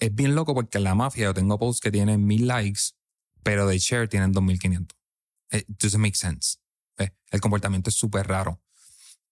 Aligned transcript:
es 0.00 0.14
bien 0.14 0.34
loco 0.34 0.54
porque 0.54 0.78
la 0.78 0.94
mafia 0.94 1.24
yo 1.24 1.34
tengo 1.34 1.58
posts 1.58 1.80
que 1.80 1.90
tienen 1.90 2.26
mil 2.26 2.46
likes, 2.46 2.92
pero 3.42 3.66
de 3.66 3.78
share 3.78 4.08
tienen 4.08 4.32
2500. 4.32 4.96
It 5.52 5.66
doesn't 5.68 6.00
make 6.00 6.16
sense. 6.16 6.58
¿Ves? 6.98 7.12
El 7.30 7.40
comportamiento 7.40 7.90
es 7.90 7.96
súper 7.96 8.26
raro. 8.26 8.60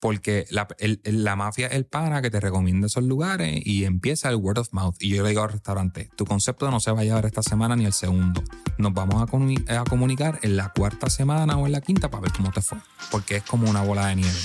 Porque 0.00 0.44
la, 0.50 0.68
la 1.04 1.34
mafia 1.34 1.68
es 1.68 1.74
el 1.74 1.86
pana 1.86 2.20
que 2.20 2.30
te 2.30 2.38
recomienda 2.38 2.88
esos 2.88 3.04
lugares 3.04 3.62
y 3.64 3.84
empieza 3.84 4.28
el 4.28 4.36
word 4.36 4.58
of 4.58 4.68
mouth. 4.72 4.96
Y 5.00 5.08
yo 5.08 5.22
le 5.22 5.30
digo 5.30 5.42
al 5.42 5.50
restaurante, 5.52 6.10
tu 6.14 6.26
concepto 6.26 6.70
no 6.70 6.78
se 6.78 6.90
va 6.90 7.00
a 7.00 7.04
llevar 7.04 7.24
esta 7.24 7.42
semana 7.42 7.74
ni 7.74 7.86
el 7.86 7.94
segundo. 7.94 8.42
Nos 8.76 8.92
vamos 8.92 9.22
a, 9.22 9.26
comuni- 9.26 9.66
a 9.70 9.82
comunicar 9.84 10.40
en 10.42 10.56
la 10.56 10.68
cuarta 10.74 11.08
semana 11.08 11.56
o 11.56 11.64
en 11.64 11.72
la 11.72 11.80
quinta 11.80 12.10
para 12.10 12.20
ver 12.22 12.32
cómo 12.32 12.50
te 12.52 12.60
fue. 12.60 12.78
Porque 13.10 13.36
es 13.36 13.44
como 13.44 13.70
una 13.70 13.82
bola 13.82 14.08
de 14.08 14.16
nieve. 14.16 14.38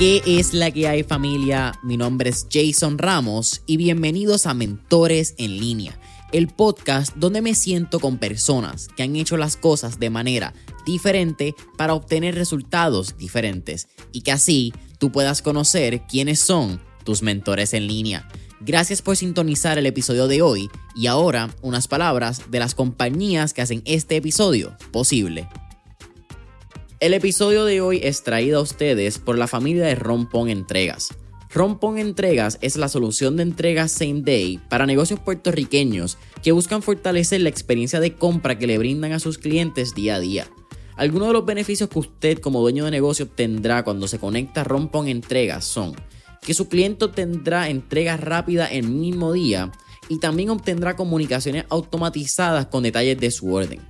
¿Qué 0.00 0.22
es 0.24 0.54
la 0.54 0.70
que 0.70 0.88
hay 0.88 1.02
familia? 1.02 1.78
Mi 1.82 1.98
nombre 1.98 2.30
es 2.30 2.46
Jason 2.50 2.96
Ramos 2.96 3.60
y 3.66 3.76
bienvenidos 3.76 4.46
a 4.46 4.54
Mentores 4.54 5.34
en 5.36 5.58
línea, 5.58 6.00
el 6.32 6.48
podcast 6.48 7.14
donde 7.16 7.42
me 7.42 7.54
siento 7.54 8.00
con 8.00 8.16
personas 8.16 8.88
que 8.96 9.02
han 9.02 9.14
hecho 9.14 9.36
las 9.36 9.58
cosas 9.58 10.00
de 10.00 10.08
manera 10.08 10.54
diferente 10.86 11.54
para 11.76 11.92
obtener 11.92 12.34
resultados 12.34 13.18
diferentes 13.18 13.88
y 14.10 14.22
que 14.22 14.32
así 14.32 14.72
tú 14.96 15.12
puedas 15.12 15.42
conocer 15.42 16.00
quiénes 16.08 16.40
son 16.40 16.80
tus 17.04 17.20
mentores 17.22 17.74
en 17.74 17.86
línea. 17.86 18.26
Gracias 18.60 19.02
por 19.02 19.18
sintonizar 19.18 19.76
el 19.76 19.84
episodio 19.84 20.28
de 20.28 20.40
hoy 20.40 20.70
y 20.96 21.08
ahora 21.08 21.54
unas 21.60 21.88
palabras 21.88 22.50
de 22.50 22.58
las 22.58 22.74
compañías 22.74 23.52
que 23.52 23.60
hacen 23.60 23.82
este 23.84 24.16
episodio 24.16 24.78
posible. 24.92 25.46
El 27.00 27.14
episodio 27.14 27.64
de 27.64 27.80
hoy 27.80 27.98
es 28.02 28.24
traído 28.24 28.58
a 28.58 28.62
ustedes 28.62 29.18
por 29.18 29.38
la 29.38 29.46
familia 29.46 29.86
de 29.86 29.94
Rompón 29.94 30.50
Entregas. 30.50 31.14
Rompón 31.48 31.96
Entregas 31.96 32.58
es 32.60 32.76
la 32.76 32.90
solución 32.90 33.38
de 33.38 33.42
entregas 33.42 33.90
same 33.90 34.20
day 34.20 34.60
para 34.68 34.84
negocios 34.84 35.18
puertorriqueños 35.18 36.18
que 36.42 36.52
buscan 36.52 36.82
fortalecer 36.82 37.40
la 37.40 37.48
experiencia 37.48 38.00
de 38.00 38.12
compra 38.16 38.58
que 38.58 38.66
le 38.66 38.76
brindan 38.76 39.12
a 39.12 39.18
sus 39.18 39.38
clientes 39.38 39.94
día 39.94 40.16
a 40.16 40.20
día. 40.20 40.46
Algunos 40.94 41.28
de 41.28 41.32
los 41.32 41.46
beneficios 41.46 41.88
que 41.88 42.00
usted 42.00 42.38
como 42.38 42.60
dueño 42.60 42.84
de 42.84 42.90
negocio 42.90 43.24
obtendrá 43.24 43.82
cuando 43.82 44.06
se 44.06 44.18
conecta 44.18 44.60
a 44.60 44.64
Rompón 44.64 45.08
Entregas 45.08 45.64
son 45.64 45.96
que 46.42 46.52
su 46.52 46.68
cliente 46.68 47.08
tendrá 47.08 47.70
entrega 47.70 48.18
rápida 48.18 48.66
el 48.66 48.90
mismo 48.90 49.32
día 49.32 49.72
y 50.10 50.18
también 50.18 50.50
obtendrá 50.50 50.96
comunicaciones 50.96 51.64
automatizadas 51.70 52.66
con 52.66 52.82
detalles 52.82 53.18
de 53.18 53.30
su 53.30 53.54
orden. 53.54 53.80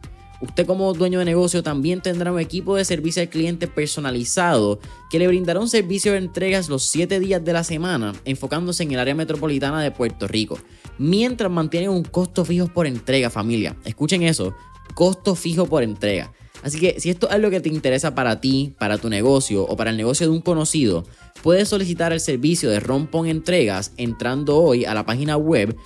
Usted 0.40 0.66
como 0.66 0.92
dueño 0.94 1.18
de 1.18 1.26
negocio 1.26 1.62
también 1.62 2.00
tendrá 2.00 2.32
un 2.32 2.40
equipo 2.40 2.76
de 2.76 2.84
servicio 2.84 3.20
al 3.22 3.28
cliente 3.28 3.66
personalizado 3.66 4.80
que 5.10 5.18
le 5.18 5.28
brindará 5.28 5.60
un 5.60 5.68
servicio 5.68 6.12
de 6.12 6.18
entregas 6.18 6.68
los 6.68 6.84
7 6.86 7.20
días 7.20 7.44
de 7.44 7.52
la 7.52 7.62
semana 7.62 8.14
enfocándose 8.24 8.82
en 8.82 8.92
el 8.92 9.00
área 9.00 9.14
metropolitana 9.14 9.82
de 9.82 9.90
Puerto 9.90 10.26
Rico, 10.26 10.58
mientras 10.98 11.50
mantienen 11.50 11.90
un 11.90 12.04
costo 12.04 12.44
fijo 12.44 12.68
por 12.68 12.86
entrega 12.86 13.28
familia. 13.28 13.76
Escuchen 13.84 14.22
eso, 14.22 14.54
costo 14.94 15.34
fijo 15.34 15.66
por 15.66 15.82
entrega. 15.82 16.32
Así 16.62 16.78
que 16.78 17.00
si 17.00 17.10
esto 17.10 17.30
es 17.30 17.38
lo 17.38 17.50
que 17.50 17.60
te 17.60 17.68
interesa 17.68 18.14
para 18.14 18.40
ti, 18.40 18.74
para 18.78 18.98
tu 18.98 19.08
negocio 19.08 19.64
o 19.64 19.76
para 19.76 19.90
el 19.90 19.96
negocio 19.96 20.26
de 20.26 20.32
un 20.32 20.42
conocido, 20.42 21.04
puedes 21.42 21.68
solicitar 21.68 22.12
el 22.12 22.20
servicio 22.20 22.70
de 22.70 22.80
Rompon 22.80 23.26
Entregas 23.26 23.92
entrando 23.96 24.56
hoy 24.56 24.84
a 24.84 24.94
la 24.94 25.06
página 25.06 25.36
web 25.36 25.76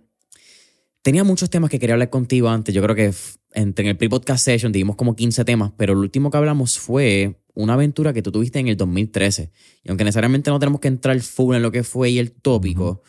tenía 1.02 1.24
muchos 1.24 1.50
temas 1.50 1.70
que 1.70 1.78
quería 1.78 1.94
hablar 1.94 2.10
contigo 2.10 2.48
antes. 2.48 2.74
Yo 2.74 2.82
creo 2.82 2.94
que 2.94 3.12
entre 3.54 3.84
en 3.84 3.90
el 3.90 3.96
pre-podcast 3.96 4.44
session 4.44 4.72
dimos 4.72 4.96
como 4.96 5.16
15 5.16 5.44
temas, 5.44 5.72
pero 5.76 5.92
el 5.94 5.98
último 5.98 6.30
que 6.30 6.36
hablamos 6.36 6.78
fue 6.78 7.38
una 7.54 7.74
aventura 7.74 8.12
que 8.12 8.22
tú 8.22 8.32
tuviste 8.32 8.58
en 8.60 8.68
el 8.68 8.76
2013. 8.76 9.50
Y 9.82 9.88
aunque 9.90 10.04
necesariamente 10.04 10.50
no 10.50 10.58
tenemos 10.58 10.80
que 10.80 10.88
entrar 10.88 11.18
full 11.20 11.54
en 11.56 11.62
lo 11.62 11.70
que 11.72 11.82
fue 11.82 12.10
y 12.10 12.18
el 12.18 12.32
tópico, 12.32 13.02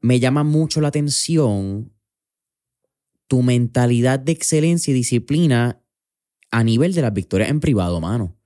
me 0.00 0.18
llama 0.18 0.42
mucho 0.44 0.80
la 0.80 0.88
atención 0.88 1.92
tu 3.28 3.42
mentalidad 3.42 4.18
de 4.18 4.32
excelencia 4.32 4.90
y 4.90 4.94
disciplina 4.94 5.80
a 6.54 6.62
nivel 6.62 6.94
de 6.94 7.02
las 7.02 7.12
victorias 7.12 7.50
en 7.50 7.58
privado, 7.58 8.00
mano. 8.00 8.36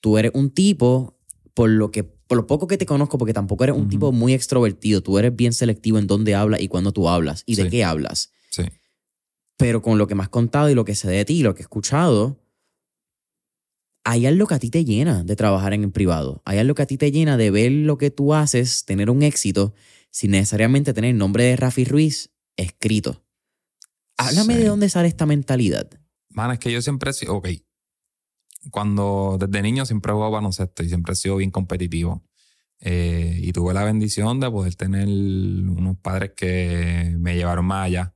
Tú 0.00 0.16
eres 0.16 0.32
un 0.34 0.50
tipo, 0.50 1.18
por 1.52 1.68
lo 1.68 1.90
que 1.90 2.02
por 2.02 2.36
lo 2.36 2.46
poco 2.46 2.66
que 2.66 2.78
te 2.78 2.86
conozco, 2.86 3.18
porque 3.18 3.34
tampoco 3.34 3.62
eres 3.64 3.76
un 3.76 3.88
tipo 3.88 4.10
muy 4.10 4.32
extrovertido, 4.32 5.00
tú 5.02 5.16
eres 5.18 5.36
bien 5.36 5.52
selectivo 5.52 5.98
en 5.98 6.06
dónde 6.08 6.34
hablas 6.34 6.60
y 6.60 6.66
cuándo 6.66 6.92
tú 6.92 7.08
hablas 7.08 7.44
y 7.46 7.54
de 7.54 7.68
qué 7.68 7.84
hablas. 7.84 8.32
Sí. 8.50 8.62
Pero 9.58 9.80
con 9.80 9.96
lo 9.98 10.06
que 10.08 10.14
me 10.16 10.22
has 10.22 10.28
contado 10.28 10.68
y 10.70 10.74
lo 10.74 10.84
que 10.84 10.94
sé 10.96 11.08
de 11.08 11.24
ti 11.24 11.34
y 11.34 11.42
lo 11.42 11.54
que 11.54 11.60
he 11.60 11.62
escuchado, 11.64 12.42
hay 14.04 14.26
algo 14.26 14.46
que 14.46 14.54
a 14.54 14.58
ti 14.58 14.70
te 14.70 14.84
llena 14.84 15.22
de 15.24 15.36
trabajar 15.36 15.72
en 15.74 15.84
el 15.84 15.92
privado. 15.92 16.42
Hay 16.44 16.58
algo 16.58 16.74
que 16.74 16.82
a 16.82 16.86
ti 16.86 16.96
te 16.96 17.12
llena 17.12 17.36
de 17.36 17.50
ver 17.50 17.70
lo 17.70 17.96
que 17.98 18.10
tú 18.10 18.34
haces, 18.34 18.84
tener 18.86 19.08
un 19.10 19.22
éxito, 19.22 19.74
sin 20.10 20.30
necesariamente 20.32 20.94
tener 20.94 21.10
el 21.10 21.18
nombre 21.18 21.44
de 21.44 21.56
Rafi 21.56 21.84
Ruiz 21.84 22.30
escrito. 22.56 23.22
Háblame 24.16 24.54
Sí. 24.54 24.60
de 24.62 24.66
dónde 24.68 24.88
sale 24.88 25.06
esta 25.08 25.26
mentalidad. 25.26 25.88
Mano, 26.36 26.52
es 26.52 26.58
que 26.58 26.70
yo 26.70 26.82
siempre 26.82 27.12
ok, 27.28 27.48
cuando 28.70 29.38
desde 29.40 29.62
niño 29.62 29.86
siempre 29.86 30.12
he 30.12 30.14
jugado 30.14 30.32
baloncesto 30.32 30.82
y 30.82 30.88
siempre 30.88 31.14
he 31.14 31.16
sido 31.16 31.36
bien 31.36 31.50
competitivo. 31.50 32.24
Eh, 32.78 33.40
y 33.42 33.52
tuve 33.52 33.72
la 33.72 33.84
bendición 33.84 34.38
de 34.38 34.50
poder 34.50 34.74
tener 34.74 35.08
unos 35.08 35.96
padres 35.96 36.32
que 36.36 37.16
me 37.18 37.36
llevaron 37.36 37.64
más 37.64 37.86
allá. 37.86 38.14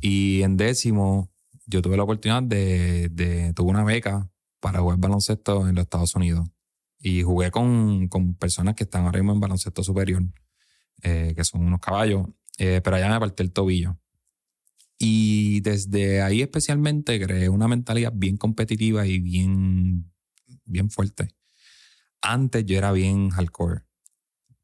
Y 0.00 0.42
en 0.42 0.56
décimo, 0.56 1.30
yo 1.66 1.82
tuve 1.82 1.98
la 1.98 2.04
oportunidad 2.04 2.42
de, 2.42 3.10
de 3.10 3.52
tuve 3.52 3.70
una 3.72 3.84
beca 3.84 4.30
para 4.58 4.80
jugar 4.80 4.96
baloncesto 4.96 5.68
en 5.68 5.74
los 5.74 5.82
Estados 5.82 6.14
Unidos. 6.14 6.48
Y 6.98 7.24
jugué 7.24 7.50
con, 7.50 8.08
con 8.08 8.36
personas 8.36 8.74
que 8.74 8.84
están 8.84 9.04
ahora 9.04 9.18
mismo 9.18 9.34
en 9.34 9.40
baloncesto 9.40 9.82
superior, 9.84 10.22
eh, 11.02 11.34
que 11.36 11.44
son 11.44 11.62
unos 11.66 11.80
caballos, 11.80 12.26
eh, 12.56 12.80
pero 12.82 12.96
allá 12.96 13.10
me 13.10 13.20
partí 13.20 13.42
el 13.42 13.52
tobillo. 13.52 13.98
Y 14.98 15.60
desde 15.60 16.22
ahí 16.22 16.42
especialmente 16.42 17.20
creé 17.20 17.48
una 17.48 17.68
mentalidad 17.68 18.12
bien 18.14 18.36
competitiva 18.36 19.06
y 19.06 19.20
bien, 19.20 20.12
bien 20.64 20.90
fuerte. 20.90 21.28
Antes 22.20 22.66
yo 22.66 22.76
era 22.76 22.90
bien 22.90 23.30
hardcore, 23.30 23.82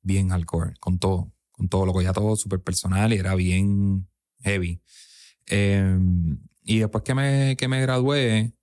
bien 0.02 0.30
hardcore, 0.30 0.74
con 0.80 0.98
todo, 0.98 1.32
con 1.52 1.68
todo, 1.68 1.86
lo 1.86 1.92
cogía 1.92 2.12
todo 2.12 2.34
súper 2.34 2.60
personal 2.60 3.12
y 3.12 3.16
era 3.16 3.36
bien 3.36 4.08
heavy. 4.40 4.82
Eh, 5.46 5.98
y 6.64 6.78
después 6.78 7.04
que 7.04 7.14
me, 7.14 7.56
que 7.56 7.68
me 7.68 7.80
gradué 7.80 8.54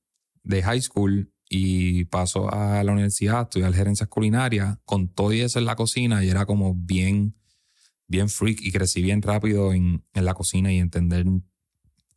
de 0.43 0.63
high 0.63 0.81
school 0.81 1.31
y 1.49 2.05
paso 2.05 2.51
a 2.53 2.83
la 2.83 2.91
universidad 2.91 3.39
a 3.39 3.41
estudiar 3.43 3.73
gerencias 3.73 4.09
culinarias, 4.09 4.77
con 4.85 5.07
todo 5.07 5.33
y 5.33 5.41
eso 5.41 5.59
en 5.59 5.65
la 5.65 5.75
cocina 5.75 6.23
y 6.23 6.29
era 6.29 6.45
como 6.45 6.73
bien, 6.73 7.35
bien 8.07 8.29
freak 8.29 8.61
y 8.61 8.71
crecí 8.71 9.01
bien 9.01 9.21
rápido 9.21 9.73
en, 9.73 10.03
en 10.13 10.25
la 10.25 10.33
cocina 10.33 10.73
y 10.73 10.79
entender 10.79 11.25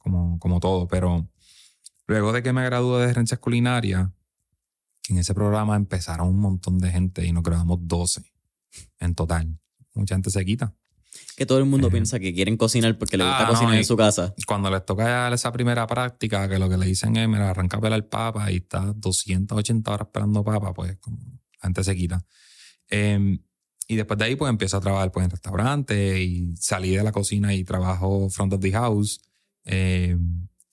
como, 0.04 0.38
como 0.38 0.60
todo. 0.60 0.86
Pero 0.86 1.28
luego 2.06 2.32
de 2.32 2.42
que 2.44 2.52
me 2.52 2.64
gradué 2.64 3.00
de 3.02 3.08
gerencias 3.08 3.40
culinarias, 3.40 4.08
que 5.02 5.14
en 5.14 5.18
ese 5.18 5.34
programa 5.34 5.74
empezaron 5.76 6.28
un 6.28 6.38
montón 6.38 6.78
de 6.78 6.90
gente 6.92 7.26
y 7.26 7.32
nos 7.32 7.42
graduamos 7.42 7.78
12 7.82 8.22
en 9.00 9.14
total. 9.16 9.58
Mucha 9.94 10.14
gente 10.14 10.30
se 10.30 10.44
quita. 10.44 10.72
Que 11.36 11.46
todo 11.46 11.58
el 11.58 11.64
mundo 11.64 11.88
Eh. 11.88 11.90
piensa 11.92 12.18
que 12.18 12.34
quieren 12.34 12.56
cocinar 12.56 12.96
porque 12.98 13.16
les 13.16 13.26
gusta 13.26 13.44
Ah, 13.44 13.48
cocinar 13.48 13.72
no, 13.72 13.78
en 13.78 13.84
su 13.84 13.96
casa. 13.96 14.34
Cuando 14.46 14.70
les 14.70 14.84
toca 14.84 15.32
esa 15.32 15.52
primera 15.52 15.86
práctica, 15.86 16.48
que 16.48 16.58
lo 16.58 16.68
que 16.68 16.76
le 16.76 16.86
dicen 16.86 17.16
es, 17.16 17.28
mira, 17.28 17.50
arranca 17.50 17.76
a 17.76 17.80
pelar 17.80 18.08
papa 18.08 18.50
y 18.50 18.56
está 18.56 18.92
280 18.94 19.92
horas 19.92 20.08
pelando 20.12 20.42
papa, 20.44 20.72
pues 20.74 20.96
como 21.00 21.18
la 21.18 21.68
gente 21.68 21.84
se 21.84 21.94
quita. 21.94 22.24
Eh, 22.90 23.38
y 23.86 23.96
después 23.96 24.18
de 24.18 24.24
ahí, 24.24 24.36
pues 24.36 24.50
empiezo 24.50 24.78
a 24.78 24.80
trabajar 24.80 25.12
pues, 25.12 25.24
en 25.24 25.30
restaurantes 25.30 26.18
y 26.18 26.54
salí 26.56 26.96
de 26.96 27.02
la 27.04 27.12
cocina 27.12 27.54
y 27.54 27.62
trabajo 27.64 28.28
front 28.30 28.54
of 28.54 28.60
the 28.60 28.72
house. 28.72 29.20
Eh, 29.64 30.16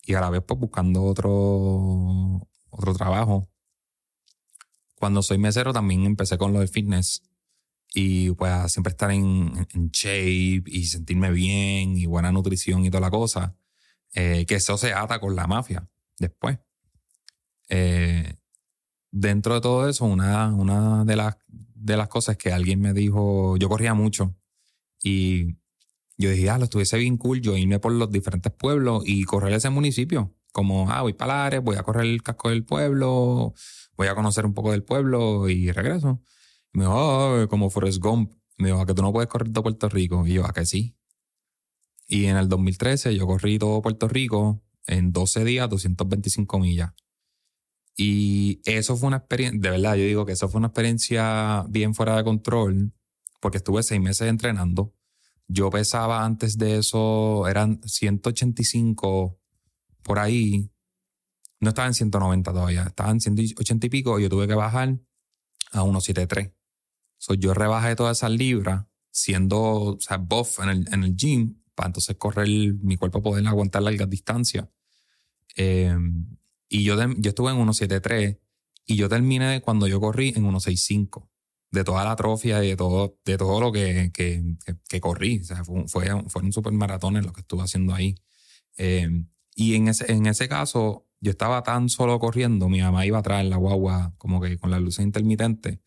y 0.03 0.13
a 0.13 0.21
la 0.21 0.29
vez, 0.29 0.41
pues 0.45 0.59
buscando 0.59 1.03
otro, 1.03 2.47
otro 2.69 2.93
trabajo. 2.93 3.47
Cuando 4.95 5.21
soy 5.23 5.37
mesero, 5.37 5.73
también 5.73 6.05
empecé 6.05 6.37
con 6.37 6.53
lo 6.53 6.59
del 6.59 6.69
fitness. 6.69 7.23
Y 7.93 8.31
pues 8.31 8.71
siempre 8.71 8.91
estar 8.91 9.11
en, 9.11 9.67
en 9.73 9.89
shape 9.91 10.63
y 10.67 10.85
sentirme 10.85 11.31
bien 11.31 11.97
y 11.97 12.05
buena 12.05 12.31
nutrición 12.31 12.85
y 12.85 12.89
toda 12.89 13.01
la 13.01 13.11
cosa. 13.11 13.55
eh, 14.13 14.45
que 14.47 14.55
eso 14.55 14.77
se 14.77 14.93
ata 14.93 15.19
con 15.19 15.35
la 15.35 15.47
mafia 15.47 15.87
después. 16.19 16.59
Eh, 17.69 18.35
dentro 19.11 19.55
de 19.55 19.61
todo 19.61 19.89
eso, 19.89 20.05
una, 20.05 20.53
una 20.53 21.05
de, 21.05 21.15
las, 21.15 21.37
de 21.47 21.97
las 21.97 22.07
cosas 22.09 22.37
que 22.37 22.51
alguien 22.51 22.81
me 22.81 22.93
dijo, 22.93 23.57
yo 23.57 23.69
corría 23.69 23.93
mucho 23.93 24.35
y 25.03 25.57
yo 26.21 26.29
dije, 26.29 26.49
ah, 26.49 26.57
lo 26.57 26.65
estuviese 26.65 26.97
bien 26.97 27.17
cool 27.17 27.41
yo 27.41 27.57
irme 27.57 27.79
por 27.79 27.91
los 27.91 28.11
diferentes 28.11 28.51
pueblos 28.51 29.03
y 29.05 29.23
correr 29.23 29.53
ese 29.53 29.69
municipio. 29.69 30.33
Como, 30.53 30.89
ah, 30.91 31.01
voy 31.01 31.13
para 31.13 31.43
Lares, 31.43 31.63
voy 31.63 31.77
a 31.77 31.83
correr 31.83 32.05
el 32.05 32.23
casco 32.23 32.49
del 32.49 32.63
pueblo, 32.63 33.53
voy 33.97 34.07
a 34.07 34.15
conocer 34.15 34.45
un 34.45 34.53
poco 34.53 34.71
del 34.71 34.83
pueblo 34.83 35.49
y 35.49 35.71
regreso. 35.71 36.21
Y 36.73 36.79
me 36.79 36.85
dijo, 36.85 36.97
ah, 36.97 37.47
como 37.49 37.69
Forrest 37.69 37.99
Gump. 37.99 38.33
Me 38.57 38.67
dijo, 38.67 38.81
¿a 38.81 38.85
que 38.85 38.93
tú 38.93 39.01
no 39.01 39.11
puedes 39.11 39.29
correr 39.29 39.51
todo 39.51 39.63
Puerto 39.63 39.89
Rico? 39.89 40.27
Y 40.27 40.33
yo, 40.33 40.45
¿a 40.45 40.53
que 40.53 40.65
sí? 40.65 40.95
Y 42.07 42.25
en 42.25 42.37
el 42.37 42.47
2013 42.49 43.15
yo 43.15 43.25
corrí 43.25 43.57
todo 43.57 43.81
Puerto 43.81 44.07
Rico 44.07 44.61
en 44.85 45.13
12 45.13 45.45
días, 45.45 45.69
225 45.69 46.59
millas. 46.59 46.93
Y 47.95 48.61
eso 48.65 48.97
fue 48.97 49.07
una 49.07 49.17
experiencia, 49.17 49.59
de 49.59 49.69
verdad, 49.69 49.95
yo 49.95 50.03
digo 50.03 50.25
que 50.25 50.33
eso 50.33 50.49
fue 50.49 50.59
una 50.59 50.67
experiencia 50.67 51.65
bien 51.69 51.93
fuera 51.93 52.15
de 52.17 52.23
control, 52.23 52.93
porque 53.39 53.57
estuve 53.57 53.83
seis 53.83 54.01
meses 54.01 54.27
entrenando. 54.27 54.93
Yo 55.53 55.69
pesaba 55.69 56.23
antes 56.23 56.57
de 56.57 56.77
eso, 56.77 57.45
eran 57.45 57.81
185 57.83 59.37
por 60.01 60.19
ahí. 60.19 60.71
No 61.59 61.69
estaba 61.69 61.87
en 61.89 61.93
190 61.93 62.51
todavía, 62.51 62.83
estaba 62.83 63.11
en 63.11 63.19
180 63.19 63.85
y 63.85 63.89
pico 63.89 64.17
yo 64.17 64.29
tuve 64.29 64.47
que 64.47 64.55
bajar 64.55 64.97
a 65.73 65.81
173. 65.81 66.53
So, 67.17 67.33
yo 67.33 67.53
rebajé 67.53 67.95
todas 67.97 68.19
esas 68.19 68.31
libras 68.31 68.85
siendo 69.11 69.97
buff 70.21 70.59
en 70.59 70.69
el, 70.69 70.93
en 70.93 71.03
el 71.03 71.15
gym 71.17 71.61
para 71.75 71.87
entonces 71.87 72.15
correr 72.15 72.47
mi 72.47 72.95
cuerpo 72.95 73.21
poder 73.21 73.45
aguantar 73.45 73.83
largas 73.83 74.09
distancias. 74.09 74.69
Eh, 75.57 75.97
y 76.69 76.83
yo, 76.83 76.95
yo 77.17 77.29
estuve 77.29 77.51
en 77.51 77.57
173 77.57 78.37
y 78.85 78.95
yo 78.95 79.09
terminé 79.09 79.61
cuando 79.61 79.85
yo 79.85 79.99
corrí 79.99 80.29
en 80.29 80.43
165 80.43 81.30
de 81.71 81.83
toda 81.83 82.03
la 82.03 82.11
atrofia 82.11 82.63
y 82.63 82.69
de 82.69 82.75
todo, 82.77 83.17
de 83.25 83.37
todo 83.37 83.59
lo 83.61 83.71
que, 83.71 84.11
que, 84.13 84.43
que- 84.89 85.01
corrí. 85.01 85.39
O 85.39 85.43
sea, 85.43 85.63
fue, 85.63 85.87
fue, 85.87 86.07
fue 86.27 86.41
un 86.43 86.51
super 86.53 86.73
maratón 86.73 87.17
en 87.17 87.25
lo 87.25 87.33
que 87.33 87.41
estuve 87.41 87.63
haciendo 87.63 87.93
ahí. 87.95 88.15
Eh, 88.77 89.09
y 89.55 89.75
en 89.75 89.87
ese, 89.89 90.11
en 90.11 90.25
ese 90.27 90.47
caso, 90.49 91.07
yo 91.21 91.31
estaba 91.31 91.63
tan 91.63 91.89
solo 91.89 92.19
corriendo, 92.19 92.69
mi 92.69 92.81
mamá 92.81 93.05
iba 93.05 93.19
atrás 93.19 93.41
en 93.41 93.49
la 93.49 93.57
guagua, 93.57 94.13
como 94.17 94.41
que 94.41 94.57
con 94.57 94.71
las 94.71 94.81
luces 94.81 95.05
intermitentes. 95.05 95.79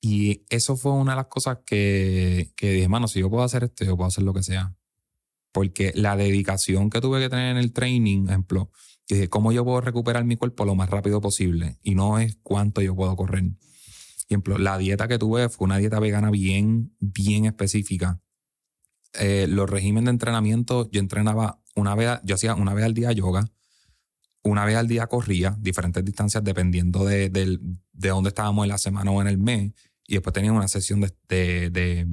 Y 0.00 0.44
eso 0.50 0.76
fue 0.76 0.92
una 0.92 1.12
de 1.12 1.16
las 1.16 1.26
cosas 1.28 1.58
que, 1.64 2.52
que 2.56 2.72
dije, 2.72 2.88
mano, 2.88 3.08
si 3.08 3.20
yo 3.20 3.30
puedo 3.30 3.42
hacer 3.42 3.64
esto, 3.64 3.84
yo 3.84 3.96
puedo 3.96 4.08
hacer 4.08 4.24
lo 4.24 4.34
que 4.34 4.42
sea. 4.42 4.74
Porque 5.52 5.92
la 5.96 6.16
dedicación 6.16 6.90
que 6.90 7.00
tuve 7.00 7.20
que 7.20 7.30
tener 7.30 7.52
en 7.52 7.58
el 7.58 7.72
training, 7.72 8.26
ejemplo, 8.28 8.70
dije, 9.08 9.28
¿cómo 9.28 9.52
yo 9.52 9.64
puedo 9.64 9.80
recuperar 9.80 10.24
mi 10.24 10.36
cuerpo 10.36 10.64
lo 10.64 10.74
más 10.74 10.90
rápido 10.90 11.20
posible? 11.20 11.78
Y 11.82 11.94
no 11.94 12.18
es 12.18 12.38
cuánto 12.42 12.82
yo 12.82 12.96
puedo 12.96 13.16
correr. 13.16 13.44
Ejemplo, 14.28 14.58
la 14.58 14.78
dieta 14.78 15.06
que 15.06 15.18
tuve 15.18 15.48
fue 15.48 15.66
una 15.66 15.78
dieta 15.78 16.00
vegana 16.00 16.30
bien, 16.30 16.94
bien 16.98 17.44
específica. 17.44 18.20
Eh, 19.12 19.46
los 19.48 19.68
regímenes 19.68 20.06
de 20.06 20.10
entrenamiento, 20.12 20.90
yo 20.90 21.00
entrenaba 21.00 21.60
una 21.76 21.94
vez, 21.94 22.20
yo 22.24 22.34
hacía 22.34 22.54
una 22.54 22.74
vez 22.74 22.84
al 22.84 22.94
día 22.94 23.12
yoga, 23.12 23.50
una 24.42 24.64
vez 24.64 24.76
al 24.76 24.88
día 24.88 25.06
corría, 25.06 25.56
diferentes 25.60 26.04
distancias 26.04 26.42
dependiendo 26.42 27.04
de, 27.04 27.30
de 27.30 28.08
dónde 28.08 28.28
estábamos 28.28 28.64
en 28.64 28.70
la 28.70 28.78
semana 28.78 29.10
o 29.10 29.20
en 29.20 29.28
el 29.28 29.38
mes. 29.38 29.72
Y 30.06 30.14
después 30.14 30.34
tenía 30.34 30.52
una 30.52 30.68
sesión 30.68 31.00
de, 31.00 31.70
de, 31.70 32.06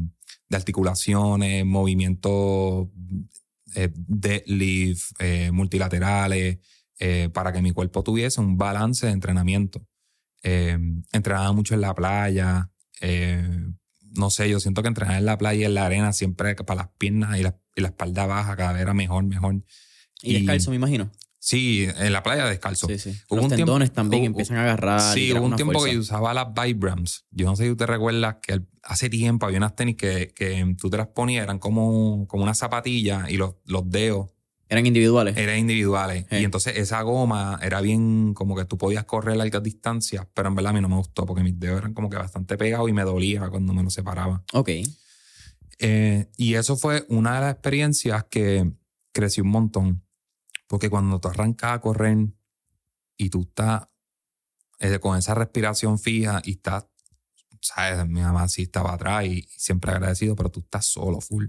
articulaciones, 0.51 1.65
movimientos 1.65 2.87
eh, 3.75 3.89
deadlift, 3.93 5.11
eh, 5.19 5.51
multilaterales, 5.51 6.59
para 7.33 7.51
que 7.51 7.63
mi 7.63 7.71
cuerpo 7.71 8.03
tuviese 8.03 8.39
un 8.41 8.57
balance 8.57 9.07
de 9.07 9.13
entrenamiento. 9.13 9.83
Eh, 10.43 10.77
entrenaba 11.11 11.51
mucho 11.53 11.73
en 11.75 11.81
la 11.81 11.93
playa. 11.93 12.69
eh, 13.01 13.47
no 14.13 14.29
sé, 14.29 14.49
yo 14.49 14.59
siento 14.59 14.81
que 14.81 14.89
entrenar 14.89 15.17
en 15.17 15.25
la 15.25 15.38
playa 15.38 15.61
y 15.61 15.63
en 15.63 15.73
la 15.73 15.85
arena 15.85 16.11
siempre 16.13 16.53
para 16.55 16.81
las 16.83 16.89
piernas 16.97 17.39
y 17.39 17.43
la, 17.43 17.57
y 17.75 17.81
la 17.81 17.88
espalda 17.88 18.25
baja 18.25 18.55
cada 18.57 18.73
vez 18.73 18.81
era 18.81 18.93
mejor, 18.93 19.23
mejor. 19.23 19.63
Y 20.21 20.33
descalzo, 20.33 20.69
me 20.71 20.75
imagino. 20.75 21.09
Sí, 21.39 21.88
en 21.97 22.11
la 22.13 22.21
playa 22.21 22.45
descalzo. 22.45 22.88
Sí, 22.88 22.99
sí. 22.99 23.09
Hubo 23.29 23.38
Los 23.38 23.45
un 23.45 23.49
tiempo- 23.51 23.65
tendones 23.65 23.91
también 23.93 24.23
hubo- 24.23 24.27
empiezan 24.27 24.57
a 24.57 24.63
agarrar. 24.63 25.17
y 25.17 25.21
Sí, 25.27 25.33
hubo 25.33 25.45
un 25.45 25.55
tiempo 25.55 25.73
fuerza. 25.73 25.88
que 25.89 25.93
yo 25.95 26.01
usaba 26.01 26.33
las 26.35 26.47
Vibrams. 26.53 27.25
Yo 27.31 27.45
no 27.47 27.55
sé 27.55 27.63
si 27.63 27.69
tú 27.69 27.77
te 27.77 27.87
recuerdas 27.87 28.35
que 28.44 28.61
hace 28.83 29.09
tiempo 29.09 29.45
había 29.47 29.57
unas 29.57 29.75
tenis 29.75 29.95
que, 29.95 30.33
que 30.35 30.75
tú 30.79 30.89
te 30.91 30.97
las 30.97 31.07
ponías, 31.07 31.44
eran 31.44 31.57
como, 31.57 32.27
como 32.27 32.44
una 32.44 32.53
zapatilla 32.53 33.25
y 33.29 33.37
los, 33.37 33.55
los 33.65 33.89
dedos 33.89 34.29
Eran 34.71 34.85
individuales. 34.85 35.35
eran 35.35 35.57
individuales. 35.59 36.25
Sí. 36.29 36.38
Y 36.38 36.44
entonces 36.45 36.77
esa 36.77 37.01
goma 37.01 37.59
era 37.62 37.81
bien 37.81 38.33
como 38.33 38.56
que 38.56 38.63
tú 38.63 38.77
podías 38.77 39.03
correr 39.03 39.35
largas 39.35 39.62
distancias, 39.62 40.25
pero 40.33 40.47
en 40.47 40.56
verdad 40.56 40.69
a 40.69 40.73
mí 40.73 40.79
no 40.79 40.88
me 40.88 40.95
gustó 40.95 41.25
porque 41.25 41.44
mis 41.44 41.59
dedos 41.59 41.79
eran 41.79 41.94
como 41.94 42.09
que 42.09 42.15
bastante 42.15 42.57
pegados 42.57 42.89
y 42.89 42.94
me 42.94 43.03
dolía 43.03 43.50
cuando 43.50 43.73
me 43.73 43.83
los 43.83 43.94
separaba. 43.94 44.45
Ok. 44.53 44.69
Eh, 45.79 46.31
y 46.38 46.53
eso 46.53 46.77
fue 46.77 47.06
una 47.09 47.35
de 47.35 47.41
las 47.41 47.51
experiencias 47.51 48.23
que 48.29 48.71
crecí 49.12 49.41
un 49.41 49.50
montón. 49.50 50.06
Porque 50.68 50.89
cuando 50.89 51.19
tú 51.19 51.27
arrancas 51.27 51.73
a 51.73 51.81
correr 51.81 52.29
y 53.18 53.29
tú 53.29 53.41
estás 53.41 53.89
eh, 54.79 55.00
con 55.00 55.18
esa 55.18 55.35
respiración 55.35 56.00
fija 56.00 56.41
y 56.45 56.51
estás, 56.51 56.85
sabes, 57.59 58.07
mi 58.07 58.21
mamá 58.21 58.47
sí 58.47 58.62
estaba 58.62 58.94
atrás 58.94 59.25
y 59.25 59.41
siempre 59.50 59.91
agradecido, 59.91 60.33
pero 60.33 60.50
tú 60.50 60.62
estás 60.62 60.85
solo, 60.85 61.19
full. 61.19 61.47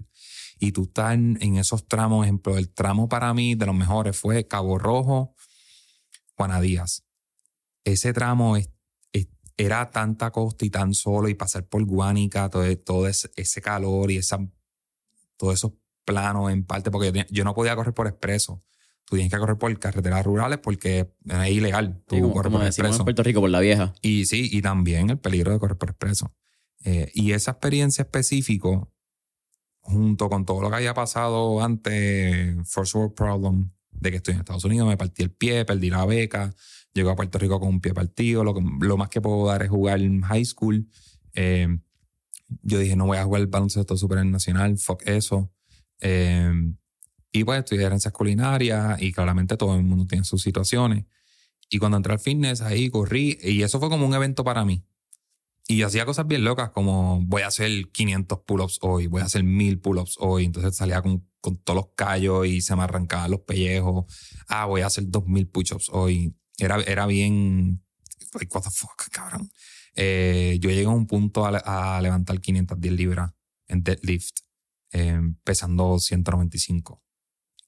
Y 0.65 0.71
tú 0.71 0.85
estás 0.85 1.15
en, 1.15 1.39
en 1.41 1.57
esos 1.57 1.89
tramos, 1.89 2.25
ejemplo, 2.25 2.57
el 2.57 2.71
tramo 2.73 3.09
para 3.09 3.35
mí 3.35 3.57
de 3.57 3.67
los 3.67 3.75
mejores 3.75 4.17
fue 4.17 4.47
Cabo 4.47 4.79
Rojo, 4.79 5.35
Juana 6.37 6.61
Díaz. 6.61 7.05
Ese 7.85 8.13
tramo 8.13 8.57
es- 8.57 8.71
es- 9.13 9.27
era 9.57 9.91
tanta 9.91 10.31
costa 10.31 10.65
y 10.65 10.71
tan 10.71 10.95
solo 10.95 11.29
y 11.29 11.35
pasar 11.35 11.67
por 11.67 11.85
Guánica, 11.85 12.49
todo, 12.49 12.77
todo 12.79 13.09
ese, 13.09 13.29
ese 13.35 13.61
calor 13.61 14.13
y 14.13 14.19
esa, 14.19 14.39
todos 15.37 15.55
esos 15.55 15.73
planos 16.05 16.53
en 16.53 16.65
parte, 16.65 16.93
porque 16.93 17.27
yo, 17.29 17.43
no 17.43 17.55
podía 17.55 17.75
correr 17.75 17.93
por 17.93 18.07
expreso. 18.07 18.61
Tú 19.05 19.17
tienes 19.17 19.33
que 19.33 19.39
correr 19.41 19.59
por 19.59 19.77
carreteras 19.81 20.25
rurales 20.25 20.61
porque 20.63 21.13
es 21.27 21.51
ilegal. 21.51 22.05
Tú 22.07 22.15
Sí, 22.15 22.21
como, 22.23 22.35
corres 22.35 22.51
como 22.53 22.59
por 22.59 22.65
decimos 22.67 22.87
en 22.87 22.91
expreso. 22.93 23.05
Puerto 23.05 23.23
Rico, 23.25 23.41
por 23.41 23.51
la 23.51 23.59
vieja. 23.59 23.95
Y 24.01 24.27
sí, 24.27 24.49
y 24.53 24.63
también 24.63 25.11
el 25.11 25.19
peligro 25.19 25.51
de 25.53 25.59
correr 25.59 25.77
por 25.77 25.91
expreso. 25.91 26.33
Eh, 26.85 27.11
y 27.15 27.33
esa 27.33 27.51
experiencia 27.51 28.03
específica, 28.03 28.69
junto 29.83 30.29
con 30.29 30.47
todo 30.47 30.63
lo 30.63 30.71
que 30.71 30.77
había 30.77 30.95
pasado 30.95 31.63
antes, 31.63 32.57
First 32.69 32.95
World 32.95 33.15
Problem, 33.15 33.71
de 33.91 34.11
que 34.11 34.17
estoy 34.17 34.35
en 34.35 34.41
Estados 34.41 34.65
Unidos, 34.65 34.89
me 34.89 34.97
partí 34.97 35.23
el 35.23 35.31
pie, 35.31 35.65
perdí 35.65 35.91
la 35.91 36.07
beca, 36.07 36.55
llego 36.95 37.11
a 37.11 37.17
Puerto 37.17 37.39
Rico 37.39 37.61
con 37.61 37.69
un 37.69 37.81
pie 37.81 37.93
partido, 37.93 38.45
lo, 38.45 38.55
lo 38.81 38.97
más 38.97 39.09
que 39.09 39.21
puedo 39.21 39.47
dar 39.47 39.63
es 39.63 39.71
jugar 39.71 40.01
en 40.01 40.23
high 40.23 40.45
school. 40.45 40.89
Eh, 41.35 41.69
yo 42.63 42.79
dije, 42.79 42.97
no 42.97 43.07
voy 43.07 43.19
a 43.19 43.25
jugar 43.25 43.43
el 43.43 43.49
baloncesto 43.49 43.97
super 43.97 44.25
nacional, 44.25 44.79
fuck 44.79 45.03
eso. 45.07 45.53
Eh, 46.01 46.53
y 47.33 47.45
pues 47.45 47.61
estudié 47.61 47.85
gerencias 47.85 48.13
culinarias 48.13 49.01
y 49.01 49.13
claramente 49.13 49.57
todo 49.57 49.75
el 49.75 49.83
mundo 49.83 50.07
tiene 50.07 50.25
sus 50.25 50.43
situaciones. 50.43 51.07
Y 51.71 51.79
cuando 51.79 51.97
entré 51.97 52.13
al 52.13 52.19
fitness, 52.19 52.61
ahí 52.61 52.91
corrí 52.91 53.39
y 53.43 53.63
eso 53.63 53.81
fue 53.81 53.89
como 53.89 54.07
un 54.07 54.15
evento 54.15 54.45
para 54.45 54.65
mí. 54.65 54.85
Y 55.69 55.77
yo 55.79 55.87
hacía 55.87 56.05
cosas 56.05 56.27
bien 56.27 56.45
locas 56.45 56.71
como 56.71 57.21
voy 57.23 57.43
a 57.43 57.47
hacer 57.47 57.71
500 57.93 58.41
pull-ups 58.47 58.79
hoy, 58.83 59.07
voy 59.07 59.23
a 59.23 59.27
hacer 59.27 59.45
1000 59.45 59.79
pull-ups 59.81 60.17
hoy. 60.19 60.45
Entonces 60.45 60.77
salía 60.77 61.01
con, 61.03 61.27
con 61.41 61.57
todos 61.57 61.77
los 61.77 61.87
callos 61.95 62.47
y 62.47 62.61
se 62.61 62.75
me 62.77 62.83
arrancaban 62.83 63.31
los 63.31 63.41
pellejos. 63.41 64.05
Ah, 64.49 64.67
voy 64.67 64.81
a 64.83 64.87
hacer 64.87 65.05
2000 65.09 65.49
push-ups 65.49 65.89
hoy. 65.93 66.35
Era, 66.59 66.81
era 66.83 67.07
bien, 67.07 67.83
like, 68.35 68.53
what 68.55 68.63
the 68.65 68.71
fuck, 68.71 69.09
cabrón. 69.11 69.51
Eh, 69.95 70.59
yo 70.61 70.71
llegué 70.71 70.85
a 70.87 70.91
un 70.91 71.07
punto 71.07 71.47
a, 71.47 71.97
a 71.97 72.01
levantar 72.03 72.41
510 72.41 72.93
libras 72.95 73.33
en 73.69 73.83
deadlift, 73.83 74.37
eh, 74.93 75.21
pesando 75.45 75.99
195. 75.99 77.03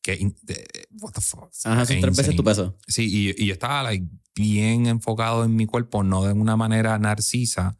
Que, 0.02 0.14
in- 0.16 0.36
de- 0.42 0.66
what 1.00 1.12
the 1.12 1.20
fuck. 1.20 1.50
Ajá, 1.64 1.86
son 1.86 1.96
Es 1.96 2.00
tres 2.02 2.16
veces 2.16 2.36
tu 2.36 2.44
peso. 2.44 2.76
Sí, 2.86 3.08
y, 3.36 3.42
y 3.42 3.46
yo 3.46 3.52
estaba 3.54 3.82
like, 3.84 4.06
bien 4.34 4.86
enfocado 4.86 5.44
en 5.44 5.54
mi 5.56 5.64
cuerpo, 5.66 6.02
no 6.02 6.24
de 6.24 6.32
una 6.32 6.56
manera 6.56 6.98
narcisa 6.98 7.78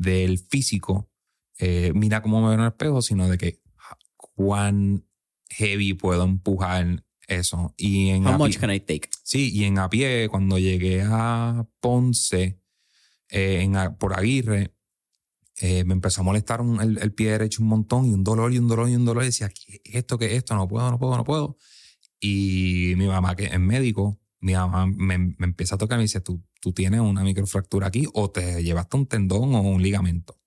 del 0.00 0.38
físico. 0.38 1.08
eh, 1.58 1.92
mira 1.94 2.22
cómo 2.22 2.40
me 2.40 2.46
veo 2.48 2.54
en 2.54 2.60
el 2.60 2.68
espejo, 2.68 3.02
sino 3.02 3.28
de 3.28 3.36
que 3.36 3.60
cuán 4.16 5.04
heavy 5.50 5.92
puedo 5.94 6.24
empujar 6.24 7.04
eso. 7.28 7.74
Y 7.76 8.08
en 8.08 8.26
How 8.26 8.38
much 8.38 8.52
pie- 8.56 8.60
can 8.60 8.70
I 8.72 8.80
take? 8.80 9.10
Sí, 9.22 9.50
y 9.52 9.64
en 9.64 9.78
a 9.78 9.90
pie, 9.90 10.28
cuando 10.30 10.58
llegué 10.58 11.02
a 11.04 11.66
Ponce, 11.80 12.58
eh, 13.28 13.60
en 13.60 13.76
a- 13.76 13.96
por 13.96 14.18
Aguirre, 14.18 14.74
eh, 15.60 15.84
me 15.84 15.92
empezó 15.92 16.22
a 16.22 16.24
molestar 16.24 16.62
un- 16.62 16.80
el, 16.80 16.96
el 16.98 17.12
pie 17.12 17.32
derecho 17.32 17.62
un 17.62 17.68
montón 17.68 18.06
y 18.06 18.14
un 18.14 18.24
dolor 18.24 18.52
y 18.54 18.58
un 18.58 18.66
dolor 18.66 18.88
y 18.88 18.96
un 18.96 19.04
dolor. 19.04 19.22
Y 19.24 19.26
decía, 19.26 19.50
¿qué 19.50 19.82
es 19.84 19.94
esto? 19.96 20.16
¿Qué 20.18 20.26
es 20.26 20.32
esto? 20.32 20.54
No 20.56 20.66
puedo, 20.66 20.90
no 20.90 20.98
puedo, 20.98 21.16
no 21.18 21.24
puedo. 21.24 21.58
Y 22.20 22.94
mi 22.96 23.06
mamá, 23.06 23.36
que 23.36 23.44
es 23.44 23.60
médico, 23.60 24.18
mi 24.40 24.54
mamá 24.54 24.86
me, 24.86 25.18
me 25.18 25.34
empieza 25.46 25.74
a 25.74 25.78
tocar 25.78 25.96
y 25.96 26.00
me 26.00 26.04
dice, 26.04 26.20
¿Tú, 26.22 26.42
tú 26.60 26.72
tienes 26.72 27.00
una 27.00 27.22
microfractura 27.22 27.88
aquí 27.88 28.06
o 28.14 28.30
te 28.30 28.62
llevaste 28.62 28.96
un 28.96 29.06
tendón 29.06 29.54
o 29.54 29.60
un 29.60 29.82
ligamento. 29.82 30.38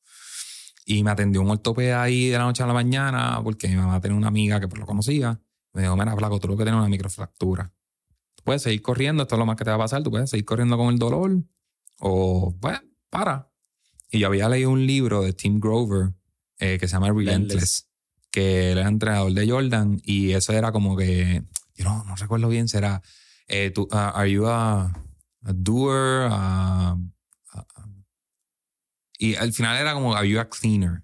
Y 0.85 1.03
me 1.03 1.11
atendió 1.11 1.41
un 1.41 1.49
ortopeda 1.49 2.03
ahí 2.03 2.29
de 2.29 2.37
la 2.37 2.43
noche 2.43 2.63
a 2.63 2.67
la 2.67 2.73
mañana 2.73 3.39
porque 3.43 3.67
mi 3.67 3.75
mamá 3.75 3.99
tenía 4.01 4.17
una 4.17 4.27
amiga 4.27 4.59
que 4.59 4.67
pues 4.67 4.79
lo 4.79 4.85
conocía. 4.85 5.39
Me 5.73 5.81
dijo, 5.81 5.95
mira, 5.95 6.15
flaco, 6.15 6.39
tú 6.39 6.47
lo 6.47 6.57
que 6.57 6.63
tienes 6.63 6.77
es 6.77 6.81
una 6.81 6.89
microfractura. 6.89 7.73
Tú 8.35 8.43
puedes 8.43 8.61
seguir 8.61 8.81
corriendo, 8.81 9.23
esto 9.23 9.35
es 9.35 9.39
lo 9.39 9.45
más 9.45 9.55
que 9.55 9.63
te 9.63 9.69
va 9.69 9.77
a 9.77 9.79
pasar, 9.79 10.03
tú 10.03 10.11
puedes 10.11 10.29
seguir 10.29 10.45
corriendo 10.45 10.77
con 10.77 10.89
el 10.93 10.99
dolor 10.99 11.43
o, 11.99 12.53
bueno, 12.59 12.81
para. 13.09 13.49
Y 14.11 14.19
yo 14.19 14.27
había 14.27 14.49
leído 14.49 14.69
un 14.69 14.85
libro 14.85 15.23
de 15.23 15.33
Tim 15.33 15.59
Grover 15.59 16.13
eh, 16.59 16.77
que 16.79 16.87
se 16.87 16.93
llama 16.93 17.11
Relentless, 17.11 17.89
que 18.29 18.71
él 18.71 18.77
era 18.77 18.87
entrenador 18.87 19.31
de 19.31 19.49
Jordan 19.49 20.01
y 20.03 20.31
eso 20.31 20.53
era 20.53 20.71
como 20.71 20.95
que, 20.97 21.43
yo 21.75 21.85
no, 21.85 22.03
no 22.03 22.15
recuerdo 22.15 22.49
bien, 22.49 22.67
será, 22.67 23.01
eh, 23.47 23.71
tú, 23.71 23.87
are 23.91 24.31
you 24.31 24.45
a, 24.47 24.83
a 24.83 24.93
doer? 25.43 26.27
a- 26.31 26.91
a- 27.53 27.59
a- 27.75 27.89
y 29.17 29.35
al 29.35 29.53
final 29.53 29.77
era 29.77 29.93
como, 29.93 30.15
are 30.15 30.27
you 30.27 30.39
a 30.39 30.49
cleaner? 30.49 31.03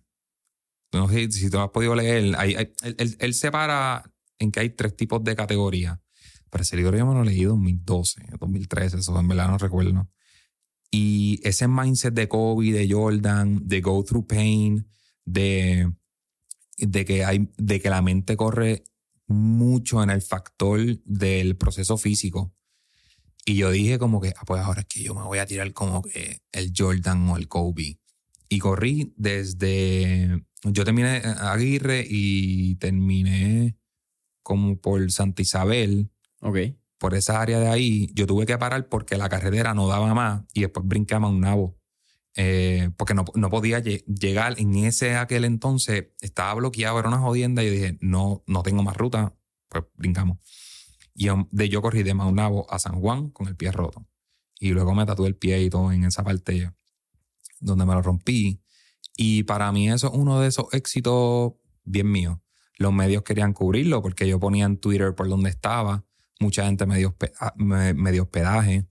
No 0.92 1.08
sé 1.08 1.32
si 1.32 1.50
tú 1.50 1.60
has 1.60 1.70
podido 1.70 1.96
leer, 1.96 2.36
hay- 2.38 2.56
hay- 2.56 2.74
él, 2.84 2.96
él- 2.98 3.18
él 3.20 3.34
separa 3.34 4.04
en 4.40 4.52
que 4.52 4.60
hay 4.62 4.70
tres 4.72 4.96
tipos 4.96 5.24
de 5.24 5.36
categorías. 5.36 6.00
Pero 6.50 6.64
ese 6.64 6.76
libro 6.78 6.98
yo 6.98 7.06
me 7.06 7.14
lo 7.14 7.24
leí 7.24 7.42
en 7.44 7.50
2012, 7.50 8.26
2013, 8.40 8.98
eso 8.98 9.20
en 9.20 9.28
verdad 9.28 9.50
no 9.50 9.58
recuerdo. 9.58 10.10
Y 10.92 11.40
ese 11.44 11.68
mindset 11.68 12.14
de 12.16 12.28
Kobe, 12.28 12.72
de 12.72 12.90
Jordan, 12.92 13.68
de 13.68 13.82
go 13.82 14.04
through 14.04 14.26
pain, 14.26 14.88
de, 15.26 15.94
de, 16.78 17.06
que, 17.06 17.24
hay, 17.24 17.52
de 17.58 17.80
que 17.80 17.90
la 17.92 18.02
mente 18.02 18.36
corre 18.36 18.84
mucho 19.28 20.02
en 20.02 20.10
el 20.10 20.24
factor 20.24 20.80
del 21.06 21.56
proceso 21.56 21.98
físico. 21.98 22.56
Y 23.46 23.56
yo 23.56 23.72
dije 23.72 23.98
como 23.98 24.22
que, 24.22 24.34
ah, 24.38 24.44
pues 24.46 24.62
ahora 24.62 24.82
es 24.82 24.88
que 24.88 25.02
yo 25.04 25.16
me 25.16 25.24
voy 25.24 25.40
a 25.40 25.46
tirar 25.46 25.72
como 25.74 26.02
que 26.02 26.42
el 26.52 26.72
Jordan 26.76 27.30
o 27.30 27.38
el 27.38 27.48
Kobe. 27.48 28.00
Y 28.50 28.60
corrí 28.60 29.14
desde, 29.18 30.44
yo 30.64 30.84
terminé 30.84 31.22
Aguirre 31.40 32.06
y 32.08 32.76
terminé 32.76 33.78
como 34.44 34.78
por 34.80 35.12
Santa 35.12 35.42
Isabel, 35.42 36.10
Ok. 36.42 36.58
por 36.98 37.14
esa 37.16 37.42
área 37.42 37.60
de 37.60 37.68
ahí, 37.68 38.12
yo 38.14 38.26
tuve 38.26 38.46
que 38.46 38.58
parar 38.58 38.88
porque 38.90 39.18
la 39.18 39.30
carretera 39.30 39.74
no 39.74 39.88
daba 39.88 40.14
más 40.14 40.44
y 40.54 40.62
después 40.62 40.86
brinqué 40.88 41.16
a 41.16 41.20
Maunabo. 41.20 41.78
Eh, 42.36 42.92
porque 42.98 43.14
no, 43.14 43.26
no 43.36 43.50
podía 43.50 43.80
lle- 43.80 44.04
llegar 44.06 44.60
en 44.60 44.76
ese 44.76 45.16
aquel 45.16 45.46
entonces, 45.46 46.08
estaba 46.22 46.54
bloqueado, 46.54 47.00
era 47.00 47.08
una 47.10 47.18
jodienda 47.20 47.64
y 47.64 47.68
yo 47.68 47.72
dije, 47.74 47.98
no, 48.02 48.44
no 48.48 48.64
tengo 48.64 48.82
más 48.84 48.96
ruta, 48.98 49.36
pues 49.68 49.84
brincamos. 49.96 50.38
Y 51.22 51.28
de 51.52 51.68
yo 51.68 51.82
corrí 51.82 52.04
de 52.04 52.14
Maunabo 52.14 52.66
a 52.72 52.80
San 52.80 53.02
Juan 53.02 53.30
con 53.32 53.50
el 53.50 53.58
pie 53.58 53.74
roto. 53.74 54.08
Y 54.58 54.70
luego 54.70 54.96
me 54.96 55.06
tatué 55.06 55.28
el 55.28 55.36
pie 55.36 55.62
y 55.62 55.70
todo 55.70 55.92
en 55.92 56.06
esa 56.06 56.24
parte 56.24 56.72
donde 57.60 57.86
me 57.86 57.94
lo 57.94 58.02
rompí. 58.02 58.62
Y 59.18 59.44
para 59.44 59.70
mí 59.74 59.90
eso 59.90 60.08
es 60.08 60.14
uno 60.14 60.40
de 60.40 60.48
esos 60.48 60.68
éxitos 60.72 61.56
bien 61.84 62.10
míos. 62.10 62.38
Los 62.78 62.94
medios 62.94 63.24
querían 63.24 63.52
cubrirlo 63.52 64.02
porque 64.02 64.30
yo 64.30 64.40
ponía 64.40 64.64
en 64.64 64.78
Twitter 64.78 65.14
por 65.14 65.28
donde 65.28 65.50
estaba. 65.50 66.06
Mucha 66.40 66.64
gente 66.64 66.86
me 66.86 66.98
dio, 66.98 67.18
ah, 67.42 67.54
me, 67.58 67.94
me 67.94 68.14
dio 68.14 68.24
hospedaje. 68.24 68.88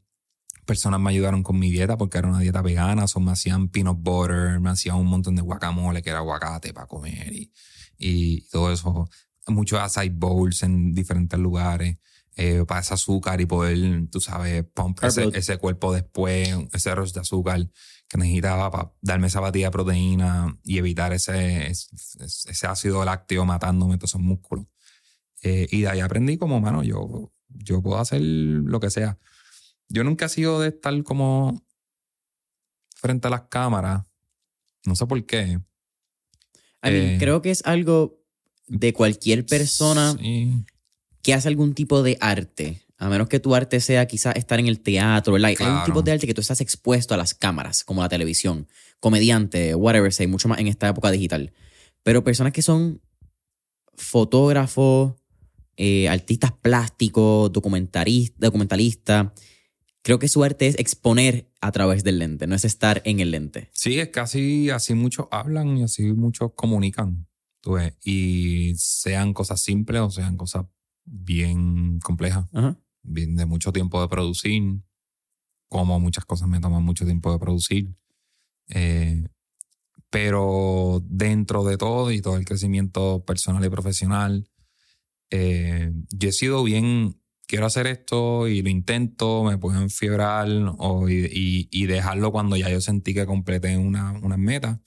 Personas 0.67 1.01
me 1.01 1.09
ayudaron 1.09 1.43
con 1.43 1.59
mi 1.59 1.71
dieta 1.71 1.97
porque 1.97 2.19
era 2.19 2.29
una 2.29 2.41
dieta 2.41 2.61
vegana. 2.61 3.09
So 3.09 3.21
me 3.21 3.33
hacían 3.33 3.71
peanut 3.71 4.03
butter, 4.03 4.61
me 4.61 4.69
hacían 4.69 4.97
un 4.97 5.07
montón 5.07 5.35
de 5.35 5.41
guacamole, 5.41 6.03
que 6.03 6.11
era 6.11 6.19
aguacate 6.19 6.75
para 6.75 6.89
comer 6.89 7.33
y, 7.33 7.51
y 7.97 8.43
todo 8.51 8.71
eso. 8.71 9.09
Muchos 9.47 9.81
acai 9.81 10.11
bowls 10.11 10.63
en 10.63 10.93
diferentes 10.93 11.41
lugares 11.41 11.97
eh, 12.41 12.65
para 12.67 12.81
ese 12.81 12.95
azúcar 12.95 13.41
y 13.41 13.47
poder, 13.47 14.07
tú 14.13 14.21
sabes, 14.21 14.65
pump 14.73 15.03
ese, 15.03 15.29
ese 15.35 15.59
cuerpo 15.59 15.93
después, 15.93 16.49
ese 16.73 16.95
rush 16.95 17.11
de 17.13 17.19
azúcar 17.21 17.69
que 18.09 18.17
necesitaba 18.17 18.71
para 18.71 18.93
darme 19.03 19.27
esa 19.27 19.41
batida 19.41 19.67
de 19.67 19.71
proteína 19.73 20.57
y 20.63 20.79
evitar 20.79 21.13
ese, 21.13 21.67
ese, 21.67 21.89
ese 22.25 22.67
ácido 22.69 23.05
lácteo 23.05 23.45
matándome 23.45 23.99
todos 23.99 24.13
esos 24.13 24.21
músculos. 24.21 24.67
Eh, 25.43 25.67
y 25.73 25.81
de 25.81 25.89
ahí 25.89 26.01
aprendí 26.01 26.39
como, 26.39 26.61
mano, 26.61 26.85
yo, 26.85 27.33
yo 27.49 27.83
puedo 27.83 27.99
hacer 27.99 28.21
lo 28.23 28.79
que 28.79 28.91
sea. 28.91 29.19
Yo 29.89 30.05
nunca 30.05 30.27
he 30.27 30.29
sido 30.29 30.61
de 30.61 30.69
estar 30.69 31.03
como 31.03 31.67
frente 32.95 33.27
a 33.27 33.31
las 33.31 33.43
cámaras. 33.51 34.05
No 34.85 34.95
sé 34.95 35.07
por 35.07 35.27
qué. 35.27 35.59
I 36.85 36.91
mean, 36.91 36.95
Eh, 36.95 37.17
creo 37.19 37.43
que 37.43 37.51
es 37.51 37.65
algo 37.67 38.23
de 38.69 38.93
cualquier 38.93 39.45
persona 39.45 40.15
Sí. 40.19 40.65
Que 41.29 41.35
hace 41.35 41.49
algún 41.49 41.75
tipo 41.75 42.03
de 42.03 42.17
arte. 42.23 42.81
A 42.97 43.11
menos 43.11 43.29
que 43.29 43.39
tu 43.39 43.55
arte 43.55 43.81
sea 43.81 44.07
quizás 44.07 44.35
estar 44.37 44.59
en 44.61 44.67
el 44.67 44.81
teatro, 44.81 45.35
¿verdad? 45.35 45.49
Hay 45.51 45.57
un 45.57 45.59
Claro. 45.59 45.85
tipo 45.85 46.01
de 46.01 46.13
arte 46.13 46.27
que 46.27 46.33
tú 46.33 46.41
estás 46.41 46.63
expuesto 46.63 47.13
a 47.13 47.19
las 47.19 47.35
cámaras, 47.35 47.85
como 47.85 48.01
la 48.01 48.09
televisión, 48.09 48.67
comediante, 48.99 49.75
whatever, 49.75 50.11
say, 50.11 50.27
mucho 50.27 50.49
más 50.49 50.59
en 50.59 50.69
esta 50.69 50.89
época 50.89 51.11
digital. 51.11 51.53
Pero 52.03 52.25
personas 52.25 52.55
que 52.55 52.63
son 52.63 53.03
fotógrafos, 53.95 55.17
eh, 55.77 56.09
artistas 56.09 56.53
plásticos, 56.53 57.53
documentaristas, 57.53 58.41
documentalistas, 58.41 59.27
creo 60.01 60.19
que 60.19 60.29
su 60.29 60.43
arte 60.43 60.67
es 60.69 60.79
exponer 60.79 61.51
a 61.61 61.73
través 61.73 62.05
del 62.05 62.19
lente, 62.21 62.47
no 62.47 62.55
es 62.55 62.65
estar 62.65 63.03
en 63.05 63.21
el 63.21 63.33
lente. 63.33 63.69
Sí, 63.75 64.01
es 64.01 64.09
casi 64.09 64.71
así 64.71 64.95
muchos 64.95 65.27
hablan 65.31 65.77
y 65.77 65.83
así 65.83 66.05
muchos 66.15 66.53
comunican. 66.55 67.27
tú 67.61 67.73
ves, 67.73 67.93
Y 68.03 68.73
sean 68.77 69.35
cosas 69.35 69.61
simples 69.61 70.01
o 70.01 70.11
sean 70.11 70.37
cosas 70.39 70.65
bien 71.11 71.99
Ajá. 72.53 72.79
bien 73.03 73.37
de 73.37 73.47
mucho 73.47 73.73
tiempo 73.73 74.01
de 74.01 74.09
producir, 74.09 74.63
como 75.69 75.99
muchas 76.01 76.25
cosas 76.25 76.49
me 76.49 76.61
toman 76.61 76.83
mucho 76.83 77.05
tiempo 77.05 77.33
de 77.33 77.39
producir. 77.39 77.95
Eh, 78.69 79.27
pero 80.11 81.03
dentro 81.05 81.65
de 81.65 81.77
todo 81.77 82.11
y 82.13 82.21
todo 82.23 82.37
el 82.37 82.45
crecimiento 82.45 83.25
personal 83.27 83.65
y 83.65 83.69
profesional, 83.69 84.49
eh, 85.31 85.93
yo 86.11 86.29
he 86.29 86.33
sido 86.33 86.63
bien, 86.65 87.21
quiero 87.47 87.67
hacer 87.67 87.87
esto 87.87 88.49
y 88.49 88.63
lo 88.63 88.71
intento, 88.71 89.45
me 89.45 89.59
puedo 89.59 89.81
enfiebrar 89.81 90.49
o, 90.79 91.09
y, 91.09 91.27
y- 91.31 91.69
y 91.71 91.87
dejarlo 91.87 92.33
cuando 92.33 92.57
ya 92.57 92.71
yo 92.71 92.81
sentí 92.81 93.13
que 93.13 93.27
completé 93.27 93.77
una, 93.77 94.13
una 94.13 94.37
meta 94.39 94.81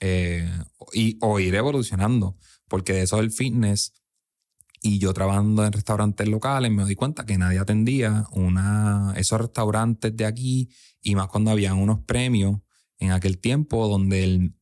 eh, 0.00 0.50
y, 0.92 1.16
o 1.22 1.40
ir 1.40 1.54
evolucionando, 1.54 2.36
porque 2.68 2.92
de 2.92 3.02
eso 3.02 3.16
del 3.18 3.30
fitness 3.30 3.94
y 4.86 4.98
yo 4.98 5.14
trabajando 5.14 5.64
en 5.64 5.72
restaurantes 5.72 6.28
locales 6.28 6.70
me 6.70 6.82
doy 6.82 6.94
cuenta 6.94 7.24
que 7.24 7.38
nadie 7.38 7.58
atendía 7.58 8.26
una, 8.32 9.14
esos 9.16 9.40
restaurantes 9.40 10.14
de 10.14 10.26
aquí 10.26 10.68
y 11.00 11.14
más 11.14 11.28
cuando 11.28 11.50
habían 11.50 11.78
unos 11.78 12.00
premios 12.00 12.60
en 12.98 13.10
aquel 13.12 13.38
tiempo 13.38 13.88
donde 13.88 14.24
el, 14.24 14.54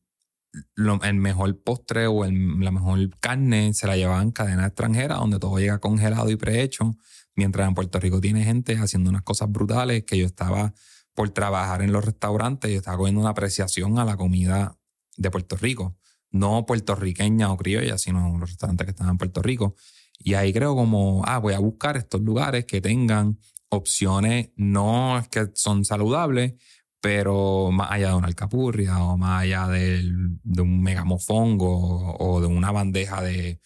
lo- 0.75 1.01
el 1.03 1.15
mejor 1.15 1.61
postre 1.61 2.07
o 2.07 2.23
el- 2.23 2.61
la 2.61 2.71
mejor 2.71 3.09
carne 3.19 3.73
se 3.73 3.85
la 3.85 3.97
llevaban 3.97 4.27
en 4.27 4.31
cadena 4.31 4.65
extranjera 4.65 5.15
donde 5.15 5.39
todo 5.39 5.59
llega 5.59 5.79
congelado 5.79 6.29
y 6.31 6.37
prehecho, 6.37 6.95
mientras 7.35 7.67
en 7.67 7.75
Puerto 7.75 7.99
Rico 7.99 8.21
tiene 8.21 8.45
gente 8.45 8.77
haciendo 8.77 9.09
unas 9.09 9.23
cosas 9.23 9.51
brutales 9.51 10.05
que 10.05 10.17
yo 10.17 10.25
estaba 10.25 10.73
por 11.13 11.31
trabajar 11.31 11.81
en 11.81 11.91
los 11.91 12.05
restaurantes, 12.05 12.71
yo 12.71 12.77
estaba 12.77 12.97
cogiendo 12.97 13.19
una 13.19 13.31
apreciación 13.31 13.99
a 13.99 14.05
la 14.05 14.15
comida 14.15 14.77
de 15.17 15.29
Puerto 15.29 15.57
Rico, 15.57 15.97
no 16.31 16.65
puertorriqueña 16.65 17.51
o 17.51 17.57
criolla, 17.57 17.97
sino 17.97 18.37
los 18.39 18.49
restaurantes 18.51 18.85
que 18.85 18.91
estaban 18.91 19.11
en 19.11 19.17
Puerto 19.17 19.41
Rico. 19.41 19.75
Y 20.19 20.35
ahí 20.35 20.53
creo 20.53 20.75
como, 20.75 21.23
ah, 21.25 21.39
voy 21.39 21.53
a 21.53 21.59
buscar 21.59 21.97
estos 21.97 22.21
lugares 22.21 22.65
que 22.65 22.81
tengan 22.81 23.39
opciones, 23.69 24.51
no 24.55 25.17
es 25.17 25.27
que 25.29 25.47
son 25.55 25.83
saludables, 25.85 26.53
pero 27.01 27.71
más 27.71 27.91
allá 27.91 28.09
de 28.09 28.15
una 28.15 28.27
alcapurria 28.27 29.03
o 29.03 29.17
más 29.17 29.41
allá 29.43 29.67
del- 29.67 30.39
de 30.43 30.61
un 30.61 30.81
megamofongo 30.81 32.15
o 32.19 32.39
de 32.39 32.47
una 32.47 32.71
bandeja 32.71 33.21
de 33.21 33.59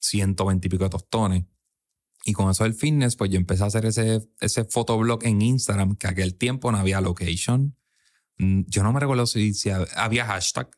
120 0.00 0.66
y 0.66 0.70
pico 0.70 0.84
de 0.84 0.90
tostones. 0.90 1.44
Y 2.24 2.32
con 2.32 2.50
eso 2.50 2.64
del 2.64 2.74
fitness, 2.74 3.16
pues 3.16 3.30
yo 3.30 3.38
empecé 3.38 3.62
a 3.64 3.66
hacer 3.66 3.86
ese, 3.86 4.20
ese 4.40 4.64
fotoblog 4.64 5.24
en 5.24 5.40
Instagram, 5.42 5.96
que 5.96 6.08
aquel 6.08 6.36
tiempo 6.36 6.70
no 6.72 6.78
había 6.78 7.00
location. 7.00 7.76
Mm, 8.38 8.62
Yo 8.66 8.82
no 8.82 8.92
me 8.92 9.00
recuerdo 9.00 9.26
si, 9.26 9.54
si 9.54 9.70
hab- 9.70 9.88
había 9.96 10.26
hashtag, 10.26 10.68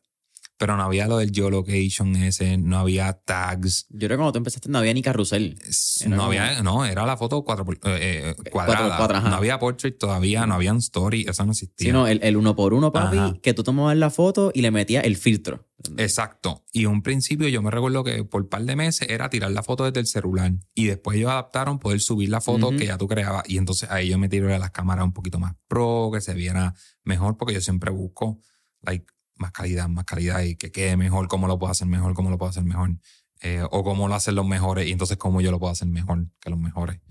pero 0.63 0.77
no 0.77 0.83
había 0.83 1.07
lo 1.07 1.17
del 1.17 1.31
geolocation 1.31 2.15
ese, 2.15 2.55
no 2.57 2.77
había 2.77 3.11
tags. 3.11 3.85
Yo 3.89 4.07
creo 4.07 4.11
que 4.11 4.15
cuando 4.15 4.31
tú 4.31 4.37
empezaste 4.37 4.69
no 4.69 4.77
había 4.77 4.93
ni 4.93 5.01
carrusel. 5.01 5.59
no 6.07 6.23
había, 6.23 6.63
no, 6.63 6.85
era 6.85 7.05
la 7.05 7.17
foto 7.17 7.43
cuatro, 7.43 7.65
eh, 7.69 8.33
eh, 8.37 8.49
cuadrada. 8.49 9.19
no 9.29 9.35
había 9.35 9.59
portrait 9.59 9.97
todavía, 9.97 10.45
no 10.45 10.53
habían 10.53 10.77
story, 10.77 11.25
eso 11.27 11.43
no 11.43 11.51
existía. 11.51 11.87
Sino 11.87 12.07
el, 12.07 12.21
el 12.23 12.37
uno 12.37 12.55
por 12.55 12.73
uno, 12.73 12.93
papi, 12.93 13.41
que 13.41 13.53
tú 13.53 13.61
tomabas 13.63 13.97
la 13.97 14.09
foto 14.09 14.53
y 14.53 14.61
le 14.61 14.71
metías 14.71 15.03
el 15.03 15.17
filtro. 15.17 15.67
Exacto. 15.97 16.63
Y 16.71 16.85
un 16.85 17.01
principio 17.01 17.49
yo 17.49 17.61
me 17.61 17.69
recuerdo 17.69 18.05
que 18.05 18.23
por 18.23 18.43
un 18.43 18.47
par 18.47 18.61
de 18.61 18.77
meses 18.77 19.09
era 19.09 19.29
tirar 19.29 19.51
la 19.51 19.63
foto 19.63 19.83
desde 19.83 19.99
el 19.99 20.07
celular. 20.07 20.53
Y 20.73 20.85
después 20.85 21.17
ellos 21.17 21.31
adaptaron 21.31 21.77
poder 21.77 21.99
subir 21.99 22.29
la 22.29 22.39
foto 22.39 22.71
que 22.71 22.85
ya 22.85 22.97
tú 22.97 23.09
creabas. 23.09 23.43
Y 23.49 23.57
entonces 23.57 23.91
ahí 23.91 24.07
yo 24.07 24.17
me 24.17 24.29
tiré 24.29 24.57
las 24.57 24.71
cámaras 24.71 25.03
un 25.03 25.11
poquito 25.11 25.39
más 25.39 25.55
pro, 25.67 26.09
que 26.13 26.21
se 26.21 26.33
viera 26.33 26.73
mejor, 27.03 27.35
porque 27.35 27.53
yo 27.53 27.59
siempre 27.59 27.91
busco 27.91 28.39
like, 28.81 29.05
más 29.43 29.51
calidad, 29.51 29.89
más 29.89 30.05
calidad 30.05 30.41
y 30.41 30.55
que 30.55 30.71
quede 30.71 30.95
mejor, 30.95 31.27
cómo 31.27 31.47
lo 31.47 31.59
puedo 31.59 31.71
hacer 31.71 31.87
mejor, 31.87 32.13
cómo 32.13 32.29
lo 32.29 32.37
puedo 32.37 32.49
hacer 32.49 32.63
mejor. 32.63 32.97
Eh, 33.45 33.61
o 33.71 33.83
cómo 33.83 34.07
lo 34.07 34.15
hacen 34.15 34.35
los 34.35 34.47
mejores 34.47 34.87
y 34.87 34.91
entonces 34.93 35.17
cómo 35.17 35.41
yo 35.41 35.51
lo 35.51 35.59
puedo 35.59 35.69
hacer 35.69 35.89
mejor 35.89 36.27
que 36.39 36.49
los 36.49 36.57
mejores. 36.57 37.01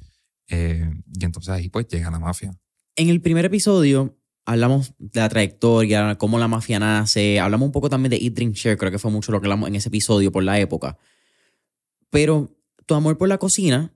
Eh, 0.49 0.91
y 1.15 1.25
entonces 1.27 1.51
ahí 1.51 1.69
pues 1.69 1.87
llega 1.89 2.11
la 2.11 2.19
mafia. 2.19 2.59
En 2.97 3.11
el 3.11 3.21
primer 3.21 3.45
episodio 3.45 4.17
hablamos 4.47 4.95
de 4.99 5.21
la 5.21 5.29
trayectoria, 5.29 6.17
cómo 6.17 6.39
la 6.39 6.49
mafia 6.49 6.79
nace, 6.79 7.39
hablamos 7.39 7.67
un 7.67 7.73
poco 7.73 7.91
también 7.91 8.11
de 8.11 8.17
Eat, 8.17 8.33
Drink, 8.33 8.55
Share, 8.55 8.79
creo 8.79 8.91
que 8.91 8.99
fue 8.99 9.11
mucho 9.11 9.31
lo 9.31 9.43
que 9.43 9.47
hablamos 9.47 9.69
en 9.69 9.77
ese 9.77 9.91
episodio 9.91 10.33
por 10.33 10.43
la 10.43 10.59
época. 10.59 10.97
Pero 12.09 12.57
tu 12.87 12.95
amor 12.95 13.19
por 13.19 13.29
la 13.29 13.37
cocina 13.37 13.93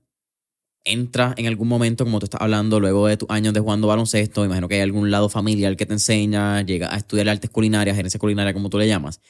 entra 0.87 1.33
en 1.37 1.47
algún 1.47 1.67
momento, 1.67 2.03
como 2.03 2.19
tú 2.19 2.25
estás 2.25 2.41
hablando, 2.41 2.79
luego 2.79 3.07
de 3.07 3.17
tus 3.17 3.29
años 3.29 3.53
de 3.53 3.59
jugando 3.59 3.87
baloncesto, 3.87 4.45
imagino 4.45 4.67
que 4.67 4.75
hay 4.75 4.81
algún 4.81 5.11
lado 5.11 5.29
familiar 5.29 5.75
que 5.75 5.85
te 5.85 5.93
enseña, 5.93 6.61
llega 6.61 6.93
a 6.93 6.97
estudiar 6.97 7.29
artes 7.29 7.49
culinarias, 7.49 7.95
gerencia 7.95 8.19
culinaria, 8.19 8.53
como 8.53 8.69
tú 8.69 8.77
le 8.77 8.87
llamas. 8.87 9.21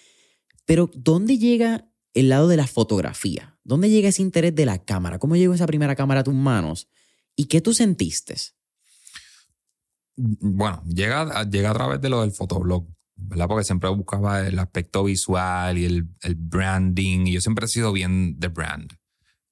Pero, 0.66 0.90
¿dónde 0.94 1.38
llega 1.38 1.90
el 2.14 2.30
lado 2.30 2.48
de 2.48 2.58
la 2.58 2.68
fotografía? 2.68 3.58
¿Dónde 3.64 3.90
llega 3.90 4.10
ese 4.10 4.22
interés 4.22 4.56
de 4.56 4.66
la 4.66 4.84
cámara? 4.84 5.20
¿Cómo 5.20 5.36
llegó 5.36 5.54
esa 5.54 5.68
primera 5.68 5.96
cámara 5.96 6.22
a 6.22 6.24
tus 6.24 6.34
manos? 6.34 6.88
¿Y 7.36 7.46
qué 7.46 7.62
tú 7.62 7.74
sentiste? 7.74 8.36
Bueno, 10.16 10.84
llega, 10.88 11.44
llega 11.44 11.72
a 11.72 11.74
través 11.74 12.02
de 12.02 12.10
lo 12.10 12.22
del 12.22 12.32
fotoblog, 12.32 12.88
¿verdad? 13.16 13.48
Porque 13.48 13.64
siempre 13.64 13.90
buscaba 13.90 14.48
el 14.48 14.58
aspecto 14.60 15.04
visual 15.04 15.78
y 15.78 15.86
el, 15.86 16.08
el 16.22 16.36
branding, 16.36 17.28
y 17.28 17.34
yo 17.34 17.42
siempre 17.42 17.66
he 17.66 17.70
sido 17.70 17.92
bien 17.92 18.40
de 18.40 18.48
brand. 18.48 18.94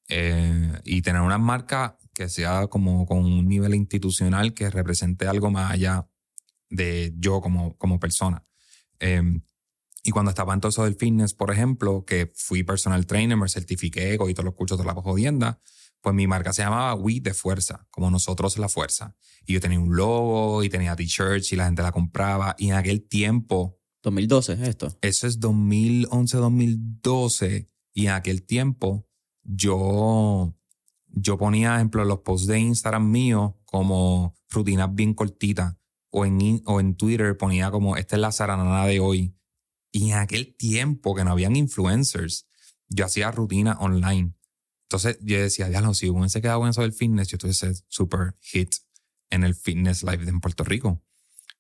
Eh, 0.07 0.79
y 0.83 1.01
tener 1.01 1.21
una 1.21 1.37
marca 1.37 1.97
que 2.13 2.29
sea 2.29 2.67
como 2.67 3.05
con 3.05 3.25
un 3.25 3.47
nivel 3.47 3.73
institucional 3.73 4.53
que 4.53 4.69
represente 4.69 5.27
algo 5.27 5.49
más 5.49 5.71
allá 5.71 6.07
de 6.69 7.13
yo 7.17 7.41
como, 7.41 7.77
como 7.77 7.99
persona. 7.99 8.45
Em, 8.99 9.41
y 10.03 10.11
cuando 10.11 10.29
estaba 10.29 10.53
en 10.53 10.61
todo 10.61 10.69
eso 10.69 10.83
del 10.83 10.95
fitness, 10.95 11.33
por 11.33 11.51
ejemplo, 11.51 12.05
que 12.05 12.31
fui 12.35 12.63
personal 12.63 13.05
trainer, 13.07 13.37
me 13.37 13.49
certifiqué, 13.49 14.17
cogí 14.17 14.33
todos 14.33 14.45
los 14.45 14.53
cursos 14.53 14.77
de 14.77 14.85
la 14.85 14.93
jodienda, 14.93 15.59
pues 16.01 16.13
mi 16.13 16.27
marca 16.27 16.53
se 16.53 16.61
llamaba 16.61 16.93
We 16.93 17.19
de 17.19 17.33
Fuerza, 17.33 17.87
como 17.89 18.11
nosotros 18.11 18.57
la 18.59 18.69
fuerza. 18.69 19.15
Y 19.47 19.53
yo 19.53 19.59
tenía 19.59 19.79
un 19.79 19.95
logo 19.95 20.63
y 20.63 20.69
tenía 20.69 20.95
t-shirts 20.95 21.51
y 21.51 21.55
la 21.55 21.65
gente 21.65 21.81
la 21.81 21.91
compraba. 21.91 22.55
Y 22.59 22.67
en 22.69 22.75
aquel 22.75 23.07
tiempo... 23.07 23.79
2012 24.03 24.53
es 24.53 24.59
esto. 24.59 24.95
Eso 25.01 25.25
es 25.25 25.39
2011, 25.39 26.37
2012. 26.37 27.67
Y 27.93 28.05
en 28.05 28.11
aquel 28.11 28.43
tiempo 28.43 29.07
yo, 29.45 30.53
yo 31.07 31.37
ponía, 31.37 31.75
ejemplo, 31.75 32.03
los 32.03 32.19
posts 32.19 32.47
de 32.47 32.59
Instagram 32.59 33.09
míos 33.09 33.53
como 33.65 34.35
rutinas 34.49 34.93
bien 34.93 35.13
cortitas. 35.13 35.75
O 36.09 36.25
en, 36.25 36.61
o 36.65 36.79
en 36.79 36.95
Twitter 36.95 37.37
ponía 37.37 37.69
como, 37.71 37.97
esta 37.97 38.15
es 38.15 38.21
la 38.21 38.31
zaranana 38.31 38.85
de 38.85 38.99
hoy. 38.99 39.35
Y 39.91 40.11
en 40.11 40.17
aquel 40.17 40.55
tiempo 40.55 41.13
que 41.13 41.23
no 41.23 41.31
habían 41.31 41.55
influencers, 41.55 42.47
yo 42.87 43.05
hacía 43.05 43.31
rutina 43.31 43.77
online. 43.79 44.33
Entonces 44.83 45.17
yo 45.21 45.37
decía, 45.37 45.67
diablo, 45.67 45.93
si 45.93 46.09
hubiese 46.09 46.41
quedado 46.41 46.63
en 46.63 46.69
eso 46.69 46.81
del 46.81 46.93
fitness, 46.93 47.27
yo 47.27 47.37
tuviese 47.37 47.73
super 47.87 48.35
hit 48.39 48.75
en 49.29 49.43
el 49.43 49.55
fitness 49.55 50.03
live 50.03 50.27
en 50.27 50.39
Puerto 50.39 50.63
Rico. 50.63 51.01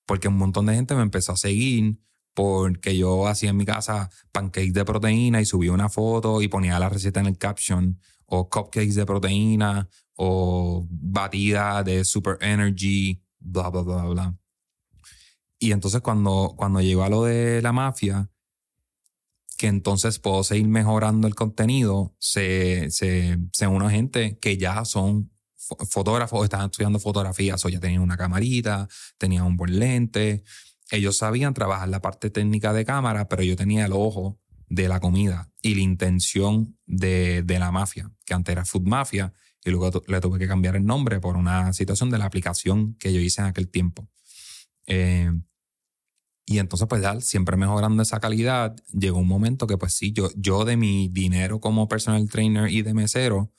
Porque 0.05 0.27
un 0.27 0.37
montón 0.37 0.67
de 0.67 0.75
gente 0.75 0.95
me 0.95 1.01
empezó 1.01 1.33
a 1.33 1.37
seguir 1.37 1.99
porque 2.35 2.95
yo 2.97 3.27
hacía 3.27 3.49
en 3.51 3.57
mi 3.57 3.65
casa 3.65 4.09
pancakes 4.31 4.73
de 4.73 4.85
proteína 4.85 5.41
y 5.41 5.45
subía 5.45 5.71
una 5.71 5.89
foto 5.89 6.41
y 6.41 6.49
ponía 6.49 6.77
la 6.77 6.89
receta 6.89 7.21
en 7.21 7.27
el 7.27 7.37
caption, 7.37 7.99
o 8.25 8.49
cupcakes 8.49 8.93
de 8.93 9.05
proteína, 9.05 9.87
o 10.15 10.85
batida 10.89 11.81
de 11.81 12.03
super 12.03 12.37
energy, 12.41 13.23
bla, 13.39 13.69
bla, 13.69 13.81
bla, 13.81 14.03
bla. 14.03 14.37
Y 15.59 15.71
entonces 15.71 16.01
cuando, 16.01 16.53
cuando 16.57 16.81
llegó 16.81 17.03
a 17.03 17.09
lo 17.09 17.23
de 17.23 17.61
la 17.61 17.71
mafia, 17.71 18.29
que 19.57 19.67
entonces 19.67 20.19
puedo 20.19 20.43
seguir 20.43 20.67
mejorando 20.67 21.27
el 21.27 21.35
contenido, 21.35 22.13
se, 22.19 22.91
se, 22.91 23.39
se 23.53 23.89
gente 23.89 24.37
que 24.39 24.57
ya 24.57 24.83
son 24.83 25.31
fotógrafos, 25.89 26.43
estaban 26.43 26.65
estudiando 26.65 26.99
fotografía, 26.99 27.55
o 27.63 27.69
ya 27.69 27.79
tenían 27.79 28.01
una 28.01 28.17
camarita, 28.17 28.89
tenían 29.17 29.45
un 29.45 29.55
buen 29.55 29.79
lente, 29.79 30.43
ellos 30.91 31.17
sabían 31.17 31.53
trabajar 31.53 31.89
la 31.89 32.01
parte 32.01 32.29
técnica 32.29 32.73
de 32.73 32.85
cámara, 32.85 33.27
pero 33.27 33.43
yo 33.43 33.55
tenía 33.55 33.85
el 33.85 33.93
ojo 33.93 34.39
de 34.69 34.87
la 34.87 34.99
comida 34.99 35.51
y 35.61 35.75
la 35.75 35.81
intención 35.81 36.77
de, 36.85 37.43
de 37.43 37.59
la 37.59 37.71
mafia, 37.71 38.11
que 38.25 38.33
antes 38.33 38.51
era 38.51 38.65
Food 38.65 38.83
Mafia, 38.83 39.33
y 39.63 39.71
luego 39.71 40.03
le 40.07 40.21
tuve 40.21 40.37
que 40.37 40.47
cambiar 40.47 40.75
el 40.75 40.85
nombre 40.85 41.19
por 41.19 41.37
una 41.37 41.73
situación 41.73 42.11
de 42.11 42.19
la 42.19 42.25
aplicación 42.25 42.95
que 42.95 43.11
yo 43.11 43.19
hice 43.19 43.41
en 43.41 43.47
aquel 43.47 43.67
tiempo. 43.69 44.07
Eh, 44.85 45.31
y 46.45 46.59
entonces, 46.59 46.87
pues 46.87 47.01
ya, 47.01 47.19
siempre 47.21 47.57
mejorando 47.57 48.03
esa 48.03 48.19
calidad, 48.19 48.75
llegó 48.93 49.17
un 49.17 49.27
momento 49.27 49.65
que, 49.65 49.77
pues 49.77 49.93
sí, 49.93 50.13
yo, 50.13 50.29
yo 50.35 50.63
de 50.63 50.77
mi 50.77 51.09
dinero 51.09 51.59
como 51.59 51.87
personal 51.87 52.29
trainer 52.29 52.69
y 52.69 52.83
de 52.83 52.93
mesero, 52.93 53.51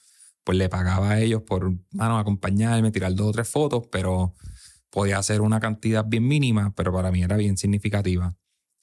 pues 0.44 0.56
le 0.56 0.68
pagaba 0.68 1.10
a 1.10 1.20
ellos 1.20 1.42
por, 1.42 1.76
mano, 1.90 2.18
acompañarme, 2.18 2.92
tirar 2.92 3.12
dos 3.16 3.26
o 3.26 3.32
tres 3.32 3.48
fotos, 3.48 3.88
pero 3.90 4.34
podía 4.96 5.22
ser 5.22 5.42
una 5.42 5.60
cantidad 5.60 6.06
bien 6.06 6.26
mínima, 6.26 6.74
pero 6.74 6.90
para 6.90 7.10
mí 7.10 7.22
era 7.22 7.36
bien 7.36 7.58
significativa. 7.58 8.34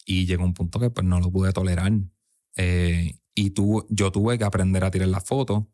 Y 0.06 0.28
llegó 0.28 0.44
un 0.44 0.54
punto 0.54 0.80
que 0.80 0.92
pues 0.92 1.08
no 1.08 1.20
lo 1.20 1.32
pude 1.32 1.52
tolerar. 1.54 1.92
Eh, 2.56 3.18
y 3.34 3.50
tu, 3.50 3.84
yo 3.90 4.12
tuve 4.12 4.38
que 4.38 4.44
aprender 4.44 4.84
a 4.84 4.92
tirar 4.92 5.08
la 5.08 5.22
foto. 5.22 5.72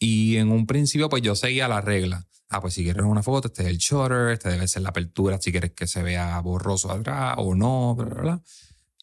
Y 0.00 0.34
en 0.38 0.50
un 0.50 0.66
principio 0.66 1.08
pues 1.08 1.22
yo 1.22 1.36
seguía 1.36 1.68
la 1.68 1.80
regla. 1.80 2.26
Ah, 2.48 2.60
pues 2.60 2.74
si 2.74 2.82
quieres 2.82 3.04
una 3.04 3.22
foto, 3.22 3.46
este 3.46 3.62
es 3.62 3.68
el 3.68 3.78
shutter, 3.78 4.32
este 4.32 4.48
debe 4.48 4.66
ser 4.66 4.82
la 4.82 4.88
apertura, 4.88 5.40
si 5.40 5.52
quieres 5.52 5.70
que 5.74 5.86
se 5.86 6.02
vea 6.02 6.40
borroso 6.40 6.90
atrás 6.90 7.36
o 7.38 7.54
no, 7.54 7.94
bla, 7.94 8.06
bla, 8.06 8.20
bla. 8.20 8.42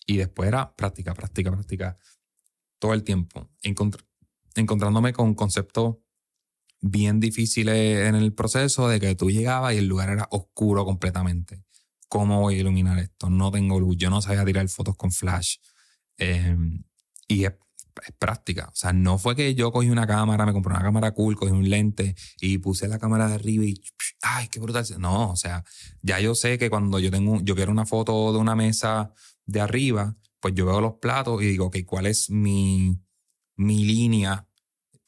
Y 0.07 0.17
después 0.17 0.49
era 0.49 0.75
práctica, 0.75 1.13
práctica, 1.13 1.51
práctica. 1.51 1.97
Todo 2.79 2.93
el 2.93 3.03
tiempo. 3.03 3.49
encontrándome 4.55 5.13
con 5.13 5.35
conceptos 5.35 5.95
bien 6.81 7.19
difíciles 7.19 8.07
en 8.07 8.15
el 8.15 8.33
proceso 8.33 8.87
de 8.87 8.99
que 8.99 9.15
tú 9.15 9.29
llegabas 9.29 9.73
y 9.73 9.77
el 9.77 9.87
lugar 9.87 10.09
era 10.09 10.27
oscuro 10.31 10.85
completamente. 10.85 11.63
¿Cómo 12.07 12.41
voy 12.41 12.55
a 12.55 12.59
iluminar 12.59 12.97
esto? 12.99 13.29
No 13.29 13.51
tengo 13.51 13.79
luz, 13.79 13.97
yo 13.97 14.09
no 14.09 14.21
sabía 14.21 14.45
tirar 14.45 14.67
fotos 14.69 14.95
con 14.95 15.11
flash. 15.11 15.57
Em, 16.17 16.83
y 17.27 17.45
es, 17.45 17.53
práctica. 18.17 18.69
O 18.71 18.75
sea, 18.75 18.93
no 18.93 19.17
fue 19.17 19.35
que 19.35 19.55
yo 19.55 19.71
cogí 19.71 19.89
una 19.89 20.07
cámara, 20.07 20.45
me 20.45 20.53
compré 20.53 20.73
una 20.73 20.81
cámara 20.81 21.11
cool, 21.11 21.35
cogí 21.35 21.51
un 21.51 21.69
lente 21.69 22.15
y 22.39 22.57
puse 22.59 22.87
la 22.87 22.99
cámara 22.99 23.27
de 23.27 23.35
arriba 23.35 23.65
y 23.65 23.81
¡ay, 24.21 24.47
qué 24.47 24.59
brutal! 24.59 24.85
No, 24.99 25.31
o 25.31 25.35
sea, 25.35 25.63
ya 26.01 26.19
yo 26.19 26.35
sé 26.35 26.57
que 26.57 26.69
cuando 26.69 26.99
yo 26.99 27.11
tengo, 27.11 27.39
yo 27.41 27.55
quiero 27.55 27.71
una 27.71 27.85
foto 27.85 28.31
de 28.33 28.39
una 28.39 28.55
mesa 28.55 29.13
de 29.45 29.61
arriba, 29.61 30.15
pues 30.39 30.53
yo 30.55 30.65
veo 30.65 30.81
los 30.81 30.93
platos 30.95 31.41
y 31.41 31.47
digo, 31.47 31.65
ok, 31.65 31.77
¿cuál 31.85 32.05
es 32.05 32.29
mi, 32.29 32.99
mi 33.55 33.83
línea 33.85 34.48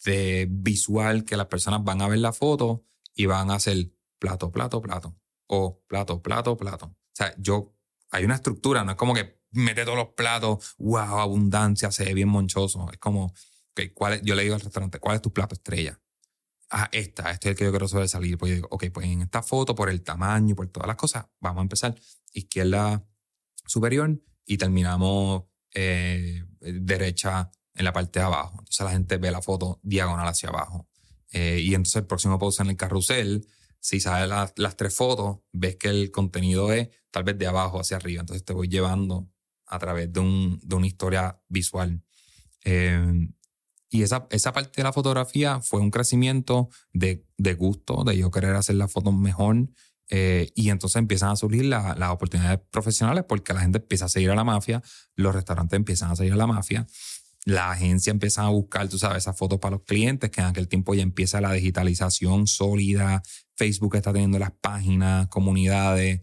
de 0.04 0.48
visual 0.50 1.24
que 1.24 1.38
las 1.38 1.48
personas 1.48 1.84
van 1.84 2.02
a 2.02 2.08
ver 2.08 2.20
la 2.20 2.34
foto 2.34 2.86
y 3.14 3.26
van 3.26 3.52
a 3.52 3.56
hacer 3.56 3.92
plato, 4.20 4.52
plato, 4.52 4.82
plato. 4.82 5.18
O 5.48 5.84
plato, 5.88 6.22
plato, 6.22 6.56
plato. 6.56 6.86
O 6.86 7.14
sea, 7.14 7.36
yo, 7.38 7.76
hay 8.10 8.24
una 8.24 8.36
estructura, 8.36 8.84
no 8.84 8.92
es 8.92 8.98
como 8.98 9.14
que 9.14 9.42
mete 9.52 9.84
todos 9.84 9.98
los 9.98 10.10
platos, 10.10 10.76
wow, 10.78 11.20
abundancia, 11.20 11.92
se 11.92 12.06
ve 12.06 12.14
bien 12.14 12.30
monchoso. 12.30 12.90
Es 12.92 12.98
como, 13.00 13.34
okay, 13.72 13.90
¿cuál 13.90 14.14
es? 14.14 14.22
yo 14.24 14.36
le 14.36 14.44
digo 14.44 14.56
al 14.56 14.62
restaurante, 14.62 15.00
¿cuál 15.00 15.18
es 15.18 15.22
tu 15.22 15.34
plato 15.34 15.56
estrella? 15.56 16.00
Ah, 16.70 16.88
esta, 16.94 17.32
este 17.32 17.50
es 17.50 17.52
el 17.52 17.58
que 17.58 17.66
yo 17.66 17.72
quiero 17.72 17.88
sobresalir. 17.88 18.38
Pues 18.38 18.52
yo 18.52 18.56
digo, 18.56 18.68
ok, 18.72 18.86
pues 18.94 19.06
en 19.08 19.22
esta 19.24 19.44
foto, 19.44 19.76
por 19.76 19.90
el 19.90 20.04
tamaño, 20.04 20.56
por 20.56 20.68
todas 20.68 20.88
las 20.88 20.96
cosas, 20.96 21.26
vamos 21.42 21.60
a 21.60 21.64
empezar 21.64 21.96
izquierda 22.32 23.06
superior 23.66 24.22
y 24.46 24.58
terminamos 24.58 25.44
eh, 25.74 26.46
derecha 26.62 27.52
en 27.75 27.86
la 27.86 27.93
parte 27.93 28.19
de 28.19 28.25
abajo. 28.25 28.51
Entonces 28.60 28.81
la 28.86 28.91
gente 28.91 29.17
ve 29.17 29.31
la 29.31 29.41
foto 29.41 29.79
diagonal 29.84 30.27
hacia 30.27 30.49
abajo. 30.49 30.88
Eh, 31.31 31.60
y 31.63 31.73
entonces 31.75 31.95
el 31.97 32.05
próximo 32.07 32.38
post 32.38 32.60
en 32.60 32.69
el 32.69 32.75
carrusel, 32.77 33.47
si 33.79 33.99
sabes 33.99 34.29
las 34.55 34.77
tres 34.77 34.93
fotos, 34.93 35.39
ves 35.51 35.77
que 35.77 35.89
el 35.89 36.12
contenido 36.12 36.71
es 36.71 36.89
tal 37.10 37.23
vez 37.23 37.38
de 37.38 37.47
abajo 37.47 37.79
hacia 37.79 37.97
arriba. 37.97 38.21
Entonces 38.21 38.43
te 38.45 38.53
voy 38.53 38.67
llevando 38.67 39.29
a 39.65 39.79
través 39.79 40.12
de, 40.12 40.19
un, 40.19 40.60
de 40.63 40.75
una 40.75 40.88
historia 40.88 41.41
visual. 41.47 42.03
Eh, 42.63 43.29
y 43.89 44.03
esa, 44.03 44.27
esa 44.29 44.53
parte 44.53 44.71
de 44.77 44.84
la 44.84 44.93
fotografía 44.93 45.60
fue 45.62 45.81
un 45.81 45.91
crecimiento 45.91 46.69
de, 46.93 47.25
de, 47.38 47.53
gusto, 47.55 48.03
de 48.05 48.17
yo 48.17 48.31
querer 48.31 48.55
hacer 48.55 48.75
las 48.75 48.91
fotos 48.91 49.13
mejor. 49.13 49.69
Eh, 50.13 50.51
y 50.55 50.69
entonces 50.69 50.97
empiezan 50.97 51.29
a 51.29 51.36
surgir 51.38 51.65
la- 51.65 51.95
las 51.97 52.10
oportunidades 52.12 52.60
profesionales 52.69 53.23
porque 53.27 53.53
la 53.53 53.62
gente 53.62 53.77
empieza 53.79 54.05
a 54.05 54.10
seguir 54.10 54.29
a 54.31 54.36
la 54.36 54.43
mafia, 54.43 54.81
los 55.15 55.34
restaurantes 55.34 55.77
empiezan 55.77 56.12
a 56.12 56.15
seguir 56.17 56.34
a 56.34 56.36
la 56.36 56.47
mafia, 56.47 56.86
la 57.45 57.71
agencia 57.71 58.12
empieza 58.12 58.43
a 58.43 58.49
buscar, 58.49 58.88
tú 58.88 58.97
sabes, 58.97 59.19
esas 59.19 59.38
fotos 59.38 59.60
para 59.60 59.75
los 59.75 59.86
clientes, 59.86 60.30
que 60.30 60.41
en 60.41 60.47
aquel 60.47 60.67
tiempo 60.67 60.93
ya 60.93 61.01
empieza 61.01 61.41
la 61.41 61.54
digitalización 61.54 62.47
sólida, 62.47 63.23
Facebook 63.56 63.95
está 63.95 64.13
teniendo 64.13 64.38
las 64.39 64.51
páginas, 64.51 65.27
comunidades. 65.27 66.21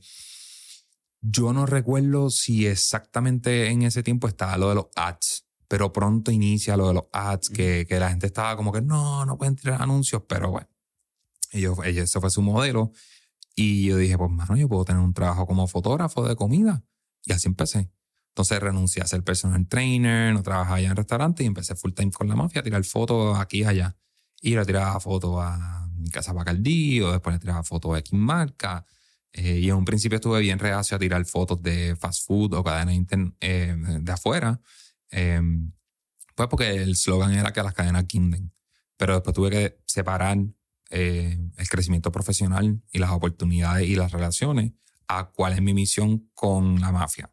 Yo 1.21 1.53
no 1.53 1.67
recuerdo 1.67 2.31
si 2.31 2.67
exactamente 2.67 3.69
en 3.69 3.83
ese 3.83 4.03
tiempo 4.03 4.29
estaba 4.29 4.57
lo 4.57 4.69
de 4.69 4.75
los 4.77 4.87
ads, 4.95 5.47
pero 5.67 5.93
pronto 5.93 6.31
inicia 6.31 6.77
lo 6.77 6.89
de 6.89 6.95
los 6.95 7.05
ads, 7.13 7.49
que, 7.49 7.85
que 7.89 7.99
la 7.99 8.11
gente 8.11 8.27
estaba 8.27 8.57
como 8.57 8.73
que 8.73 8.81
no, 8.81 9.27
no 9.27 9.37
pueden 9.37 9.57
tirar 9.57 9.83
anuncios, 9.83 10.23
pero 10.29 10.51
bueno, 10.51 10.69
ellos, 11.53 12.11
fue 12.13 12.31
su 12.31 12.43
modelo. 12.43 12.93
Y 13.55 13.87
yo 13.87 13.97
dije, 13.97 14.17
pues, 14.17 14.31
mano, 14.31 14.57
yo 14.57 14.69
puedo 14.69 14.85
tener 14.85 15.03
un 15.03 15.15
trabajo 15.15 15.47
como 15.47 15.67
fotógrafo 15.67 16.27
de 16.27 16.37
comida. 16.37 16.85
Y 17.25 17.33
así 17.33 17.49
empecé. 17.49 17.91
Entonces 18.39 18.61
renuncié 18.61 19.03
a 19.03 19.07
ser 19.09 19.25
personal 19.25 19.67
trainer, 19.67 20.33
no 20.33 20.45
trabajaba 20.45 20.81
ya 20.81 20.91
en 20.91 20.97
restaurante 20.97 21.43
y 21.43 21.47
empecé 21.47 21.75
full 21.75 21.91
time 21.93 22.13
con 22.13 22.29
la 22.29 22.37
mafia 22.37 22.61
a 22.61 22.63
tirar 22.63 22.85
fotos 22.85 23.37
aquí 23.37 23.63
y 23.63 23.65
allá. 23.65 23.97
Y 24.41 24.55
le 24.55 24.65
tiraba 24.65 25.01
fotos 25.01 25.41
a 25.41 25.91
casa 26.13 26.33
Bacardí, 26.33 27.01
o 27.01 27.11
después 27.11 27.35
le 27.35 27.41
tiraba 27.41 27.65
fotos 27.65 27.97
a 27.97 27.99
X 27.99 28.13
marca. 28.13 28.87
Eh, 29.33 29.59
y 29.59 29.71
en 29.71 29.75
un 29.75 29.85
principio 29.85 30.19
estuve 30.19 30.39
bien 30.39 30.61
reacio 30.61 30.97
a 30.97 31.01
tirar 31.01 31.25
fotos 31.25 31.61
de 31.65 31.97
fast 31.97 32.29
food 32.29 32.55
o 32.55 32.63
cadenas 32.63 32.95
eh, 33.41 33.75
de 33.77 34.13
afuera. 34.13 34.61
Eh, 35.11 35.43
pues 36.37 36.49
porque 36.49 36.77
el 36.77 36.95
slogan 36.95 37.35
era 37.35 37.53
que 37.53 37.61
las 37.65 37.75
cadenas 37.75 38.05
quinden. 38.05 38.53
Pero 38.97 39.15
después 39.15 39.35
tuve 39.35 39.51
que 39.51 39.81
separar 39.85 40.39
eh, 40.91 41.37
el 41.57 41.69
crecimiento 41.69 42.13
profesional 42.13 42.81
y 42.93 43.01
las 43.01 43.11
oportunidades 43.11 43.89
y 43.89 43.97
las 43.97 44.13
relaciones 44.13 44.75
a 45.09 45.25
cuál 45.25 45.55
es 45.55 45.61
mi 45.61 45.75
misión 45.75 46.31
con 46.35 46.81
la 46.81 46.93
mafia. 46.93 47.33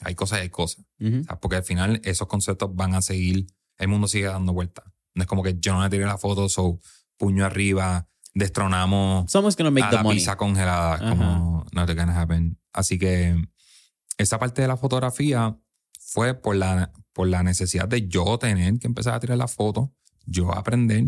Hay 0.00 0.14
cosas 0.14 0.38
y 0.38 0.42
hay 0.42 0.50
cosas. 0.50 0.84
Ujú. 1.00 1.20
O 1.20 1.24
sea, 1.24 1.40
porque 1.40 1.56
al 1.56 1.64
final 1.64 2.00
esos 2.04 2.28
conceptos 2.28 2.74
van 2.74 2.94
a 2.94 3.02
seguir, 3.02 3.46
el 3.78 3.88
mundo 3.88 4.08
sigue 4.08 4.26
dando 4.26 4.52
vueltas. 4.52 4.84
No 5.14 5.22
es 5.22 5.28
como 5.28 5.42
que 5.42 5.56
yo 5.58 5.72
no 5.74 5.82
le 5.82 5.90
tiré 5.90 6.04
la 6.04 6.18
foto, 6.18 6.48
so 6.48 6.80
puño 7.16 7.44
arriba, 7.46 8.06
destronamos 8.34 9.30
Someone's 9.30 9.56
gonna 9.56 9.70
make 9.70 9.86
a 9.86 9.90
the 9.90 9.96
la 9.96 10.02
money. 10.02 10.18
pizza 10.18 10.36
congelada, 10.36 10.94
Ajá. 10.94 11.08
como 11.08 11.64
not 11.72 11.88
gonna 11.94 12.20
happen. 12.20 12.58
Así 12.72 12.98
que 12.98 13.34
esa 14.18 14.38
parte 14.38 14.62
de 14.62 14.68
la 14.68 14.76
fotografía 14.76 15.58
fue 15.98 16.34
por 16.34 16.56
la, 16.56 16.92
por 17.12 17.28
la 17.28 17.42
necesidad 17.42 17.88
de 17.88 18.06
yo 18.06 18.38
tener 18.38 18.78
que 18.78 18.86
empezar 18.86 19.14
a 19.14 19.20
tirar 19.20 19.38
la 19.38 19.48
foto, 19.48 19.94
yo 20.26 20.54
aprender 20.54 21.04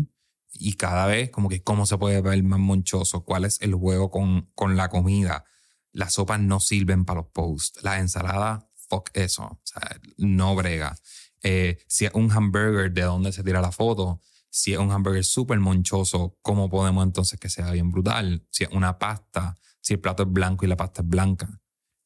y 0.53 0.73
cada 0.73 1.05
vez 1.05 1.29
como 1.29 1.47
que 1.47 1.61
cómo 1.61 1.85
se 1.85 1.97
puede 1.97 2.21
ver 2.21 2.41
más 2.43 2.59
monchoso, 2.59 3.23
cuál 3.23 3.45
es 3.45 3.61
el 3.61 3.75
juego 3.75 4.09
con, 4.09 4.49
con 4.55 4.75
la 4.75 4.89
comida. 4.89 5.45
Las 5.91 6.13
sopas 6.13 6.39
no 6.39 6.59
sirven 6.59 7.05
para 7.05 7.21
los 7.21 7.29
posts, 7.31 7.83
las 7.83 7.99
ensaladas, 7.99 8.65
fuck 8.89 9.09
eso, 9.13 9.43
o 9.43 9.61
sea, 9.63 9.99
no 10.17 10.55
brega. 10.55 10.97
Eh, 11.43 11.77
si 11.87 12.05
es 12.05 12.13
un 12.13 12.31
hamburger, 12.31 12.91
¿de 12.91 13.03
dónde 13.03 13.31
se 13.31 13.43
tira 13.43 13.61
la 13.61 13.71
foto? 13.71 14.19
Si 14.49 14.73
es 14.73 14.79
un 14.79 14.91
hamburger 14.91 15.23
súper 15.23 15.59
monchoso, 15.59 16.37
¿cómo 16.41 16.69
podemos 16.69 17.05
entonces 17.05 17.39
que 17.39 17.49
sea 17.49 17.71
bien 17.71 17.91
brutal? 17.91 18.45
Si 18.49 18.63
es 18.63 18.71
una 18.71 18.97
pasta, 18.97 19.57
si 19.79 19.93
el 19.93 19.99
plato 19.99 20.23
es 20.23 20.31
blanco 20.31 20.65
y 20.65 20.67
la 20.67 20.77
pasta 20.77 21.01
es 21.01 21.07
blanca. 21.07 21.61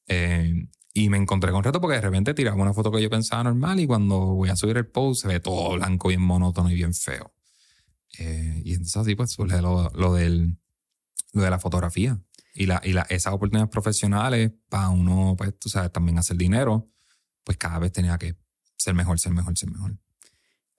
Eh, 0.08 0.67
y 0.93 1.10
me 1.10 1.17
encontré 1.17 1.52
con 1.52 1.63
reto 1.63 1.82
porque 1.82 1.96
de 1.96 2.02
repente 2.02 2.34
tiraba 2.34 2.62
una 2.62 2.74
foto 2.74 2.91
que 2.91 3.02
yo 3.02 3.10
pensaba 3.10 3.43
normal 3.43 3.80
y 3.80 3.88
cuando 3.88 4.19
voy 4.19 4.50
a 4.50 4.56
subir 4.56 4.78
el 4.78 4.86
post 4.86 5.24
se 5.24 5.28
ve 5.28 5.39
todo 5.39 5.74
blanco, 5.76 6.10
bien 6.10 6.22
monótono 6.22 6.69
y 6.69 6.76
bien 6.76 6.93
feo. 6.93 7.34
Eh, 8.19 8.62
y 8.63 8.74
entonces 8.74 8.98
así 8.98 9.15
pues 9.15 9.32
surge 9.32 9.60
lo, 9.60 9.89
lo, 9.96 10.13
del, 10.13 10.56
lo 11.32 11.41
de 11.41 11.50
la 11.50 11.60
fotografía. 11.60 12.19
Y, 12.53 12.67
la, 12.67 12.81
y 12.83 12.93
la, 12.93 13.01
esas 13.09 13.33
oportunidades 13.33 13.71
profesionales 13.71 14.51
para 14.69 14.89
uno, 14.89 15.35
pues 15.37 15.57
tú 15.57 15.69
sabes, 15.69 15.91
también 15.91 16.19
hacer 16.19 16.37
dinero, 16.37 16.89
pues 17.43 17.57
cada 17.57 17.79
vez 17.79 17.91
tenía 17.91 18.17
que 18.17 18.35
ser 18.77 18.93
mejor, 18.93 19.19
ser 19.19 19.33
mejor, 19.33 19.57
ser 19.57 19.71
mejor. 19.71 19.97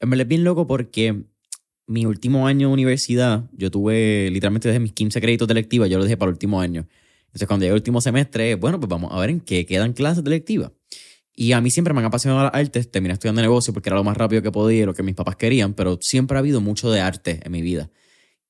En 0.00 0.10
verdad 0.10 0.22
es 0.22 0.28
bien 0.28 0.44
loco 0.44 0.66
porque 0.66 1.24
mi 1.86 2.06
último 2.06 2.46
año 2.46 2.68
de 2.68 2.74
universidad, 2.74 3.50
yo 3.52 3.70
tuve 3.70 4.30
literalmente 4.30 4.68
desde 4.68 4.80
mis 4.80 4.92
15 4.92 5.20
créditos 5.20 5.48
de 5.48 5.52
electiva, 5.52 5.86
yo 5.86 5.98
lo 5.98 6.04
dejé 6.04 6.16
para 6.16 6.28
el 6.28 6.34
último 6.34 6.60
año. 6.60 6.86
Entonces, 7.26 7.48
cuando 7.48 7.64
llegué 7.64 7.72
el 7.74 7.80
último 7.80 8.00
semestre, 8.00 8.54
bueno, 8.54 8.78
pues 8.78 8.88
vamos 8.88 9.12
a 9.12 9.18
ver 9.18 9.30
en 9.30 9.40
qué 9.40 9.66
quedan 9.66 9.92
clases 9.92 10.22
de 10.22 10.30
electiva. 10.30 10.72
Y 11.34 11.52
a 11.52 11.60
mí 11.60 11.70
siempre 11.70 11.92
me 11.92 12.00
han 12.00 12.06
apasionado 12.06 12.44
las 12.44 12.54
artes. 12.54 12.90
Terminé 12.90 13.14
estudiando 13.14 13.42
negocio 13.42 13.72
porque 13.72 13.88
era 13.88 13.96
lo 13.96 14.04
más 14.04 14.16
rápido 14.16 14.40
que 14.40 14.52
podía 14.52 14.82
y 14.82 14.86
lo 14.86 14.94
que 14.94 15.02
mis 15.02 15.16
papás 15.16 15.34
querían, 15.36 15.74
pero 15.74 15.98
siempre 16.00 16.36
ha 16.36 16.40
habido 16.40 16.60
mucho 16.60 16.90
de 16.92 17.00
arte 17.00 17.40
en 17.42 17.50
mi 17.50 17.60
vida. 17.60 17.90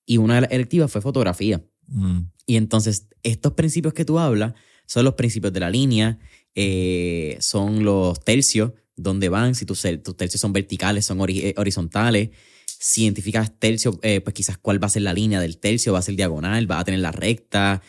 Y 0.05 0.19
una 0.19 0.35
de 0.35 0.41
las 0.43 0.53
electivas 0.53 0.93
fue 0.93 1.01
fotografía. 1.01 1.65
Mm. 1.87 2.21
Y 2.47 2.57
entonces, 2.57 3.07
estos 3.23 3.53
principios 3.53 3.95
que 3.95 4.05
tú 4.05 4.19
hablas 4.19 4.55
son 4.87 5.05
los 5.05 5.15
principios 5.15 5.53
de 5.53 5.61
la 5.61 5.71
línea, 5.71 6.19
eh, 6.55 7.37
son 7.41 7.85
los 7.85 8.23
tercios, 8.23 8.73
donde 8.97 9.29
van, 9.29 9.55
si 9.55 9.67
tus, 9.67 9.81
tercios 9.83 10.41
son 10.41 10.53
verticales, 10.53 11.07
son 11.07 11.19
eh, 11.29 11.55
horizontales. 11.57 12.31
Si 12.67 13.05
identificas 13.05 13.59
tercio, 13.59 13.99
eh, 14.03 14.21
pues 14.21 14.35
quizás 14.35 14.59
cuál 14.59 14.83
va 14.83 14.87
a 14.87 14.91
ser 14.91 15.03
la 15.03 15.15
línea 15.15 15.41
del 15.41 15.59
tercio, 15.59 15.93
va 15.93 16.01
a 16.01 16.03
ser 16.03 16.17
diagonal, 16.17 16.71
va 16.71 16.79
a 16.79 16.85
tener 16.85 17.01
la 17.01 17.13
recta, 17.13 17.83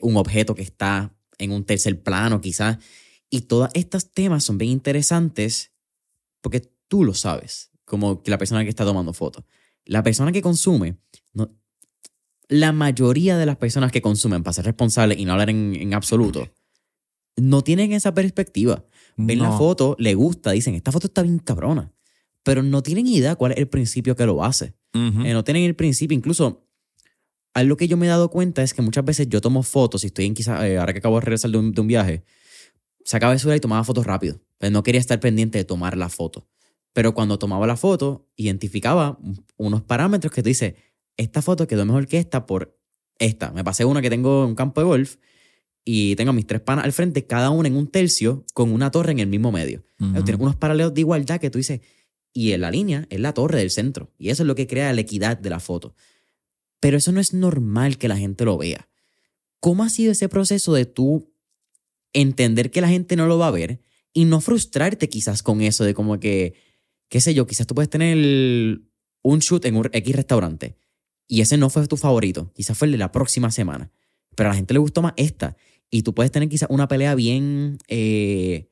un 0.00 0.16
objeto 0.16 0.54
que 0.54 0.62
está 0.62 1.14
en 1.38 1.52
un 1.52 1.64
tercer 1.64 2.02
plano, 2.02 2.40
quizás. 2.40 2.78
Y 3.30 3.42
todos 3.42 3.68
estos 3.74 4.10
temas 4.10 4.42
son 4.44 4.58
bien 4.58 4.72
interesantes 4.72 5.72
porque 6.40 6.60
tú 6.88 7.04
lo 7.04 7.14
sabes, 7.14 7.70
como 7.84 8.22
que 8.22 8.30
la 8.30 8.38
persona 8.38 8.64
que 8.64 8.70
está 8.70 8.84
tomando 8.84 9.12
fotos. 9.12 9.44
La 9.84 10.02
persona 10.02 10.32
que 10.32 10.42
consume, 10.42 10.98
no, 11.32 11.50
la 12.48 12.72
mayoría 12.72 13.36
de 13.36 13.46
las 13.46 13.56
personas 13.56 13.92
que 13.92 14.02
consumen, 14.02 14.42
para 14.42 14.54
ser 14.54 14.64
responsables 14.64 15.18
y 15.18 15.24
no 15.24 15.32
hablar 15.32 15.50
en, 15.50 15.74
en 15.74 15.94
absoluto, 15.94 16.48
no 17.36 17.62
tienen 17.62 17.92
esa 17.92 18.14
perspectiva. 18.14 18.84
Ven 19.16 19.40
la 19.40 19.52
foto, 19.52 19.94
le 19.98 20.14
gusta, 20.14 20.52
dicen, 20.52 20.74
esta 20.74 20.90
foto 20.90 21.06
está 21.06 21.22
bien 21.22 21.38
cabrona, 21.38 21.92
pero 22.42 22.62
no 22.62 22.82
tienen 22.82 23.06
idea 23.06 23.36
cuál 23.36 23.52
es 23.52 23.58
el 23.58 23.68
principio 23.68 24.16
que 24.16 24.26
lo 24.26 24.44
hace. 24.44 24.74
Eh, 24.94 25.32
no 25.32 25.44
tienen 25.44 25.64
el 25.64 25.74
principio. 25.74 26.16
Incluso, 26.16 26.66
algo 27.54 27.76
que 27.76 27.88
yo 27.88 27.96
me 27.96 28.06
he 28.06 28.08
dado 28.08 28.30
cuenta 28.30 28.62
es 28.62 28.74
que 28.74 28.82
muchas 28.82 29.04
veces 29.04 29.28
yo 29.28 29.40
tomo 29.40 29.62
fotos 29.62 30.04
y 30.04 30.08
estoy 30.08 30.26
en 30.26 30.34
quizás, 30.34 30.62
eh, 30.64 30.78
ahora 30.78 30.92
que 30.92 30.98
acabo 30.98 31.16
de 31.16 31.22
regresar 31.22 31.50
de 31.50 31.58
un, 31.58 31.72
de 31.72 31.80
un 31.80 31.86
viaje, 31.86 32.24
sacaba 33.04 33.36
celular 33.38 33.58
y 33.58 33.60
tomaba 33.60 33.84
fotos 33.84 34.06
rápido. 34.06 34.40
Pero 34.58 34.72
no 34.72 34.82
quería 34.82 35.00
estar 35.00 35.20
pendiente 35.20 35.58
de 35.58 35.64
tomar 35.64 35.96
la 35.96 36.08
foto. 36.08 36.48
Pero 36.92 37.14
cuando 37.14 37.38
tomaba 37.38 37.66
la 37.66 37.76
foto, 37.76 38.28
identificaba 38.36 39.18
unos 39.56 39.82
parámetros 39.82 40.32
que 40.32 40.42
tú 40.42 40.48
dices, 40.48 40.74
esta 41.16 41.42
foto 41.42 41.66
quedó 41.66 41.84
mejor 41.84 42.06
que 42.06 42.18
esta 42.18 42.46
por 42.46 42.78
esta. 43.18 43.52
Me 43.52 43.64
pasé 43.64 43.84
una 43.84 44.02
que 44.02 44.10
tengo 44.10 44.44
en 44.44 44.50
un 44.50 44.54
campo 44.54 44.80
de 44.80 44.86
golf 44.86 45.16
y 45.84 46.16
tengo 46.16 46.30
a 46.30 46.34
mis 46.34 46.46
tres 46.46 46.60
panas 46.60 46.84
al 46.84 46.92
frente, 46.92 47.26
cada 47.26 47.50
una 47.50 47.68
en 47.68 47.76
un 47.76 47.88
tercio, 47.88 48.44
con 48.54 48.72
una 48.72 48.90
torre 48.90 49.12
en 49.12 49.18
el 49.18 49.26
mismo 49.26 49.50
medio. 49.50 49.84
Ujú. 50.00 50.22
Tiene 50.22 50.42
unos 50.42 50.56
paralelos 50.56 50.94
de 50.94 51.00
igualdad 51.00 51.40
que 51.40 51.50
tú 51.50 51.58
dices, 51.58 51.80
y 52.32 52.52
en 52.52 52.60
la 52.60 52.70
línea 52.70 53.06
es 53.10 53.20
la 53.20 53.34
torre 53.34 53.58
del 53.58 53.70
centro. 53.70 54.12
Y 54.18 54.30
eso 54.30 54.42
es 54.42 54.46
lo 54.46 54.54
que 54.54 54.66
crea 54.66 54.92
la 54.92 55.00
equidad 55.00 55.36
de 55.36 55.50
la 55.50 55.60
foto. 55.60 55.94
Pero 56.80 56.96
eso 56.96 57.12
no 57.12 57.20
es 57.20 57.34
normal 57.34 57.98
que 57.98 58.08
la 58.08 58.16
gente 58.16 58.44
lo 58.44 58.56
vea. 58.58 58.88
¿Cómo 59.60 59.84
ha 59.84 59.90
sido 59.90 60.12
ese 60.12 60.28
proceso 60.28 60.72
de 60.72 60.86
tú 60.86 61.32
entender 62.12 62.70
que 62.70 62.80
la 62.80 62.88
gente 62.88 63.16
no 63.16 63.26
lo 63.26 63.38
va 63.38 63.48
a 63.48 63.52
ver 63.52 63.80
y 64.12 64.24
no 64.24 64.40
frustrarte 64.40 65.08
quizás 65.08 65.42
con 65.42 65.60
eso 65.62 65.84
de 65.84 65.94
como 65.94 66.20
que, 66.20 66.54
qué 67.08 67.20
sé 67.20 67.34
yo, 67.34 67.46
quizás 67.46 67.66
tú 67.66 67.74
puedes 67.74 67.90
tener 67.90 68.16
un 69.22 69.38
shoot 69.38 69.64
en 69.64 69.76
un 69.76 69.88
X 69.92 70.16
restaurante 70.16 70.76
y 71.32 71.40
ese 71.40 71.56
no 71.56 71.70
fue 71.70 71.86
tu 71.86 71.96
favorito, 71.96 72.52
quizás 72.52 72.76
fue 72.76 72.84
el 72.84 72.92
de 72.92 72.98
la 72.98 73.10
próxima 73.10 73.50
semana, 73.50 73.90
pero 74.36 74.50
a 74.50 74.52
la 74.52 74.56
gente 74.56 74.74
le 74.74 74.80
gustó 74.80 75.00
más 75.00 75.14
esta 75.16 75.56
y 75.90 76.02
tú 76.02 76.14
puedes 76.14 76.30
tener 76.30 76.46
quizás 76.50 76.68
una 76.68 76.88
pelea 76.88 77.14
bien, 77.14 77.78
eh, 77.88 78.68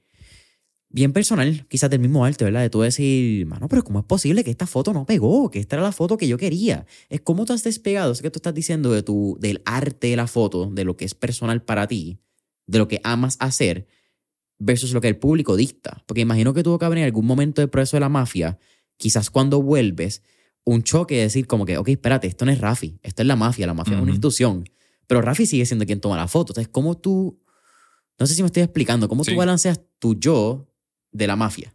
bien 0.91 1.15
personal, 1.15 1.67
quizás 1.71 1.89
del 1.89 2.01
mismo 2.01 2.23
arte, 2.23 2.45
¿verdad? 2.45 2.61
De 2.61 2.69
tú 2.69 2.83
decir, 2.83 3.47
mano, 3.47 3.67
pero 3.67 3.83
¿cómo 3.83 4.01
es 4.01 4.05
posible 4.05 4.45
que 4.45 4.51
esta 4.51 4.67
foto 4.67 4.93
no 4.93 5.07
pegó? 5.07 5.51
Que 5.51 5.59
esta 5.59 5.77
era 5.77 5.83
la 5.83 5.93
foto 5.93 6.19
que 6.19 6.29
yo 6.29 6.37
quería. 6.37 6.85
Es 7.09 7.23
como 7.23 7.47
tú 7.47 7.55
has 7.55 7.65
despegado, 7.65 8.13
eso 8.13 8.21
que 8.21 8.31
tú 8.31 8.41
estás 8.41 8.53
diciendo 8.53 8.93
de 8.93 9.03
tu, 9.03 9.39
del 9.41 9.63
arte 9.65 10.09
de 10.09 10.17
la 10.17 10.27
foto, 10.27 10.67
de 10.67 10.85
lo 10.85 10.99
que 10.99 11.07
es 11.07 11.15
personal 11.15 11.63
para 11.63 11.87
ti, 11.87 12.19
de 12.67 12.77
lo 12.77 12.89
que 12.89 13.01
amas 13.05 13.39
hacer, 13.41 13.87
versus 14.59 14.93
lo 14.93 15.01
que 15.01 15.09
el 15.09 15.17
público 15.17 15.57
dicta. 15.57 16.05
Porque 16.05 16.21
imagino 16.21 16.53
que 16.53 16.63
tuvo 16.63 16.79
que 16.79 16.85
haber 16.85 16.99
en 16.99 17.05
algún 17.05 17.25
momento 17.25 17.63
del 17.63 17.71
proceso 17.71 17.97
de 17.97 18.03
la 18.03 18.11
mafia, 18.11 18.59
quizás 18.99 19.31
cuando 19.31 19.63
vuelves, 19.63 20.23
un 20.65 20.83
choque 20.83 21.17
de 21.17 21.23
decir 21.23 21.47
como 21.47 21.65
que, 21.67 21.79
ok, 21.79 21.89
espérate, 21.89 22.27
esto 22.29 22.45
no 22.45 22.53
es 22.53 22.61
Rafi, 22.61 22.99
esto 23.03 23.23
es 23.23 23.27
la 23.29 23.37
mafia, 23.37 23.67
la 23.67 23.75
mafia 23.75 23.95
es 23.97 24.03
una 24.03 24.11
institución, 24.11 24.65
pero 25.07 25.23
Rafi 25.23 25.47
sigue 25.47 25.67
siendo 25.67 25.87
quien 25.87 26.01
toma 26.01 26.17
la 26.17 26.29
foto. 26.29 26.53
Entonces, 26.53 26.69
¿cómo 26.71 26.97
tú, 26.99 27.43
no 28.19 28.27
sé 28.27 28.35
si 28.35 28.43
me 28.43 28.47
estoy 28.47 28.63
explicando, 28.63 29.09
cómo 29.09 29.25
Sí. 29.25 29.33
tú 29.33 29.37
balanceas 29.39 29.81
tu 29.99 30.19
yo 30.19 30.69
de 31.13 31.27
la 31.27 31.37
mafia? 31.37 31.75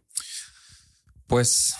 Pues 1.26 1.74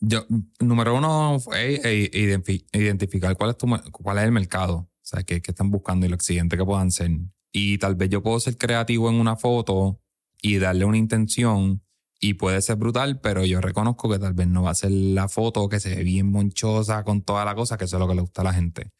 yo, 0.00 0.26
número 0.60 0.96
uno 0.96 1.38
fue 1.40 1.80
eh, 1.84 2.10
identifi- 2.12 2.64
identificar 2.72 3.36
cuál 3.36 3.50
es, 3.50 3.58
tu, 3.58 3.66
cuál 3.92 4.18
es 4.18 4.24
el 4.24 4.32
mercado, 4.32 4.76
o 4.76 4.90
sea, 5.02 5.22
qué, 5.22 5.40
qué 5.42 5.50
están 5.50 5.70
buscando 5.70 6.06
y 6.06 6.08
lo 6.08 6.18
siguiente 6.18 6.56
que 6.56 6.64
puedan 6.64 6.90
ser. 6.90 7.10
Y 7.52 7.78
tal 7.78 7.94
vez 7.94 8.08
yo 8.10 8.22
puedo 8.22 8.40
ser 8.40 8.56
creativo 8.56 9.08
en 9.10 9.16
una 9.16 9.36
foto 9.36 10.00
y 10.40 10.58
darle 10.58 10.84
una 10.84 10.96
intención 10.98 11.82
y 12.20 12.34
puede 12.34 12.60
ser 12.62 12.76
brutal, 12.76 13.20
pero 13.20 13.44
yo 13.44 13.60
reconozco 13.60 14.10
que 14.10 14.18
tal 14.18 14.34
vez 14.34 14.48
no 14.48 14.62
va 14.62 14.70
a 14.70 14.74
ser 14.74 14.90
la 14.90 15.28
foto 15.28 15.68
que 15.68 15.80
se 15.80 15.94
ve 15.94 16.02
bien 16.02 16.30
monchosa 16.30 17.04
con 17.04 17.22
toda 17.22 17.44
la 17.44 17.54
cosa, 17.54 17.78
que 17.78 17.84
eso 17.84 17.96
es 17.96 18.00
lo 18.00 18.08
que 18.08 18.14
le 18.14 18.22
gusta 18.22 18.42
a 18.42 18.44
la 18.44 18.52
gente. 18.52 18.90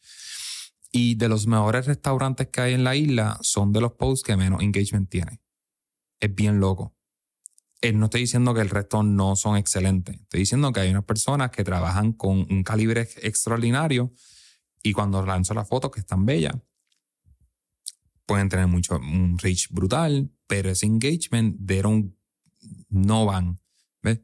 Y 0.91 1.15
de 1.15 1.29
los 1.29 1.45
mejores 1.45 1.85
restaurantes 1.85 2.47
que 2.47 2.61
hay 2.61 2.73
en 2.73 2.83
la 2.83 2.95
isla 2.95 3.37
son 3.41 3.73
de 3.73 3.81
los 3.81 3.93
posts 3.93 4.23
que 4.23 4.37
menos 4.37 4.61
engagement 4.61 5.09
tiene. 5.09 5.41
Es 6.19 6.33
bien 6.33 6.59
loco. 6.59 6.95
Eh, 7.81 7.93
no 7.93 8.05
estoy 8.05 8.21
diciendo 8.21 8.53
que 8.53 8.61
el 8.61 8.69
resto 8.69 9.03
no 9.03 9.35
son 9.35 9.55
excelentes. 9.57 10.19
Estoy 10.19 10.41
diciendo 10.41 10.71
que 10.71 10.81
hay 10.81 10.89
unas 10.89 11.05
personas 11.05 11.51
que 11.51 11.63
trabajan 11.63 12.13
con 12.13 12.47
un 12.49 12.63
calibre 12.63 13.07
extraordinario 13.21 14.13
y 14.81 14.93
cuando 14.93 15.25
lanzo 15.25 15.53
las 15.53 15.67
fotos 15.67 15.91
que 15.91 15.99
están 15.99 16.25
bellas, 16.25 16.55
pueden 18.25 18.49
tener 18.49 18.67
mucho, 18.67 18.97
un 18.97 19.37
reach 19.39 19.69
brutal, 19.69 20.31
pero 20.47 20.69
ese 20.69 20.85
engagement 20.85 21.57
de 21.59 21.81
no 22.89 23.25
van. 23.25 23.59
¿Ves? 24.01 24.21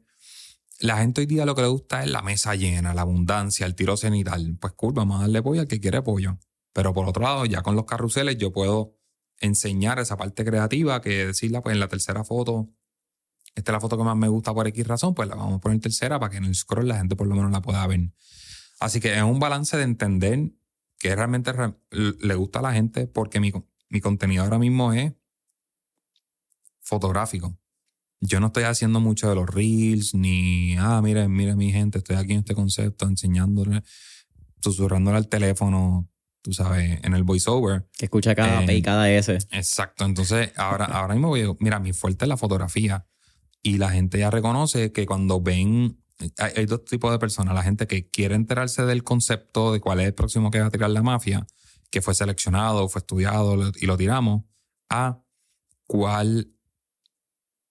La 0.80 0.98
gente 0.98 1.22
hoy 1.22 1.26
día 1.26 1.46
lo 1.46 1.54
que 1.54 1.62
le 1.62 1.68
gusta 1.68 2.04
es 2.04 2.10
la 2.10 2.22
mesa 2.22 2.54
llena, 2.54 2.94
la 2.94 3.02
abundancia, 3.02 3.66
el 3.66 3.74
tiro 3.74 3.96
cenital. 3.96 4.58
Pues 4.60 4.74
cool, 4.74 4.92
vamos 4.92 5.18
a 5.18 5.22
darle 5.22 5.42
pollo 5.42 5.62
al 5.62 5.68
que 5.68 5.80
quiere 5.80 6.02
pollo. 6.02 6.38
Pero 6.72 6.92
por 6.92 7.08
otro 7.08 7.22
lado, 7.22 7.46
ya 7.46 7.62
con 7.62 7.74
los 7.76 7.86
carruseles 7.86 8.36
yo 8.36 8.52
puedo 8.52 8.96
enseñar 9.40 9.98
esa 9.98 10.16
parte 10.16 10.44
creativa 10.44 11.00
que 11.00 11.26
decirla 11.26 11.62
pues 11.62 11.74
en 11.74 11.80
la 11.80 11.88
tercera 11.88 12.24
foto 12.24 12.70
esta 13.56 13.72
es 13.72 13.74
la 13.74 13.80
foto 13.80 13.96
que 13.96 14.04
más 14.04 14.16
me 14.16 14.28
gusta 14.28 14.52
por 14.52 14.66
X 14.68 14.86
razón, 14.86 15.14
pues 15.14 15.28
la 15.28 15.34
vamos 15.34 15.54
a 15.56 15.60
poner 15.60 15.80
tercera 15.80 16.20
para 16.20 16.30
que 16.30 16.36
en 16.36 16.44
el 16.44 16.54
scroll 16.54 16.86
la 16.86 16.98
gente 16.98 17.16
por 17.16 17.26
lo 17.26 17.34
menos 17.34 17.50
la 17.50 17.62
pueda 17.62 17.86
ver. 17.86 18.12
Así 18.78 19.00
que 19.00 19.16
es 19.16 19.22
un 19.22 19.40
balance 19.40 19.78
de 19.78 19.82
entender 19.82 20.52
que 20.98 21.16
realmente 21.16 21.52
le 21.90 22.34
gusta 22.34 22.58
a 22.58 22.62
la 22.62 22.74
gente 22.74 23.06
porque 23.06 23.40
mi, 23.40 23.52
mi 23.88 24.00
contenido 24.02 24.44
ahora 24.44 24.58
mismo 24.58 24.92
es 24.92 25.14
fotográfico. 26.82 27.58
Yo 28.20 28.40
no 28.40 28.46
estoy 28.46 28.64
haciendo 28.64 29.00
mucho 29.00 29.28
de 29.28 29.34
los 29.34 29.48
reels, 29.48 30.14
ni, 30.14 30.76
ah, 30.78 31.00
miren, 31.02 31.30
miren 31.32 31.58
mi 31.58 31.70
gente, 31.70 31.98
estoy 31.98 32.16
aquí 32.16 32.32
en 32.32 32.40
este 32.40 32.54
concepto 32.54 33.06
enseñándole, 33.06 33.82
susurrándole 34.60 35.18
al 35.18 35.28
teléfono, 35.28 36.08
tú 36.42 36.52
sabes, 36.52 36.98
en 37.02 37.14
el 37.14 37.24
voiceover. 37.24 37.88
Que 37.98 38.06
escucha 38.06 38.34
cada 38.34 38.64
P 38.64 38.74
y 38.74 38.82
cada 38.82 39.10
S. 39.10 39.36
Exacto. 39.50 40.04
Entonces, 40.04 40.52
ahora, 40.56 40.86
ahora 40.86 41.14
mismo 41.14 41.28
voy, 41.28 41.44
mira, 41.60 41.78
mi 41.78 41.92
fuerte 41.92 42.24
es 42.24 42.28
la 42.28 42.36
fotografía. 42.36 43.06
Y 43.62 43.78
la 43.78 43.90
gente 43.90 44.18
ya 44.18 44.30
reconoce 44.30 44.92
que 44.92 45.06
cuando 45.06 45.40
ven, 45.40 46.00
hay, 46.38 46.66
dos 46.66 46.84
tipos 46.84 47.10
de 47.10 47.18
personas, 47.18 47.54
la 47.54 47.64
gente 47.64 47.86
que 47.86 48.08
quiere 48.08 48.36
enterarse 48.36 48.84
del 48.84 49.02
concepto 49.02 49.72
de 49.72 49.80
cuál 49.80 50.00
es 50.00 50.06
el 50.06 50.14
próximo 50.14 50.50
que 50.50 50.60
va 50.60 50.66
a 50.66 50.70
tirar 50.70 50.90
la 50.90 51.02
mafia, 51.02 51.46
que 51.90 52.00
fue 52.00 52.14
seleccionado, 52.14 52.88
fue 52.88 53.00
estudiado 53.00 53.72
y 53.74 53.86
lo 53.86 53.96
tiramos, 53.96 54.44
a 54.88 55.20
cuál, 55.86 56.52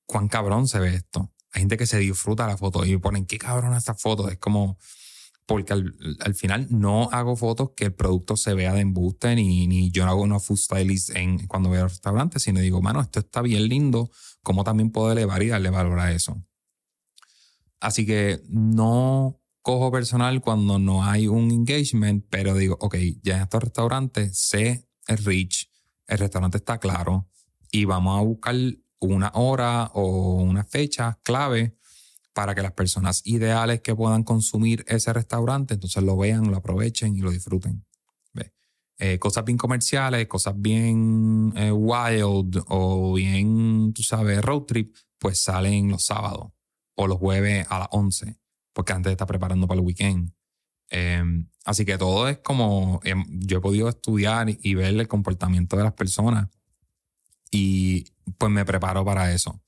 cuán 0.06 0.28
cabrón 0.28 0.68
se 0.68 0.80
ve 0.80 0.96
esto. 0.96 1.32
Hay 1.52 1.62
gente 1.62 1.78
que 1.78 1.88
se 1.88 1.98
disfruta 2.00 2.48
la 2.48 2.58
foto 2.58 2.86
y 2.86 2.98
ponen, 2.98 3.26
qué 3.26 3.38
cabrón 3.38 3.74
esta 3.76 3.96
foto. 3.96 4.30
Es 4.30 4.38
como, 4.38 4.78
porque 5.46 5.74
al, 5.74 6.36
final 6.36 6.68
no 6.70 7.10
hago 7.12 7.36
fotos 7.36 7.72
que 7.76 7.86
el 7.86 7.94
producto 7.94 8.36
se 8.36 8.54
vea 8.54 8.74
de 8.74 8.82
embuste, 8.82 9.36
ni, 9.36 9.68
ni 9.68 9.92
yo 9.92 10.06
no 10.06 10.12
hago 10.12 10.22
una 10.22 10.40
food 10.40 10.58
stylist 10.58 11.16
en, 11.16 11.48
cuando 11.48 11.70
voy 11.70 11.78
al 11.78 11.90
restaurante, 11.90 12.40
sino 12.40 12.60
digo, 12.60 12.82
mano, 12.82 13.02
esto 13.02 13.20
está 13.20 13.42
bien 13.42 13.68
lindo, 13.68 14.12
cómo 14.44 14.64
también 14.64 14.92
puedo 14.92 15.12
elevar 15.12 15.44
y 15.44 15.48
darle 15.48 15.70
valor 15.70 16.00
a 16.00 16.12
eso. 16.12 16.44
Así 17.80 18.06
que 18.06 18.42
no 18.50 19.40
cojo 19.62 19.92
personal 19.92 20.42
cuando 20.42 20.78
no 20.80 21.04
hay 21.04 21.28
un 21.28 21.52
engagement, 21.52 22.26
pero 22.30 22.56
digo, 22.56 22.78
ok, 22.80 22.96
ya 23.24 23.38
en 23.38 23.44
estos 23.44 23.64
restaurantes 23.64 24.38
sé 24.38 24.88
el 25.08 25.18
reach, 25.20 25.70
el 26.08 26.18
restaurante 26.20 26.58
está 26.58 26.80
claro 26.80 27.28
y 27.72 27.86
vamos 27.86 28.20
a 28.20 28.24
buscar 28.24 28.56
una 29.14 29.32
hora 29.36 29.92
o 29.94 30.36
una 30.36 30.64
fecha 30.64 31.20
clave 31.24 31.76
para 32.34 32.54
que 32.56 32.62
las 32.62 32.74
personas 32.74 33.22
ideales 33.26 33.82
que 33.82 33.96
puedan 33.96 34.24
consumir 34.24 34.84
ese 34.88 35.14
restaurante 35.14 35.76
entonces 35.76 36.04
lo 36.04 36.18
vean, 36.18 36.52
lo 36.52 36.58
aprovechen 36.58 37.16
y 37.16 37.22
lo 37.22 37.32
disfruten. 37.32 37.86
Eh, 38.98 39.20
cosas 39.20 39.44
bien 39.44 39.58
comerciales, 39.58 40.26
cosas 40.28 40.54
bien 40.58 41.52
eh, 41.58 41.72
wild 41.72 42.64
o 42.68 43.14
bien, 43.14 43.92
tú 43.94 44.04
sabes, 44.04 44.42
road 44.42 44.62
trip, 44.62 44.96
pues 45.20 45.44
salen 45.44 45.90
los 45.90 46.06
sábados 46.06 46.52
o 46.96 47.08
los 47.08 47.18
jueves 47.18 47.68
a 47.70 47.80
las 47.80 47.88
11, 47.92 48.38
porque 48.72 48.94
antes 48.94 49.12
está 49.12 49.26
preparando 49.26 49.68
para 49.68 49.82
el 49.82 49.86
weekend. 49.86 50.32
Em, 50.90 51.50
así 51.66 51.84
que 51.84 51.98
todo 51.98 52.30
es 52.30 52.38
como, 52.38 53.02
em, 53.04 53.26
yo 53.30 53.58
he 53.58 53.62
podido 53.62 53.90
estudiar 53.90 54.48
y 54.50 54.76
ver 54.76 54.94
el 54.94 55.08
comportamiento 55.10 55.76
de 55.76 55.84
las 55.84 55.94
personas 55.94 56.48
y 57.52 58.06
pues 58.38 58.52
me 58.52 58.66
preparo 58.66 59.06
para 59.06 59.34
eso. 59.34 59.62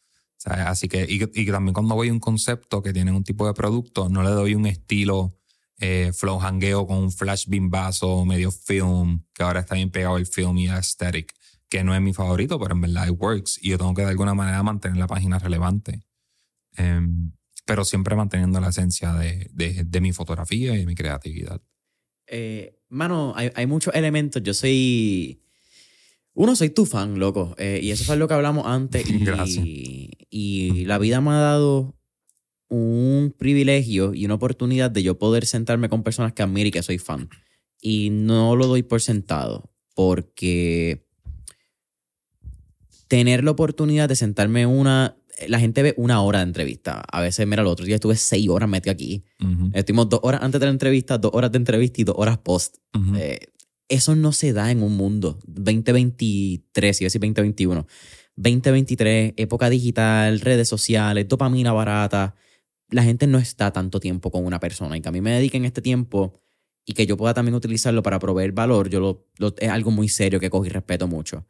Así 0.45 0.87
que, 0.87 1.05
y, 1.09 1.21
y, 1.23 1.45
también 1.47 1.73
cuando 1.73 1.95
voy 1.95 2.09
a 2.09 2.13
un 2.13 2.19
concepto 2.19 2.81
que 2.81 2.93
tiene 2.93 3.11
un 3.11 3.23
tipo 3.23 3.45
de 3.47 3.53
producto, 3.53 4.07
no 4.07 4.23
le 4.23 4.29
doy 4.29 4.55
un 4.55 4.65
estilo 4.65 5.37
eh, 5.79 6.11
flow 6.11 6.39
hangueo 6.39 6.87
con 6.87 6.97
un 6.97 7.11
flash 7.11 7.47
bimbazo, 7.47 8.25
medio 8.25 8.51
film, 8.51 9.23
que 9.33 9.43
ahora 9.43 9.59
está 9.59 9.75
bien 9.75 9.91
pegado 9.91 10.17
el 10.17 10.25
film 10.25 10.57
y 10.57 10.67
aesthetic, 10.67 11.33
que 11.69 11.83
no 11.83 11.93
es 11.93 12.01
mi 12.01 12.13
favorito, 12.13 12.59
pero 12.59 12.73
en 12.73 12.81
verdad 12.81 13.07
it 13.07 13.15
works. 13.19 13.59
Y 13.61 13.69
yo 13.69 13.77
tengo 13.77 13.93
que 13.93 14.01
de 14.01 14.09
alguna 14.09 14.33
manera 14.33 14.63
mantener 14.63 14.97
la 14.97 15.07
página 15.07 15.37
relevante. 15.37 16.01
Em, 16.75 17.31
pero 17.65 17.83
siempre 17.85 18.15
manteniendo 18.15 18.59
la 18.59 18.69
esencia 18.69 19.13
de, 19.13 19.49
de, 19.53 20.01
mi 20.01 20.13
fotografía 20.13 20.73
y 20.73 20.77
de 20.79 20.85
mi 20.85 20.95
creatividad. 20.95 21.61
Eh, 22.25 22.79
mano, 22.89 23.33
hay, 23.35 23.51
hay, 23.55 23.67
muchos 23.67 23.93
elementos. 23.93 24.41
Yo 24.41 24.53
soy. 24.53 25.43
Uno, 26.38 26.56
soy 26.56 26.69
tu 26.69 26.86
fan, 26.86 27.17
loco. 27.17 27.56
Eh, 27.58 27.80
y 27.82 27.89
eso 27.89 28.04
fue 28.04 28.15
lo 28.15 28.28
que 28.28 28.36
hablamos 28.36 28.67
antes. 28.67 29.04
Y, 29.47 30.12
y 30.30 30.86
la 30.86 31.00
vida 31.00 31.19
me 31.19 31.32
ha 31.32 31.39
dado 31.39 31.95
un 32.69 33.34
privilegio 33.36 34.13
y 34.13 34.26
una 34.26 34.36
oportunidad 34.36 34.91
de 34.91 35.02
yo 35.02 35.17
poder 35.17 35.47
sentarme 35.47 35.89
con 35.89 36.04
personas 36.04 36.34
que 36.34 36.43
admiro 36.43 36.67
y 36.67 36.71
que 36.71 36.84
soy 36.84 37.00
fan. 37.00 37.28
Y 37.82 38.12
no 38.12 38.56
lo 38.56 38.67
doy 38.67 38.84
por 38.84 39.02
sentado, 39.02 39.71
porque 39.95 41.08
tener 43.08 43.43
la 43.43 43.52
oportunidad 43.52 44.08
de 44.08 44.15
sentarme 44.15 44.67
una... 44.67 45.17
La 45.47 45.60
gente 45.60 45.82
ve 45.82 45.95
una 45.97 46.21
hora 46.21 46.39
de 46.39 46.45
entrevista. 46.45 47.04
A 47.12 47.21
veces, 47.21 47.47
mira, 47.47 47.63
el 47.63 47.67
otro 47.67 47.86
día 47.86 47.95
estuve 47.95 48.15
seis 48.15 48.47
horas 48.50 48.69
metido 48.69 48.91
aquí. 48.91 49.23
Estuvimos 49.73 50.10
dos 50.10 50.19
horas 50.23 50.41
antes 50.43 50.60
de 50.60 50.67
la 50.67 50.71
entrevista, 50.71 51.17
dos 51.17 51.32
horas 51.34 51.52
de 51.52 51.58
entrevista 51.58 52.02
y 52.02 52.04
dos 52.04 52.15
horas 52.17 52.38
post. 52.39 52.78
Eh, 53.15 53.39
eso 53.89 54.15
no 54.15 54.32
se 54.32 54.54
da 54.54 54.71
en 54.71 54.84
un 54.84 54.95
mundo. 54.97 55.39
2023, 55.47 57.02
y 57.02 57.04
decir 57.04 57.21
2021. 57.21 57.88
2023, 58.36 59.34
época 59.38 59.69
digital, 59.69 60.39
redes 60.41 60.69
sociales, 60.69 61.28
dopamina 61.28 61.73
barata 61.73 62.36
la 62.89 63.04
gente 63.04 63.28
no 63.28 63.38
está 63.38 63.71
tanto 63.71 64.00
tiempo 64.00 64.32
con 64.32 64.45
una 64.45 64.60
persona 64.60 64.97
y 64.97 65.02
que 65.02 65.10
a 65.10 65.12
mí 65.12 65.21
me 65.21 65.32
dediquen 65.32 65.65
este 65.65 65.82
tiempo 65.82 66.39
y 66.86 66.93
que 66.93 67.06
yo 67.06 67.17
pueda 67.17 67.34
también 67.34 67.56
utilizarlo 67.56 68.02
para 68.02 68.19
proveer 68.19 68.54
valor, 68.54 68.89
yo 68.89 69.26
lo, 69.38 69.56
es 69.60 69.69
algo 69.69 69.91
muy 69.91 70.08
serio 70.08 70.39
que 70.39 70.50
cojo 70.50 70.65
y 70.65 70.69
respeto 70.69 71.08
mucho. 71.08 71.45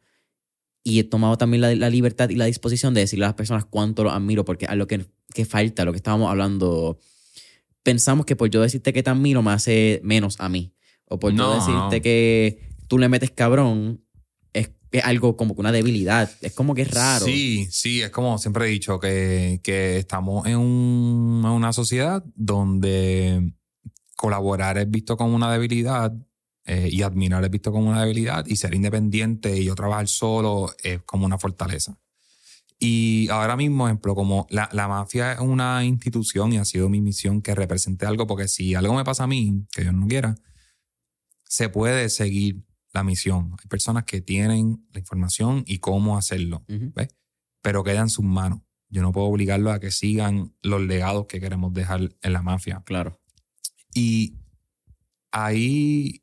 Y 0.82 0.98
he 0.98 1.04
tomado 1.04 1.38
también 1.38 1.60
la, 1.60 1.90
libertad 1.90 2.28
y 2.30 2.34
la 2.34 2.46
disposición 2.46 2.94
de 2.94 3.02
decirle 3.02 3.24
a 3.24 3.28
las 3.28 3.34
personas 3.34 3.64
cuánto 3.64 4.02
lo 4.02 4.10
admiro, 4.10 4.44
porque 4.44 4.66
a 4.66 4.74
lo 4.74 4.86
que, 4.86 5.06
que 5.32 5.44
falta, 5.44 5.84
lo 5.84 5.92
que 5.92 5.98
estábamos 5.98 6.30
hablando, 6.30 6.98
pensamos 7.82 8.26
que 8.26 8.36
por 8.36 8.50
yo 8.50 8.62
decirte 8.62 8.92
que 8.92 9.02
te 9.02 9.10
admiro 9.10 9.42
me 9.42 9.52
hace 9.52 10.00
menos 10.02 10.40
a 10.40 10.48
mí. 10.48 10.72
O 11.08 11.18
por 11.18 11.32
yo 11.32 11.54
decirte 11.54 12.02
que 12.02 12.70
tú 12.86 12.98
le 12.98 13.08
metes 13.08 13.30
cabrón, 13.30 14.02
es 14.90 15.04
algo 15.04 15.36
como 15.36 15.54
que 15.54 15.60
una 15.60 15.72
debilidad. 15.72 16.30
Es 16.40 16.52
como 16.54 16.74
que 16.74 16.82
es 16.82 16.90
raro. 16.90 17.24
Sí, 17.24 17.68
sí, 17.70 18.02
es 18.02 18.10
como 18.10 18.38
siempre 18.38 18.66
he 18.66 18.70
dicho 18.70 18.98
que, 18.98 19.60
que 19.62 19.98
estamos 19.98 20.46
en, 20.46 20.56
una 20.58 21.72
sociedad 21.72 22.24
donde 22.34 23.52
colaborar 24.16 24.78
es 24.78 24.90
visto 24.90 25.16
como 25.16 25.36
una 25.36 25.52
debilidad 25.52 26.12
eh, 26.64 26.88
y 26.90 27.02
admirar 27.02 27.44
es 27.44 27.50
visto 27.50 27.70
como 27.70 27.88
una 27.88 28.02
debilidad 28.02 28.44
y 28.46 28.56
ser 28.56 28.74
independiente 28.74 29.56
y 29.56 29.64
yo 29.64 29.74
trabajar 29.74 30.08
solo 30.08 30.74
es 30.82 31.02
como 31.02 31.26
una 31.26 31.38
fortaleza. 31.38 31.98
Y 32.80 33.28
ahora 33.30 33.56
mismo, 33.56 33.88
ejemplo, 33.88 34.14
como 34.14 34.46
la, 34.50 34.68
la 34.72 34.86
mafia 34.86 35.32
es 35.32 35.40
una 35.40 35.84
institución 35.84 36.52
y 36.52 36.58
ha 36.58 36.64
sido 36.64 36.88
mi 36.88 37.00
misión 37.00 37.42
que 37.42 37.54
represente 37.54 38.06
algo, 38.06 38.26
porque 38.26 38.46
si 38.46 38.74
algo 38.76 38.94
me 38.94 39.04
pasa 39.04 39.24
a 39.24 39.26
mí, 39.26 39.66
que 39.72 39.84
yo 39.84 39.92
no 39.92 40.06
quiera, 40.06 40.36
se 41.48 41.68
puede 41.68 42.08
seguir 42.10 42.62
la 42.92 43.02
misión. 43.02 43.56
Hay 43.58 43.68
personas 43.68 44.04
que 44.04 44.20
tienen 44.20 44.86
la 44.92 45.00
información 45.00 45.64
y 45.66 45.78
cómo 45.78 46.16
hacerlo, 46.16 46.64
¿ves? 46.68 47.08
Pero 47.62 47.82
queda 47.82 48.00
en 48.00 48.10
sus 48.10 48.24
manos. 48.24 48.60
Yo 48.90 49.02
no 49.02 49.12
puedo 49.12 49.26
obligarlos 49.26 49.72
a 49.72 49.80
que 49.80 49.90
sigan 49.90 50.54
los 50.62 50.80
legados 50.82 51.26
que 51.26 51.40
queremos 51.40 51.74
dejar 51.74 52.14
en 52.22 52.32
la 52.32 52.42
mafia. 52.42 52.82
Claro. 52.86 53.20
Y 53.92 54.38
ahí, 55.30 56.22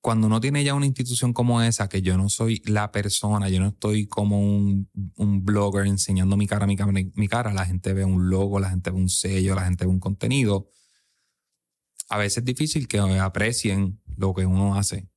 cuando 0.00 0.26
uno 0.26 0.40
tiene 0.40 0.64
ya 0.64 0.74
una 0.74 0.86
institución 0.86 1.32
como 1.32 1.60
esa, 1.60 1.88
que 1.88 2.00
yo 2.00 2.16
no 2.16 2.28
soy 2.28 2.62
la 2.64 2.92
persona, 2.92 3.48
yo 3.48 3.60
no 3.60 3.68
estoy 3.68 4.06
como 4.06 4.40
un, 4.40 4.88
un 5.16 5.44
blogger 5.44 5.86
enseñando 5.86 6.36
mi 6.36 6.46
cara, 6.46 6.66
mi 6.66 6.76
cara, 6.76 6.92
mi 6.92 7.28
cara, 7.28 7.52
la 7.52 7.66
gente 7.66 7.92
ve 7.92 8.04
un 8.04 8.30
logo, 8.30 8.58
la 8.58 8.70
gente 8.70 8.90
ve 8.90 8.96
un 8.96 9.08
sello, 9.08 9.54
la 9.54 9.64
gente 9.64 9.84
ve 9.84 9.90
un 9.90 10.00
contenido. 10.00 10.68
A 12.12 12.18
veces 12.18 12.38
es 12.38 12.44
difícil 12.44 12.88
que 12.88 12.98
aprecien 12.98 13.98
lo 14.18 14.34
que 14.34 14.44
uno 14.44 14.76
hace. 14.76 15.08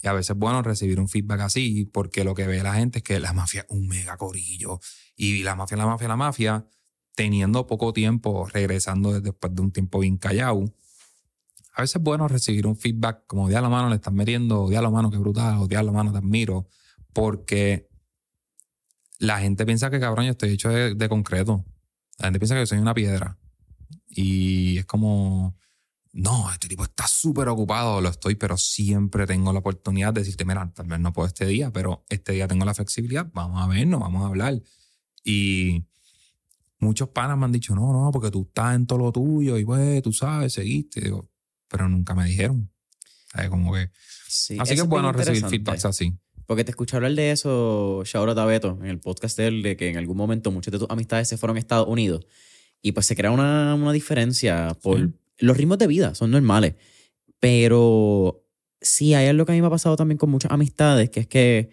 Y 0.00 0.06
a 0.06 0.12
veces 0.12 0.30
es 0.30 0.36
bueno 0.36 0.62
recibir 0.62 1.00
un 1.00 1.08
feedback 1.08 1.40
así, 1.40 1.84
porque 1.86 2.22
lo 2.22 2.32
que 2.32 2.46
ve 2.46 2.62
la 2.62 2.74
gente 2.74 2.98
es 2.98 3.02
que 3.02 3.18
la 3.18 3.32
mafia 3.32 3.62
es 3.62 3.66
un 3.70 3.88
mega 3.88 4.16
corillo. 4.16 4.78
Y 5.16 5.42
la 5.42 5.56
mafia, 5.56 5.76
la 5.76 5.86
mafia, 5.86 6.06
la 6.06 6.14
mafia, 6.14 6.64
teniendo 7.16 7.66
poco 7.66 7.92
tiempo, 7.92 8.46
regresando 8.52 9.20
después 9.20 9.52
de 9.52 9.62
un 9.62 9.72
tiempo 9.72 9.98
bien 9.98 10.16
callado, 10.16 10.64
a 11.74 11.80
veces 11.80 11.96
es 11.96 12.02
bueno 12.02 12.28
recibir 12.28 12.68
un 12.68 12.76
feedback 12.76 13.26
como, 13.26 13.50
la 13.50 13.68
mano, 13.68 13.88
le 13.88 13.96
estás 13.96 14.14
metiendo, 14.14 14.70
la 14.70 14.90
mano, 14.90 15.10
qué 15.10 15.18
brutal, 15.18 15.58
o 15.58 15.66
la 15.66 15.90
mano, 15.90 16.12
te 16.12 16.18
admiro, 16.18 16.68
porque 17.12 17.88
la 19.18 19.40
gente 19.40 19.66
piensa 19.66 19.90
que, 19.90 19.98
cabrón, 19.98 20.26
yo 20.26 20.30
estoy 20.30 20.50
hecho 20.50 20.68
de, 20.68 21.08
concreto. 21.08 21.64
La 22.20 22.26
gente 22.26 22.38
piensa 22.38 22.54
que 22.54 22.64
soy 22.64 22.78
una 22.78 22.94
piedra. 22.94 23.36
Y 24.06 24.78
es 24.78 24.86
como, 24.86 25.56
no, 26.12 26.50
este 26.50 26.68
tipo 26.68 26.84
está 26.84 27.06
súper 27.06 27.48
ocupado, 27.48 28.00
lo 28.00 28.08
estoy, 28.08 28.34
pero 28.34 28.56
siempre 28.56 29.26
tengo 29.26 29.52
la 29.52 29.58
oportunidad 29.60 30.12
de 30.12 30.22
decirte, 30.22 30.44
mira, 30.44 30.70
tal 30.74 30.86
vez 30.86 31.00
no 31.00 31.12
puedo 31.12 31.26
este 31.26 31.46
día, 31.46 31.70
pero 31.72 32.04
este 32.08 32.32
día 32.32 32.48
tengo 32.48 32.64
la 32.64 32.74
flexibilidad, 32.74 33.28
vamos 33.32 33.62
a 33.62 33.66
vernos, 33.66 34.00
vamos 34.00 34.24
a 34.24 34.26
hablar. 34.28 34.60
Y 35.24 35.84
muchos 36.78 37.08
panas 37.10 37.36
me 37.36 37.44
han 37.44 37.52
dicho, 37.52 37.74
no, 37.74 37.92
no, 37.92 38.10
porque 38.10 38.30
tú 38.30 38.42
estás 38.48 38.74
en 38.74 38.86
todo 38.86 38.98
lo 38.98 39.12
tuyo 39.12 39.58
y 39.58 39.64
pues, 39.64 40.02
tú 40.02 40.12
sabes, 40.12 40.54
seguiste. 40.54 41.00
Digo, 41.00 41.28
pero 41.68 41.88
nunca 41.88 42.14
me 42.14 42.24
dijeron. 42.24 42.70
Como 43.50 43.74
que... 43.74 43.90
así 44.26 44.56
que 44.56 44.80
es 44.80 44.86
bueno 44.86 45.12
recibir 45.12 45.44
feedbacks 45.46 45.84
así. 45.84 46.14
Porque 46.46 46.64
te 46.64 46.70
escuché 46.70 46.96
hablar 46.96 47.12
de 47.12 47.30
eso, 47.30 48.02
Shaura 48.06 48.34
Tabeto, 48.34 48.78
en 48.80 48.86
el 48.86 49.00
podcast 49.00 49.36
de 49.36 49.48
él, 49.48 49.62
de 49.62 49.76
que 49.76 49.90
en 49.90 49.98
algún 49.98 50.16
momento 50.16 50.50
muchas 50.50 50.72
de 50.72 50.78
tus 50.78 50.88
amistades 50.90 51.28
se 51.28 51.36
fueron 51.36 51.58
a 51.58 51.60
Estados 51.60 51.86
Unidos. 51.86 52.26
Y 52.80 52.92
pues 52.92 53.04
se 53.04 53.14
crea 53.14 53.30
una, 53.30 53.74
una 53.74 53.92
diferencia 53.92 54.74
por 54.80 55.12
los 55.38 55.56
ritmos 55.56 55.78
de 55.78 55.86
vida, 55.86 56.14
son 56.14 56.30
normales. 56.30 56.74
Pero 57.40 58.44
sí, 58.80 59.14
hay 59.14 59.28
algo 59.28 59.46
que 59.46 59.52
a 59.52 59.54
mí 59.54 59.60
me 59.60 59.66
ha 59.66 59.70
pasado 59.70 59.96
también 59.96 60.18
con 60.18 60.30
muchas 60.30 60.50
amistades, 60.50 61.10
que 61.10 61.20
es 61.20 61.26
que 61.26 61.70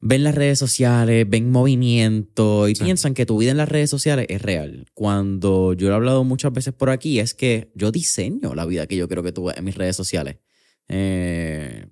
ven 0.00 0.22
las 0.22 0.34
redes 0.34 0.58
sociales, 0.58 1.28
ven 1.28 1.50
movimiento 1.50 2.68
y 2.68 2.74
piensan 2.74 3.14
que 3.14 3.24
tu 3.24 3.38
vida 3.38 3.50
en 3.52 3.56
las 3.56 3.68
redes 3.68 3.88
sociales 3.88 4.26
es 4.28 4.42
real. 4.42 4.86
Cuando 4.92 5.72
yo 5.72 5.88
lo 5.88 5.94
he 5.94 5.96
hablado 5.96 6.24
muchas 6.24 6.52
veces 6.52 6.74
por 6.74 6.90
aquí, 6.90 7.20
es 7.20 7.34
que 7.34 7.72
yo 7.74 7.90
diseño 7.90 8.54
la 8.54 8.66
vida 8.66 8.86
que 8.86 8.96
yo 8.96 9.08
creo 9.08 9.22
que 9.22 9.32
tú 9.32 9.50
en 9.50 9.64
mis 9.64 9.76
redes 9.76 9.96
sociales. 9.96 10.36
Eh, 10.88 11.86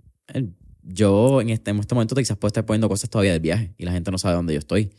yo 0.83 1.41
en 1.41 1.49
este, 1.49 1.71
en 1.71 1.79
este 1.79 1.95
momento 1.95 2.15
quizás 2.15 2.37
puedo 2.37 2.49
estar 2.49 2.67
poniendo 2.67 2.89
cosas 2.89 3.09
todavía 3.09 3.33
del 3.33 3.41
viaje 3.41 3.75
y 3.79 3.85
la 3.85 3.93
gente 3.93 4.11
no 4.11 4.19
sabe 4.19 4.35
dónde 4.35 4.53
yo 4.53 4.59
estoy. 4.59 4.93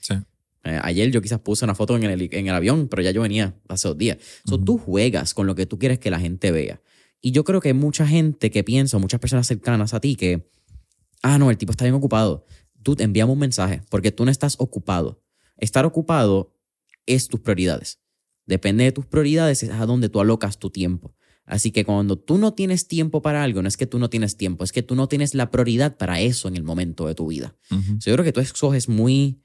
Eh, 0.63 0.79
ayer 0.81 1.11
yo 1.11 1.21
quizás 1.21 1.39
puse 1.39 1.65
una 1.65 1.75
foto 1.75 1.95
en 1.95 2.03
el, 2.03 2.29
en 2.31 2.47
el 2.47 2.53
avión, 2.53 2.87
pero 2.87 3.01
ya 3.01 3.11
yo 3.11 3.21
venía 3.21 3.55
hace 3.67 3.87
dos 3.87 3.97
días. 3.97 4.17
Tú 4.45 4.77
juegas 4.77 5.33
con 5.33 5.47
lo 5.47 5.55
que 5.55 5.65
tú 5.65 5.77
quieres 5.77 5.99
que 5.99 6.09
la 6.09 6.19
gente 6.19 6.51
vea. 6.51 6.81
Y 7.21 7.31
yo 7.31 7.43
creo 7.43 7.61
que 7.61 7.69
hay 7.69 7.73
mucha 7.73 8.05
gente 8.05 8.51
que 8.51 8.63
piensa, 8.63 8.97
muchas 8.97 9.19
personas 9.19 9.47
cercanas 9.47 9.93
a 9.93 9.99
ti, 9.99 10.15
que, 10.15 10.49
ah, 11.21 11.37
no, 11.37 11.49
el 11.51 11.57
tipo 11.57 11.71
está 11.71 11.85
bien 11.85 11.95
ocupado 11.95 12.45
tú 12.83 12.95
te 12.95 13.03
enviamos 13.03 13.33
un 13.33 13.39
mensaje 13.39 13.81
porque 13.89 14.11
tú 14.11 14.25
no 14.25 14.31
estás 14.31 14.55
ocupado. 14.59 15.23
Estar 15.57 15.85
ocupado 15.85 16.53
es 17.05 17.27
tus 17.27 17.39
prioridades. 17.39 17.99
Depende 18.45 18.83
de 18.83 18.91
tus 18.91 19.05
prioridades, 19.05 19.63
es 19.63 19.71
a 19.71 19.85
donde 19.85 20.09
tú 20.09 20.19
alocas 20.19 20.59
tu 20.59 20.69
tiempo. 20.69 21.15
Así 21.45 21.71
que 21.71 21.83
cuando 21.83 22.17
tú 22.17 22.37
no 22.37 22.53
tienes 22.53 22.87
tiempo 22.87 23.21
para 23.21 23.43
algo, 23.43 23.61
no 23.61 23.67
es 23.67 23.77
que 23.77 23.85
tú 23.85 23.99
no 23.99 24.09
tienes 24.09 24.37
tiempo, 24.37 24.63
es 24.63 24.71
que 24.71 24.83
tú 24.83 24.95
no 24.95 25.07
tienes 25.07 25.33
la 25.33 25.51
prioridad 25.51 25.97
para 25.97 26.21
eso 26.21 26.47
en 26.47 26.55
el 26.55 26.63
momento 26.63 27.07
de 27.07 27.15
tu 27.15 27.27
vida. 27.27 27.55
yo 27.69 28.13
creo 28.13 28.23
que 28.23 28.31
tú 28.31 28.39
escoges 28.39 28.87
muy 28.87 29.41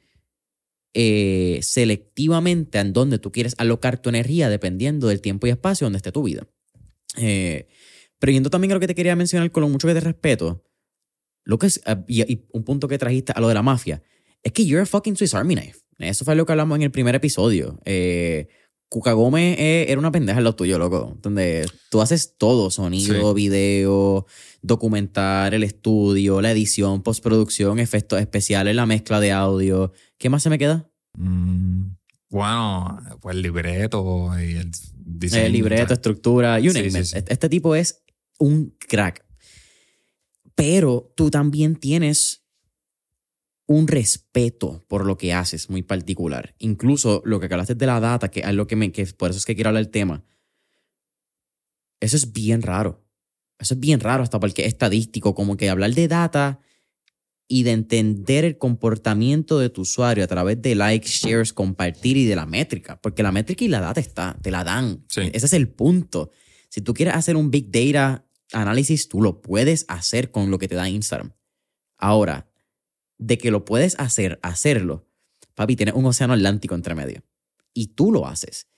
eh, 0.94 1.60
selectivamente 1.62 2.78
en 2.78 2.92
dónde 2.92 3.18
tú 3.18 3.30
quieres 3.30 3.54
alocar 3.58 4.00
tu 4.00 4.08
energía 4.08 4.48
dependiendo 4.48 5.08
del 5.08 5.20
tiempo 5.20 5.46
y 5.46 5.50
espacio 5.50 5.84
donde 5.84 5.98
esté 5.98 6.12
tu 6.12 6.22
vida. 6.22 6.46
Eh, 7.16 7.68
pero 8.18 8.32
yendo 8.32 8.50
también 8.50 8.72
a 8.72 8.74
lo 8.74 8.80
que 8.80 8.86
te 8.86 8.94
quería 8.94 9.16
mencionar 9.16 9.50
con 9.50 9.62
lo 9.62 9.68
mucho 9.68 9.86
que 9.86 9.94
te 9.94 10.00
respeto, 10.00 10.64
lo 11.44 11.58
que 11.58 11.66
es, 11.66 11.80
ah, 11.86 12.04
y, 12.08 12.46
un 12.52 12.64
punto 12.64 12.88
que 12.88 12.98
trajiste 12.98 13.32
a 13.34 13.40
lo 13.40 13.48
de 13.48 13.54
la 13.54 13.62
mafia, 13.62 14.02
es 14.42 14.52
que 14.52 14.64
you're 14.64 14.82
a 14.82 14.86
fucking 14.86 15.16
Swiss 15.16 15.34
Army 15.34 15.54
knife. 15.54 15.80
Eso 15.98 16.24
fue 16.24 16.36
lo 16.36 16.46
que 16.46 16.52
hablamos 16.52 16.76
en 16.76 16.82
el 16.82 16.90
primer 16.90 17.14
episodio. 17.14 17.80
Eh, 17.84 18.48
Cuca 18.88 19.12
Gómez 19.12 19.58
eh, 19.58 19.86
era 19.88 19.98
una 19.98 20.10
pendeja 20.10 20.38
en 20.38 20.44
lo 20.44 20.54
tuyo, 20.54 20.78
loco. 20.78 21.16
Donde 21.22 21.66
tú 21.90 22.00
haces 22.00 22.36
todo: 22.38 22.70
sonido, 22.70 23.34
video, 23.34 24.26
documentar, 24.62 25.54
el 25.54 25.62
estudio, 25.62 26.40
la 26.40 26.52
edición, 26.52 27.02
postproducción, 27.02 27.78
efectos 27.78 28.20
especiales, 28.20 28.74
la 28.74 28.86
mezcla 28.86 29.20
de 29.20 29.32
audio. 29.32 29.92
¿Qué 30.16 30.30
más 30.30 30.42
se 30.42 30.50
me 30.50 30.58
queda? 30.58 30.90
Mm, 31.14 31.90
bueno, 32.30 32.98
pues 33.20 33.36
el 33.36 33.42
libreto 33.42 34.30
y 34.40 34.56
el 34.56 34.70
diseño. 34.94 35.46
El 35.46 35.52
libreto, 35.52 35.92
estructura, 35.92 36.58
you 36.58 36.72
name 36.72 36.88
Este 36.88 37.48
tipo 37.48 37.74
es 37.74 38.02
un 38.38 38.74
crack 38.78 39.28
pero 40.58 41.12
tú 41.14 41.30
también 41.30 41.76
tienes 41.76 42.37
un 43.68 43.86
respeto 43.86 44.84
por 44.88 45.04
lo 45.04 45.18
que 45.18 45.34
haces 45.34 45.68
muy 45.68 45.82
particular. 45.82 46.54
Incluso 46.58 47.22
lo 47.24 47.38
que 47.38 47.46
hablaste 47.46 47.74
de 47.74 47.86
la 47.86 48.00
data, 48.00 48.30
que 48.30 48.40
es 48.40 48.54
lo 48.54 48.66
que 48.66 48.76
me, 48.76 48.90
que 48.90 49.06
por 49.06 49.30
eso 49.30 49.38
es 49.38 49.44
que 49.44 49.54
quiero 49.54 49.68
hablar 49.68 49.84
del 49.84 49.92
tema. 49.92 50.24
Eso 52.00 52.16
es 52.16 52.32
bien 52.32 52.62
raro. 52.62 53.04
Eso 53.58 53.74
es 53.74 53.80
bien 53.80 54.00
raro 54.00 54.22
hasta 54.22 54.40
porque 54.40 54.62
es 54.62 54.68
estadístico, 54.68 55.34
como 55.34 55.56
que 55.58 55.68
hablar 55.68 55.92
de 55.92 56.08
data 56.08 56.60
y 57.46 57.62
de 57.62 57.72
entender 57.72 58.46
el 58.46 58.56
comportamiento 58.56 59.58
de 59.58 59.68
tu 59.68 59.82
usuario 59.82 60.24
a 60.24 60.28
través 60.28 60.62
de 60.62 60.74
likes, 60.74 61.08
shares, 61.08 61.52
compartir 61.52 62.16
y 62.16 62.24
de 62.24 62.36
la 62.36 62.46
métrica, 62.46 62.98
porque 63.00 63.22
la 63.22 63.32
métrica 63.32 63.64
y 63.64 63.68
la 63.68 63.80
data 63.80 64.00
está, 64.00 64.38
te 64.40 64.50
la 64.50 64.64
dan. 64.64 65.04
Ese 65.14 65.46
es 65.46 65.52
el 65.52 65.68
punto. 65.68 66.30
Si 66.70 66.80
tú 66.80 66.94
quieres 66.94 67.14
hacer 67.14 67.36
un 67.36 67.50
big 67.50 67.70
data 67.70 68.24
análisis 68.52 69.08
tú 69.08 69.20
lo 69.20 69.42
puedes 69.42 69.84
hacer 69.88 70.30
con 70.30 70.50
lo 70.50 70.58
que 70.58 70.68
te 70.68 70.74
da 70.74 70.88
Instagram. 70.88 71.32
Ahora, 71.98 72.47
de 73.18 73.38
que 73.38 73.50
lo 73.50 73.64
puedes 73.64 73.98
hacer, 73.98 74.38
hacerlo, 74.42 75.06
papi, 75.54 75.76
tienes 75.76 75.94
un 75.94 76.06
océano 76.06 76.34
Atlántico 76.34 76.74
entre 76.74 76.94
medio. 76.94 77.22
Y 77.74 77.88
tú 77.88 78.12
lo 78.12 78.26
haces. 78.26 78.68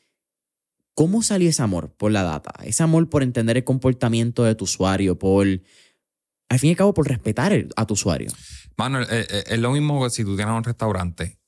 ¿Cómo 0.94 1.22
salió 1.22 1.48
ese 1.48 1.62
amor 1.62 1.94
por 1.96 2.10
la 2.10 2.22
data? 2.22 2.52
Ese 2.64 2.82
amor 2.82 3.08
por 3.08 3.22
entender 3.22 3.56
el 3.56 3.64
comportamiento 3.64 4.44
de 4.44 4.54
tu 4.54 4.64
usuario, 4.64 5.18
por, 5.18 5.46
al 5.46 6.58
fin 6.58 6.68
y 6.68 6.70
al 6.72 6.76
cabo, 6.76 6.94
por 6.94 7.08
respetar 7.08 7.66
a 7.76 7.86
tu 7.86 7.94
usuario. 7.94 8.30
Mano, 8.76 9.00
es 9.00 9.58
lo 9.58 9.72
mismo 9.72 10.02
que 10.02 10.10
si 10.10 10.24
tú 10.24 10.36
tienes 10.36 10.54
un 10.54 10.64
restaurante 10.64 11.40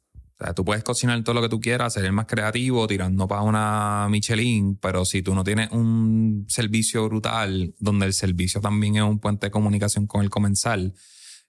sea, 0.42 0.54
tú 0.54 0.64
puedes 0.64 0.84
cocinar 0.84 1.22
todo 1.22 1.34
lo 1.34 1.42
que 1.42 1.48
tú 1.48 1.60
quieras, 1.60 1.94
ser 1.94 2.04
el 2.04 2.12
más 2.12 2.26
creativo, 2.26 2.86
tirando 2.86 3.28
para 3.28 3.42
una 3.42 4.08
Michelin, 4.10 4.76
pero 4.76 5.04
si 5.04 5.22
tú 5.22 5.34
no 5.34 5.44
tienes 5.44 5.70
un 5.70 6.46
servicio 6.48 7.08
brutal, 7.08 7.74
donde 7.78 8.06
el 8.06 8.12
servicio 8.12 8.60
también 8.60 8.96
es 8.96 9.02
un 9.02 9.18
puente 9.18 9.46
de 9.46 9.50
comunicación 9.50 10.06
con 10.06 10.22
el 10.22 10.30
comensal, 10.30 10.94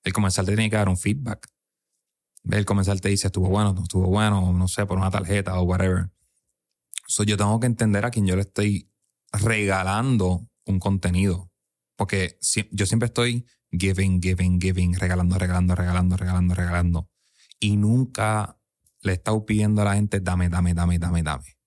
el 0.04 0.14
comensal 0.14 0.46
te 0.46 0.56
tiene 0.56 0.70
que 0.70 0.76
dar 0.76 0.90
un 0.90 0.98
feedback. 0.98 1.48
El 2.50 2.66
comensal 2.66 3.00
te 3.00 3.10
dice, 3.10 3.28
estuvo 3.28 3.50
bueno, 3.50 3.74
no 3.74 3.84
estuvo 3.84 4.08
bueno, 4.08 4.52
no 4.52 4.68
sé, 4.68 4.86
por 4.86 4.98
una 4.98 5.10
tarjeta 5.10 5.58
o 5.60 5.64
whatever. 5.64 6.12
So, 7.08 7.24
yo 7.24 7.38
tengo 7.38 7.60
que 7.60 7.68
entender 7.68 8.06
a 8.06 8.12
quién 8.12 8.26
yo 8.26 8.36
le 8.36 8.42
estoy 8.42 8.92
regalando 9.32 10.48
un 10.66 10.80
contenido. 10.80 11.52
Porque 11.96 12.38
yo 12.72 12.86
siempre 12.86 13.08
estoy 13.08 13.46
giving, 13.72 14.22
giving, 14.22 14.60
giving, 14.60 14.94
regalando, 14.96 15.38
regalando, 15.38 15.76
regalando, 15.76 16.18
regalando, 16.18 16.56
regalando. 16.56 17.10
Y 17.60 17.78
nunca 17.78 18.58
le 19.02 19.12
he 19.12 19.16
estado 19.16 19.46
pidiendo 19.46 19.82
a 19.82 19.86
la 19.86 19.96
gente, 19.96 20.20
dame, 20.20 20.50
dame, 20.50 20.74
dame, 20.74 21.00
dame, 21.00 21.24
dame. 21.24 21.58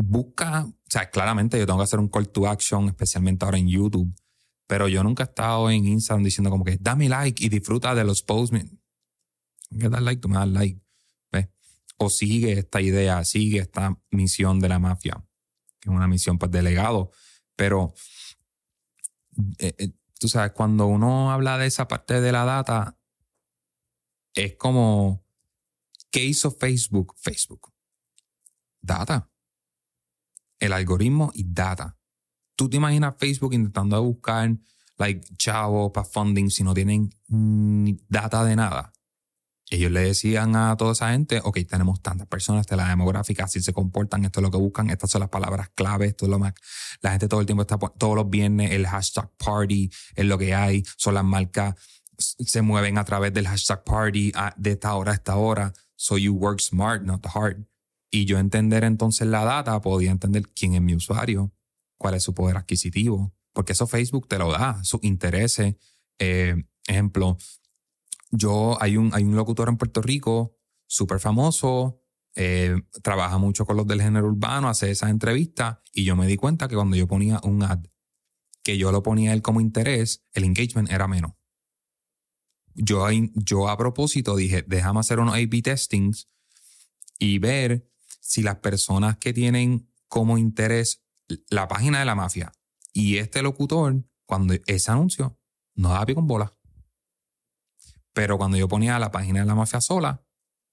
Busca, 0.00 0.64
o 0.64 0.72
sea, 0.88 1.10
claramente 1.10 1.58
yo 1.58 1.66
tengo 1.66 1.80
que 1.80 1.84
hacer 1.84 1.98
un 1.98 2.08
call 2.08 2.28
to 2.28 2.46
action, 2.46 2.86
especialmente 2.88 3.44
ahora 3.44 3.58
en 3.58 3.66
YouTube, 3.66 4.14
pero 4.68 4.86
yo 4.86 5.02
nunca 5.02 5.24
he 5.24 5.26
estado 5.26 5.68
en 5.70 5.84
Instagram 5.84 6.22
diciendo 6.22 6.50
como 6.50 6.64
que 6.64 6.78
dame 6.80 7.08
like 7.08 7.44
y 7.44 7.48
disfruta 7.48 7.96
de 7.96 8.04
los 8.04 8.22
posts. 8.22 8.56
Que 9.76 9.88
dar 9.88 10.02
like, 10.02 10.20
tú 10.20 10.28
me 10.28 10.36
das 10.36 10.48
like. 10.48 10.80
¿Ves? 11.32 11.48
O 11.96 12.08
sigue 12.08 12.52
esta 12.52 12.80
idea, 12.80 13.24
sigue 13.24 13.58
esta 13.58 13.98
misión 14.10 14.60
de 14.60 14.68
la 14.68 14.78
mafia, 14.78 15.20
que 15.80 15.90
es 15.90 15.94
una 15.96 16.06
misión 16.06 16.38
pues 16.38 16.52
delegado. 16.52 17.10
Pero, 17.56 17.92
eh, 19.58 19.74
eh, 19.76 19.90
tú 20.20 20.28
sabes, 20.28 20.52
cuando 20.52 20.86
uno 20.86 21.32
habla 21.32 21.58
de 21.58 21.66
esa 21.66 21.88
parte 21.88 22.20
de 22.20 22.30
la 22.30 22.44
data, 22.44 22.96
es 24.34 24.54
como 24.54 25.24
¿Qué 26.10 26.24
hizo 26.24 26.50
Facebook? 26.50 27.14
Facebook. 27.18 27.72
Data. 28.80 29.30
El 30.58 30.72
algoritmo 30.72 31.30
y 31.34 31.44
data. 31.44 31.97
¿Tú 32.58 32.68
te 32.68 32.76
imaginas 32.76 33.14
Facebook 33.16 33.54
intentando 33.54 34.02
buscar 34.02 34.50
like 34.96 35.24
chavo 35.36 35.92
para 35.92 36.04
funding 36.04 36.50
si 36.50 36.64
no 36.64 36.74
tienen 36.74 37.08
data 38.08 38.44
de 38.44 38.56
nada? 38.56 38.92
Ellos 39.70 39.92
le 39.92 40.00
decían 40.00 40.56
a 40.56 40.76
toda 40.76 40.90
esa 40.90 41.12
gente, 41.12 41.40
ok, 41.44 41.56
tenemos 41.68 42.02
tantas 42.02 42.26
personas 42.26 42.66
de 42.66 42.74
la 42.74 42.88
demográfica, 42.88 43.44
así 43.44 43.60
se 43.60 43.72
comportan, 43.72 44.24
esto 44.24 44.40
es 44.40 44.42
lo 44.42 44.50
que 44.50 44.56
buscan, 44.56 44.90
estas 44.90 45.08
son 45.08 45.20
las 45.20 45.28
palabras 45.28 45.68
clave, 45.72 46.06
esto 46.06 46.24
es 46.24 46.32
lo 46.32 46.40
más... 46.40 46.52
La 47.00 47.12
gente 47.12 47.28
todo 47.28 47.38
el 47.38 47.46
tiempo 47.46 47.62
está, 47.62 47.78
todos 47.78 48.16
los 48.16 48.28
viernes, 48.28 48.72
el 48.72 48.88
hashtag 48.88 49.30
party 49.36 49.88
es 50.16 50.24
lo 50.24 50.36
que 50.36 50.52
hay, 50.52 50.82
son 50.96 51.14
las 51.14 51.24
marcas, 51.24 51.76
se 52.16 52.60
mueven 52.62 52.98
a 52.98 53.04
través 53.04 53.32
del 53.32 53.46
hashtag 53.46 53.84
party 53.84 54.32
de 54.56 54.70
esta 54.72 54.96
hora 54.96 55.12
a 55.12 55.14
esta 55.14 55.36
hora. 55.36 55.72
So 55.94 56.18
you 56.18 56.32
work 56.34 56.58
smart, 56.58 57.04
not 57.04 57.24
hard. 57.32 57.68
Y 58.10 58.24
yo 58.24 58.40
entender 58.40 58.82
entonces 58.82 59.28
la 59.28 59.44
data, 59.44 59.80
podía 59.80 60.10
entender 60.10 60.48
quién 60.48 60.74
es 60.74 60.82
mi 60.82 60.96
usuario, 60.96 61.52
cuál 61.98 62.14
es 62.14 62.22
su 62.22 62.32
poder 62.32 62.56
adquisitivo, 62.56 63.34
porque 63.52 63.72
eso 63.72 63.86
Facebook 63.86 64.28
te 64.28 64.38
lo 64.38 64.50
da, 64.50 64.82
sus 64.84 65.02
intereses. 65.02 65.76
Eh, 66.18 66.54
ejemplo, 66.86 67.36
yo, 68.30 68.80
hay 68.80 68.96
un, 68.96 69.12
hay 69.14 69.24
un 69.24 69.36
locutor 69.36 69.68
en 69.68 69.76
Puerto 69.76 70.00
Rico 70.00 70.56
súper 70.86 71.20
famoso, 71.20 72.00
eh, 72.34 72.76
trabaja 73.02 73.38
mucho 73.38 73.66
con 73.66 73.76
los 73.76 73.86
del 73.86 74.00
género 74.00 74.28
urbano, 74.28 74.68
hace 74.68 74.90
esas 74.90 75.10
entrevistas 75.10 75.78
y 75.92 76.04
yo 76.04 76.14
me 76.14 76.26
di 76.26 76.36
cuenta 76.36 76.68
que 76.68 76.76
cuando 76.76 76.96
yo 76.96 77.08
ponía 77.08 77.40
un 77.42 77.62
ad, 77.62 77.84
que 78.62 78.78
yo 78.78 78.92
lo 78.92 79.02
ponía 79.02 79.32
él 79.32 79.42
como 79.42 79.60
interés, 79.60 80.24
el 80.32 80.44
engagement 80.44 80.90
era 80.90 81.08
menos. 81.08 81.32
Yo, 82.74 83.08
yo 83.34 83.68
a 83.68 83.76
propósito 83.76 84.36
dije, 84.36 84.64
déjame 84.66 85.00
hacer 85.00 85.18
unos 85.18 85.34
A-B 85.34 85.62
testings 85.62 86.28
y 87.18 87.38
ver 87.38 87.88
si 88.20 88.42
las 88.42 88.56
personas 88.56 89.18
que 89.18 89.32
tienen 89.32 89.90
como 90.06 90.38
interés 90.38 91.02
la 91.50 91.68
página 91.68 91.98
de 91.98 92.04
la 92.04 92.14
mafia 92.14 92.52
y 92.92 93.18
este 93.18 93.42
locutor, 93.42 94.04
cuando 94.26 94.54
ese 94.66 94.90
anuncio 94.90 95.38
no 95.74 95.90
daba 95.90 96.06
pie 96.06 96.14
con 96.14 96.26
bola. 96.26 96.56
Pero 98.12 98.38
cuando 98.38 98.56
yo 98.56 98.68
ponía 98.68 98.98
la 98.98 99.10
página 99.10 99.40
de 99.40 99.46
la 99.46 99.54
mafia 99.54 99.80
sola, 99.80 100.24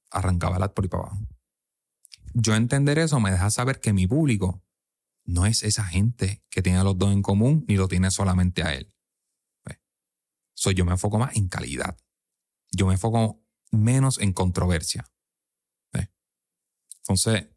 arrancaba 0.10 0.58
el 0.58 0.64
ad 0.64 0.72
por 0.72 0.86
ahí 0.86 0.90
para 0.90 1.04
abajo. 1.04 1.20
Yo 2.34 2.56
entender 2.56 3.00
eso 3.00 3.20
me 3.20 3.32
deja 3.32 3.50
saber 3.50 3.80
que 3.80 3.94
mi 3.94 4.08
público 4.08 4.64
no 5.26 5.46
es 5.46 5.64
esa 5.64 5.86
gente 5.86 6.44
que 6.50 6.62
tiene 6.62 6.80
a 6.80 6.84
los 6.84 6.98
dos 6.98 7.12
en 7.12 7.22
común 7.22 7.66
ni 7.68 7.76
lo 7.76 7.88
tiene 7.88 8.12
solamente 8.12 8.64
a 8.64 8.74
él. 8.74 8.92
Soy 10.58 10.74
yo 10.74 10.86
me 10.86 10.92
enfoco 10.92 11.20
más 11.20 11.36
en 11.36 11.50
calidad. 11.50 11.98
Yo 12.72 12.88
me 12.88 12.94
enfoco 12.94 13.44
menos 13.72 14.20
en 14.20 14.34
controversia. 14.34 15.06
Entonces, 17.08 17.50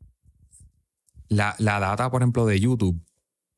la, 1.28 1.54
la 1.58 1.78
data, 1.78 2.10
por 2.10 2.22
ejemplo, 2.22 2.46
de 2.46 2.60
YouTube, 2.60 3.00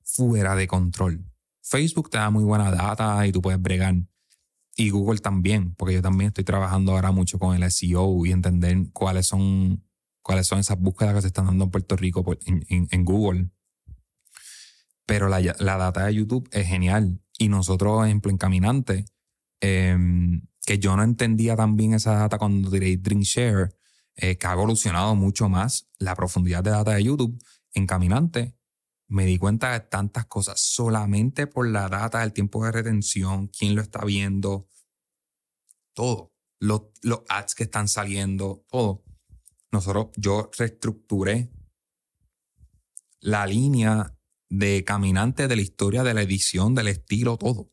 fuera 0.03 0.55
de 0.55 0.66
control. 0.66 1.25
Facebook 1.62 2.11
te 2.11 2.18
da 2.18 2.31
muy 2.31 2.45
buena 2.45 2.71
data 2.71 3.27
y 3.27 3.33
tú 3.33 3.41
puedes 3.41 3.61
bregar. 3.61 3.95
Y 4.77 4.91
Google 4.91 5.21
también, 5.21 5.75
porque 5.75 5.95
yo 5.95 6.03
también 6.03 6.29
estoy 6.29 6.45
trabajando 6.45 6.93
ahora 6.93 7.12
mucho 7.12 7.39
con 7.39 7.61
el 7.61 7.71
SEO 7.71 8.25
y 8.25 8.33
entender 8.33 8.77
cuáles 8.93 9.27
son, 9.27 9.85
cuáles 10.23 10.47
son 10.47 10.59
esas 10.59 10.79
búsquedas 10.79 11.14
que 11.14 11.21
se 11.23 11.27
están 11.29 11.47
dando 11.47 11.64
en 11.64 11.71
Puerto 11.71 11.97
Rico 11.97 12.25
en, 12.45 13.05
Google. 13.05 13.51
Pero 15.07 15.29
la, 15.29 15.41
la, 15.41 15.77
data 15.77 16.07
de 16.07 16.14
YouTube 16.14 16.49
es 16.53 16.66
genial. 16.66 17.21
Y 17.39 17.49
nosotros, 17.49 18.07
ejemplo, 18.07 18.31
en 18.31 18.39
Caminante, 18.39 19.05
em, 19.61 20.43
que 20.64 20.79
yo 20.79 20.97
no 20.97 21.03
entendía 21.03 21.57
tan 21.57 21.77
bien 21.77 21.95
esa 21.95 22.14
data 22.14 22.39
cuando 22.39 22.71
tiré 22.71 22.97
Drink 22.97 23.23
Share, 23.23 23.75
eh, 24.16 24.37
que 24.37 24.47
ha 24.47 24.53
evolucionado 24.53 25.14
mucho 25.14 25.49
más 25.49 25.89
la 25.99 26.14
profundidad 26.14 26.62
de 26.62 26.71
data 26.71 26.93
de 26.93 27.05
YouTube 27.05 27.41
en 27.75 27.87
Caminante 27.87 28.57
me 29.11 29.27
di 29.27 29.39
cuenta 29.39 29.73
de 29.73 29.81
tantas 29.81 30.27
cosas 30.27 30.61
solamente 30.61 31.49
por 31.49 31.68
la 31.68 31.89
data 31.89 32.21
del 32.21 32.33
tiempo 32.33 32.64
de 32.64 32.71
retención, 32.71 33.49
quién 33.49 33.75
lo 33.75 33.83
está 33.83 34.05
viendo, 34.05 34.68
todo. 35.95 36.33
Los, 36.61 36.83
los 37.03 37.23
ads 37.29 37.55
que 37.55 37.64
están 37.64 37.89
saliendo, 37.89 38.64
todo. 38.68 39.03
Nosotros, 39.73 40.09
yo 40.16 40.51
reestructuré 40.57 41.51
la 43.21 43.47
línea 43.47 44.14
de 44.49 44.85
Caminante, 44.85 45.49
de 45.49 45.57
la 45.57 45.62
historia, 45.62 46.03
de 46.03 46.14
la 46.14 46.23
edición, 46.23 46.75
del 46.75 46.89
estilo, 46.89 47.37
todo. 47.37 47.73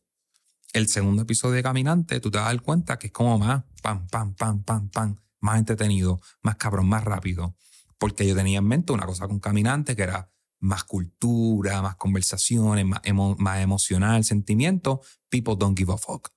El 0.72 0.88
segundo 0.88 1.22
episodio 1.22 1.56
de 1.56 1.62
Caminante, 1.62 2.20
tú 2.20 2.30
te 2.30 2.38
vas 2.38 2.46
a 2.46 2.52
dar 2.52 2.62
cuenta 2.62 2.98
que 2.98 3.08
es 3.08 3.12
como 3.12 3.38
más 3.38 3.64
pam, 3.82 4.08
pam, 4.08 4.34
pam, 4.34 4.62
pam, 4.62 4.88
pam, 4.90 5.16
más 5.40 5.58
entretenido, 5.58 6.20
más 6.42 6.56
cabrón, 6.56 6.88
más 6.88 7.04
rápido. 7.04 7.56
Porque 7.98 8.26
yo 8.26 8.34
tenía 8.34 8.58
en 8.58 8.66
mente 8.66 8.92
una 8.92 9.06
cosa 9.06 9.26
con 9.26 9.40
Caminante 9.40 9.96
que 9.96 10.02
era 10.02 10.30
más 10.60 10.84
cultura, 10.84 11.82
más 11.82 11.96
conversaciones, 11.96 12.84
más, 12.84 13.02
más 13.38 13.60
emocional, 13.60 14.24
sentimiento, 14.24 15.00
people 15.28 15.54
don't 15.58 15.78
give 15.78 15.92
a 15.92 15.96
fuck. 15.96 16.30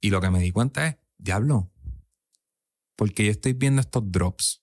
Y 0.00 0.10
lo 0.10 0.20
que 0.20 0.30
me 0.30 0.40
di 0.40 0.50
cuenta 0.50 0.86
es, 0.86 0.96
diablo, 1.18 1.72
porque 2.96 3.24
yo 3.24 3.30
estoy 3.30 3.54
viendo 3.54 3.80
estos 3.80 4.10
drops. 4.10 4.62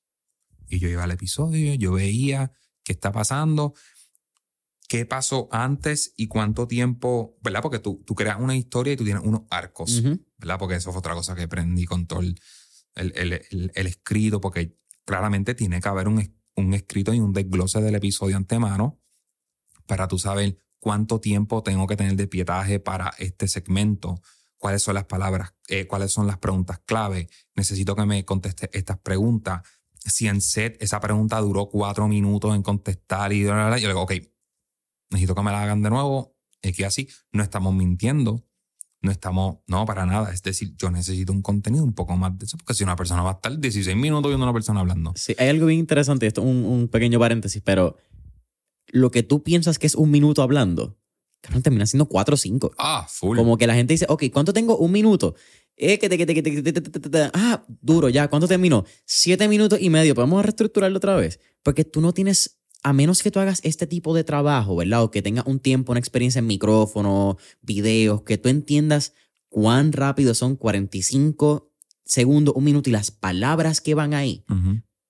Y 0.67 0.79
yo 0.79 0.87
iba 0.87 1.03
al 1.03 1.11
episodio, 1.11 1.73
yo 1.73 1.93
veía 1.93 2.51
qué 2.83 2.93
está 2.93 3.11
pasando, 3.11 3.73
qué 4.87 5.05
pasó 5.05 5.49
antes 5.51 6.13
y 6.15 6.27
cuánto 6.27 6.67
tiempo, 6.67 7.37
¿verdad? 7.41 7.61
Porque 7.61 7.79
tú, 7.79 8.03
tú 8.05 8.15
creas 8.15 8.39
una 8.39 8.55
historia 8.55 8.93
y 8.93 8.95
tú 8.95 9.03
tienes 9.03 9.23
unos 9.23 9.41
arcos, 9.49 10.01
¿verdad? 10.37 10.57
Porque 10.59 10.75
eso 10.75 10.91
fue 10.91 10.99
otra 10.99 11.13
cosa 11.13 11.35
que 11.35 11.43
aprendí 11.43 11.85
con 11.85 12.07
todo 12.07 12.21
el, 12.21 12.37
el, 12.95 13.71
el 13.73 13.87
escrito, 13.87 14.39
porque 14.39 14.77
claramente 15.11 15.55
tiene 15.55 15.81
que 15.81 15.89
haber 15.89 16.07
un, 16.07 16.33
un 16.55 16.73
escrito 16.73 17.13
y 17.13 17.19
un 17.19 17.33
desglose 17.33 17.81
del 17.81 17.95
episodio 17.95 18.37
antemano 18.37 18.97
para 19.85 20.07
tú 20.07 20.17
saber 20.17 20.57
cuánto 20.79 21.19
tiempo 21.19 21.63
tengo 21.63 21.85
que 21.85 21.97
tener 21.97 22.15
de 22.15 22.27
pietaje 22.27 22.79
para 22.79 23.11
este 23.17 23.49
segmento, 23.49 24.21
cuáles 24.57 24.81
son 24.81 24.93
las 24.95 25.03
palabras, 25.03 25.53
eh, 25.67 25.85
cuáles 25.85 26.13
son 26.13 26.27
las 26.27 26.37
preguntas 26.37 26.79
clave. 26.85 27.27
Necesito 27.55 27.93
que 27.93 28.05
me 28.05 28.23
conteste 28.23 28.69
estas 28.71 28.99
preguntas. 28.99 29.63
Si 29.99 30.29
en 30.29 30.39
set 30.39 30.81
esa 30.81 31.01
pregunta 31.01 31.41
duró 31.41 31.67
cuatro 31.67 32.07
minutos 32.07 32.55
en 32.55 32.63
contestar 32.63 33.33
y 33.33 33.41
yo 33.41 33.53
le 33.53 33.75
digo, 33.75 34.03
ok, 34.03 34.13
necesito 35.09 35.35
que 35.35 35.41
me 35.41 35.51
la 35.51 35.63
hagan 35.63 35.81
de 35.81 35.89
nuevo. 35.89 36.37
Es 36.61 36.73
que 36.73 36.85
así 36.85 37.09
no 37.33 37.43
estamos 37.43 37.75
mintiendo, 37.75 38.45
no 39.01 39.11
estamos, 39.11 39.57
no, 39.67 39.85
para 39.85 40.05
nada. 40.05 40.31
Es 40.31 40.43
decir, 40.43 40.73
yo 40.77 40.91
necesito 40.91 41.33
un 41.33 41.41
contenido 41.41 41.83
un 41.83 41.93
poco 41.93 42.15
más 42.15 42.37
de 42.37 42.45
eso, 42.45 42.57
porque 42.57 42.73
si 42.73 42.83
una 42.83 42.95
persona 42.95 43.23
va 43.23 43.31
a 43.31 43.33
estar 43.33 43.57
16 43.57 43.95
minutos 43.97 44.29
viendo 44.29 44.45
a 44.45 44.49
una 44.49 44.53
persona 44.53 44.79
hablando. 44.79 45.13
Sí, 45.15 45.35
hay 45.37 45.49
algo 45.49 45.65
bien 45.65 45.79
interesante, 45.79 46.27
esto 46.27 46.41
un, 46.41 46.63
un 46.65 46.87
pequeño 46.87 47.19
paréntesis, 47.19 47.61
pero 47.65 47.97
lo 48.87 49.09
que 49.11 49.23
tú 49.23 49.43
piensas 49.43 49.79
que 49.79 49.87
es 49.87 49.95
un 49.95 50.11
minuto 50.11 50.43
hablando, 50.43 50.97
cabrón, 51.41 51.63
termina 51.63 51.85
siendo 51.85 52.05
4 52.05 52.33
o 52.33 52.37
5. 52.37 52.71
Ah, 52.77 53.07
full. 53.09 53.37
Como 53.37 53.57
que 53.57 53.67
la 53.67 53.73
gente 53.73 53.93
dice, 53.93 54.05
ok, 54.07 54.25
¿cuánto 54.31 54.53
tengo? 54.53 54.77
Un 54.77 54.91
minuto. 54.91 55.35
Eh, 55.77 55.97
que 55.97 56.09
te, 56.09 56.17
que 56.17 56.25
te, 56.25 56.33
que 56.35 56.61
te, 56.61 57.29
ah, 57.33 57.65
duro, 57.67 58.09
ya, 58.09 58.27
¿cuánto 58.27 58.47
terminó? 58.47 58.85
Siete 59.05 59.47
minutos 59.47 59.79
y 59.81 59.89
medio. 59.89 60.13
¿Podemos 60.13 60.43
reestructurarlo 60.43 60.97
otra 60.97 61.15
vez? 61.15 61.39
Porque 61.63 61.85
tú 61.85 62.01
no 62.01 62.13
tienes 62.13 62.60
a 62.83 62.93
menos 62.93 63.21
que 63.21 63.31
tú 63.31 63.39
hagas 63.39 63.59
este 63.63 63.87
tipo 63.87 64.15
de 64.15 64.23
trabajo, 64.23 64.75
¿verdad? 64.75 65.03
O 65.03 65.11
que 65.11 65.21
tengas 65.21 65.45
un 65.45 65.59
tiempo, 65.59 65.91
una 65.91 65.99
experiencia 65.99 66.39
en 66.39 66.47
micrófono, 66.47 67.37
videos, 67.61 68.23
que 68.23 68.37
tú 68.37 68.49
entiendas 68.49 69.13
cuán 69.49 69.91
rápido 69.91 70.33
son 70.33 70.55
45 70.55 71.71
segundos, 72.03 72.55
un 72.55 72.63
minuto 72.63 72.89
y 72.89 72.93
las 72.93 73.11
palabras 73.11 73.81
que 73.81 73.95
van 73.95 74.13
ahí. 74.13 74.45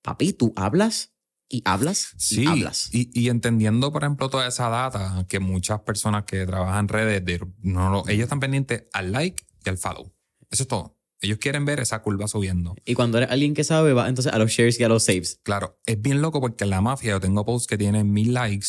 Papi, 0.01 0.33
tú 0.33 0.53
hablas 0.55 1.13
y 1.47 1.61
hablas 1.65 2.13
sí, 2.17 2.45
hablas. 2.45 2.89
Y, 2.93 3.09
y, 3.19 3.29
entendiendo, 3.29 3.91
por 3.91 4.03
ejemplo, 4.03 4.29
toda 4.29 4.47
esa 4.47 4.69
data 4.69 5.25
que 5.27 5.39
muchas 5.39 5.81
personas 5.81 6.23
que 6.23 6.45
trabajan 6.45 6.85
en 6.85 6.87
redes, 6.87 7.25
de, 7.25 7.45
no, 7.61 8.03
ellos 8.07 8.23
están 8.23 8.39
pendientes 8.39 8.85
al 8.93 9.11
like 9.11 9.45
y 9.65 9.69
al 9.69 9.77
follow. 9.77 10.13
Eso 10.49 10.63
es 10.63 10.67
todo. 10.67 10.97
Ellos 11.21 11.37
quieren 11.37 11.65
ver 11.65 11.79
esa 11.79 12.01
curva 12.01 12.27
subiendo. 12.27 12.75
Y 12.83 12.95
cuando 12.95 13.19
eres 13.19 13.29
alguien 13.29 13.53
que 13.53 13.63
sabe, 13.63 13.93
va 13.93 14.09
entonces 14.09 14.33
a 14.33 14.39
los 14.39 14.51
shares 14.51 14.79
y 14.79 14.83
a 14.83 14.89
los 14.89 15.03
saves. 15.03 15.39
Claro, 15.43 15.79
es 15.85 16.01
bien 16.01 16.19
loco 16.19 16.41
porque 16.41 16.63
en 16.63 16.71
la 16.71 16.81
mafia 16.81 17.11
yo 17.11 17.19
tengo 17.19 17.45
posts 17.45 17.67
que 17.67 17.77
tienen 17.77 18.11
mil 18.11 18.33
likes, 18.33 18.67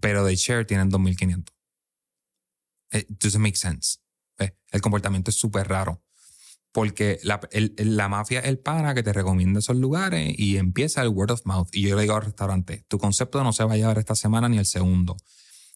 pero 0.00 0.24
de 0.24 0.34
share 0.34 0.64
tienen 0.66 0.88
2500. 0.88 1.54
It 2.92 3.08
doesn't 3.08 3.42
make 3.42 3.56
sense. 3.56 3.98
El 4.70 4.80
comportamiento 4.80 5.30
es 5.30 5.36
súper 5.36 5.68
raro. 5.68 6.02
Porque 6.72 7.18
la, 7.22 7.38
la 7.76 8.08
mafia 8.08 8.40
es 8.40 8.46
el 8.46 8.58
pana 8.58 8.94
que 8.94 9.02
te 9.02 9.12
recomienda 9.12 9.58
esos 9.58 9.76
lugares 9.76 10.34
y 10.38 10.56
empieza 10.56 11.02
el 11.02 11.08
word 11.08 11.32
of 11.32 11.44
mouth. 11.44 11.68
Y 11.72 11.82
yo 11.82 11.94
le 11.94 12.02
digo 12.02 12.14
al 12.14 12.22
restaurante, 12.22 12.86
tu 12.88 12.98
concepto 12.98 13.44
no 13.44 13.52
se 13.52 13.64
va 13.64 13.74
a 13.74 13.76
llevar 13.76 13.98
esta 13.98 14.14
semana 14.14 14.48
ni 14.48 14.56
el 14.56 14.64
segundo. 14.64 15.18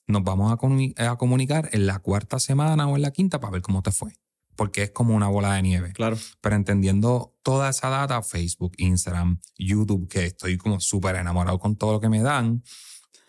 Nos 0.06 0.24
vamos 0.24 0.50
a, 0.50 1.10
a 1.10 1.16
comunicar 1.18 1.68
en 1.72 1.86
la 1.86 1.98
cuarta 1.98 2.40
semana 2.40 2.88
o 2.88 2.96
en 2.96 3.02
la 3.02 3.10
quinta 3.10 3.38
para 3.38 3.50
ver 3.50 3.60
cómo 3.60 3.82
te 3.82 3.92
fue 3.92 4.16
porque 4.56 4.82
es 4.84 4.90
como 4.90 5.14
una 5.14 5.28
bola 5.28 5.54
de 5.54 5.62
nieve. 5.62 5.92
Claro. 5.92 6.16
Pero 6.40 6.56
entendiendo 6.56 7.36
toda 7.42 7.70
esa 7.70 7.88
data, 7.88 8.22
Facebook, 8.22 8.72
Instagram, 8.78 9.40
YouTube, 9.58 10.08
que 10.08 10.24
estoy 10.24 10.56
como 10.56 10.80
súper 10.80 11.16
enamorado 11.16 11.58
con 11.58 11.76
todo 11.76 11.92
lo 11.92 12.00
que 12.00 12.08
me 12.08 12.22
dan, 12.22 12.62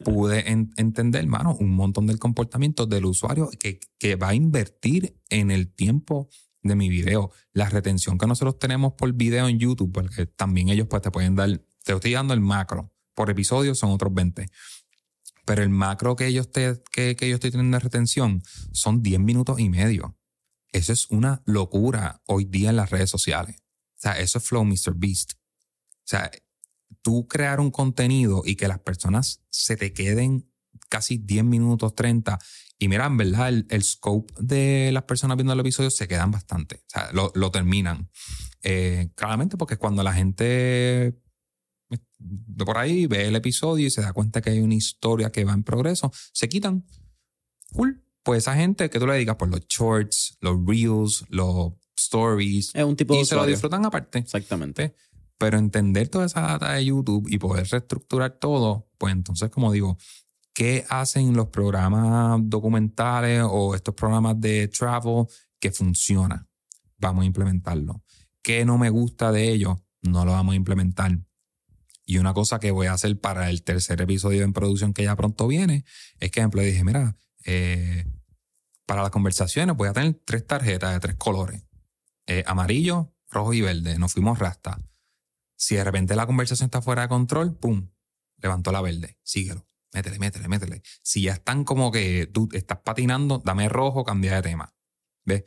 pude 0.03 0.49
entender, 0.49 1.23
hermano, 1.23 1.55
un 1.59 1.71
montón 1.71 2.07
del 2.07 2.19
comportamiento 2.19 2.85
del 2.85 3.05
usuario 3.05 3.49
que, 3.59 3.79
que 3.97 4.15
va 4.15 4.29
a 4.29 4.35
invertir 4.35 5.19
en 5.29 5.51
el 5.51 5.73
tiempo 5.73 6.29
de 6.63 6.75
mi 6.75 6.89
video. 6.89 7.31
La 7.53 7.69
retención 7.69 8.17
que 8.17 8.27
nosotros 8.27 8.59
tenemos 8.59 8.93
por 8.93 9.13
video 9.13 9.47
en 9.47 9.59
YouTube, 9.59 9.91
porque 9.91 10.25
también 10.25 10.69
ellos 10.69 10.87
pues 10.89 11.01
te 11.01 11.11
pueden 11.11 11.35
dar, 11.35 11.61
te 11.83 11.93
estoy 11.93 12.13
dando 12.13 12.33
el 12.33 12.41
macro. 12.41 12.91
Por 13.13 13.29
episodio 13.29 13.73
son 13.73 13.91
otros 13.91 14.13
20. 14.13 14.47
Pero 15.45 15.63
el 15.63 15.69
macro 15.69 16.15
que, 16.15 16.27
ellos 16.27 16.51
te, 16.51 16.81
que, 16.91 17.15
que 17.15 17.29
yo 17.29 17.35
estoy 17.35 17.51
teniendo 17.51 17.77
de 17.77 17.83
retención 17.83 18.43
son 18.71 19.01
10 19.01 19.19
minutos 19.21 19.59
y 19.59 19.69
medio. 19.69 20.16
Eso 20.71 20.93
es 20.93 21.09
una 21.09 21.41
locura 21.45 22.21
hoy 22.25 22.45
día 22.45 22.69
en 22.69 22.75
las 22.75 22.89
redes 22.89 23.09
sociales. 23.09 23.57
O 23.97 23.99
sea, 23.99 24.19
eso 24.19 24.37
es 24.37 24.43
Flow 24.43 24.63
Mr. 24.63 24.93
Beast. 24.95 25.33
O 25.33 26.09
sea, 26.09 26.31
tú 27.01 27.27
crear 27.27 27.59
un 27.59 27.71
contenido 27.71 28.43
y 28.45 28.55
que 28.55 28.67
las 28.67 28.79
personas 28.79 29.43
se 29.49 29.75
te 29.75 29.93
queden 29.93 30.51
casi 30.89 31.17
10 31.17 31.43
minutos, 31.43 31.95
30. 31.95 32.39
Y 32.79 32.87
mira, 32.87 33.05
en 33.07 33.17
verdad, 33.17 33.49
el, 33.49 33.83
scope 33.83 34.33
de 34.39 34.91
las 34.93 35.03
personas 35.03 35.37
viendo 35.37 35.53
el 35.53 35.59
episodio 35.59 35.89
se 35.89 36.07
quedan 36.07 36.31
bastante. 36.31 36.75
O 36.75 36.89
sea, 36.89 37.11
lo, 37.11 37.51
terminan. 37.51 38.09
Eh, 38.61 39.09
claramente 39.15 39.57
porque 39.57 39.77
cuando 39.77 40.03
la 40.03 40.13
gente 40.13 41.19
por 42.57 42.77
ahí 42.77 43.05
ve 43.05 43.27
el 43.27 43.35
episodio 43.35 43.87
y 43.87 43.91
se 43.91 44.01
da 44.01 44.13
cuenta 44.13 44.41
que 44.41 44.49
hay 44.49 44.59
una 44.59 44.75
historia 44.75 45.31
que 45.31 45.45
va 45.45 45.53
en 45.53 45.63
progreso, 45.63 46.11
se 46.33 46.49
quitan. 46.49 46.85
Cool 47.73 48.06
pues 48.27 48.43
esa 48.43 48.55
gente 48.55 48.89
que 48.89 48.99
tú 48.99 49.07
le 49.07 49.15
digas 49.15 49.37
por 49.37 49.47
los 49.47 49.65
shorts, 49.69 50.37
los 50.41 50.57
reels, 50.65 51.23
los 51.29 51.71
stories. 51.95 52.71
Es 52.75 52.83
un 52.83 52.97
tipo 52.97 53.15
y 53.15 53.23
se 53.23 53.35
lo 53.35 53.45
disfrutan 53.45 53.85
aparte. 53.85 54.19
Exactamente. 54.19 54.93
Pero 55.37 55.57
entender 55.57 56.09
toda 56.09 56.25
esa 56.25 56.41
data 56.41 56.73
de 56.73 56.83
YouTube 56.83 57.25
y 57.29 57.37
poder 57.37 57.65
reestructurar 57.69 58.31
todo, 58.31 58.89
pues 58.97 59.13
entonces, 59.13 59.49
como 59.49 59.71
digo, 59.71 59.97
¿qué 60.53 60.85
hacen 60.89 61.37
los 61.37 61.47
programas 61.47 62.41
documentales 62.43 63.43
o 63.49 63.73
estos 63.73 63.95
programas 63.95 64.41
de 64.41 64.67
travel 64.67 65.27
que 65.57 65.71
funcionan? 65.71 66.49
Vamos 66.97 67.23
a 67.23 67.27
implementarlo. 67.27 68.03
¿Qué 68.41 68.65
no 68.65 68.77
me 68.77 68.89
gusta 68.89 69.31
de 69.31 69.53
ellos? 69.53 69.77
No 70.01 70.25
lo 70.25 70.33
vamos 70.33 70.51
a 70.51 70.57
implementar. 70.57 71.17
Y 72.05 72.17
una 72.17 72.33
cosa 72.33 72.59
que 72.59 72.71
voy 72.71 72.87
a 72.87 72.93
hacer 72.93 73.17
para 73.21 73.49
el 73.49 73.63
tercer 73.63 74.01
episodio 74.01 74.43
en 74.43 74.51
producción 74.51 74.93
que 74.93 75.03
ya 75.03 75.15
pronto 75.15 75.47
viene 75.47 75.85
es 76.19 76.29
que, 76.29 76.41
ejemplo, 76.41 76.61
dije, 76.61 76.83
mira, 76.83 77.15
eh, 77.45 78.03
para 78.87 79.03
las 79.03 79.11
conversaciones 79.11 79.75
voy 79.75 79.89
a 79.89 79.93
tener 79.93 80.19
tres 80.25 80.47
tarjetas 80.47 80.93
de 80.93 80.99
tres 80.99 81.15
colores. 81.17 81.61
Eh, 82.25 82.43
amarillo, 82.47 83.13
rojo 83.29 83.53
y 83.53 83.61
verde. 83.61 83.99
Nos 83.99 84.13
fuimos 84.13 84.39
rasta. 84.39 84.79
Si 85.55 85.75
de 85.75 85.83
repente 85.83 86.15
la 86.15 86.25
conversación 86.25 86.67
está 86.67 86.81
fuera 86.81 87.03
de 87.03 87.09
control, 87.09 87.55
¡pum! 87.55 87.89
Levantó 88.37 88.71
la 88.71 88.81
verde. 88.81 89.17
Síguelo. 89.23 89.67
Métele, 89.93 90.19
métele, 90.19 90.47
métele. 90.47 90.81
Si 91.01 91.21
ya 91.21 91.33
están 91.33 91.63
como 91.65 91.91
que 91.91 92.27
tú 92.27 92.47
estás 92.53 92.79
patinando, 92.79 93.41
dame 93.43 93.67
rojo, 93.67 94.03
cambia 94.03 94.35
de 94.35 94.41
tema. 94.41 94.73
¿Ves? 95.25 95.43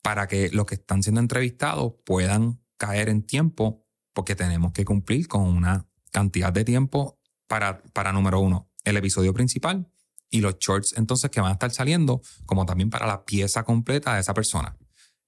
Para 0.00 0.28
que 0.28 0.50
los 0.50 0.66
que 0.66 0.76
están 0.76 1.02
siendo 1.02 1.20
entrevistados 1.20 1.94
puedan 2.04 2.62
caer 2.76 3.08
en 3.08 3.22
tiempo, 3.22 3.84
porque 4.12 4.36
tenemos 4.36 4.72
que 4.72 4.84
cumplir 4.84 5.26
con 5.26 5.42
una 5.42 5.88
cantidad 6.12 6.52
de 6.52 6.64
tiempo 6.64 7.18
para, 7.48 7.82
para 7.92 8.12
número 8.12 8.38
uno, 8.40 8.70
el 8.84 8.96
episodio 8.96 9.34
principal 9.34 9.90
y 10.30 10.40
los 10.40 10.58
shorts 10.58 10.94
entonces 10.96 11.30
que 11.30 11.40
van 11.40 11.50
a 11.50 11.54
estar 11.54 11.70
saliendo, 11.70 12.20
como 12.44 12.66
también 12.66 12.90
para 12.90 13.06
la 13.06 13.24
pieza 13.24 13.64
completa 13.64 14.14
de 14.14 14.20
esa 14.20 14.34
persona. 14.34 14.76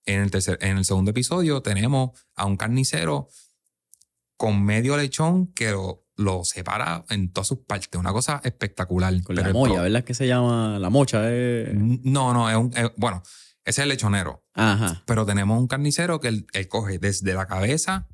En 0.04 0.22
el, 0.22 0.30
tercer, 0.30 0.58
en 0.62 0.78
el 0.78 0.84
segundo 0.84 1.10
episodio 1.10 1.60
tenemos 1.60 2.18
a 2.34 2.46
un 2.46 2.56
carnicero 2.56 3.28
con 4.36 4.62
medio 4.62 4.96
lechón 4.96 5.48
que 5.48 5.70
lo, 5.70 6.06
lo 6.16 6.44
separa 6.44 7.04
en 7.10 7.32
todas 7.32 7.48
sus 7.48 7.58
partes. 7.58 7.88
Una 7.98 8.12
cosa 8.12 8.40
espectacular. 8.44 9.22
Con 9.22 9.36
la 9.36 9.52
molla, 9.52 9.82
¿verdad? 9.82 10.04
Que 10.04 10.14
se 10.14 10.26
llama 10.26 10.78
la 10.78 10.90
mocha. 10.90 11.20
Eh. 11.24 11.72
No, 11.74 12.32
no, 12.32 12.48
es 12.50 12.56
un. 12.56 12.72
bueno, 12.96 13.22
ese 13.64 13.82
es 13.82 13.84
el 13.84 13.88
lechonero. 13.90 14.44
Ajá. 14.54 15.02
Pero 15.06 15.26
tenemos 15.26 15.58
un 15.58 15.68
carnicero 15.68 16.20
que 16.20 16.28
él, 16.28 16.46
coge 16.68 16.98
desde 16.98 17.34
la 17.34 17.46
cabeza 17.46 18.08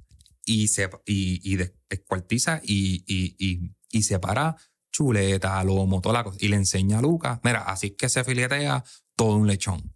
y, 0.45 0.69
se, 0.69 0.91
y, 1.07 1.41
y 1.43 1.57
descuartiza 1.89 2.61
y, 2.63 3.05
y, 3.07 3.73
y, 3.91 4.03
separa 4.03 4.57
chuleta, 4.95 5.63
lomo, 5.65 6.01
toda 6.01 6.15
la 6.15 6.25
cosa. 6.25 6.39
Y 6.41 6.49
le 6.49 6.57
enseña 6.57 7.01
a 7.01 7.03
Lucas, 7.03 7.41
mira, 7.43 7.63
así 7.63 7.91
que 7.91 8.09
se 8.09 8.23
filetea 8.23 8.85
todo 9.17 9.37
un 9.37 9.49
lechón. 9.49 9.93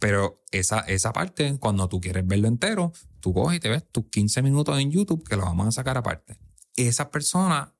Pero 0.00 0.42
esa, 0.50 0.80
esa 0.80 1.12
parte, 1.12 1.58
cuando 1.58 1.88
tú 1.88 2.00
quieres 2.00 2.26
verlo 2.26 2.48
entero, 2.48 2.92
tú 3.20 3.32
coges 3.32 3.58
y 3.58 3.60
te 3.60 3.68
ves 3.68 3.88
tus 3.90 4.06
15 4.10 4.42
minutos 4.42 4.78
en 4.80 4.90
YouTube 4.90 5.26
que 5.26 5.36
lo 5.36 5.44
vamos 5.44 5.68
a 5.68 5.72
sacar 5.72 5.96
aparte. 5.96 6.38
Esas 6.74 7.06
personas, 7.06 7.70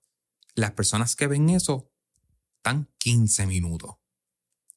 las 0.55 0.71
personas 0.71 1.17
que 1.17 1.27
ven 1.27 1.51
eso, 1.51 1.91
están 2.59 2.89
15 2.99 3.47
minutos. 3.47 3.97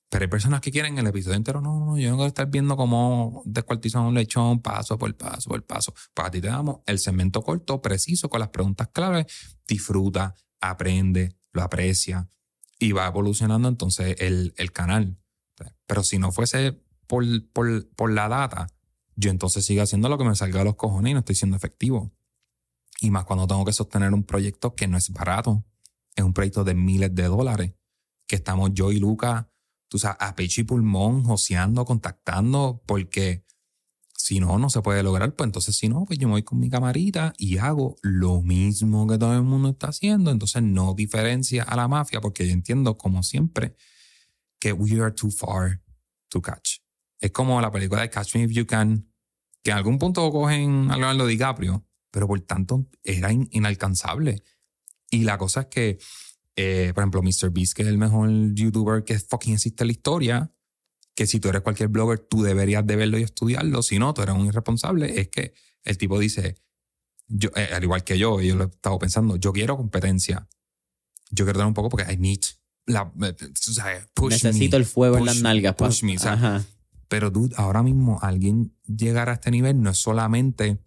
Pero 0.09 0.23
hay 0.23 0.29
personas 0.29 0.61
que 0.61 0.71
quieren 0.71 0.97
el 0.97 1.05
episodio 1.05 1.37
entero. 1.37 1.61
No, 1.61 1.79
no, 1.79 1.97
yo 1.99 2.09
no 2.09 2.15
quiero 2.15 2.27
estar 2.27 2.49
viendo 2.49 2.75
cómo 2.75 3.43
descuartizan 3.45 4.01
un 4.01 4.15
lechón 4.15 4.59
paso 4.59 4.97
por 4.97 5.15
paso 5.15 5.49
por 5.49 5.63
paso. 5.63 5.93
Para 6.15 6.31
ti 6.31 6.41
te 6.41 6.47
damos 6.47 6.79
el 6.87 6.97
segmento 6.97 7.43
corto, 7.43 7.79
preciso, 7.79 8.27
con 8.27 8.39
las 8.39 8.49
preguntas 8.49 8.87
claves. 8.87 9.27
Disfruta, 9.67 10.33
aprende, 10.59 11.38
lo 11.51 11.63
aprecia 11.63 12.29
y 12.79 12.91
va 12.91 13.07
evolucionando 13.07 13.67
entonces 13.67 14.15
el, 14.19 14.53
el 14.57 14.71
canal. 14.71 15.17
Pero 15.85 16.03
si 16.03 16.17
no 16.17 16.31
fuese 16.31 16.81
por, 17.07 17.25
por, 17.51 17.89
por 17.95 18.11
la 18.11 18.27
data, 18.29 18.67
yo 19.15 19.31
entonces 19.31 19.65
sigo 19.65 19.83
haciendo 19.83 20.07
lo 20.07 20.17
que 20.17 20.23
me 20.23 20.35
salga 20.35 20.59
de 20.59 20.65
los 20.65 20.75
cojones 20.75 21.11
y 21.11 21.13
no 21.13 21.19
estoy 21.19 21.35
siendo 21.35 21.57
efectivo. 21.57 22.11
Y 23.01 23.11
más 23.11 23.25
cuando 23.25 23.47
tengo 23.47 23.65
que 23.65 23.73
sostener 23.73 24.13
un 24.13 24.23
proyecto 24.23 24.75
que 24.75 24.87
no 24.87 24.97
es 24.97 25.09
barato. 25.09 25.65
Es 26.15 26.23
un 26.23 26.33
proyecto 26.33 26.63
de 26.63 26.73
miles 26.73 27.13
de 27.13 27.23
dólares. 27.23 27.73
Que 28.27 28.35
estamos 28.35 28.71
yo 28.73 28.91
y 28.91 28.99
Luca, 28.99 29.49
tú 29.87 29.99
sabes, 29.99 30.17
a 30.19 30.35
pecho 30.35 30.61
y 30.61 30.63
pulmón, 30.63 31.23
joseando, 31.23 31.83
contactando, 31.85 32.81
porque 32.85 33.43
si 34.29 34.39
no, 34.39 34.59
no 34.59 34.69
se 34.69 34.83
puede 34.83 35.01
lograr. 35.01 35.35
Pues 35.35 35.47
entonces, 35.47 35.75
si 35.75 35.89
no, 35.89 36.05
pues 36.05 36.19
yo 36.19 36.27
me 36.27 36.33
voy 36.33 36.43
con 36.43 36.59
mi 36.59 36.69
camarita 36.69 37.33
y 37.35 37.57
hago 37.57 37.95
lo 38.03 38.43
mismo 38.43 39.07
que 39.07 39.17
todo 39.17 39.33
el 39.33 39.41
mundo 39.41 39.69
está 39.69 39.87
haciendo. 39.87 40.29
Entonces, 40.29 40.61
no 40.61 40.93
diferencia 40.93 41.63
a 41.63 41.75
la 41.75 41.87
mafia, 41.87 42.21
porque 42.21 42.45
yo 42.45 42.53
entiendo, 42.53 42.95
como 42.95 43.23
siempre, 43.23 43.75
que 44.59 44.71
we 44.71 45.01
are 45.01 45.11
too 45.11 45.31
far 45.31 45.81
to 46.27 46.43
catch. 46.43 46.77
Es 47.19 47.31
como 47.31 47.59
la 47.59 47.71
película 47.71 48.03
de 48.03 48.11
Catch 48.11 48.35
Me 48.35 48.43
If 48.43 48.51
You 48.51 48.67
Can, 48.67 49.11
que 49.63 49.71
en 49.71 49.77
algún 49.77 49.97
punto 49.97 50.29
cogen 50.29 50.91
a 50.91 50.97
Leonardo 50.97 51.25
DiCaprio, 51.25 51.83
pero 52.11 52.27
por 52.27 52.39
tanto 52.41 52.85
era 53.03 53.31
inalcanzable. 53.31 54.43
Y 55.09 55.23
la 55.23 55.39
cosa 55.39 55.61
es 55.61 55.67
que, 55.71 55.97
eh, 56.55 56.91
por 56.93 57.01
ejemplo, 57.01 57.23
Mr. 57.23 57.49
Beast, 57.49 57.73
que 57.73 57.81
es 57.81 57.87
el 57.87 57.97
mejor 57.97 58.29
youtuber 58.53 59.03
que 59.03 59.17
fucking 59.17 59.55
existe 59.55 59.83
en 59.83 59.87
la 59.87 59.93
historia, 59.93 60.51
que 61.19 61.27
si 61.27 61.41
tú 61.41 61.49
eres 61.49 61.63
cualquier 61.63 61.89
blogger, 61.89 62.19
tú 62.19 62.43
deberías 62.43 62.87
de 62.87 62.95
verlo 62.95 63.19
y 63.19 63.23
estudiarlo, 63.23 63.83
si 63.83 63.99
no, 63.99 64.13
tú 64.13 64.21
eres 64.21 64.35
un 64.35 64.45
irresponsable, 64.45 65.19
es 65.19 65.27
que 65.27 65.53
el 65.83 65.97
tipo 65.97 66.17
dice, 66.17 66.55
yo, 67.27 67.49
eh, 67.57 67.71
al 67.73 67.83
igual 67.83 68.05
que 68.05 68.17
yo, 68.17 68.39
yo 68.39 68.55
lo 68.55 68.63
he 68.63 68.67
estado 68.67 68.97
pensando, 68.99 69.35
yo 69.35 69.51
quiero 69.51 69.75
competencia. 69.75 70.47
Yo 71.29 71.43
quiero 71.43 71.59
tener 71.59 71.67
un 71.67 71.73
poco 71.73 71.89
porque 71.89 72.09
I 72.09 72.15
need 72.15 72.39
la, 72.85 73.11
eh, 73.21 73.35
Necesito 74.29 74.77
el 74.77 74.85
fuego 74.85 75.17
en 75.17 75.25
las 75.25 75.41
nalgas. 75.41 75.75
Push 75.75 76.03
me, 76.03 76.15
pero 77.09 77.31
dude, 77.31 77.53
ahora 77.57 77.83
mismo 77.83 78.19
alguien 78.21 78.73
llegar 78.87 79.27
a 79.27 79.33
este 79.33 79.51
nivel 79.51 79.81
no 79.81 79.89
es 79.89 79.97
solamente 79.97 80.79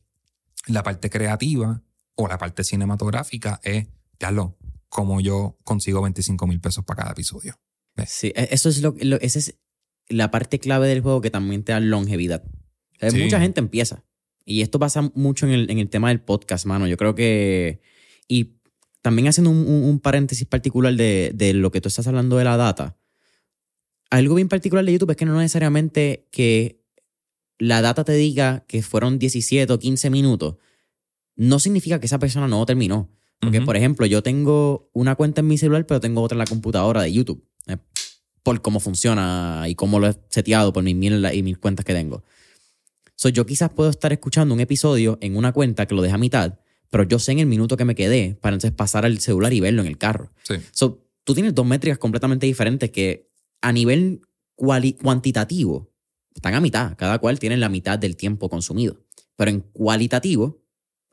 la 0.66 0.82
parte 0.82 1.10
creativa 1.10 1.82
o 2.14 2.26
la 2.26 2.38
parte 2.38 2.64
cinematográfica, 2.64 3.60
es, 3.62 3.86
ya 4.18 4.30
lo, 4.30 4.56
como 4.88 5.20
yo 5.20 5.58
consigo 5.62 6.00
25 6.00 6.46
mil 6.46 6.58
pesos 6.58 6.86
para 6.86 7.02
cada 7.02 7.12
episodio. 7.12 7.60
Sí, 8.06 8.32
e, 8.34 8.48
eso 8.50 8.70
es 8.70 8.80
lo, 8.80 8.94
esa 9.20 9.38
es 9.38 9.58
la 10.12 10.30
parte 10.30 10.58
clave 10.58 10.88
del 10.88 11.00
juego 11.00 11.20
que 11.20 11.30
también 11.30 11.62
te 11.62 11.72
da 11.72 11.80
longevidad. 11.80 12.44
Mucha 13.14 13.40
gente 13.40 13.60
empieza. 13.60 14.04
Y 14.44 14.62
esto 14.62 14.78
pasa 14.78 15.10
mucho 15.14 15.46
en 15.46 15.52
el, 15.52 15.70
en 15.70 15.78
el, 15.78 15.88
tema 15.88 16.08
del 16.08 16.20
podcast, 16.20 16.66
mano. 16.66 16.86
Yo 16.86 16.96
creo 16.96 17.14
que. 17.14 17.80
Y 18.28 18.56
también 19.00 19.28
haciendo 19.28 19.50
un, 19.50 19.66
un 19.66 20.00
paréntesis 20.00 20.46
particular 20.46 20.94
de, 20.94 21.32
de, 21.34 21.52
lo 21.54 21.70
que 21.70 21.80
tú 21.80 21.88
estás 21.88 22.06
hablando 22.06 22.36
de 22.36 22.44
la 22.44 22.56
data 22.56 22.96
algo 24.12 24.34
bien 24.34 24.48
particular 24.48 24.84
de 24.84 24.92
YouTube 24.92 25.12
es 25.12 25.16
que 25.16 25.24
no 25.24 25.38
necesariamente 25.38 26.28
que 26.30 26.84
la 27.58 27.80
data 27.80 28.04
te 28.04 28.12
diga 28.12 28.62
que 28.68 28.82
fueron 28.82 29.18
17 29.18 29.72
o 29.72 29.78
15 29.78 30.10
minutos, 30.10 30.56
no 31.34 31.58
significa 31.58 31.98
que 31.98 32.04
esa 32.04 32.18
persona 32.18 32.46
no 32.46 32.64
terminó. 32.66 33.10
Porque, 33.40 33.62
por 33.62 33.76
ejemplo, 33.76 34.06
yo 34.06 34.22
tengo 34.22 34.90
una 34.92 35.16
cuenta 35.16 35.40
en 35.40 35.48
mi 35.48 35.58
celular, 35.58 35.84
pero 35.86 35.98
tengo 35.98 36.20
otra 36.20 36.36
en 36.36 36.40
la 36.40 36.44
computadora 36.44 37.02
de 37.02 37.12
YouTube. 37.12 37.42
Por 38.42 38.60
cómo 38.62 38.80
funciona 38.80 39.64
y 39.68 39.74
cómo 39.74 40.00
lo 40.00 40.08
he 40.08 40.14
seteado 40.28 40.72
por 40.72 40.82
mis 40.82 40.96
mil 40.96 41.24
y 41.32 41.42
mil 41.42 41.58
cuentas 41.58 41.84
que 41.84 41.94
tengo. 41.94 42.24
So, 43.14 43.28
yo 43.28 43.46
quizás 43.46 43.70
puedo 43.70 43.90
estar 43.90 44.12
escuchando 44.12 44.54
un 44.54 44.60
episodio 44.60 45.18
en 45.20 45.36
una 45.36 45.52
cuenta 45.52 45.86
que 45.86 45.94
lo 45.94 46.02
deja 46.02 46.16
a 46.16 46.18
mitad, 46.18 46.58
pero 46.90 47.04
yo 47.04 47.18
sé 47.18 47.32
en 47.32 47.38
el 47.38 47.46
minuto 47.46 47.76
que 47.76 47.84
me 47.84 47.94
quedé 47.94 48.36
para 48.40 48.54
entonces 48.54 48.76
pasar 48.76 49.04
al 49.04 49.18
celular 49.20 49.52
y 49.52 49.60
verlo 49.60 49.82
en 49.82 49.88
el 49.88 49.98
carro. 49.98 50.32
Sí. 50.42 50.56
So, 50.72 51.06
tú 51.24 51.34
tienes 51.34 51.54
dos 51.54 51.66
métricas 51.66 51.98
completamente 51.98 52.46
diferentes 52.46 52.90
que 52.90 53.30
a 53.60 53.72
nivel 53.72 54.22
cuantitativo, 54.56 55.92
están 56.34 56.54
a 56.54 56.60
mitad. 56.60 56.96
Cada 56.96 57.18
cual 57.18 57.38
tiene 57.38 57.56
la 57.56 57.68
mitad 57.68 57.98
del 57.98 58.16
tiempo 58.16 58.48
consumido. 58.48 59.00
Pero 59.36 59.50
en 59.50 59.60
cualitativo, 59.60 60.62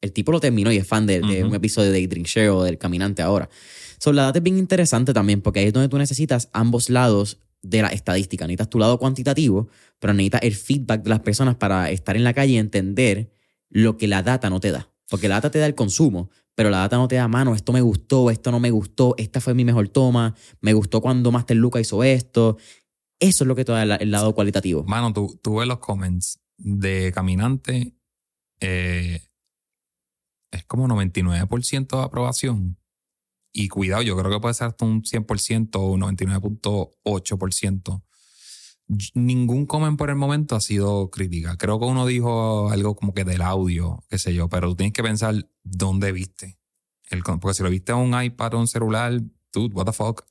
el 0.02 0.12
tipo 0.12 0.32
lo 0.32 0.40
terminó 0.40 0.72
y 0.72 0.78
es 0.78 0.88
fan 0.88 1.06
de, 1.06 1.44
un 1.44 1.56
episodio 1.56 1.92
de 1.92 2.08
Drink 2.08 2.28
Share 2.28 2.50
o 2.50 2.64
del 2.64 2.78
Caminante 2.78 3.22
ahora. 3.22 3.50
So, 4.00 4.14
la 4.14 4.24
data 4.24 4.40
es 4.40 4.44
bien 4.44 4.58
interesante 4.58 5.14
también 5.14 5.42
porque 5.42 5.60
ahí 5.60 5.68
es 5.68 5.74
donde 5.74 5.90
tú 5.90 5.98
necesitas 5.98 6.50
ambos 6.54 6.90
lados 6.90 7.40
de 7.62 7.82
la 7.82 7.90
estadística. 7.90 8.46
Necesitas 8.46 8.70
tu 8.70 8.80
lado 8.80 8.98
cuantitativo, 8.98 9.68
pero 10.00 10.14
necesitas 10.14 10.42
el 10.44 10.56
feedback 10.56 11.04
de 11.04 11.10
las 11.10 11.20
personas 11.20 11.56
para 11.56 11.92
estar 11.92 12.16
en 12.16 12.24
la 12.24 12.34
calle 12.34 12.54
y 12.54 12.58
entender 12.58 13.32
lo 13.70 13.98
que 13.98 14.08
la 14.08 14.24
data 14.24 14.50
no 14.50 14.60
te 14.60 14.72
da. 14.72 14.90
Porque 15.10 15.28
la 15.28 15.36
data 15.36 15.52
te 15.52 15.60
da 15.60 15.66
el 15.66 15.76
consumo, 15.76 16.30
pero 16.56 16.70
la 16.70 16.80
data 16.80 16.98
no 16.98 17.08
te 17.08 17.16
da 17.16 17.28
mano, 17.28 17.56
esto 17.56 17.74
me 17.74 17.82
gustó, 17.82 18.30
esto 18.30 18.52
no 18.52 18.60
me 18.60 18.72
gustó, 18.72 19.16
esta 19.18 19.42
fue 19.42 19.54
mi 19.54 19.66
mejor 19.66 19.90
toma, 19.90 20.36
me 20.62 20.74
gustó 20.74 21.02
cuando 21.02 21.32
Master 21.32 21.58
Luca 21.58 21.80
hizo 21.80 22.04
esto. 22.04 22.58
Eso 23.20 23.44
es 23.44 23.48
lo 23.48 23.56
que 23.56 23.66
te 23.66 23.72
da 23.72 23.84
el, 23.84 24.12
lado 24.12 24.34
cualitativo. 24.34 24.84
Mano, 24.84 25.12
tú, 25.12 25.40
tú, 25.42 25.56
ves 25.56 25.68
los 25.68 25.80
comments 25.80 26.40
de 26.58 27.12
Caminante, 27.14 27.94
eh, 28.62 29.22
es 30.52 30.64
como 30.66 30.88
99% 30.88 31.98
de 31.98 32.04
aprobación. 32.04 32.78
Y 33.52 33.68
cuidado, 33.68 34.04
yo 34.04 34.16
creo 34.18 34.32
que 34.32 34.40
puede 34.40 34.54
ser 34.54 34.68
hasta 34.68 34.86
un 34.86 35.04
100% 35.04 35.76
o 35.76 35.98
99.8% 35.98 38.04
ningún 39.14 39.66
comment 39.66 39.98
por 39.98 40.10
el 40.10 40.16
momento 40.16 40.56
ha 40.56 40.62
sido 40.62 41.10
crítica. 41.10 41.56
Creo 41.58 41.80
que 41.80 41.86
uno 41.86 42.06
dijo 42.06 42.72
algo 42.72 42.96
como 42.96 43.14
que 43.14 43.24
del 43.24 43.42
audio, 43.42 44.04
qué 44.10 44.18
sé 44.18 44.34
yo, 44.34 44.50
pero 44.50 44.70
tú 44.70 44.78
tienes 44.78 44.94
que 44.94 45.04
pensar 45.04 45.48
dónde 45.64 46.12
viste. 46.12 46.58
El, 47.10 47.24
porque 47.24 47.54
si 47.54 47.64
lo 47.64 47.70
viste 47.70 47.92
en 47.92 48.00
un 48.00 48.24
iPad 48.24 48.56
o 48.56 48.60
un 48.60 48.68
celular, 48.68 49.20
dude, 49.54 49.74
what 49.74 49.86
the 49.86 49.94
fuck. 49.94 50.24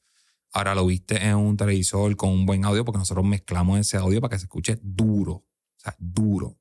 Ahora 0.52 0.74
lo 0.74 0.86
viste 0.86 1.24
en 1.24 1.36
un 1.36 1.56
televisor 1.56 2.16
con 2.16 2.30
un 2.30 2.46
buen 2.46 2.64
audio 2.64 2.84
porque 2.84 2.98
nosotros 2.98 3.24
mezclamos 3.24 3.78
ese 3.78 3.96
audio 3.96 4.20
para 4.20 4.32
que 4.32 4.38
se 4.38 4.46
escuche 4.46 4.78
duro. 4.82 5.32
O 5.32 5.44
sea, 5.76 5.94
duro. 5.98 6.58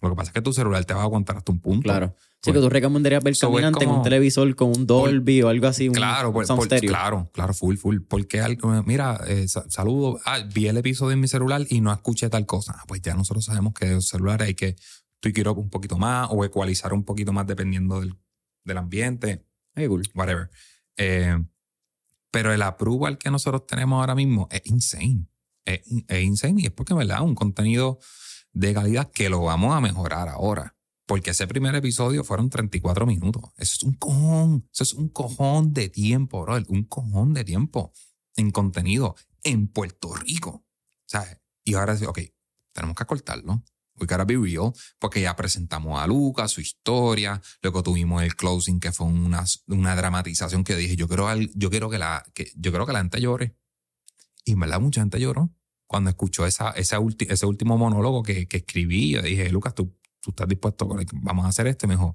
Lo 0.00 0.10
que 0.10 0.16
pasa 0.16 0.30
es 0.30 0.32
que 0.34 0.42
tu 0.42 0.52
celular 0.52 0.84
te 0.84 0.94
va 0.94 1.00
a 1.00 1.04
aguantar 1.04 1.36
hasta 1.38 1.50
un 1.52 1.60
punto. 1.60 1.82
Claro. 1.82 2.14
Sí, 2.40 2.50
Pues, 2.52 2.54
que 2.54 2.60
tú 2.60 2.68
recomendarías 2.68 3.22
ver 3.24 3.34
so 3.34 3.48
caminante 3.50 3.82
en 3.82 3.88
un 3.90 3.96
como- 3.96 4.04
televisor 4.04 4.54
con 4.54 4.68
un 4.68 4.86
Dolby 4.86 5.42
o 5.42 5.48
algo 5.48 5.66
así, 5.66 5.88
un 5.88 5.94
Claro, 5.94 6.32
por- 6.32 6.46
sound 6.46 6.58
por- 6.60 6.66
stereo. 6.66 6.88
claro, 6.88 7.30
claro, 7.32 7.52
full, 7.52 7.76
full. 7.76 7.98
Porque 8.08 8.40
algo, 8.40 8.80
mira, 8.84 9.20
eh, 9.26 9.48
sa- 9.48 9.68
saludo, 9.68 10.20
ah, 10.24 10.38
vi 10.54 10.68
el 10.68 10.76
episodio 10.76 11.12
en 11.14 11.20
mi 11.20 11.26
celular 11.26 11.66
y 11.68 11.80
no 11.80 11.92
escuché 11.92 12.28
tal 12.30 12.46
cosa. 12.46 12.74
Ah, 12.78 12.84
Pues 12.86 13.02
ya 13.02 13.14
nosotros 13.14 13.44
sabemos 13.44 13.74
que 13.74 13.86
los 13.90 14.06
celulares 14.06 14.46
hay 14.46 14.54
que 14.54 14.76
tweak 15.20 15.58
un 15.58 15.68
poquito 15.68 15.98
más 15.98 16.28
o 16.30 16.44
ecualizar 16.44 16.92
un 16.92 17.02
poquito 17.04 17.32
más 17.32 17.44
dependiendo 17.46 17.98
del, 18.00 18.14
del 18.64 18.78
ambiente, 18.78 19.44
Ay, 19.74 19.88
cool. 19.88 20.04
whatever. 20.14 20.48
Eh, 20.96 21.36
pero 22.30 22.52
el 22.52 22.62
approval 22.62 23.18
que 23.18 23.30
nosotros 23.32 23.66
tenemos 23.66 23.98
ahora 23.98 24.14
mismo 24.14 24.46
es 24.52 24.62
insane. 24.66 25.26
Es, 25.64 25.80
in- 25.90 26.04
es 26.06 26.22
insane 26.22 26.62
y 26.62 26.66
es 26.66 26.70
porque, 26.70 26.94
¿verdad? 26.94 27.22
Un 27.22 27.34
contenido 27.34 27.98
de 28.58 28.74
calidad 28.74 29.10
que 29.12 29.30
lo 29.30 29.42
vamos 29.42 29.74
a 29.74 29.80
mejorar 29.80 30.28
ahora. 30.28 30.74
Porque 31.06 31.30
ese 31.30 31.46
primer 31.46 31.74
episodio 31.76 32.24
fueron 32.24 32.50
34 32.50 33.06
minutos. 33.06 33.44
Eso 33.56 33.76
es 33.76 33.82
un 33.84 33.94
cojón. 33.94 34.68
Eso 34.72 34.82
es 34.82 34.94
un 34.94 35.08
cojón 35.08 35.72
de 35.72 35.88
tiempo, 35.88 36.42
bro. 36.42 36.58
Un 36.68 36.82
cojón 36.84 37.32
de 37.34 37.44
tiempo 37.44 37.92
en 38.36 38.50
contenido 38.50 39.14
en 39.44 39.68
Puerto 39.68 40.12
Rico. 40.14 40.64
¿Sabes? 41.06 41.38
Y 41.64 41.74
ahora 41.74 41.96
sí, 41.96 42.04
ok, 42.04 42.18
tenemos 42.72 42.96
que 42.96 43.06
cortarlo. 43.06 43.62
We 43.94 44.06
gotta 44.06 44.24
be 44.24 44.36
real. 44.36 44.72
Porque 44.98 45.20
ya 45.20 45.36
presentamos 45.36 45.98
a 46.00 46.06
Lucas, 46.06 46.50
su 46.50 46.60
historia. 46.60 47.40
Luego 47.62 47.82
tuvimos 47.84 48.22
el 48.22 48.34
closing, 48.34 48.80
que 48.80 48.90
fue 48.90 49.06
una, 49.06 49.44
una 49.68 49.94
dramatización 49.94 50.64
que 50.64 50.74
dije, 50.74 50.96
yo 50.96 51.06
quiero, 51.06 51.32
yo 51.54 51.70
quiero 51.70 51.88
que 51.88 51.98
la, 51.98 52.24
yo 52.56 52.72
quiero 52.72 52.86
que 52.86 52.92
la 52.92 53.00
gente 53.00 53.20
llore. 53.20 53.56
Y 54.44 54.52
en 54.52 54.60
verdad 54.60 54.80
mucha 54.80 55.00
gente 55.00 55.20
lloró 55.20 55.52
cuando 55.88 56.10
escuchó 56.10 56.46
esa, 56.46 56.70
esa 56.70 57.00
ulti- 57.00 57.26
ese 57.28 57.44
último 57.46 57.76
monólogo 57.76 58.22
que, 58.22 58.46
que 58.46 58.58
escribí. 58.58 59.10
Yo 59.14 59.22
dije, 59.22 59.50
Lucas, 59.50 59.74
tú, 59.74 59.96
tú 60.20 60.30
estás 60.30 60.46
dispuesto, 60.46 60.88
vamos 61.14 61.44
a 61.44 61.48
hacer 61.48 61.66
esto. 61.66 61.88
Me 61.88 61.94
dijo, 61.94 62.14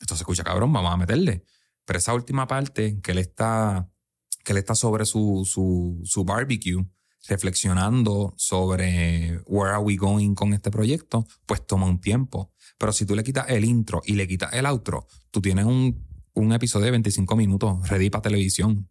esto 0.00 0.16
se 0.16 0.22
escucha 0.22 0.42
cabrón, 0.44 0.72
vamos 0.72 0.90
a 0.92 0.96
meterle. 0.96 1.44
Pero 1.84 1.98
esa 1.98 2.14
última 2.14 2.46
parte 2.46 3.00
que 3.02 3.10
él 3.12 3.18
está, 3.18 3.90
que 4.44 4.52
él 4.52 4.58
está 4.58 4.74
sobre 4.74 5.04
su, 5.04 5.42
su, 5.44 6.00
su 6.04 6.24
barbecue, 6.24 6.86
reflexionando 7.28 8.32
sobre 8.36 9.40
where 9.46 9.72
are 9.72 9.82
we 9.82 9.96
going 9.96 10.34
con 10.34 10.52
este 10.54 10.70
proyecto, 10.70 11.26
pues 11.46 11.66
toma 11.66 11.86
un 11.86 12.00
tiempo. 12.00 12.52
Pero 12.78 12.92
si 12.92 13.04
tú 13.06 13.14
le 13.16 13.24
quitas 13.24 13.46
el 13.50 13.64
intro 13.64 14.02
y 14.06 14.14
le 14.14 14.26
quitas 14.28 14.52
el 14.54 14.66
outro, 14.66 15.06
tú 15.30 15.40
tienes 15.40 15.64
un, 15.64 16.06
un 16.34 16.52
episodio 16.52 16.86
de 16.86 16.90
25 16.92 17.36
minutos 17.36 17.88
ready 17.88 18.08
para 18.08 18.22
televisión. 18.22 18.88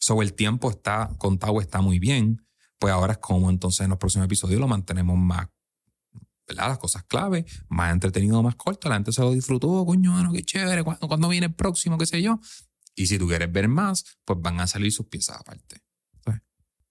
So 0.00 0.22
el 0.22 0.32
tiempo 0.34 0.70
está 0.70 1.10
contado, 1.18 1.60
está 1.60 1.80
muy 1.80 1.98
bien. 1.98 2.40
Pues 2.84 2.92
ahora 2.92 3.14
es 3.14 3.18
como 3.18 3.48
entonces 3.48 3.80
en 3.80 3.88
los 3.88 3.98
próximos 3.98 4.26
episodios 4.26 4.60
lo 4.60 4.68
mantenemos 4.68 5.16
más, 5.16 5.48
¿verdad? 6.46 6.68
Las 6.68 6.76
cosas 6.76 7.02
clave, 7.04 7.46
más 7.70 7.90
entretenido, 7.94 8.42
más 8.42 8.56
corto. 8.56 8.90
La 8.90 8.96
gente 8.96 9.10
se 9.10 9.22
lo 9.22 9.32
disfrutó, 9.32 9.86
coño, 9.86 10.12
mano, 10.12 10.34
qué 10.34 10.42
chévere. 10.42 10.84
¿Cuándo, 10.84 11.08
cuándo 11.08 11.30
viene 11.30 11.46
el 11.46 11.54
próximo? 11.54 11.96
¿Qué 11.96 12.04
sé 12.04 12.20
yo? 12.20 12.38
Y 12.94 13.06
si 13.06 13.18
tú 13.18 13.26
quieres 13.26 13.50
ver 13.50 13.68
más, 13.68 14.04
pues 14.26 14.38
van 14.42 14.60
a 14.60 14.66
salir 14.66 14.92
sus 14.92 15.06
piezas 15.06 15.38
aparte. 15.40 15.80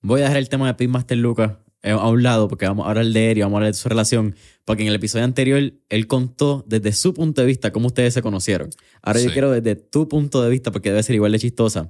Voy 0.02 0.22
a 0.22 0.24
dejar 0.24 0.38
el 0.38 0.50
tema 0.50 0.66
de 0.66 0.74
Pitmaster 0.74 1.16
Lucas 1.20 1.58
eh, 1.84 1.91
a 1.91 2.10
un 2.10 2.24
lado 2.24 2.48
porque 2.48 2.66
vamos 2.66 2.88
a 2.88 2.89
hablar 2.89 3.06
de 3.06 3.30
él 3.30 3.38
y 3.38 3.41
vamos 3.41 3.54
a 3.54 3.58
hablar 3.58 3.72
de 3.74 3.78
su 3.78 3.88
relación. 3.88 4.36
Porque 4.66 4.82
en 4.82 4.89
el 4.89 4.96
episodio 4.96 5.26
anterior 5.26 5.62
él 5.89 6.08
contó 6.08 6.66
desde 6.68 6.91
su 6.91 7.14
punto 7.14 7.41
de 7.41 7.46
vista 7.46 7.72
cómo 7.72 7.86
ustedes 7.86 8.16
se 8.16 8.24
conocieron. 8.24 8.72
Ahora 9.04 9.20
yo 9.20 9.28
Sí. 9.28 9.34
quiero 9.34 9.52
desde 9.52 9.76
tu 9.76 10.08
punto 10.08 10.41
de 10.41 10.50
vista 10.50 10.72
porque 10.72 10.89
debe 10.89 11.04
ser 11.04 11.14
igual 11.14 11.34
de 11.34 11.38
chistosa. 11.39 11.88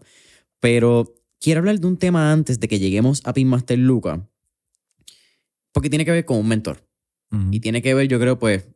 Pero 0.60 1.06
quiero 1.44 1.60
hablar 1.60 1.78
de 1.80 1.88
un 1.88 1.98
tema 1.98 2.32
antes 2.32 2.60
de 2.60 2.68
que 2.70 2.80
lleguemos 2.80 3.22
a 3.26 3.34
Pitmaster 3.34 3.78
Lucas. 3.78 4.22
Porque 5.74 5.90
tiene 5.90 6.06
que 6.06 6.12
ver 6.12 6.26
con 6.26 6.38
un 6.38 6.48
mentor. 6.48 6.88
Y 7.52 7.62
tiene 7.62 7.82
que 7.82 7.96
ver, 7.96 8.08
yo 8.08 8.20
creo, 8.20 8.38
pues, 8.38 8.68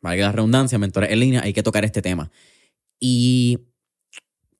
valga 0.00 0.26
la 0.26 0.32
redundancia, 0.32 0.76
mentores 0.78 1.12
en 1.12 1.20
línea, 1.20 1.42
hay 1.42 1.52
que 1.52 1.62
tocar 1.62 1.84
este 1.84 2.02
tema. 2.02 2.28
Y 2.98 3.60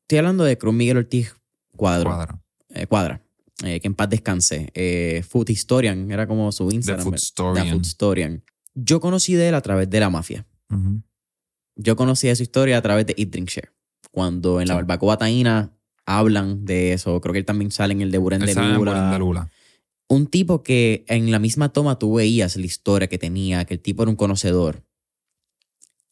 estoy 0.02 0.18
hablando 0.18 0.44
de 0.44 0.56
Cruz 0.56 0.72
Miguel 0.72 0.98
Ortiz 0.98 1.34
Cuadro. 1.76 2.10
Cuadra. 2.10 2.42
eh, 2.68 2.86
Cuadra. 2.86 3.22
eh, 3.64 3.80
que 3.80 3.88
en 3.88 3.94
paz 3.96 4.08
descanse. 4.08 4.70
Eh, 4.72 5.24
Food 5.28 5.50
Historian, 5.50 6.12
era 6.12 6.28
como 6.28 6.52
su 6.52 6.70
Instagram. 6.70 7.02
Food 7.02 7.12
¿verdad? 7.12 7.22
Historian. 7.24 7.64
The 7.66 7.72
Food 7.72 7.82
Historian. 7.86 8.44
Yo 8.74 9.00
conocí 9.00 9.34
de 9.34 9.48
él 9.48 9.54
a 9.56 9.60
través 9.60 9.90
de 9.90 9.98
la 10.00 10.10
mafia. 10.10 10.46
Yo 11.74 11.96
conocí 11.96 12.28
de 12.28 12.36
su 12.36 12.44
historia 12.44 12.78
a 12.78 12.82
través 12.82 13.04
de 13.06 13.16
Eat 13.18 13.30
Drink 13.30 13.48
Share. 13.48 13.72
Cuando 14.12 14.60
en 14.60 14.68
la 14.68 14.74
barbacoa 14.74 15.18
taína 15.18 15.72
hablan 16.18 16.64
de 16.64 16.92
eso. 16.92 17.20
Creo 17.20 17.32
que 17.32 17.38
él 17.38 17.44
también 17.44 17.70
sale 17.70 17.92
en 17.92 18.00
el 18.00 18.10
de 18.10 18.18
Buren 18.18 18.40
de 18.40 18.54
Lula. 19.18 19.42
De. 19.44 19.48
Un 20.08 20.26
tipo 20.26 20.62
que 20.62 21.04
en 21.08 21.30
la 21.30 21.38
misma 21.38 21.72
toma 21.72 21.98
tú 21.98 22.14
veías 22.14 22.56
la 22.56 22.66
historia 22.66 23.08
que 23.08 23.18
tenía, 23.18 23.64
que 23.64 23.74
el 23.74 23.80
tipo 23.80 24.02
era 24.02 24.10
un 24.10 24.16
conocedor. 24.16 24.82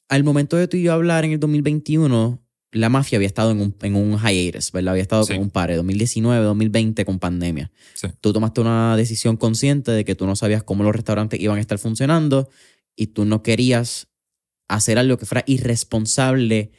Al 0.08 0.24
momento 0.24 0.56
de 0.56 0.68
tú 0.68 0.76
y 0.76 0.82
yo 0.84 0.92
hablar 0.92 1.24
en 1.24 1.32
el 1.32 1.40
2021, 1.40 2.40
la 2.72 2.88
mafia 2.88 3.16
había 3.16 3.26
estado 3.26 3.50
en 3.50 3.60
un, 3.60 3.74
en 3.82 3.94
un 3.96 4.18
hiatus, 4.18 4.72
¿verdad? 4.72 4.92
Había 4.92 5.02
estado 5.02 5.24
Sí. 5.24 5.34
con 5.34 5.42
un 5.42 5.50
pare, 5.50 5.74
2019, 5.76 6.44
2020 6.44 7.04
con 7.04 7.18
pandemia. 7.18 7.70
Sí. 7.94 8.08
Tú 8.20 8.32
tomaste 8.32 8.60
una 8.60 8.96
decisión 8.96 9.36
consciente 9.36 9.90
de 9.90 10.04
que 10.04 10.14
tú 10.14 10.26
no 10.26 10.36
sabías 10.36 10.62
cómo 10.62 10.84
los 10.84 10.94
restaurantes 10.94 11.40
iban 11.40 11.58
a 11.58 11.60
estar 11.60 11.78
funcionando 11.78 12.48
y 12.96 13.08
tú 13.08 13.24
no 13.24 13.42
querías 13.42 14.08
hacer 14.68 14.98
algo 14.98 15.16
que 15.16 15.26
fuera 15.26 15.44
irresponsable 15.46 16.70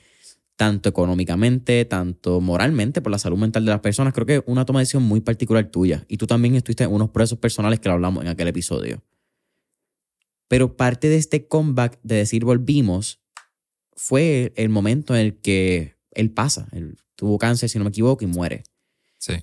tanto 0.59 0.89
económicamente, 0.89 1.85
tanto 1.85 2.41
moralmente, 2.41 3.01
por 3.01 3.13
la 3.13 3.17
salud 3.17 3.37
mental 3.37 3.63
de 3.63 3.71
las 3.71 3.79
personas. 3.79 4.13
Creo 4.13 4.25
que 4.25 4.35
es 4.35 4.43
una 4.45 4.65
toma 4.65 4.79
de 4.79 4.81
decisión 4.81 5.03
muy 5.03 5.21
particular 5.21 5.65
tuya. 5.71 6.03
Y 6.09 6.17
tú 6.17 6.27
también 6.27 6.53
estuviste 6.55 6.83
en 6.83 6.91
unos 6.91 7.11
procesos 7.11 7.39
personales 7.39 7.79
que 7.79 7.87
lo 7.87 7.93
hablamos 7.95 8.25
en 8.25 8.27
aquel 8.29 8.49
episodio. 8.49 9.01
Pero 10.49 10.75
parte 10.75 11.07
de 11.07 11.15
este 11.15 11.47
comeback 11.47 11.97
de 12.03 12.15
decir 12.15 12.43
volvimos 12.43 13.21
fue 13.95 14.51
el 14.57 14.67
momento 14.67 15.15
en 15.15 15.21
el 15.21 15.39
que 15.39 15.95
él 16.11 16.29
pasa. 16.31 16.67
Él 16.73 16.97
tuvo 17.15 17.37
cáncer, 17.37 17.69
si 17.69 17.77
no 17.77 17.85
me 17.85 17.91
equivoco, 17.91 18.25
y 18.25 18.27
muere. 18.27 18.63
Sí. 19.17 19.35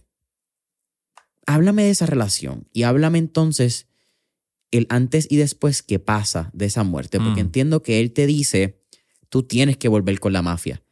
Háblame 1.46 1.84
de 1.84 1.90
esa 1.92 2.04
relación 2.04 2.68
y 2.74 2.82
háblame 2.82 3.16
entonces 3.16 3.86
el 4.70 4.86
antes 4.90 5.28
y 5.30 5.36
después 5.36 5.82
que 5.82 5.98
pasa 5.98 6.50
de 6.52 6.66
esa 6.66 6.82
muerte, 6.84 7.18
porque 7.20 7.42
Mm. 7.42 7.46
entiendo 7.46 7.82
que 7.82 8.00
él 8.00 8.12
te 8.12 8.26
dice, 8.26 8.82
tú 9.30 9.44
tienes 9.44 9.78
que 9.78 9.88
volver 9.88 10.20
con 10.20 10.34
la 10.34 10.42
mafia. 10.42 10.82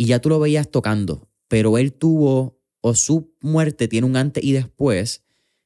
Y 0.00 0.06
ya 0.06 0.20
tú 0.20 0.28
lo 0.28 0.38
veías 0.38 0.70
tocando, 0.70 1.28
pero 1.48 1.76
él 1.76 1.92
tuvo, 1.92 2.62
o 2.80 2.94
su 2.94 3.34
muerte 3.40 3.88
tiene 3.88 4.06
un 4.06 4.16
antes 4.16 4.44
y 4.44 4.52
después 4.52 5.24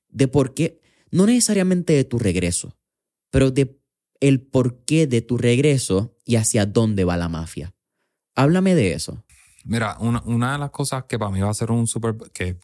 de 0.08 0.26
por 0.26 0.54
qué, 0.54 0.80
no 1.10 1.26
necesariamente 1.26 1.92
de 1.92 2.04
tu 2.04 2.18
regreso, 2.18 2.74
pero 3.30 3.50
de 3.50 3.78
el 4.20 4.40
porqué 4.40 5.06
de 5.06 5.20
tu 5.20 5.36
regreso 5.36 6.16
y 6.24 6.36
hacia 6.36 6.64
dónde 6.64 7.04
va 7.04 7.18
la 7.18 7.28
mafia. 7.28 7.74
Háblame 8.34 8.74
de 8.74 8.94
eso. 8.94 9.22
Mira, 9.64 9.98
una, 9.98 10.22
una 10.24 10.52
de 10.52 10.58
las 10.60 10.70
cosas 10.70 11.04
que 11.04 11.18
para 11.18 11.30
mí 11.30 11.40
va 11.40 11.50
a 11.50 11.54
ser 11.54 11.70
un 11.70 11.86
super. 11.86 12.16
que, 12.32 12.58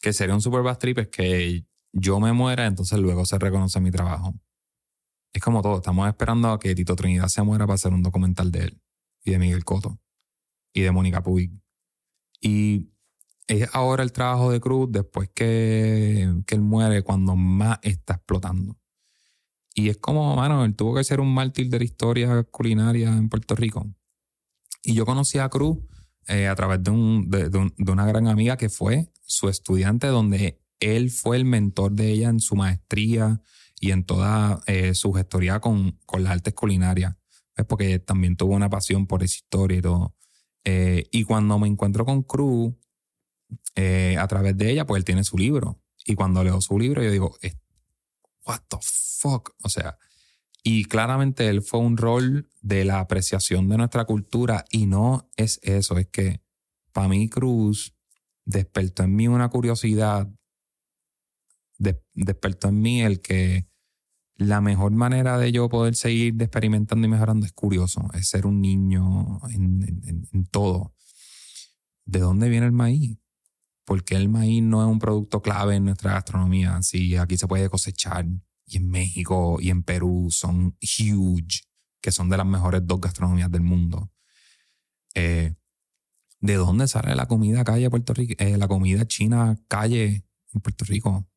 que 0.00 0.12
sería 0.12 0.34
un 0.34 0.40
super 0.40 0.76
trip 0.76 0.98
es 0.98 1.08
que 1.08 1.64
yo 1.92 2.20
me 2.20 2.32
muera, 2.32 2.66
entonces 2.66 3.00
luego 3.00 3.26
se 3.26 3.36
reconoce 3.36 3.80
mi 3.80 3.90
trabajo. 3.90 4.32
Es 5.32 5.42
como 5.42 5.60
todo, 5.60 5.78
estamos 5.78 6.06
esperando 6.06 6.52
a 6.52 6.60
que 6.60 6.72
Tito 6.76 6.94
Trinidad 6.94 7.26
se 7.26 7.42
muera 7.42 7.66
para 7.66 7.74
hacer 7.74 7.92
un 7.92 8.02
documental 8.02 8.52
de 8.52 8.60
él 8.60 8.80
y 9.24 9.32
de 9.32 9.38
Miguel 9.40 9.64
Coto 9.64 9.98
y 10.72 10.82
de 10.82 10.90
Mónica 10.90 11.22
Puig. 11.22 11.52
Y 12.40 12.90
es 13.46 13.68
ahora 13.72 14.02
el 14.02 14.12
trabajo 14.12 14.50
de 14.50 14.60
Cruz 14.60 14.88
después 14.90 15.28
que, 15.34 16.42
que 16.46 16.54
él 16.54 16.60
muere 16.62 17.02
cuando 17.02 17.36
más 17.36 17.78
está 17.82 18.14
explotando. 18.14 18.76
Y 19.74 19.88
es 19.88 19.98
como, 19.98 20.34
mano, 20.36 20.64
él 20.64 20.74
tuvo 20.74 20.94
que 20.94 21.04
ser 21.04 21.20
un 21.20 21.32
mártir 21.32 21.68
de 21.68 21.78
la 21.78 21.84
historia 21.84 22.42
culinaria 22.44 23.08
en 23.10 23.28
Puerto 23.28 23.54
Rico. 23.54 23.86
Y 24.82 24.94
yo 24.94 25.04
conocí 25.06 25.38
a 25.38 25.48
Cruz 25.48 25.78
eh, 26.26 26.46
a 26.48 26.54
través 26.54 26.82
de, 26.82 26.90
un, 26.90 27.28
de, 27.30 27.48
de 27.50 27.58
un- 27.58 27.74
de 27.76 27.92
una 27.92 28.06
gran 28.06 28.26
amiga 28.28 28.56
que 28.56 28.68
fue 28.68 29.12
su 29.22 29.48
estudiante, 29.48 30.06
donde 30.08 30.60
él 30.80 31.10
fue 31.10 31.36
el 31.36 31.44
mentor 31.44 31.92
de 31.92 32.10
ella 32.10 32.28
en 32.30 32.40
su 32.40 32.56
maestría 32.56 33.42
y 33.80 33.92
en 33.92 34.04
toda 34.04 34.60
eh, 34.66 34.94
su 34.94 35.12
gestoría 35.12 35.60
con, 35.60 35.98
con 36.06 36.22
las 36.22 36.32
artes 36.32 36.54
culinarias. 36.54 37.16
Es 37.56 37.64
porque 37.66 37.98
también 37.98 38.36
tuvo 38.36 38.54
una 38.54 38.70
pasión 38.70 39.06
por 39.06 39.22
esa 39.22 39.36
historia 39.36 39.78
y 39.78 39.82
todo. 39.82 40.14
Eh, 40.64 41.08
y 41.12 41.24
cuando 41.24 41.58
me 41.58 41.68
encuentro 41.68 42.04
con 42.04 42.22
Cruz, 42.22 42.74
eh, 43.76 44.16
a 44.18 44.26
través 44.28 44.56
de 44.56 44.70
ella, 44.70 44.86
pues 44.86 45.00
él 45.00 45.04
tiene 45.04 45.24
su 45.24 45.36
libro. 45.38 45.80
Y 46.04 46.14
cuando 46.14 46.42
leo 46.44 46.60
su 46.60 46.78
libro, 46.78 47.02
yo 47.02 47.10
digo, 47.10 47.36
"Es- 47.40 47.56
what 48.46 48.60
the 48.68 48.78
fuck? 48.82 49.52
O 49.64 49.68
sea, 49.68 49.98
y 50.64 50.84
claramente 50.86 51.48
él 51.48 51.62
fue 51.62 51.80
un 51.80 51.96
rol 51.96 52.48
de 52.62 52.84
la 52.84 53.00
apreciación 53.00 53.68
de 53.68 53.78
nuestra 53.78 54.04
cultura 54.06 54.64
y 54.70 54.86
no 54.86 55.30
es 55.36 55.60
eso, 55.62 55.98
es 55.98 56.08
que 56.08 56.42
para 56.92 57.08
mí 57.08 57.28
Cruz 57.30 57.94
despertó 58.46 59.04
en 59.04 59.16
mí 59.16 59.28
una 59.28 59.50
curiosidad, 59.50 60.28
de- 61.78 62.02
despertó 62.14 62.68
en 62.68 62.80
mí 62.80 63.02
el 63.02 63.20
que 63.20 63.66
la 64.40 64.62
mejor 64.62 64.92
manera 64.92 65.36
de 65.36 65.52
yo 65.52 65.68
poder 65.68 65.94
seguir 65.94 66.34
experimentando 66.40 67.06
y 67.06 67.10
mejorando 67.10 67.44
es 67.44 67.52
curioso, 67.52 68.08
es 68.14 68.26
ser 68.26 68.46
un 68.46 68.62
niño 68.62 69.38
en, 69.50 70.46
todo. 70.50 70.94
¿De 72.06 72.20
dónde 72.20 72.48
viene 72.48 72.64
el 72.64 72.72
maíz? 72.72 73.18
Porque 73.84 74.16
el 74.16 74.30
maíz 74.30 74.62
no 74.62 74.82
es 74.82 74.88
un 74.90 74.98
producto 74.98 75.42
clave 75.42 75.76
en 75.76 75.84
nuestra 75.84 76.12
gastronomía. 76.12 76.80
Si 76.80 77.16
aquí 77.16 77.36
se 77.36 77.46
puede 77.46 77.68
cosechar 77.68 78.24
y 78.64 78.78
en 78.78 78.88
México 78.88 79.58
y 79.60 79.68
en 79.68 79.82
Perú 79.82 80.28
son 80.30 80.74
huge. 80.80 81.66
que 82.00 82.10
son 82.10 82.30
de 82.30 82.38
las 82.38 82.46
mejores 82.46 82.80
dos 82.86 82.98
gastronomías 82.98 83.50
del 83.50 83.60
mundo. 83.60 84.10
Eh, 85.14 85.54
¿De 86.40 86.54
dónde 86.54 86.88
sale 86.88 87.14
la 87.14 87.26
comida 87.26 87.62
calle 87.62 87.90
Puerto 87.90 88.14
Rico? 88.14 88.42
Eh, 88.42 88.56
la 88.56 88.68
comida 88.68 89.06
china 89.06 89.60
calle 89.68 90.24
en 90.54 90.60
Puerto 90.62 90.86
Rico. 90.86 91.29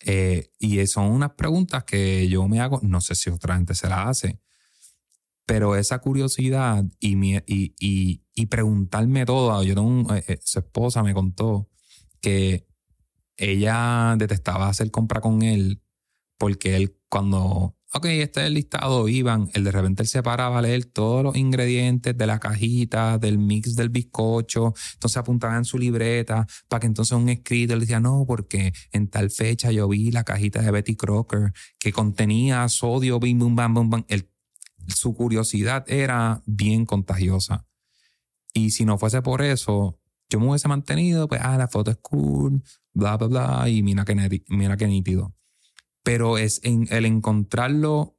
Eh, 0.00 0.50
y 0.58 0.86
son 0.86 1.10
unas 1.10 1.32
preguntas 1.32 1.84
que 1.84 2.28
yo 2.28 2.46
me 2.48 2.60
hago, 2.60 2.80
no 2.82 3.00
sé 3.00 3.14
si 3.14 3.30
otra 3.30 3.56
gente 3.56 3.74
se 3.74 3.88
las 3.88 4.06
hace, 4.08 4.40
pero 5.46 5.76
esa 5.76 6.00
curiosidad 6.00 6.84
y, 7.00 7.16
y, 7.46 8.22
y, 8.34 8.46
preguntarme 8.46 9.24
todo, 9.24 9.62
yo 9.62 9.74
tengo 9.74 10.14
su 10.42 10.58
esposa 10.58 11.02
me 11.02 11.14
contó 11.14 11.68
que 12.20 12.66
ella 13.36 14.16
detestaba 14.18 14.68
hacer 14.68 14.90
compra 14.90 15.20
con 15.20 15.42
él 15.42 15.82
porque 16.38 16.76
él 16.76 16.98
cuando 17.08 17.76
ok, 17.92 18.04
este 18.06 18.40
es 18.40 18.46
el 18.46 18.54
listado, 18.54 19.08
iban, 19.08 19.48
el 19.54 19.64
de 19.64 19.70
repente 19.70 20.02
él 20.02 20.08
se 20.08 20.22
paraba 20.22 20.58
a 20.58 20.62
leer 20.62 20.84
todos 20.86 21.22
los 21.22 21.36
ingredientes 21.36 22.16
de 22.16 22.26
la 22.26 22.38
cajita, 22.38 23.18
del 23.18 23.38
mix 23.38 23.76
del 23.76 23.88
bizcocho, 23.90 24.74
entonces 24.94 25.16
apuntaba 25.16 25.56
en 25.56 25.64
su 25.64 25.78
libreta 25.78 26.46
para 26.68 26.80
que 26.80 26.86
entonces 26.88 27.16
un 27.16 27.28
escrito 27.28 27.74
le 27.74 27.80
decía, 27.80 28.00
no, 28.00 28.24
porque 28.26 28.72
en 28.92 29.08
tal 29.08 29.30
fecha 29.30 29.70
yo 29.70 29.88
vi 29.88 30.10
la 30.10 30.24
cajita 30.24 30.60
de 30.62 30.70
Betty 30.70 30.96
Crocker 30.96 31.52
que 31.78 31.92
contenía 31.92 32.68
sodio, 32.68 33.20
bim, 33.20 33.38
bum, 33.38 33.56
bam, 33.56 33.74
bum, 33.74 33.90
bam. 33.90 34.04
su 34.88 35.14
curiosidad 35.14 35.84
era 35.88 36.42
bien 36.46 36.86
contagiosa. 36.86 37.66
Y 38.52 38.70
si 38.70 38.84
no 38.84 38.98
fuese 38.98 39.22
por 39.22 39.42
eso, 39.42 39.98
yo 40.30 40.40
me 40.40 40.48
hubiese 40.48 40.68
mantenido, 40.68 41.28
pues, 41.28 41.40
ah, 41.44 41.58
la 41.58 41.68
foto 41.68 41.90
es 41.90 41.98
cool, 41.98 42.62
bla, 42.92 43.16
bla, 43.16 43.26
bla, 43.28 43.68
y 43.68 43.82
mira 43.82 44.04
que, 44.04 44.42
mira 44.48 44.76
qué 44.76 44.86
nítido 44.86 45.36
pero 46.06 46.38
es 46.38 46.60
el 46.62 47.04
encontrarlo 47.04 48.16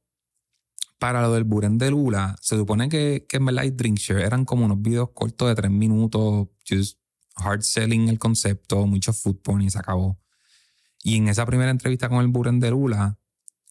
para 0.98 1.22
lo 1.22 1.32
del 1.32 1.44
Buren 1.44 1.78
de 1.78 1.90
Lula, 1.90 2.36
se 2.38 2.54
supone 2.54 2.90
que, 2.90 3.24
que 3.26 3.38
en 3.38 3.46
verdad 3.46 3.64
Drink 3.72 3.96
Share 3.96 4.26
eran 4.26 4.44
como 4.44 4.66
unos 4.66 4.82
videos 4.82 5.12
cortos 5.14 5.48
de 5.48 5.54
tres 5.54 5.70
minutos, 5.70 6.48
just 6.68 6.98
hard 7.36 7.62
selling 7.62 8.10
el 8.10 8.18
concepto, 8.18 8.86
mucho 8.86 9.14
food 9.14 9.38
y 9.62 9.70
se 9.70 9.78
acabó. 9.78 10.20
Y 11.02 11.16
en 11.16 11.28
esa 11.28 11.46
primera 11.46 11.70
entrevista 11.70 12.10
con 12.10 12.18
el 12.18 12.26
Buren 12.26 12.60
de 12.60 12.72
Lula, 12.72 13.18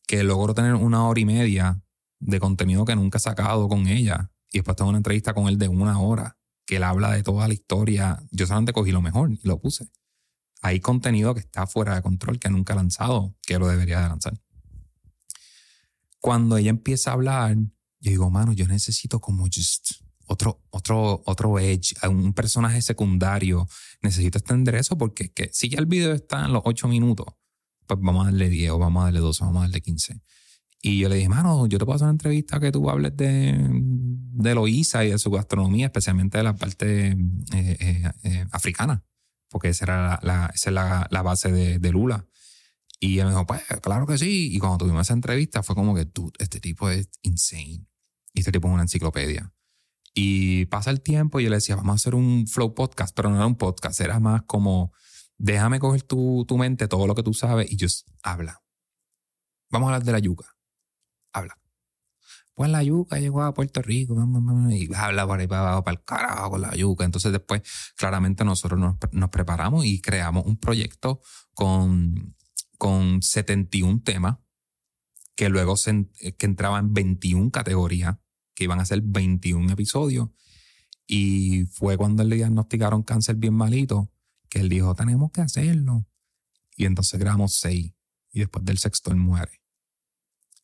que 0.07 0.23
logró 0.23 0.55
tener 0.55 0.73
una 0.73 1.07
hora 1.07 1.19
y 1.19 1.25
media 1.25 1.83
de 2.19 2.39
contenido 2.39 2.85
que 2.85 2.95
nunca 2.95 3.19
he 3.19 3.21
sacado 3.21 3.67
con 3.67 3.85
ella, 3.85 4.31
y 4.51 4.57
después 4.57 4.75
tengo 4.77 4.89
una 4.89 4.97
entrevista 4.97 5.35
con 5.35 5.47
él 5.47 5.59
de 5.59 5.67
una 5.67 5.99
hora, 5.99 6.39
que 6.65 6.77
él 6.77 6.83
habla 6.83 7.11
de 7.11 7.21
toda 7.21 7.47
la 7.47 7.53
historia, 7.53 8.23
yo 8.31 8.47
solamente 8.47 8.73
cogí 8.73 8.91
lo 8.91 9.03
mejor 9.03 9.31
y 9.31 9.39
lo 9.43 9.59
puse 9.59 9.91
hay 10.61 10.79
contenido 10.79 11.33
que 11.33 11.41
está 11.41 11.67
fuera 11.67 11.95
de 11.95 12.01
control, 12.01 12.39
que 12.39 12.49
nunca 12.49 12.73
ha 12.73 12.77
lanzado, 12.77 13.35
que 13.45 13.59
lo 13.59 13.67
debería 13.67 14.01
de 14.01 14.09
lanzar. 14.09 14.33
Cuando 16.19 16.57
ella 16.57 16.71
empieza 16.71 17.11
a 17.11 17.13
hablar, 17.13 17.55
yo 17.99 18.11
digo, 18.11 18.29
mano, 18.29 18.53
yo 18.53 18.67
necesito 18.67 19.19
como 19.19 19.45
just 19.45 19.91
otro, 20.25 20.61
otro, 20.71 21.23
otro 21.25 21.59
edge, 21.59 21.95
un 22.07 22.33
personaje 22.33 22.81
secundario. 22.81 23.67
Necesito 24.01 24.37
extender 24.37 24.75
eso 24.75 24.97
porque 24.97 25.31
que, 25.31 25.49
si 25.53 25.69
ya 25.69 25.79
el 25.79 25.85
video 25.85 26.13
está 26.13 26.45
en 26.45 26.53
los 26.53 26.63
8 26.65 26.87
minutos, 26.87 27.27
pues 27.85 27.99
vamos 28.01 28.23
a 28.23 28.31
darle 28.31 28.49
10 28.49 28.71
o 28.71 28.79
vamos 28.79 29.01
a 29.01 29.05
darle 29.05 29.19
12 29.19 29.45
vamos 29.45 29.59
a 29.59 29.61
darle 29.61 29.81
15. 29.81 30.19
Y 30.81 30.99
yo 30.99 31.09
le 31.09 31.15
dije, 31.15 31.29
mano, 31.29 31.65
yo 31.67 31.79
te 31.79 31.85
puedo 31.85 31.95
hacer 31.95 32.05
una 32.05 32.11
entrevista 32.11 32.59
que 32.59 32.71
tú 32.71 32.89
hables 32.89 33.15
de, 33.15 33.69
de 33.71 34.55
Loíza 34.55 35.05
y 35.05 35.11
de 35.11 35.17
su 35.17 35.31
gastronomía, 35.31 35.87
especialmente 35.87 36.37
de 36.37 36.43
la 36.43 36.55
parte 36.55 37.11
eh, 37.11 37.17
eh, 37.53 38.11
eh, 38.23 38.45
africana 38.51 39.06
porque 39.49 39.69
esa 39.69 39.85
era 39.85 40.19
la, 40.23 40.51
esa 40.53 40.69
es 40.69 40.73
la, 40.73 41.21
base 41.23 41.51
de, 41.51 41.91
Lula. 41.91 42.25
Y 42.99 43.19
él 43.19 43.25
me 43.25 43.31
dijo, 43.31 43.45
pues 43.45 43.61
claro 43.81 44.07
que 44.07 44.17
sí. 44.17 44.53
Y 44.53 44.59
cuando 44.59 44.79
tuvimos 44.79 45.07
esa 45.07 45.13
entrevista 45.13 45.63
fue 45.63 45.75
como 45.75 45.95
que, 45.95 46.05
tú 46.05 46.31
este 46.39 46.59
tipo 46.59 46.89
es 46.89 47.09
insane. 47.21 47.85
Y 48.33 48.39
este 48.39 48.51
tipo 48.51 48.67
es 48.67 48.73
una 48.73 48.83
enciclopedia. 48.83 49.53
Y 50.13 50.65
pasa 50.65 50.89
el 50.89 51.01
tiempo 51.01 51.39
y 51.39 51.43
yo 51.43 51.49
le 51.49 51.57
decía, 51.57 51.75
vamos 51.75 51.93
a 51.93 51.95
hacer 51.95 52.15
un 52.15 52.47
flow 52.47 52.73
podcast, 52.73 53.15
pero 53.15 53.29
no 53.29 53.35
era 53.35 53.45
un 53.45 53.55
podcast, 53.55 53.99
era 54.01 54.19
más 54.19 54.41
como, 54.43 54.91
déjame 55.37 55.79
coger 55.79 56.03
tu, 56.03 56.45
tu 56.47 56.57
mente, 56.57 56.87
todo 56.87 57.05
lo 57.05 57.13
que 57.13 57.23
tú 57.23 57.33
sabes, 57.33 57.71
y 57.71 57.75
yo, 57.75 57.87
habla. 58.23 58.63
Vamos 59.69 59.87
a 59.87 59.93
hablar 59.93 60.05
de 60.05 60.11
la 60.13 60.19
yuca. 60.19 60.55
Habla 61.33 61.57
pues 62.57 62.71
la 62.71 62.81
yuca 62.81 63.19
llegó 63.19 63.43
a 63.43 63.53
Puerto 63.53 63.83
Rico 63.83 64.15
y 64.71 64.89
habla 64.95 65.27
para 65.27 65.43
ahí 65.43 65.47
para 65.47 65.83
el 65.85 66.03
carajo 66.03 66.49
con 66.49 66.61
la 66.61 66.75
yuca. 66.75 67.05
Entonces 67.05 67.31
después 67.31 67.61
claramente 67.95 68.43
nosotros 68.43 68.79
nos, 68.79 69.29
preparamos 69.29 69.85
y 69.85 70.01
creamos 70.01 70.43
un 70.47 70.57
proyecto 70.57 71.21
con, 71.53 72.35
con 72.79 73.21
71 73.21 74.01
temas 74.03 74.37
que 75.35 75.49
luego 75.49 75.77
se, 75.77 76.09
que 76.35 76.47
entraban 76.47 76.85
en 76.85 76.93
21 76.95 77.51
categorías, 77.51 78.17
que 78.55 78.63
iban 78.63 78.79
a 78.79 78.85
ser 78.85 79.03
21 79.03 79.71
episodios. 79.73 80.29
Y 81.05 81.65
fue 81.67 81.95
cuando 81.95 82.23
le 82.23 82.37
diagnosticaron 82.37 83.03
cáncer 83.03 83.35
bien 83.35 83.53
malito, 83.53 84.11
que 84.49 84.61
él 84.61 84.69
dijo, 84.69 84.95
tenemos 84.95 85.29
que 85.29 85.41
hacerlo. 85.41 86.07
Y 86.75 86.85
entonces 86.85 87.19
grabamos 87.19 87.53
seis. 87.53 87.93
Y 88.31 88.39
después 88.39 88.65
del 88.65 88.79
sexto 88.79 89.11
él 89.11 89.17
muere. 89.17 89.61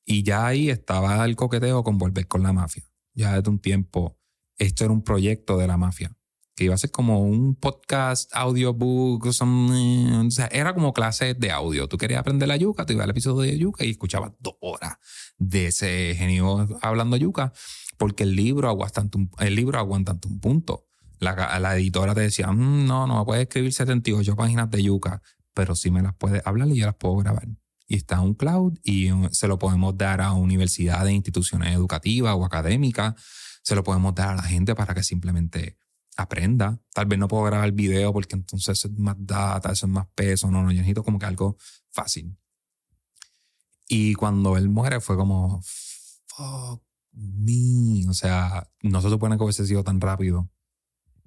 Y 0.05 0.23
ya 0.23 0.47
ahí 0.47 0.69
estaba 0.69 1.23
el 1.25 1.35
coqueteo 1.35 1.83
con 1.83 1.97
volver 1.97 2.27
con 2.27 2.43
la 2.43 2.53
mafia. 2.53 2.83
Ya 3.13 3.35
desde 3.35 3.49
un 3.49 3.59
tiempo, 3.59 4.17
esto 4.57 4.83
era 4.83 4.93
un 4.93 5.03
proyecto 5.03 5.57
de 5.57 5.67
la 5.67 5.77
mafia, 5.77 6.15
que 6.55 6.65
iba 6.65 6.75
a 6.75 6.77
ser 6.77 6.91
como 6.91 7.21
un 7.21 7.55
podcast, 7.55 8.29
audiobook, 8.35 9.25
o 9.25 10.31
sea, 10.31 10.47
era 10.51 10.73
como 10.73 10.93
clase 10.93 11.33
de 11.35 11.51
audio. 11.51 11.87
Tú 11.87 11.97
querías 11.97 12.19
aprender 12.19 12.47
la 12.47 12.57
yuca, 12.57 12.85
te 12.85 12.93
ibas 12.93 13.05
al 13.05 13.11
episodio 13.11 13.51
de 13.51 13.57
yuca 13.57 13.85
y 13.85 13.91
escuchabas 13.91 14.33
dos 14.39 14.55
horas 14.61 14.97
de 15.37 15.67
ese 15.67 16.15
genio 16.15 16.67
hablando 16.81 17.17
yuca, 17.17 17.53
porque 17.97 18.23
el 18.23 18.35
libro 18.35 18.67
aguanta 18.67 19.01
un, 19.15 19.31
el 19.39 19.55
libro 19.55 19.79
aguanta 19.79 20.17
un 20.27 20.39
punto. 20.39 20.85
La, 21.19 21.59
la 21.59 21.75
editora 21.77 22.13
te 22.13 22.21
decía, 22.21 22.51
mm, 22.51 22.85
no, 22.85 23.07
no 23.07 23.25
puedes 23.25 23.43
escribir 23.43 23.71
78 23.71 24.35
páginas 24.35 24.69
de 24.69 24.83
yuca, 24.83 25.21
pero 25.53 25.75
sí 25.75 25.91
me 25.91 26.01
las 26.01 26.13
puedes 26.15 26.45
hablar 26.45 26.67
y 26.69 26.77
yo 26.77 26.85
las 26.87 26.95
puedo 26.95 27.15
grabar 27.17 27.47
y 27.87 27.95
está 27.95 28.21
un 28.21 28.33
cloud 28.33 28.77
y 28.83 29.09
se 29.31 29.47
lo 29.47 29.59
podemos 29.59 29.97
dar 29.97 30.21
a 30.21 30.33
universidades, 30.33 31.13
instituciones 31.13 31.73
educativas 31.73 32.35
o 32.35 32.45
académicas, 32.45 33.15
se 33.61 33.75
lo 33.75 33.83
podemos 33.83 34.15
dar 34.15 34.29
a 34.29 34.35
la 34.35 34.43
gente 34.43 34.75
para 34.75 34.93
que 34.93 35.03
simplemente 35.03 35.77
aprenda. 36.15 36.79
Tal 36.93 37.05
vez 37.05 37.19
no 37.19 37.27
puedo 37.27 37.43
grabar 37.43 37.65
el 37.65 37.71
video 37.73 38.13
porque 38.13 38.35
entonces 38.35 38.85
es 38.85 38.91
más 38.97 39.15
data, 39.19 39.71
eso 39.71 39.85
es 39.85 39.91
más 39.91 40.07
peso, 40.15 40.49
no, 40.49 40.63
no, 40.63 40.71
yo 40.71 40.77
necesito 40.77 41.03
como 41.03 41.19
que 41.19 41.25
algo 41.25 41.57
fácil. 41.89 42.37
Y 43.87 44.13
cuando 44.15 44.57
él 44.57 44.69
muere 44.69 44.99
fue 45.01 45.15
como, 45.15 45.61
fuck 45.63 46.83
me, 47.13 48.07
o 48.09 48.13
sea, 48.13 48.69
no 48.81 49.01
se 49.01 49.09
supone 49.09 49.37
que 49.37 49.43
hubiese 49.43 49.65
sido 49.65 49.83
tan 49.83 50.01
rápido. 50.01 50.49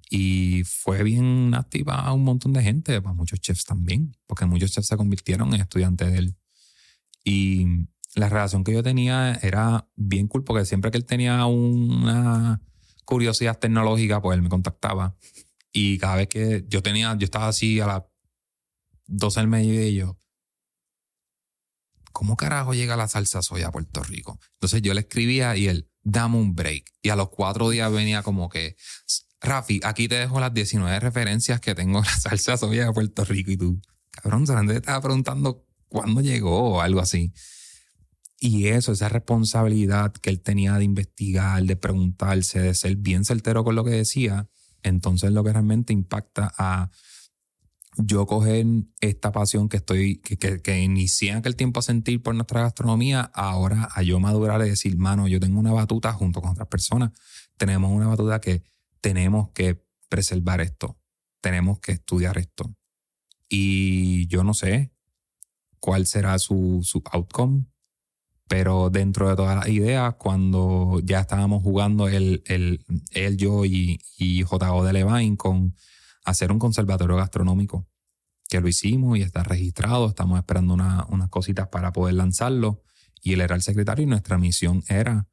Y 0.09 0.63
fue 0.63 1.03
bien 1.03 1.53
activa 1.53 1.95
a 1.95 2.13
un 2.13 2.23
montón 2.23 2.53
de 2.53 2.63
gente, 2.63 3.01
para 3.01 3.13
muchos 3.13 3.39
chefs 3.39 3.65
también, 3.65 4.15
porque 4.25 4.45
muchos 4.45 4.71
chefs 4.71 4.87
se 4.87 4.97
convirtieron 4.97 5.53
en 5.53 5.61
estudiantes 5.61 6.11
de 6.11 6.17
él. 6.17 6.37
Y 7.27 7.89
la 8.15 8.29
relación 8.29 8.63
que 8.63 8.71
yo 8.71 8.81
tenía 8.81 9.37
era 9.41 9.85
bien 9.97 10.29
cool 10.29 10.45
porque 10.45 10.63
siempre 10.63 10.91
que 10.91 10.97
él 10.97 11.03
tenía 11.03 11.45
una 11.45 12.61
curiosidad 13.03 13.59
tecnológica, 13.59 14.21
pues 14.21 14.37
él 14.37 14.43
me 14.43 14.47
contactaba. 14.47 15.17
Y 15.73 15.97
cada 15.97 16.15
vez 16.15 16.29
que 16.29 16.63
yo 16.69 16.81
tenía, 16.81 17.17
yo 17.17 17.25
estaba 17.25 17.49
así 17.49 17.81
a 17.81 17.87
las 17.87 18.03
12 19.07 19.41
del 19.41 19.49
medio 19.49 19.85
y 19.85 19.95
yo, 19.95 20.17
¿cómo 22.13 22.37
carajo 22.37 22.73
llega 22.73 22.95
la 22.95 23.09
salsa 23.09 23.41
soya 23.41 23.67
a 23.67 23.71
Puerto 23.73 24.01
Rico? 24.03 24.39
Entonces 24.53 24.81
yo 24.81 24.93
le 24.93 25.01
escribía 25.01 25.57
y 25.57 25.67
él, 25.67 25.91
dame 26.03 26.37
un 26.37 26.55
break. 26.55 26.85
Y 27.01 27.09
a 27.09 27.17
los 27.17 27.27
cuatro 27.27 27.69
días 27.71 27.91
venía 27.91 28.23
como 28.23 28.47
que, 28.47 28.77
Rafi, 29.41 29.81
aquí 29.83 30.07
te 30.07 30.15
dejo 30.15 30.39
las 30.39 30.53
19 30.53 30.97
referencias 31.01 31.59
que 31.59 31.75
tengo 31.75 31.99
la 31.99 32.15
salsa 32.19 32.55
soya 32.55 32.85
de 32.85 32.93
Puerto 32.93 33.25
Rico. 33.25 33.51
Y 33.51 33.57
tú, 33.57 33.81
cabrón, 34.11 34.45
te 34.45 34.77
estaba 34.77 35.01
preguntando 35.01 35.66
cuándo 35.89 36.21
llegó 36.21 36.81
algo 36.81 36.99
así. 36.99 37.33
Y 38.39 38.67
eso, 38.67 38.91
esa 38.91 39.09
responsabilidad 39.09 40.13
que 40.13 40.29
él 40.29 40.41
tenía 40.41 40.75
de 40.75 40.83
investigar, 40.83 41.63
de 41.63 41.75
preguntarse, 41.75 42.59
de 42.59 42.75
ser 42.75 42.95
bien 42.97 43.25
certero 43.25 43.63
con 43.63 43.75
lo 43.75 43.83
que 43.83 43.91
decía, 43.91 44.47
entonces 44.83 45.31
lo 45.31 45.43
que 45.43 45.53
realmente 45.53 45.91
impacta 45.91 46.53
a 46.57 46.91
yo 47.97 48.27
coger 48.27 48.65
esta 49.01 49.31
pasión 49.31 49.69
que 49.69 49.77
estoy, 49.77 50.17
que, 50.17 50.37
que, 50.37 50.61
que 50.61 50.79
inicié 50.79 51.31
en 51.31 51.37
aquel 51.37 51.55
tiempo 51.55 51.79
a 51.79 51.83
sentir 51.83 52.21
por 52.21 52.35
nuestra 52.35 52.61
gastronomía, 52.61 53.21
ahora 53.33 53.89
a 53.91 54.03
yo 54.03 54.19
madurar 54.19 54.61
y 54.61 54.69
decir, 54.69 54.97
mano, 54.97 55.27
yo 55.27 55.39
tengo 55.39 55.59
una 55.59 55.73
batuta 55.73 56.13
junto 56.13 56.41
con 56.41 56.51
otras 56.51 56.67
personas, 56.67 57.11
tenemos 57.57 57.91
una 57.91 58.07
batuta 58.07 58.39
que 58.39 58.61
tenemos 59.01 59.49
que 59.49 59.83
preservar 60.09 60.61
esto, 60.61 60.99
tenemos 61.41 61.79
que 61.79 61.93
estudiar 61.93 62.37
esto. 62.37 62.71
Y 63.49 64.27
yo 64.27 64.43
no 64.43 64.53
sé, 64.53 64.91
cuál 65.79 66.05
será 66.05 66.39
su, 66.39 66.81
su 66.83 67.01
outcome. 67.11 67.65
Pero 68.47 68.89
dentro 68.89 69.27
de 69.29 69.35
todas 69.35 69.57
las 69.57 69.67
ideas, 69.67 70.15
cuando 70.15 71.01
ya 71.03 71.19
estábamos 71.19 71.63
jugando 71.63 72.07
el, 72.07 72.43
el, 72.45 72.85
él, 73.11 73.35
yo 73.35 73.65
y, 73.65 73.99
y 74.17 74.43
J.O. 74.43 74.85
de 74.85 74.93
Levine 74.93 75.35
con 75.35 75.75
hacer 76.23 76.51
un 76.51 76.59
conservatorio 76.59 77.17
gastronómico, 77.17 77.87
que 78.49 78.61
lo 78.61 78.69
hicimos 78.69 79.17
y 79.17 79.21
está 79.21 79.43
registrado, 79.43 80.07
estamos 80.07 80.37
esperando 80.39 80.75
unas 80.75 81.29
cositas 81.29 81.67
para 81.67 81.91
poder 81.91 82.15
lanzarlo. 82.15 82.83
Y 83.21 83.33
él 83.33 83.41
era 83.41 83.55
el 83.55 83.61
secretario 83.61 84.03
y 84.03 84.07
nuestra 84.07 84.37
misión 84.37 84.83
era 84.87 85.27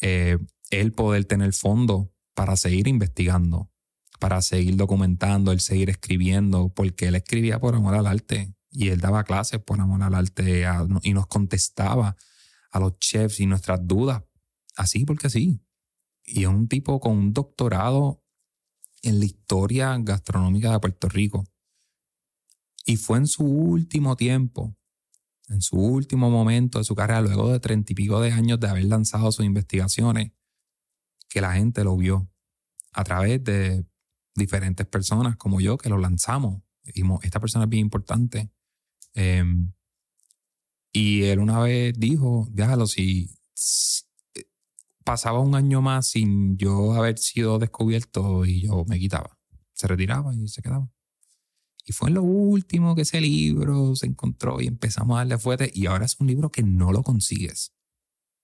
eh, 0.00 0.38
él 0.70 0.92
poder 0.92 1.26
tener 1.26 1.52
fondo 1.52 2.12
para 2.34 2.56
seguir 2.56 2.88
investigando, 2.88 3.70
para 4.18 4.40
seguir 4.40 4.76
documentando, 4.76 5.52
él 5.52 5.60
seguir 5.60 5.90
escribiendo, 5.90 6.70
porque 6.70 7.08
él 7.08 7.16
escribía 7.16 7.58
por 7.58 7.74
amor 7.74 7.94
al 7.94 8.06
arte 8.06 8.55
y 8.78 8.90
él 8.90 9.00
daba 9.00 9.24
clases 9.24 9.58
por 9.58 9.80
amor 9.80 10.02
al 10.02 10.14
arte 10.14 10.66
y 11.02 11.14
nos 11.14 11.26
contestaba 11.28 12.14
a 12.70 12.78
los 12.78 12.98
chefs 12.98 13.40
y 13.40 13.46
nuestras 13.46 13.80
dudas, 13.82 14.22
así 14.76 15.06
porque 15.06 15.30
sí. 15.30 15.62
Y 16.26 16.42
es 16.42 16.48
un 16.48 16.68
tipo 16.68 17.00
con 17.00 17.12
un 17.12 17.32
doctorado 17.32 18.22
en 19.00 19.18
la 19.18 19.24
historia 19.24 19.96
gastronómica 19.98 20.72
de 20.72 20.80
Puerto 20.80 21.08
Rico. 21.08 21.44
Y 22.84 22.96
fue 22.96 23.16
en 23.16 23.26
su 23.26 23.44
último 23.44 24.14
tiempo, 24.14 24.76
en 25.48 25.62
su 25.62 25.78
último 25.78 26.28
momento 26.30 26.78
de 26.78 26.84
su 26.84 26.94
carrera, 26.94 27.22
luego 27.22 27.50
de 27.50 27.60
treinta 27.60 27.92
y 27.92 27.96
pico 27.96 28.20
de 28.20 28.32
años 28.32 28.60
de 28.60 28.68
haber 28.68 28.84
lanzado 28.84 29.32
sus 29.32 29.46
investigaciones, 29.46 30.32
que 31.30 31.40
la 31.40 31.54
gente 31.54 31.82
lo 31.82 31.96
vio 31.96 32.30
a 32.92 33.04
través 33.04 33.42
de 33.42 33.86
diferentes 34.34 34.86
personas 34.86 35.36
como 35.38 35.62
yo 35.62 35.78
que 35.78 35.88
lo 35.88 35.96
lanzamos. 35.96 36.60
Dijimos, 36.84 37.24
esta 37.24 37.40
persona 37.40 37.64
es 37.64 37.70
bien 37.70 37.86
importante. 37.86 38.50
Em, 39.16 39.72
y 40.92 41.24
él 41.24 41.40
una 41.40 41.60
vez 41.60 41.98
dijo, 41.98 42.46
déjalo, 42.50 42.86
si, 42.86 43.30
pasaba 45.04 45.40
un 45.40 45.54
año 45.54 45.80
más 45.80 46.08
sin 46.08 46.58
yo 46.58 46.92
haber 46.92 47.18
sido 47.18 47.58
descubierto 47.58 48.44
y 48.44 48.62
yo 48.62 48.84
me 48.86 48.98
quitaba. 48.98 49.38
Se 49.72 49.86
retiraba 49.86 50.34
y 50.34 50.48
se 50.48 50.62
quedaba. 50.62 50.90
Y 51.84 51.92
fue 51.92 52.08
en 52.08 52.14
lo 52.16 52.22
último 52.24 52.94
que 52.94 53.02
ese 53.02 53.20
libro 53.20 53.94
se 53.94 54.06
encontró 54.06 54.60
y 54.60 54.66
empezamos 54.66 55.14
a 55.16 55.18
darle 55.18 55.38
fuerte. 55.38 55.70
Y 55.72 55.86
ahora 55.86 56.04
es 56.04 56.16
un 56.20 56.26
libro 56.26 56.50
que 56.50 56.62
no 56.62 56.92
lo 56.92 57.02
consigues. 57.02 57.72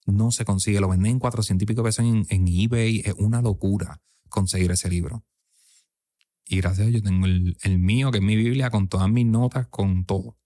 No 0.06 0.30
se 0.30 0.44
consigue. 0.44 0.80
Lo 0.80 0.88
venden 0.88 1.12
en 1.12 1.18
400 1.18 1.64
y 1.64 1.66
pico 1.66 1.82
pesos 1.82 2.04
en, 2.04 2.24
en 2.28 2.46
eBay. 2.46 3.02
Es 3.04 3.14
una 3.18 3.42
locura 3.42 4.00
conseguir 4.28 4.70
ese 4.70 4.88
libro. 4.88 5.24
Y 6.46 6.58
gracias 6.58 6.86
a 6.86 6.90
Dios 6.90 7.02
yo 7.02 7.08
tengo 7.08 7.26
el, 7.26 7.56
el, 7.62 7.78
mío, 7.78 8.12
que 8.12 8.18
es 8.18 8.24
mi 8.24 8.36
Biblia, 8.36 8.70
con 8.70 8.88
todas 8.88 9.10
mis 9.10 9.26
notas, 9.26 9.66
con 9.68 10.04
todo. 10.04 10.36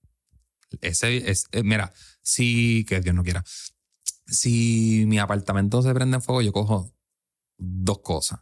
Ese 0.80 1.30
es, 1.30 1.46
eh, 1.52 1.62
mira, 1.62 1.92
sí, 2.22 2.84
que 2.88 3.00
Dios 3.00 3.14
no 3.14 3.22
quiera 3.22 3.44
si 4.26 5.04
mi 5.06 5.18
apartamento 5.18 5.82
se 5.82 5.94
prende 5.94 6.16
en 6.16 6.22
fuego, 6.22 6.42
yo 6.42 6.52
cojo 6.52 6.92
dos 7.58 8.00
cosas. 8.00 8.40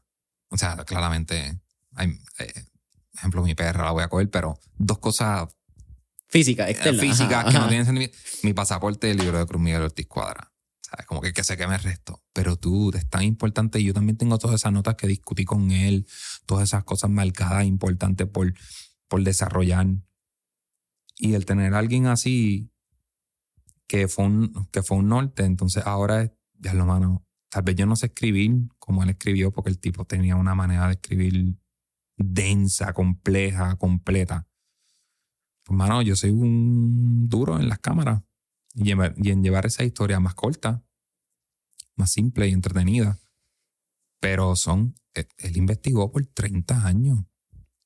O 0.49 0.57
sea, 0.57 0.76
claramente, 0.85 1.61
hay, 1.95 2.18
eh, 2.39 2.64
ejemplo, 3.12 3.43
mi 3.43 3.55
perra 3.55 3.85
la 3.85 3.91
voy 3.91 4.03
a 4.03 4.09
coger, 4.09 4.30
pero 4.30 4.59
dos 4.76 4.99
cosas 4.99 5.49
físicas, 6.28 6.70
externas. 6.70 7.01
Físicas 7.01 7.45
que 7.47 7.59
no 7.59 7.68
tienen 7.68 7.87
sentido. 7.87 8.11
Mi 8.43 8.53
pasaporte 8.55 9.11
el 9.11 9.18
libro 9.18 9.39
de 9.39 9.47
Cruz 9.47 9.62
Miguel 9.62 9.82
Ortiz 9.82 10.07
Cuadra. 10.07 10.51
¿Sabes? 10.80 11.07
Como 11.07 11.20
que, 11.20 11.32
que 11.32 11.45
se 11.45 11.57
queme 11.57 11.74
el 11.74 11.82
resto. 11.82 12.22
Pero 12.32 12.57
tú, 12.57 12.91
es 12.95 13.09
tan 13.09 13.22
importante. 13.22 13.80
Y 13.80 13.85
yo 13.85 13.95
también 13.95 14.16
tengo 14.16 14.39
todas 14.39 14.61
esas 14.61 14.72
notas 14.72 14.97
que 14.97 15.07
discutí 15.07 15.45
con 15.45 15.70
él, 15.70 16.07
todas 16.47 16.64
esas 16.64 16.85
cosas 16.85 17.11
marcadas, 17.11 17.64
importantes 17.64 18.28
por, 18.28 18.53
por 19.09 19.22
desarrollar. 19.22 19.87
Y 21.17 21.35
el 21.35 21.47
tener 21.47 21.75
a 21.75 21.79
alguien 21.79 22.07
así 22.07 22.71
que 23.87 24.09
fue 24.09 24.25
un, 24.25 24.69
que 24.73 24.83
fue 24.83 24.99
un 24.99 25.09
norte. 25.09 25.45
Entonces 25.45 25.87
ahora, 25.87 26.33
ya 26.59 26.75
lo 26.75 26.87
mano, 26.87 27.25
tal 27.49 27.62
vez 27.62 27.77
yo 27.77 27.87
no 27.87 27.97
sé 27.97 28.07
escribir 28.07 28.53
como 28.79 29.03
él 29.03 29.11
escribió, 29.11 29.53
porque 29.53 29.71
el 29.71 29.79
tipo 29.79 30.05
tenía 30.05 30.37
una 30.37 30.55
manera 30.55 30.87
de 30.87 30.95
escribir 30.95 31.57
densa, 32.17 32.93
compleja, 32.93 33.77
completa. 33.77 34.47
Pues, 35.65 35.77
mano, 35.77 36.03
yo 36.03 36.17
soy 36.17 36.31
un 36.31 37.29
duro 37.29 37.59
en 37.59 37.69
las 37.69 37.79
cámaras 37.79 38.23
y, 38.75 38.91
en 38.91 39.43
llevar 39.43 39.67
esa 39.67 39.85
historia 39.85 40.21
más 40.21 40.35
corta, 40.35 40.85
más 41.97 42.12
simple 42.12 42.49
y 42.49 42.53
entretenida. 42.53 43.19
Pero 44.21 44.57
son, 44.57 44.95
e, 45.15 45.27
él, 45.39 45.57
investigó 45.57 46.11
por 46.11 46.25
30 46.27 46.87
años. 46.87 47.25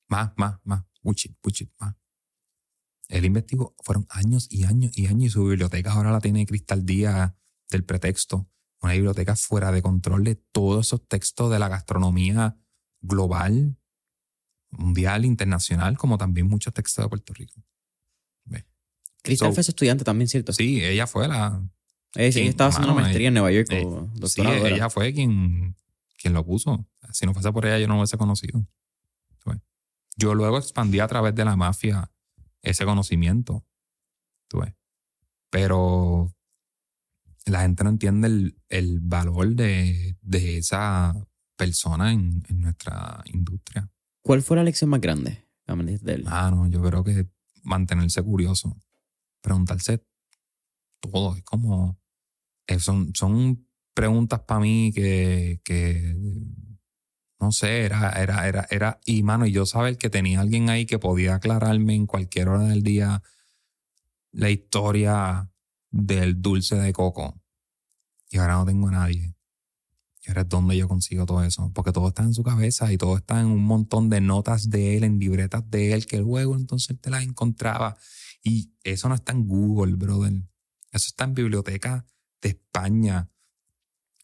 Más, 0.09 0.33
más, 0.37 0.59
más. 0.65 0.85
Puchit, 1.03 1.37
puchit, 1.41 1.71
más. 1.79 1.95
Él 3.09 3.25
investigó, 3.25 3.75
fueron 3.81 4.07
años 4.11 4.47
y 4.51 4.65
años 4.65 4.97
y 4.97 5.07
años 5.07 5.25
y 5.25 5.31
su 5.31 5.45
biblioteca 5.45 5.93
ahora 5.93 6.13
la 6.13 6.21
tiene 6.21 6.47
Cristal 6.47 6.85
Díaz 6.85 7.33
del 7.71 7.85
pretexto. 7.85 8.49
Una 8.81 8.93
biblioteca 8.93 9.35
fuera 9.35 9.73
de 9.73 9.83
control 9.83 10.25
de 10.25 10.37
todos 10.37 10.87
esos 10.87 11.09
textos 11.09 11.51
de 11.51 11.59
la 11.59 11.69
gastronomía 11.69 12.57
global, 13.01 13.77
mundial, 14.71 15.25
internacional, 15.25 15.97
como 15.97 16.19
también 16.19 16.47
muchos 16.47 16.73
textos 16.75 17.05
de 17.05 17.09
Puerto 17.09 17.33
Rico. 17.33 17.63
Cristal 19.21 19.53
fue 19.53 19.65
su 19.65 19.73
estudiante 19.73 20.05
también, 20.05 20.29
¿cierto? 20.29 20.53
Sí, 20.53 20.83
ella 20.83 21.07
fue 21.07 21.29
la... 21.29 21.61
Ella 22.15 22.43
estaba 22.43 22.71
haciendo 22.71 22.93
una 22.93 23.03
maestría 23.03 23.29
en 23.29 23.35
Nueva 23.35 23.51
York. 23.51 23.69
Eh, 23.71 23.87
sí, 24.27 24.43
ella 24.43 24.89
fue 24.89 25.13
quien, 25.13 25.77
quien 26.17 26.33
lo 26.33 26.47
puso. 26.47 26.87
Si 27.13 27.27
no 27.27 27.35
fuese 27.35 27.53
por 27.53 27.67
ella, 27.67 27.79
yo 27.79 27.89
no 27.89 27.95
lo 27.95 28.01
hubiese 28.01 28.17
conocido. 28.17 28.65
Yo 30.17 30.35
luego 30.35 30.59
expandí 30.59 30.99
a 30.99 31.07
través 31.07 31.35
de 31.35 31.45
la 31.45 31.55
mafia 31.55 32.11
ese 32.63 32.85
conocimiento. 32.85 33.65
¿tú 34.49 34.61
ves? 34.61 34.75
Pero 35.51 36.35
la 37.47 37.63
gente 37.63 37.85
no 37.85 37.91
entiende 37.91 38.55
el, 38.69 39.01
valor 39.01 39.55
de, 39.55 40.17
esa 40.33 41.15
persona 41.57 42.13
en, 42.13 42.43
nuestra 42.51 43.23
industria. 43.33 43.91
¿Cuál 44.23 44.43
fue 44.43 44.57
la 44.57 44.65
lección 44.65 44.91
más 44.91 45.01
grande 45.01 45.47
de 45.67 46.15
él? 46.15 46.25
Ah, 46.27 46.51
no, 46.51 46.69
yo 46.69 46.83
creo 46.83 47.05
que 47.05 47.29
mantenerse 47.63 48.23
curioso, 48.23 48.77
preguntarse 49.41 50.05
todo, 51.01 51.37
es 51.37 51.45
como, 51.45 51.99
eh, 52.67 52.79
son, 52.79 53.15
son 53.15 53.67
preguntas 53.95 54.41
para 54.41 54.61
mí 54.61 54.93
que, 54.95 55.61
que 55.65 56.15
no 57.41 57.53
sé, 57.53 57.85
era, 57.85 58.11
era, 58.13 58.49
era, 58.49 58.67
era, 58.71 59.01
y 59.05 59.23
mano, 59.23 59.47
y 59.47 59.53
yo 59.53 59.65
saber 59.65 59.97
que 59.97 60.11
tenía 60.11 60.41
alguien 60.41 60.71
ahí 60.71 60.87
que 60.87 60.99
podía 60.99 61.37
aclararme 61.37 61.95
en 61.95 62.07
cualquier 62.07 62.49
hora 62.49 62.65
del 62.65 62.83
día 62.83 63.23
la 64.33 64.51
historia 64.51 65.51
del 65.91 66.43
dulce 66.43 66.77
de 66.77 66.93
coco. 66.93 67.41
Y 68.31 68.39
ahora 68.39 68.55
no 68.55 68.67
tengo 68.67 68.89
a 68.89 68.93
nadie. 68.93 69.35
Y 70.23 70.29
ahora 70.29 70.43
es 70.43 70.49
donde 70.49 70.77
yo 70.77 70.89
consigo 70.89 71.25
todo 71.27 71.43
eso. 71.43 71.71
Porque 71.75 71.93
todo 71.93 72.09
está 72.09 72.23
en 72.23 72.35
su 72.35 72.43
cabeza 72.43 72.93
y 72.93 72.99
todo 72.99 73.17
está 73.17 73.41
en 73.41 73.47
un 73.47 73.63
montón 73.63 74.11
de 74.11 74.21
notas 74.21 74.69
de 74.69 74.97
él, 74.97 75.05
en 75.05 75.19
libretas 75.19 75.69
de 75.71 75.93
él, 75.93 76.07
que 76.07 76.19
luego 76.19 76.57
entonces 76.57 77.01
te 77.01 77.09
las 77.09 77.23
encontraba. 77.23 77.97
Y 78.43 78.73
eso 78.83 79.09
no 79.09 79.15
está 79.15 79.33
en 79.33 79.47
Google, 79.47 79.95
brother. 79.95 80.35
Eso 80.93 81.07
está 81.09 81.25
en 81.25 81.35
biblioteca 81.35 82.05
de 82.43 82.51
España 82.51 83.31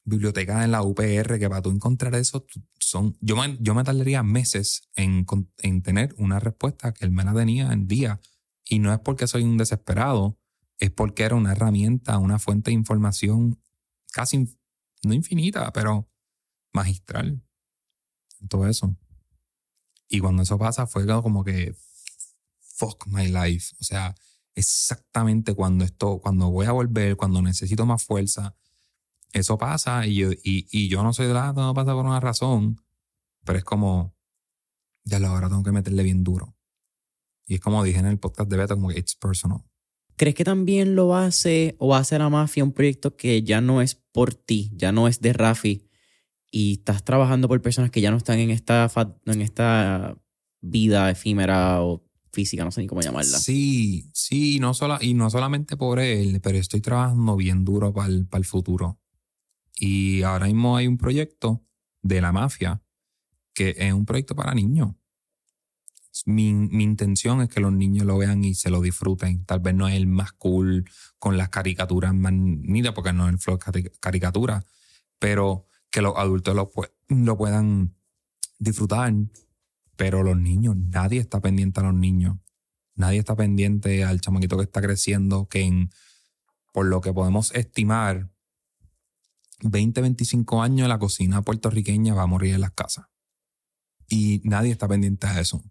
bibliotecas 0.05 0.65
en 0.65 0.71
la 0.71 0.83
UPR 0.83 1.39
que 1.39 1.49
para 1.49 1.63
tú 1.63 1.71
encontrar 1.71 2.15
eso, 2.15 2.47
son, 2.79 3.17
yo, 3.21 3.37
me, 3.37 3.57
yo 3.61 3.75
me 3.75 3.85
tardaría 3.85 4.23
meses 4.23 4.89
en, 4.95 5.27
en 5.59 5.83
tener 5.83 6.15
una 6.19 6.41
respuesta 6.41 6.93
que 6.93 7.05
él 7.05 7.11
me 7.11 7.25
la 7.25 7.35
tenía 7.35 7.73
en 7.73 7.87
día. 7.87 8.21
Y 8.65 8.79
no 8.79 8.93
es 8.93 9.01
porque 9.01 9.27
soy 9.27 9.43
un 9.43 9.57
desesperado, 9.57 10.39
es 10.79 10.91
porque 10.91 11.25
era 11.25 11.35
una 11.35 11.53
herramienta, 11.53 12.19
una 12.19 12.39
fuente 12.39 12.71
de 12.71 12.75
información 12.75 13.61
casi, 14.13 14.57
no 15.03 15.15
infinita, 15.15 15.73
pero 15.73 16.09
magistral. 16.73 17.43
Todo 18.49 18.69
eso. 18.69 18.97
Y 20.09 20.21
cuando 20.21 20.43
eso 20.43 20.59
pasa 20.59 20.87
fue 20.87 21.07
como 21.07 21.45
que, 21.45 21.75
fuck 22.61 23.07
my 23.07 23.29
life. 23.29 23.75
O 23.81 23.85
sea, 23.85 24.15
exactamente 24.55 25.55
cuando 25.55 25.85
esto, 25.85 26.21
cuando 26.21 26.51
voy 26.51 26.67
a 26.67 26.73
volver, 26.73 27.17
cuando 27.17 27.43
necesito 27.43 27.87
más 27.87 28.05
fuerza, 28.05 28.55
eso 29.35 29.59
pasa 29.59 30.07
y 30.07 30.15
yo, 30.15 30.31
y, 30.33 30.89
yo 30.89 31.03
no 31.03 31.13
soy 31.13 31.27
de 31.27 31.35
la, 31.35 31.53
no 31.53 31.75
pasa 31.75 31.93
por 31.93 32.07
una 32.07 32.21
razón, 32.21 32.81
pero 33.45 33.59
es 33.59 33.65
como, 33.65 34.15
ya 35.05 35.19
lo 35.19 35.27
ahora 35.29 35.49
tengo 35.49 35.63
que 35.63 35.73
meterle 35.73 36.03
bien 36.03 36.25
duro. 36.25 36.57
Y 37.47 37.57
es 37.57 37.61
como 37.61 37.85
dije 37.85 37.99
en 37.99 38.07
el 38.07 38.19
podcast 38.19 38.49
de 38.49 38.57
Beto, 38.57 38.75
como 38.75 38.89
que 38.89 38.99
it's 38.99 39.17
personal. 39.17 39.61
¿Crees 40.17 40.37
que 40.37 40.45
también 40.45 40.95
lo 40.95 41.17
hace 41.17 41.75
o 41.79 41.95
hace 41.95 42.19
la 42.19 42.31
mafia 42.31 42.63
un 42.63 42.73
proyecto 42.73 43.17
que 43.17 43.43
ya 43.43 43.61
no 43.61 43.83
es 43.83 43.97
por 43.97 44.35
ti, 44.35 44.71
ya 44.75 44.93
no 44.93 45.09
es 45.09 45.21
de 45.21 45.33
Rafi 45.33 45.89
y 46.51 46.75
estás 46.75 47.05
trabajando 47.05 47.49
por 47.49 47.61
personas 47.61 47.91
que 47.91 48.01
ya 48.01 48.13
no 48.13 48.17
están 48.17 48.39
en 48.39 48.51
esta, 48.51 48.89
en 49.27 49.41
esta 49.41 50.17
vida 50.61 51.11
efímera 51.11 51.83
o 51.83 52.05
física, 52.33 52.65
no 52.65 52.71
sé 52.71 52.83
ni 52.83 52.87
cómo 52.87 53.01
llamarla? 53.01 53.39
Sí, 53.39 54.09
sí, 54.13 54.61
no 54.61 54.73
sola, 54.73 54.99
y 55.01 55.15
no 55.15 55.31
solamente 55.31 55.77
por 55.77 55.99
él, 55.99 56.41
pero 56.41 56.59
estoy 56.59 56.81
trabajando 56.81 57.37
bien 57.37 57.65
duro 57.65 57.93
para 57.93 58.09
el, 58.09 58.27
para 58.27 58.39
el 58.39 58.45
futuro. 58.45 59.01
Y 59.77 60.23
ahora 60.23 60.47
mismo 60.47 60.77
hay 60.77 60.87
un 60.87 60.99
proyecto 60.99 61.63
de 62.03 62.21
la 62.21 62.33
mafia 62.33 62.83
que 63.55 63.75
es 63.79 63.93
un 63.93 64.05
proyecto 64.05 64.35
para 64.35 64.55
niños. 64.55 64.95
Mi, 66.27 66.49
intención 66.49 67.41
es 67.41 67.49
que 67.49 67.61
los 67.61 67.73
niños 67.73 68.07
lo 68.07 68.19
vean 68.19 68.45
y 68.45 68.55
se 68.55 68.71
lo 68.71 68.81
disfruten. 68.81 69.45
Tal 69.45 69.61
vez 69.61 69.75
no 69.75 69.89
es 69.89 69.95
el 69.95 70.07
más 70.07 70.33
cool 70.33 70.89
con 71.19 71.37
las 71.37 71.49
caricaturas 71.49 72.15
más 72.15 72.33
nidas, 72.33 72.95
porque 72.95 73.13
no 73.13 73.27
es 73.27 73.33
el 73.33 73.39
flow 73.39 73.59
caricatura, 74.01 74.65
pero 75.19 75.67
que 75.91 76.03
los 76.03 76.17
adultos 76.17 76.55
lo, 76.55 76.71
lo 77.09 77.37
puedan 77.37 77.95
disfrutar. 78.59 79.13
Pero 79.97 80.23
los 80.23 80.37
niños, 80.37 80.77
nadie 80.77 81.21
está 81.21 81.41
pendiente 81.41 81.81
a 81.81 81.85
los 81.85 81.95
niños. 81.95 82.37
Nadie 82.97 83.19
está 83.19 83.35
pendiente 83.35 84.05
al 84.05 84.21
chamaquito 84.21 84.57
que 84.57 84.65
está 84.65 84.81
creciendo, 84.81 85.49
que 85.49 85.63
en, 85.63 85.91
por 86.73 86.87
lo 86.87 87.01
que 87.01 87.13
podemos 87.13 87.53
estimar, 87.55 88.31
20, 89.65 90.01
25 90.01 90.63
años 90.63 90.89
la 90.89 90.99
cocina 90.99 91.43
puertorriqueña 91.43 92.15
va 92.15 92.23
a 92.23 92.27
morir 92.27 92.55
en 92.55 92.61
las 92.61 92.73
casas. 92.73 93.07
Y 94.09 94.41
nadie 94.45 94.73
está 94.73 94.87
pendiente 94.87 95.27
de 95.27 95.41
eso. 95.41 95.63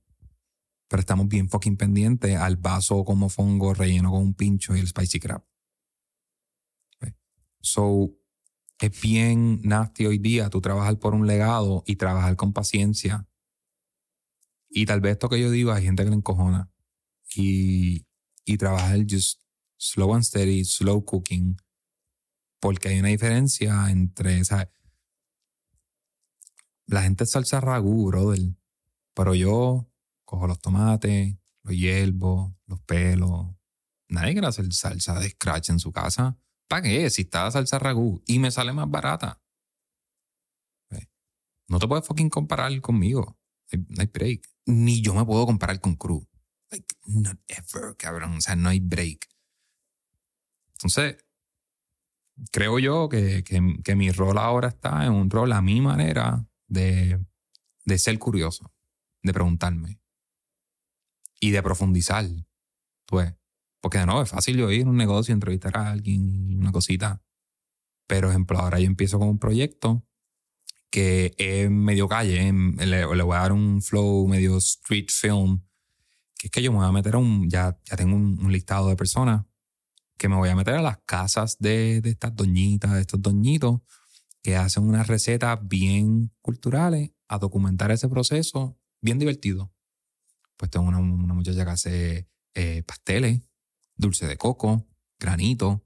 Pero 0.88 1.00
estamos 1.00 1.28
bien 1.28 1.50
fucking 1.50 1.78
pendientes 1.78 2.36
al 2.38 2.58
vaso 2.58 3.06
como 3.06 3.30
fongo 3.30 3.74
relleno 3.74 4.12
con 4.12 4.22
un 4.22 4.34
pincho 4.34 4.76
y 4.76 4.80
el 4.80 4.88
spicy 4.88 5.20
crab. 5.20 5.46
So, 7.62 8.12
es 8.80 9.02
bien 9.02 9.62
nasty 9.64 10.06
hoy 10.06 10.18
día 10.18 10.50
tú 10.50 10.60
trabajar 10.60 11.00
por 11.00 11.14
un 11.14 11.26
legado 11.26 11.84
y 11.88 11.96
trabajar 11.96 12.36
con 12.36 12.52
paciencia. 12.52 13.28
Y 14.70 14.86
tal 14.86 15.00
vez 15.00 15.14
esto 15.14 15.30
que 15.30 15.40
yo 15.40 15.50
digo 15.50 15.72
hay 15.72 15.84
gente 15.84 16.04
que 16.04 16.10
le 16.10 16.16
encojona. 16.16 16.70
Y, 17.36 18.06
y 18.44 18.58
trabajar 18.58 19.00
just 19.10 19.42
slow 19.78 20.14
and 20.14 20.24
steady, 20.24 20.66
slow 20.66 21.06
cooking. 21.06 21.56
Porque 22.64 22.88
hay 22.88 23.00
una 23.00 23.10
diferencia 23.10 23.92
entre, 23.92 24.42
¿sabes? 24.46 24.70
La 26.86 27.02
gente 27.02 27.26
es 27.26 27.32
salsa 27.32 27.60
ragú, 27.60 28.08
brother. 28.08 28.40
Pero 29.14 29.36
yo 29.36 29.92
cojo 30.24 30.48
los 30.48 30.62
tomates, 30.62 31.36
los 31.64 31.76
hierbo, 31.76 32.58
los 32.68 32.80
pelos. 32.84 33.54
Nadie 34.08 34.32
quiere 34.32 34.48
hacer 34.48 34.72
salsa 34.72 35.20
de 35.20 35.32
scratch 35.32 35.72
en 35.72 35.80
su 35.80 35.92
casa. 35.92 36.40
¿Para 36.70 36.84
qué? 36.84 37.10
Si 37.10 37.24
está 37.24 37.52
salsa 37.52 37.80
ragú 37.80 38.24
y 38.26 38.40
me 38.40 38.50
sale 38.50 38.72
más 38.72 38.90
barata. 38.90 39.42
No 41.68 41.80
te 41.80 41.88
puedes 41.90 42.08
fucking 42.08 42.30
comparar 42.30 42.80
conmigo. 42.80 43.38
No 43.74 44.00
hay 44.02 44.08
break. 44.08 44.50
Ni 44.68 45.02
yo 45.02 45.14
me 45.14 45.26
puedo 45.26 45.46
comparar 45.46 45.82
con 45.82 45.98
Cruz. 45.98 46.26
Like, 46.72 46.96
not 47.08 47.42
ever, 47.50 47.98
cabrón. 47.98 48.38
O 48.38 48.42
sea, 48.42 48.56
no 48.56 48.70
hay 48.70 48.80
break. 48.80 49.28
Entonces, 50.76 51.18
creo 52.52 52.80
yo 52.80 53.10
que, 53.10 53.44
que, 53.44 53.96
mi 53.96 54.12
rol 54.12 54.38
ahora 54.38 54.70
está 54.70 55.06
en 55.06 55.14
un 55.14 55.30
rol 55.30 55.52
a 55.52 55.62
mi 55.62 55.82
manera 55.82 56.46
de, 56.68 57.24
de 57.86 57.98
ser 57.98 58.18
curioso, 58.20 58.72
de 59.22 59.34
preguntarme 59.34 60.00
y 61.40 61.52
de 61.52 61.64
profundizar. 61.64 62.26
Pues, 63.06 63.34
porque 63.82 64.00
de 64.00 64.06
nuevo 64.06 64.22
es 64.22 64.30
fácil 64.30 64.58
yo 64.58 64.72
ir 64.72 64.86
a 64.86 64.90
un 64.90 64.98
negocio, 64.98 65.34
entrevistar 65.34 65.78
a 65.78 65.92
alguien, 65.92 66.60
una 66.60 66.72
cosita. 66.72 67.22
Pero, 68.08 68.30
ejemplo, 68.30 68.60
ahora 68.60 68.80
yo 68.80 68.88
empiezo 68.88 69.20
con 69.20 69.30
un 69.30 69.40
proyecto 69.40 70.06
que 70.90 71.34
es 71.38 71.72
medio 71.72 72.08
calle, 72.08 72.52
le, 72.52 73.06
voy 73.06 73.36
a 73.36 73.40
dar 73.40 73.52
un 73.52 73.82
flow 73.82 74.28
medio 74.28 74.58
street 74.58 75.08
film, 75.10 75.64
que 76.38 76.48
es 76.48 76.52
que 76.52 76.62
yo 76.62 76.72
me 76.72 76.78
voy 76.78 76.88
a 76.88 76.92
meter 76.92 77.16
a 77.16 77.18
un, 77.18 77.50
ya, 77.50 77.80
ya 77.84 77.96
tengo 77.96 78.16
un 78.16 78.52
listado 78.52 78.90
de 78.90 78.96
personas 78.96 79.44
que 80.18 80.30
me 80.30 80.36
voy 80.36 80.50
a 80.50 80.56
meter 80.56 80.76
a 80.76 80.82
las 80.82 81.00
casas 81.06 81.58
de, 81.60 82.02
de 82.02 82.10
estas 82.12 82.36
doñitas, 82.36 82.94
de 82.94 83.02
estos 83.02 83.22
doñitos, 83.22 83.82
que 84.42 84.56
hacen 84.56 84.84
unas 84.84 85.08
recetas 85.08 85.60
bien 85.62 86.32
culturales, 86.42 87.12
a 87.28 87.40
documentar 87.40 87.92
ese 87.92 88.08
proceso, 88.10 88.78
bien 89.02 89.18
divertido. 89.18 89.74
Pues 90.58 90.70
tengo 90.70 90.88
una, 90.88 91.00
una 91.00 91.34
muchacha 91.34 91.66
que 91.66 91.72
hace 91.72 92.30
eh, 92.54 92.84
pasteles, 92.84 93.42
dulce 93.96 94.28
de 94.28 94.38
coco, 94.38 94.88
granito, 95.20 95.84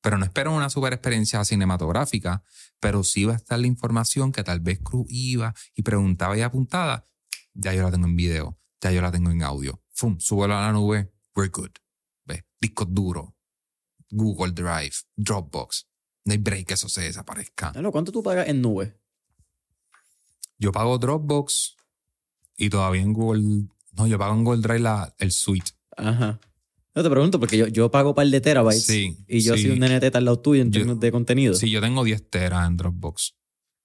pero 0.00 0.18
no 0.18 0.24
espero 0.24 0.54
una 0.54 0.70
super 0.70 0.92
experiencia 0.92 1.44
cinematográfica, 1.44 2.42
pero 2.80 3.02
sí 3.02 3.24
va 3.24 3.34
a 3.34 3.36
estar 3.36 3.58
la 3.58 3.66
información 3.66 4.32
que 4.32 4.44
tal 4.44 4.60
vez 4.60 4.78
Cruz 4.82 5.06
iba 5.08 5.54
y 5.74 5.82
preguntaba 5.82 6.36
y 6.38 6.42
apuntada, 6.42 7.04
ya 7.54 7.74
yo 7.74 7.82
la 7.82 7.90
tengo 7.90 8.06
en 8.06 8.16
video, 8.16 8.58
ya 8.80 8.92
yo 8.92 9.02
la 9.02 9.10
tengo 9.10 9.30
en 9.30 9.42
audio. 9.42 9.82
Fum, 9.90 10.18
súbelo 10.20 10.56
a 10.56 10.62
la 10.62 10.72
nube, 10.72 11.12
we're 11.34 11.50
good. 11.50 11.72
¿Ves? 12.24 12.44
Discos 12.60 12.86
duros, 12.90 13.30
Google 14.10 14.52
Drive, 14.52 14.94
Dropbox. 15.16 15.86
No 16.24 16.32
hay 16.32 16.38
break 16.38 16.66
que 16.66 16.74
eso 16.74 16.88
se 16.88 17.02
desaparezca. 17.02 17.72
¿Cuánto 17.92 18.12
tú 18.12 18.22
pagas 18.22 18.48
en 18.48 18.60
nube? 18.60 18.96
Yo 20.58 20.72
pago 20.72 20.98
Dropbox 20.98 21.76
y 22.56 22.70
todavía 22.70 23.02
en 23.02 23.12
Google. 23.12 23.68
No, 23.92 24.06
yo 24.06 24.18
pago 24.18 24.34
en 24.34 24.44
Google 24.44 24.62
Drive 24.62 24.80
la, 24.80 25.14
el 25.18 25.30
suite. 25.30 25.72
Ajá. 25.96 26.40
No 26.94 27.02
te 27.02 27.10
pregunto 27.10 27.38
porque 27.38 27.58
yo, 27.58 27.66
yo 27.66 27.90
pago 27.90 28.14
par 28.14 28.26
de 28.26 28.40
terabytes. 28.40 28.86
Sí. 28.86 29.18
Y 29.28 29.40
yo 29.40 29.54
soy 29.56 29.70
un 29.70 29.80
NNT 29.80 30.16
al 30.16 30.24
lado 30.24 30.40
tuyo 30.40 30.62
en 30.62 30.70
términos 30.70 30.98
de 30.98 31.12
contenido. 31.12 31.54
Sí, 31.54 31.70
yo 31.70 31.80
tengo 31.80 32.02
10 32.02 32.30
teras 32.30 32.66
en 32.66 32.76
Dropbox. 32.78 33.36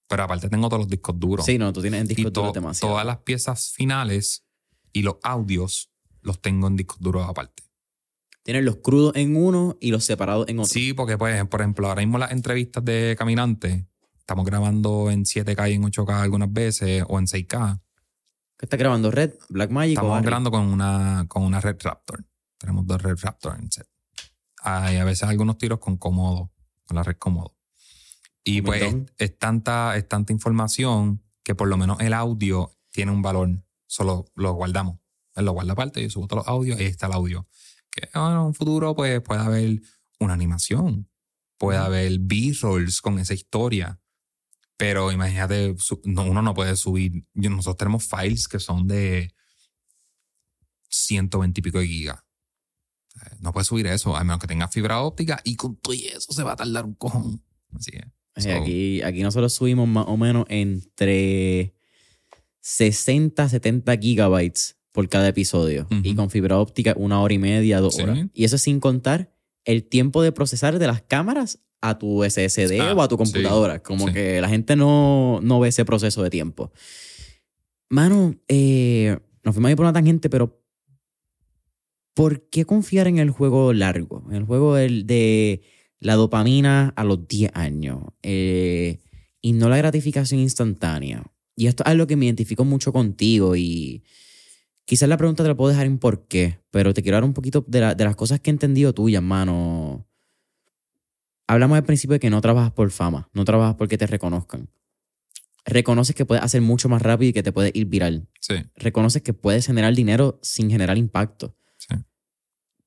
Pero 0.08 0.22
aparte 0.24 0.48
tengo 0.48 0.68
todos 0.68 0.80
los 0.80 0.88
discos 0.88 1.18
duros. 1.18 1.44
Sí, 1.44 1.58
no, 1.58 1.72
tú 1.72 1.82
tienes 1.82 2.00
en 2.00 2.06
discos 2.06 2.32
duros 2.32 2.52
demasiado. 2.54 2.94
Todas 2.94 3.06
las 3.06 3.18
piezas 3.18 3.72
finales 3.72 4.44
y 4.92 5.02
los 5.02 5.16
audios 5.22 5.90
los 6.22 6.40
tengo 6.40 6.66
en 6.68 6.76
discos 6.76 6.98
duros 7.00 7.28
aparte. 7.28 7.62
Tienes 8.42 8.64
los 8.64 8.76
crudos 8.76 9.14
en 9.14 9.36
uno 9.36 9.76
y 9.80 9.92
los 9.92 10.04
separados 10.04 10.48
en 10.48 10.58
otro. 10.58 10.72
Sí, 10.72 10.92
porque 10.94 11.16
pues, 11.16 11.46
por 11.46 11.60
ejemplo, 11.60 11.88
ahora 11.88 12.02
mismo 12.02 12.18
las 12.18 12.32
entrevistas 12.32 12.84
de 12.84 13.14
caminantes, 13.16 13.84
estamos 14.18 14.44
grabando 14.44 15.10
en 15.10 15.24
7K 15.24 15.70
y 15.70 15.74
en 15.74 15.82
8K 15.84 16.20
algunas 16.20 16.52
veces, 16.52 17.04
o 17.08 17.18
en 17.18 17.26
6K. 17.26 17.80
¿Qué 18.58 18.66
estás 18.66 18.78
grabando? 18.78 19.10
¿Red? 19.10 19.34
¿Blackmagic? 19.48 19.96
Estamos 19.96 20.22
grabando 20.22 20.50
con 20.50 20.66
una, 20.66 21.24
con 21.28 21.44
una 21.44 21.60
Red 21.60 21.76
Raptor. 21.82 22.24
Tenemos 22.58 22.86
dos 22.86 23.00
Red 23.00 23.18
Raptor 23.22 23.58
en 23.60 23.70
set. 23.70 23.88
Hay 24.62 24.96
a 24.96 25.04
veces 25.04 25.28
algunos 25.28 25.58
tiros 25.58 25.78
con 25.78 25.96
cómodo, 25.96 26.52
con 26.84 26.96
la 26.96 27.02
red 27.02 27.16
cómodo. 27.16 27.56
Y 28.44 28.62
pues 28.62 28.94
es, 29.18 29.38
tanta, 29.38 29.96
es 29.96 30.08
tanta 30.08 30.32
información 30.32 31.22
que 31.42 31.56
por 31.56 31.66
lo 31.66 31.76
menos 31.76 32.00
el 32.00 32.12
audio 32.12 32.76
tiene 32.90 33.10
un 33.10 33.22
valor. 33.22 33.64
Solo 33.86 34.26
lo 34.36 34.52
guardamos. 34.52 34.98
Él 35.34 35.44
lo 35.44 35.52
guarda 35.52 35.72
aparte, 35.72 36.00
yo 36.02 36.10
subo 36.10 36.28
todos 36.28 36.44
los 36.44 36.48
audios 36.48 36.78
y 36.78 36.84
ahí 36.84 36.90
está 36.90 37.06
el 37.06 37.14
audio 37.14 37.48
que 37.92 38.08
en 38.14 38.20
un 38.20 38.54
futuro 38.54 38.96
pues, 38.96 39.20
puede 39.20 39.40
haber 39.40 39.82
una 40.18 40.32
animación, 40.32 41.08
puede 41.58 41.78
haber 41.78 42.18
B-rolls 42.18 43.00
con 43.00 43.18
esa 43.18 43.34
historia. 43.34 44.00
Pero 44.76 45.12
imagínate, 45.12 45.76
uno 46.04 46.42
no 46.42 46.54
puede 46.54 46.74
subir. 46.74 47.24
Nosotros 47.34 47.76
tenemos 47.76 48.04
files 48.04 48.48
que 48.48 48.58
son 48.58 48.88
de 48.88 49.32
120 50.88 51.60
y 51.60 51.62
pico 51.62 51.78
de 51.78 51.86
gigas. 51.86 52.24
No 53.40 53.52
puedes 53.52 53.68
subir 53.68 53.86
eso, 53.86 54.16
a 54.16 54.24
menos 54.24 54.40
que 54.40 54.46
tenga 54.46 54.66
fibra 54.68 55.02
óptica 55.02 55.40
y 55.44 55.54
con 55.54 55.76
todo 55.76 55.92
eso 55.92 56.32
se 56.32 56.42
va 56.42 56.52
a 56.52 56.56
tardar 56.56 56.86
un 56.86 56.94
cojón. 56.94 57.44
Así 57.74 57.92
es. 58.34 58.46
aquí, 58.46 59.02
aquí 59.02 59.22
nosotros 59.22 59.52
subimos 59.52 59.86
más 59.86 60.06
o 60.08 60.16
menos 60.16 60.46
entre 60.48 61.74
60, 62.60 63.48
70 63.50 63.96
gigabytes 63.98 64.81
por 64.92 65.08
cada 65.08 65.28
episodio. 65.28 65.86
Y 66.02 66.14
con 66.14 66.30
fibra 66.30 66.58
óptica, 66.58 66.94
una 66.96 67.20
hora 67.20 67.34
y 67.34 67.38
media, 67.38 67.80
dos 67.80 67.98
horas. 67.98 68.26
Y 68.34 68.44
eso 68.44 68.58
sin 68.58 68.78
contar 68.78 69.32
el 69.64 69.84
tiempo 69.84 70.22
de 70.22 70.32
procesar 70.32 70.78
de 70.78 70.86
las 70.86 71.02
cámaras 71.02 71.60
a 71.80 71.98
tu 71.98 72.22
SSD 72.22 72.80
ah, 72.80 72.94
o 72.94 73.02
a 73.02 73.08
tu 73.08 73.16
computadora. 73.16 73.82
Como 73.82 74.12
que 74.12 74.40
la 74.40 74.48
gente 74.48 74.76
no, 74.76 75.40
no 75.42 75.60
ve 75.60 75.68
ese 75.68 75.84
proceso 75.84 76.22
de 76.22 76.30
tiempo. 76.30 76.72
Mano, 77.88 78.34
eh, 78.48 79.18
nos 79.42 79.54
fuimos 79.54 79.68
a 79.68 79.72
ir 79.72 79.76
por 79.76 79.84
una 79.84 79.92
tangente, 79.92 80.30
pero 80.30 80.62
¿por 82.14 82.48
qué 82.48 82.64
confiar 82.64 83.08
en 83.08 83.18
el 83.18 83.30
juego 83.30 83.72
largo? 83.72 84.24
En 84.30 84.36
el 84.36 84.44
juego 84.44 84.76
de 84.76 85.62
la 85.98 86.14
dopamina 86.14 86.92
a 86.96 87.04
los 87.04 87.26
10 87.28 87.52
años 87.54 88.02
eh, 88.22 88.98
y 89.40 89.52
no 89.52 89.68
la 89.68 89.76
gratificación 89.76 90.40
instantánea. 90.40 91.24
Y 91.56 91.66
esto 91.66 91.84
es 91.84 91.90
algo 91.90 92.06
que 92.06 92.16
me 92.16 92.26
identifico 92.26 92.64
mucho 92.64 92.92
contigo 92.92 93.56
y 93.56 94.02
Quizás 94.84 95.08
la 95.08 95.16
pregunta 95.16 95.42
te 95.42 95.48
la 95.48 95.54
puedo 95.54 95.70
dejar 95.70 95.86
en 95.86 95.98
por 95.98 96.26
qué, 96.26 96.60
pero 96.70 96.92
te 96.92 97.02
quiero 97.02 97.16
dar 97.16 97.24
un 97.24 97.34
poquito 97.34 97.64
de, 97.66 97.80
las 97.80 98.16
cosas 98.16 98.40
que 98.40 98.50
he 98.50 98.52
entendido 98.52 98.92
tuyas, 98.92 99.22
mano. 99.22 100.06
Hablamos 101.46 101.76
al 101.76 101.84
principio 101.84 102.14
de 102.14 102.20
que 102.20 102.30
no 102.30 102.40
trabajas 102.40 102.72
por 102.72 102.90
fama, 102.90 103.28
no 103.32 103.44
trabajas 103.44 103.76
porque 103.76 103.98
te 103.98 104.06
reconozcan. 104.06 104.68
Reconoces 105.64 106.16
que 106.16 106.24
puedes 106.24 106.42
hacer 106.42 106.60
mucho 106.60 106.88
más 106.88 107.02
rápido 107.02 107.30
y 107.30 107.32
que 107.32 107.42
te 107.42 107.52
puedes 107.52 107.70
ir 107.74 107.86
viral. 107.86 108.28
Sí. 108.40 108.54
Reconoces 108.74 109.22
que 109.22 109.32
puedes 109.32 109.66
generar 109.66 109.94
dinero 109.94 110.40
sin 110.42 110.70
generar 110.70 110.98
impacto. 110.98 111.56
Sí. 111.78 111.94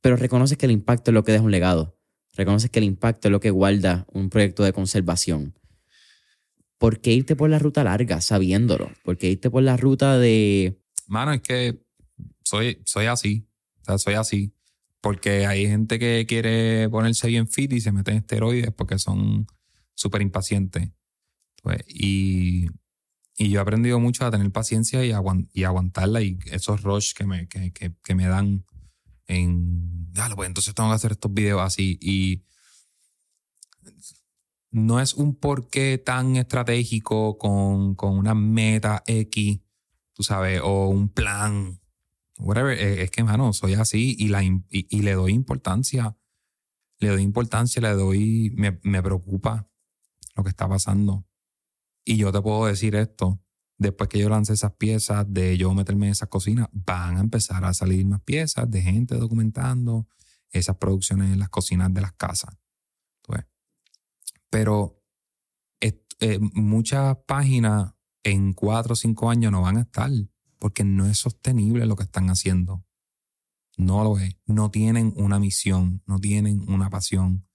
Pero 0.01 0.17
reconoces 0.17 0.57
que 0.57 0.65
el 0.65 0.73
impacto 0.73 1.11
es 1.11 1.13
lo 1.13 1.23
que 1.23 1.31
deja 1.31 1.43
un 1.43 1.51
legado. 1.51 1.97
Reconoces 2.33 2.69
que 2.69 2.79
el 2.79 2.85
impacto 2.85 3.29
es 3.29 3.31
lo 3.31 3.39
que 3.39 3.49
guarda 3.49 4.05
un 4.11 4.29
proyecto 4.29 4.63
de 4.63 4.73
conservación. 4.73 5.57
¿Por 6.77 6.99
qué 6.99 7.13
irte 7.13 7.37
por 7.37 7.49
la 7.49 7.59
ruta 7.59 7.83
larga 7.85 8.19
sabiéndolo? 8.19 8.91
¿Por 9.03 9.17
qué 9.17 9.29
irte 9.29 9.49
por 9.49 9.63
la 9.63 9.77
ruta 9.77 10.17
de... 10.17 10.77
Mano, 11.07 11.31
es 11.31 11.41
que 11.41 11.84
soy, 12.45 12.81
soy 12.85 13.07
así. 13.07 13.49
O 13.81 13.85
sea, 13.85 13.97
soy 13.97 14.13
así. 14.13 14.53
Porque 15.01 15.45
hay 15.45 15.67
gente 15.67 15.99
que 15.99 16.25
quiere 16.27 16.89
ponerse 16.89 17.27
bien 17.27 17.47
fit 17.47 17.73
y 17.73 17.81
se 17.81 17.91
mete 17.91 18.11
en 18.11 18.17
esteroides 18.17 18.71
porque 18.71 18.97
son 18.97 19.47
súper 19.93 20.21
impacientes. 20.21 20.89
Pues, 21.61 21.83
y, 21.87 22.67
y, 23.37 23.49
yo 23.49 23.59
he 23.59 23.61
aprendido 23.61 23.99
mucho 23.99 24.25
a 24.25 24.31
tener 24.31 24.51
paciencia 24.51 25.03
y, 25.03 25.11
y 25.53 25.63
aguantarla 25.63 26.21
y 26.21 26.37
esos 26.45 26.83
rush 26.83 27.13
que 27.13 27.25
me, 27.25 27.47
que, 27.47 27.71
que, 27.71 27.93
que 28.03 28.15
me 28.15 28.27
dan 28.27 28.65
en, 29.27 30.11
dale, 30.13 30.35
pues 30.35 30.47
entonces 30.47 30.73
tengo 30.75 30.89
que 30.89 30.95
hacer 30.95 31.13
estos 31.13 31.33
videos 31.33 31.61
así. 31.61 31.97
Y 32.01 32.43
no 34.71 34.99
es 34.99 35.13
un 35.13 35.35
porqué 35.35 35.97
tan 35.97 36.35
estratégico 36.35 37.37
con, 37.37 37.95
con 37.95 38.17
una 38.17 38.35
meta 38.35 39.03
X, 39.07 39.59
tú 40.13 40.23
sabes, 40.23 40.61
o 40.63 40.89
un 40.89 41.09
plan 41.09 41.79
whatever, 42.37 42.77
eh, 42.77 43.03
es 43.03 43.11
que, 43.11 43.23
mano, 43.23 43.53
soy 43.53 43.73
así 43.73 44.15
y, 44.17 44.27
le 44.27 45.13
doy 45.13 45.33
importancia. 45.33 46.17
Le 46.99 47.09
doy 47.09 47.21
importancia, 47.21 47.81
le 47.81 47.91
doy, 47.93 48.51
me, 48.55 48.79
me, 48.83 49.03
preocupa 49.03 49.69
lo 50.35 50.43
que 50.43 50.49
está 50.49 50.67
pasando. 50.67 51.25
Y 52.05 52.17
yo 52.17 52.31
te 52.31 52.41
puedo 52.41 52.65
decir 52.65 52.95
esto, 52.95 53.41
después 53.77 54.09
que 54.09 54.19
yo 54.19 54.29
lance 54.29 54.53
esas 54.53 54.73
piezas 54.73 55.25
de 55.27 55.57
yo 55.57 55.73
meterme 55.73 56.05
en 56.07 56.13
esas 56.13 56.29
cocinas, 56.29 56.69
van 56.71 57.17
a 57.17 57.19
empezar 57.19 57.65
a 57.65 57.73
salir 57.73 58.05
más 58.05 58.21
piezas 58.21 58.69
de 58.69 58.81
gente 58.81 59.15
documentando 59.15 60.07
esas 60.51 60.77
producciones 60.77 61.33
en 61.33 61.39
las 61.39 61.49
cocinas 61.49 61.93
de 61.93 62.01
las 62.01 62.13
casas. 62.13 62.55
Pero 64.49 65.03
eh, 66.21 66.39
muchas 66.53 67.17
páginas 67.27 67.93
en 68.23 68.53
cuatro 68.53 68.93
o 68.93 68.95
cinco 68.95 69.29
años 69.29 69.51
no 69.51 69.61
van 69.61 69.77
a 69.77 69.81
estar 69.81 70.09
porque 70.59 70.83
no 70.83 71.05
es 71.07 71.19
sostenible 71.19 71.85
lo 71.85 71.95
que 71.95 72.03
están 72.03 72.29
haciendo. 72.29 72.85
No 73.77 74.03
lo 74.03 74.19
es. 74.19 74.37
No 74.45 74.71
tienen 74.71 75.13
una 75.15 75.39
misión, 75.39 76.01
no 76.05 76.19
tienen 76.19 76.69
una 76.69 76.89
pasión. 76.89 77.47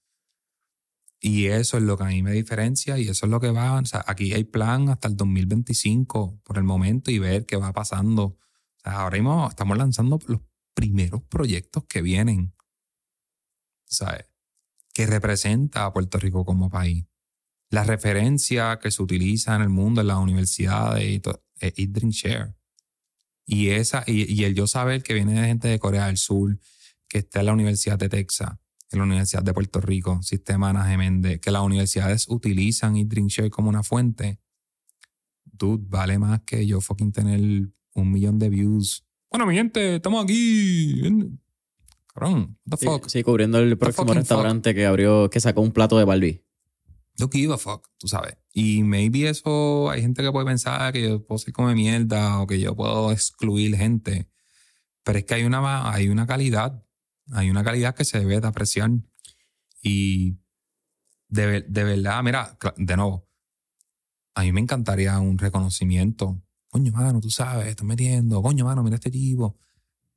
Y 1.19 1.47
eso 1.47 1.77
es 1.77 1.83
lo 1.83 1.97
que 1.97 2.03
a 2.03 2.07
mí 2.07 2.23
me 2.23 2.31
diferencia 2.31 2.97
y 2.97 3.07
eso 3.07 3.27
es 3.27 3.31
lo 3.31 3.39
que 3.39 3.51
va. 3.51 3.79
O 3.79 3.85
sea, 3.85 4.03
aquí 4.07 4.33
hay 4.33 4.43
plan 4.43 4.89
hasta 4.89 5.07
el 5.07 5.15
2025 5.15 6.41
por 6.43 6.57
el 6.57 6.63
momento 6.63 7.11
y 7.11 7.19
ver 7.19 7.45
qué 7.45 7.57
va 7.57 7.71
pasando. 7.73 8.23
O 8.23 8.39
sea, 8.83 9.01
ahora 9.01 9.17
mismo 9.17 9.47
estamos 9.47 9.77
lanzando 9.77 10.19
los 10.25 10.41
primeros 10.73 11.21
proyectos 11.23 11.85
que 11.85 12.01
vienen. 12.01 12.55
¿Sabes? 13.85 14.25
Que 14.93 15.05
representa 15.05 15.85
a 15.85 15.93
Puerto 15.93 16.17
Rico 16.17 16.43
como 16.43 16.69
país. 16.69 17.05
La 17.69 17.83
referencia 17.83 18.79
que 18.79 18.89
se 18.89 19.03
utiliza 19.03 19.55
en 19.55 19.61
el 19.61 19.69
mundo, 19.69 20.01
en 20.01 20.07
las 20.07 20.17
universidades, 20.17 21.03
y 21.03 21.21
es 21.59 21.73
Eat, 21.77 22.03
Share. 22.09 22.55
Y, 23.45 23.69
esa, 23.69 24.03
y, 24.07 24.43
el 24.43 24.55
yo 24.55 24.67
saber 24.67 25.03
que 25.03 25.13
viene 25.13 25.39
de 25.39 25.47
gente 25.47 25.67
de 25.67 25.79
Corea 25.79 26.07
del 26.07 26.17
Sur, 26.17 26.57
que 27.07 27.19
está 27.19 27.41
en 27.41 27.47
la 27.47 27.53
Universidad 27.53 27.97
de 27.97 28.07
Texas, 28.07 28.51
en 28.91 28.99
la 28.99 29.05
Universidad 29.05 29.43
de 29.43 29.53
Puerto 29.53 29.81
Rico, 29.81 30.21
Sistema 30.21 30.85
Geméndez, 30.85 31.39
que 31.39 31.51
las 31.51 31.61
universidades 31.61 32.27
utilizan 32.29 32.93
Drink, 33.07 33.29
Share 33.29 33.49
como 33.49 33.69
una 33.69 33.83
fuente, 33.83 34.39
dude, 35.43 35.85
vale 35.87 36.17
más 36.17 36.41
que 36.41 36.65
yo 36.65 36.81
fucking 36.81 37.11
tener 37.11 37.69
un 37.93 38.11
millón 38.11 38.39
de 38.39 38.49
views. 38.49 39.05
Bueno, 39.29 39.45
mi 39.45 39.55
gente, 39.55 39.95
estamos 39.95 40.23
aquí. 40.23 41.01
Cabrón, 42.13 42.57
what 42.65 42.79
the 42.79 42.85
fuck. 42.85 43.07
Sí, 43.07 43.23
cubriendo 43.23 43.59
el 43.59 43.77
próximo 43.77 44.13
restaurante 44.13 44.73
que 44.75 44.85
abrió, 44.85 45.29
que 45.29 45.39
sacó 45.39 45.61
un 45.61 45.71
plato 45.71 45.97
de 45.97 46.05
Barbie. 46.05 46.43
No 47.21 47.29
give 47.31 47.53
a 47.53 47.57
fuck, 47.59 47.87
tú 47.99 48.07
sabes. 48.07 48.35
Y 48.51 48.81
maybe 48.81 49.29
eso, 49.29 49.91
hay 49.91 50.01
gente 50.01 50.23
que 50.23 50.31
puede 50.31 50.47
pensar 50.47 50.91
que 50.91 51.03
yo 51.03 51.23
puedo 51.23 51.37
ser 51.37 51.53
come 51.53 51.75
mierda 51.75 52.41
o 52.41 52.47
que 52.47 52.59
yo 52.59 52.75
puedo 52.75 53.11
excluir 53.11 53.77
gente. 53.77 54.27
Pero 55.03 55.19
es 55.19 55.25
que 55.25 55.35
hay 55.35 55.43
una, 55.43 55.91
hay 55.93 56.09
una 56.09 56.25
calidad, 56.25 56.83
hay 57.31 57.51
una 57.51 57.63
calidad 57.63 57.93
que 57.93 58.05
se 58.05 58.19
debe 58.19 58.41
de 58.41 58.47
apreciar. 58.47 58.89
Y 59.83 60.39
de, 61.27 61.61
de 61.61 61.83
verdad, 61.83 62.23
mira, 62.23 62.57
de 62.75 62.95
nuevo, 62.97 63.29
a 64.33 64.41
mí 64.41 64.51
me 64.51 64.61
encantaría 64.61 65.19
un 65.19 65.37
reconocimiento. 65.37 66.41
Coño, 66.69 66.91
mano, 66.91 67.21
tú 67.21 67.29
sabes, 67.29 67.67
estás 67.67 67.85
metiendo. 67.85 68.41
Coño, 68.41 68.65
mano, 68.65 68.81
mira 68.81 68.95
este 68.95 69.11
tipo. 69.11 69.59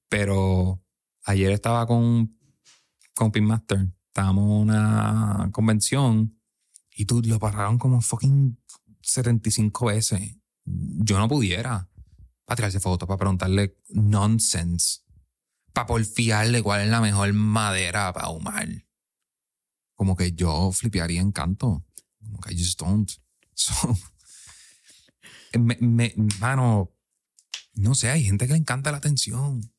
Pero 0.08 0.82
ayer 1.24 1.52
estaba 1.52 1.86
con, 1.86 2.34
con 3.12 3.30
Pinmaster. 3.30 3.88
Estábamos 4.06 4.44
en 4.44 4.70
una 4.70 5.50
convención 5.52 6.40
y 6.94 7.06
tú 7.06 7.20
lo 7.22 7.38
pararon 7.38 7.78
como 7.78 8.00
fucking 8.00 8.56
75 9.02 9.86
veces. 9.86 10.36
Yo 10.64 11.18
no 11.18 11.28
pudiera. 11.28 11.90
Para 12.44 12.56
tirarse 12.56 12.80
fotos, 12.80 13.06
para 13.06 13.18
preguntarle 13.18 13.78
nonsense. 13.88 15.00
Para 15.72 15.86
porfiarle 15.86 16.62
cuál 16.62 16.82
es 16.82 16.88
la 16.88 17.00
mejor 17.00 17.32
madera 17.32 18.12
para 18.12 18.26
ahumar. 18.26 18.68
Como 19.94 20.16
que 20.16 20.32
yo 20.32 20.70
flipearía 20.72 21.20
en 21.20 21.32
canto. 21.32 21.84
Como 22.22 22.40
que 22.40 22.54
I 22.54 22.58
just 22.58 22.80
don't. 22.80 23.10
So, 23.56 23.96
me, 25.56 26.12
mano, 26.40 26.92
no 27.74 27.94
sé, 27.94 28.10
hay 28.10 28.24
gente 28.24 28.48
que 28.48 28.52
le 28.52 28.58
encanta 28.58 28.90
la 28.90 28.98
atención. 28.98 29.72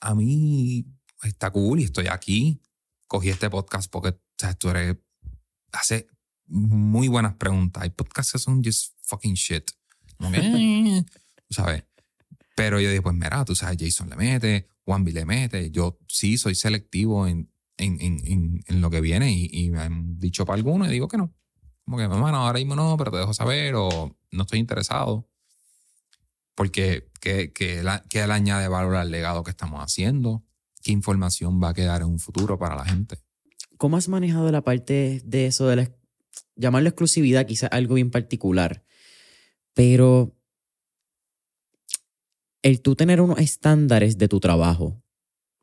A 0.00 0.16
mí 0.16 0.84
está 1.22 1.52
cool 1.52 1.78
y 1.78 1.84
estoy 1.84 2.08
aquí. 2.08 2.60
Cogí 3.06 3.28
este 3.28 3.48
podcast 3.48 3.88
porque 3.88 4.08
o 4.08 4.20
sea, 4.36 4.54
tú 4.54 4.70
eres. 4.70 4.96
Hace 5.70 6.08
muy 6.52 7.08
buenas 7.08 7.34
preguntas. 7.34 7.82
Hay 7.82 7.90
podcasts 7.90 8.32
que 8.32 8.38
son 8.38 8.62
just 8.62 8.94
fucking 9.02 9.34
shit. 9.34 9.70
¿Sabes? 11.50 11.84
Pero 12.54 12.80
yo 12.80 12.88
dije, 12.90 13.02
pues 13.02 13.14
mira, 13.14 13.44
tú 13.44 13.54
sabes, 13.54 13.78
Jason 13.80 14.10
le 14.10 14.16
mete, 14.16 14.68
Wambi 14.86 15.12
le 15.12 15.24
mete. 15.24 15.70
Yo 15.70 15.98
sí 16.06 16.36
soy 16.36 16.54
selectivo 16.54 17.26
en, 17.26 17.50
en, 17.78 18.00
en, 18.00 18.62
en 18.66 18.80
lo 18.80 18.90
que 18.90 19.00
viene 19.00 19.32
y, 19.32 19.48
y, 19.50 19.70
me 19.70 19.80
han 19.80 20.18
dicho 20.18 20.44
para 20.44 20.56
alguno 20.56 20.86
y 20.86 20.90
digo 20.90 21.08
que 21.08 21.16
no. 21.16 21.34
Como 21.84 21.96
que, 21.96 22.04
hermano, 22.04 22.36
ahora 22.36 22.58
mismo 22.58 22.76
no, 22.76 22.96
pero 22.96 23.10
te 23.10 23.16
dejo 23.16 23.34
saber 23.34 23.74
o 23.74 24.16
no 24.30 24.42
estoy 24.42 24.58
interesado. 24.58 25.28
Porque, 26.54 27.08
¿qué, 27.20 27.52
qué, 27.52 27.82
qué 28.08 28.26
le 28.26 28.32
añade 28.32 28.68
valor 28.68 28.96
al 28.96 29.10
legado 29.10 29.42
que 29.42 29.50
estamos 29.50 29.80
haciendo? 29.80 30.44
¿Qué 30.82 30.92
información 30.92 31.62
va 31.62 31.70
a 31.70 31.74
quedar 31.74 32.02
en 32.02 32.08
un 32.08 32.18
futuro 32.18 32.58
para 32.58 32.76
la 32.76 32.84
gente? 32.84 33.16
¿Cómo 33.78 33.96
has 33.96 34.08
manejado 34.08 34.52
la 34.52 34.62
parte 34.62 35.22
de 35.24 35.46
eso 35.46 35.66
de 35.66 35.76
la 35.76 35.90
llamarlo 36.56 36.88
exclusividad 36.88 37.46
quizás 37.46 37.70
algo 37.72 37.94
bien 37.94 38.10
particular, 38.10 38.84
pero 39.74 40.36
el 42.62 42.80
tú 42.80 42.94
tener 42.94 43.20
unos 43.20 43.38
estándares 43.38 44.18
de 44.18 44.28
tu 44.28 44.40
trabajo, 44.40 45.02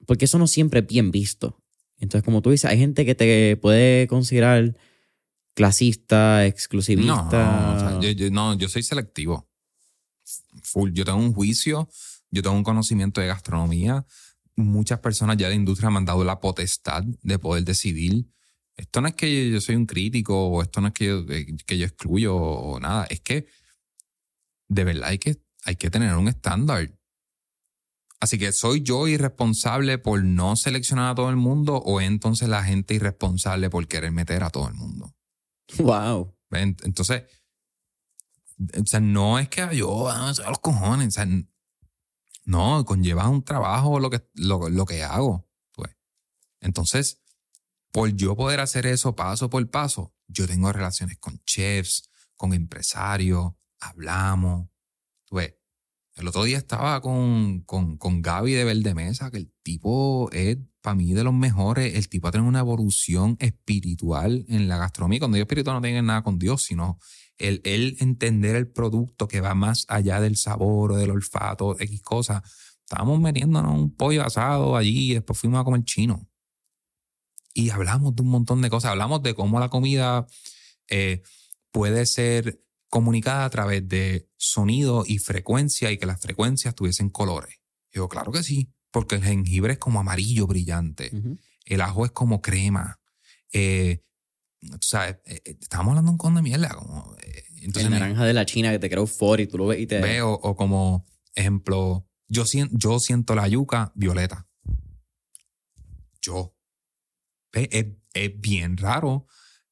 porque 0.06 0.26
eso 0.26 0.38
no 0.38 0.48
siempre 0.48 0.82
es 0.82 0.88
bien 0.88 1.12
visto. 1.12 1.62
Entonces, 1.98 2.24
como 2.24 2.42
tú 2.42 2.52
dices, 2.52 2.70
hay 2.70 2.78
gente 2.78 3.06
que 3.06 3.16
te 3.16 3.58
puede 3.58 4.08
considerar 4.08 4.76
clasista, 5.54 6.46
exclusivista. 6.46 7.92
No, 7.92 8.02
yo, 8.02 8.32
no, 8.32 8.58
yo 8.58 8.70
soy 8.70 8.84
selectivo. 8.84 9.50
Full. 10.64 10.92
Yo 10.94 11.04
tengo 11.04 11.18
un 11.18 11.34
juicio, 11.34 11.90
yo 12.32 12.42
tengo 12.42 12.56
un 12.56 12.64
conocimiento 12.64 13.20
de 13.20 13.28
gastronomía. 13.28 14.06
Muchas 14.56 15.00
personas 15.00 15.38
ya 15.38 15.50
de 15.50 15.56
industria 15.56 15.90
han 15.90 16.06
dado 16.06 16.24
la 16.24 16.40
potestad 16.40 17.04
de 17.04 17.40
poder 17.40 17.64
decidir 17.64 18.26
esto 18.80 19.01
no 19.01 19.09
es 19.09 19.13
que 19.15 19.51
yo 19.51 19.59
soy 19.59 19.75
un 19.75 19.86
crítico 19.86 20.47
o 20.47 20.61
esto 20.61 20.80
no 20.80 20.88
es 20.88 20.93
que 20.93 21.05
yo, 21.05 21.25
que 21.25 21.77
yo 21.77 21.86
excluyo 21.86 22.36
o 22.36 22.80
nada. 22.80 23.05
Es 23.09 23.19
que 23.19 23.45
de 24.69 24.84
verdad 24.86 25.09
hay 25.09 25.17
que, 25.17 25.43
hay 25.65 25.75
que 25.75 25.89
tener 25.89 26.15
un 26.15 26.30
estándar. 26.30 26.89
Así 28.21 28.39
que 28.39 28.53
soy 28.53 28.82
yo 28.82 29.07
irresponsable 29.07 29.97
por 29.97 30.23
no 30.23 30.55
seleccionar 30.55 31.11
a 31.11 31.15
todo 31.15 31.30
el 31.30 31.36
mundo 31.36 31.75
o 31.75 31.99
entonces 31.99 32.47
la 32.47 32.63
gente 32.63 32.93
irresponsable 32.93 33.69
por 33.69 33.86
querer 33.88 34.13
meter 34.13 34.43
a 34.43 34.49
todo 34.49 34.69
el 34.69 34.75
mundo. 34.75 35.13
Wow. 35.80 36.34
Entonces, 36.51 37.23
o 38.82 38.86
sea, 38.86 39.01
no 39.01 39.39
es 39.39 39.49
que 39.49 39.75
yo 39.75 40.09
a 40.09 40.27
los 40.30 40.59
cojones, 40.59 41.07
o 41.09 41.11
sea, 41.11 41.27
no, 42.45 42.86
conlleva 42.86 43.27
un 43.27 43.43
trabajo 43.43 43.99
lo 43.99 44.09
que, 44.09 44.25
lo, 44.36 44.69
lo 44.69 44.86
que 44.86 45.03
hago. 45.03 45.49
Pues. 45.73 45.95
Entonces, 46.61 47.21
por 47.92 48.10
yo 48.16 48.36
poder 48.36 48.60
hacer 48.60 48.86
eso 48.86 49.16
paso 49.16 49.50
por 49.50 49.68
paso, 49.70 50.14
yo 50.28 50.48
tengo 50.48 50.72
relaciones 50.72 51.18
con 51.18 51.40
chefs, 51.46 52.10
con 52.36 52.54
empresarios, 52.54 53.54
hablamos. 53.80 54.70
el 55.32 56.28
otro 56.28 56.44
día 56.44 56.58
estaba 56.58 57.02
con, 57.02 57.62
con, 57.62 57.98
con 57.98 58.22
Gaby 58.22 58.54
de 58.54 58.64
Verde 58.66 58.94
Mesa, 58.94 59.32
que 59.32 59.38
el 59.38 59.54
tipo 59.64 60.30
es 60.32 60.58
para 60.82 60.96
mí 60.96 61.14
de 61.14 61.24
los 61.24 61.34
mejores. 61.34 61.96
El 61.96 62.10
tipo 62.10 62.28
ha 62.28 62.32
tenido 62.32 62.50
una 62.50 62.60
evolución 62.60 63.38
espiritual 63.40 64.46
en 64.50 64.68
la 64.68 64.78
gastronomía. 64.78 65.20
Cuando 65.20 65.36
digo 65.36 65.44
espiritual 65.44 65.78
no 65.78 65.82
tiene 65.82 66.02
nada 66.02 66.24
con 66.24 66.38
Dios, 66.38 66.64
sino 66.64 67.00
el, 67.38 67.61
el 67.64 67.98
entender 67.99 68.56
el 68.56 68.68
producto 68.68 69.28
que 69.28 69.41
va 69.41 69.56
más 69.56 69.86
allá 69.88 70.20
del 70.20 70.36
sabor 70.36 70.91
o 70.91 70.98
del 70.98 71.11
olfato, 71.11 71.80
X 71.80 72.02
cosas. 72.02 72.44
Estábamos 72.82 73.20
metiéndonos 73.20 73.78
un 73.78 73.95
pollo 73.95 74.24
asado 74.24 74.76
allí 74.76 75.11
y 75.11 75.14
después 75.16 75.40
fuimos 75.40 75.61
a 75.61 75.64
comer 75.64 75.84
chino 75.84 76.28
y 77.53 77.69
hablamos 77.69 78.15
de 78.15 78.21
un 78.21 78.30
montón 78.30 78.61
de 78.61 78.69
cosas. 78.69 78.91
Hablamos 78.91 79.23
de 79.23 79.34
cómo 79.34 79.59
la 79.59 79.69
comida 79.69 80.27
eh, 80.88 81.23
puede 81.71 82.05
ser 82.05 82.63
comunicada 82.89 83.45
a 83.45 83.49
través 83.49 83.88
de 83.88 84.30
sonido 84.38 85.03
y 85.05 85.19
frecuencia 85.19 85.91
y 85.91 85.97
que 85.97 86.05
las 86.05 86.19
frecuencias 86.19 86.76
tuviesen 86.76 87.09
colores. 87.09 87.55
Yo, 87.91 88.07
claro 88.07 88.31
que 88.31 88.43
sí, 88.43 88.71
porque 88.91 89.15
el 89.15 89.23
jengibre 89.23 89.73
es 89.73 89.80
como 89.80 89.99
amarillo 89.99 90.47
brillante, 90.47 91.11
el 91.65 91.81
ajo 91.81 92.05
es 92.05 92.11
como 92.11 92.41
crema. 92.41 92.99
Eh, 93.51 94.03
sabes, 94.81 95.17
eh, 95.26 95.41
estábamos 95.45 95.91
hablando 95.91 96.11
un 96.11 96.17
con 96.17 96.35
de 96.35 96.41
mierda. 96.41 96.69
Como, 96.69 97.15
entonces, 97.61 97.85
el 97.85 97.91
naranja 97.91 98.26
de 98.26 98.34
la 98.34 98.45
China 98.45 98.71
que 98.71 98.80
te 98.80 98.89
crea 98.89 99.01
euforia 99.01 99.43
y 99.43 99.47
tú 99.47 99.57
lo 99.57 99.67
ves 99.67 99.80
y 99.80 99.88
te. 99.88 99.99
Veo, 99.99 100.31
o 100.31 100.55
como 100.55 101.05
ejemplo, 101.35 102.07
yo, 102.27 102.43
yo 102.71 102.99
siento 102.99 103.35
la 103.35 103.47
yuca 103.47 103.91
violeta. 103.95 104.47
Yo 106.21 106.55
es, 107.53 107.85
es 108.13 108.39
bien 108.39 108.77
raro. 108.77 109.27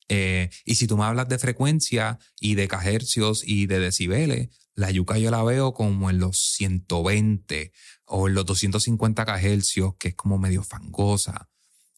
Eh, 0.10 0.50
y 0.66 0.76
si 0.76 0.88
tú 0.88 0.98
me 0.98 1.04
hablas 1.04 1.28
de 1.28 1.38
frecuencia 1.38 2.18
y 2.40 2.56
de 2.56 2.68
cajercios 2.68 3.44
y 3.46 3.68
de 3.68 3.80
decibeles, 3.80 4.50
la 4.74 4.92
yuca 4.92 5.18
yo 5.18 5.32
la 5.32 5.44
veo 5.44 5.74
como 5.74 6.10
en 6.10 6.20
los 6.20 6.38
120 6.56 7.74
o 8.06 8.28
en 8.28 8.36
los 8.36 8.46
250 8.46 9.26
cajercios, 9.26 9.96
que 10.00 10.10
es 10.10 10.16
como 10.16 10.38
medio 10.38 10.64
fangosa. 10.64 11.50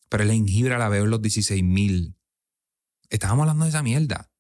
Pero 0.08 0.24
el 0.24 0.32
jengibre 0.32 0.78
la 0.78 0.90
veo 0.90 1.04
en 1.04 1.12
los 1.12 1.22
16.000. 1.22 2.16
Estábamos 3.10 3.44
hablando 3.44 3.66
de 3.66 3.70
esa 3.70 3.84
mierda. 3.84 4.32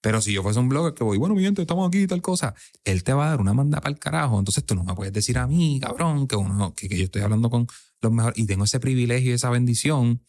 Pero 0.00 0.20
si 0.20 0.32
yo 0.32 0.42
fuese 0.42 0.58
un 0.58 0.68
blogger 0.68 0.94
que 0.94 1.04
voy, 1.04 1.18
bueno, 1.18 1.34
mi 1.34 1.42
gente, 1.42 1.62
estamos 1.62 1.86
aquí 1.88 2.02
y 2.02 2.06
tal 2.06 2.22
cosa, 2.22 2.54
él 2.84 3.02
te 3.02 3.12
va 3.12 3.26
a 3.26 3.30
dar 3.30 3.40
una 3.40 3.54
manda 3.54 3.80
para 3.80 3.92
el 3.92 3.98
carajo. 3.98 4.38
Entonces 4.38 4.64
tú 4.64 4.74
no 4.74 4.84
me 4.84 4.94
puedes 4.94 5.12
decir 5.12 5.38
a 5.38 5.46
mí, 5.46 5.80
cabrón, 5.80 6.26
que, 6.28 6.36
uno, 6.36 6.74
que, 6.74 6.88
que 6.88 6.96
yo 6.96 7.04
estoy 7.04 7.22
hablando 7.22 7.50
con 7.50 7.66
los 8.00 8.12
mejores 8.12 8.38
y 8.38 8.46
tengo 8.46 8.64
ese 8.64 8.80
privilegio 8.80 9.32
y 9.32 9.34
esa 9.34 9.50
bendición. 9.50 10.22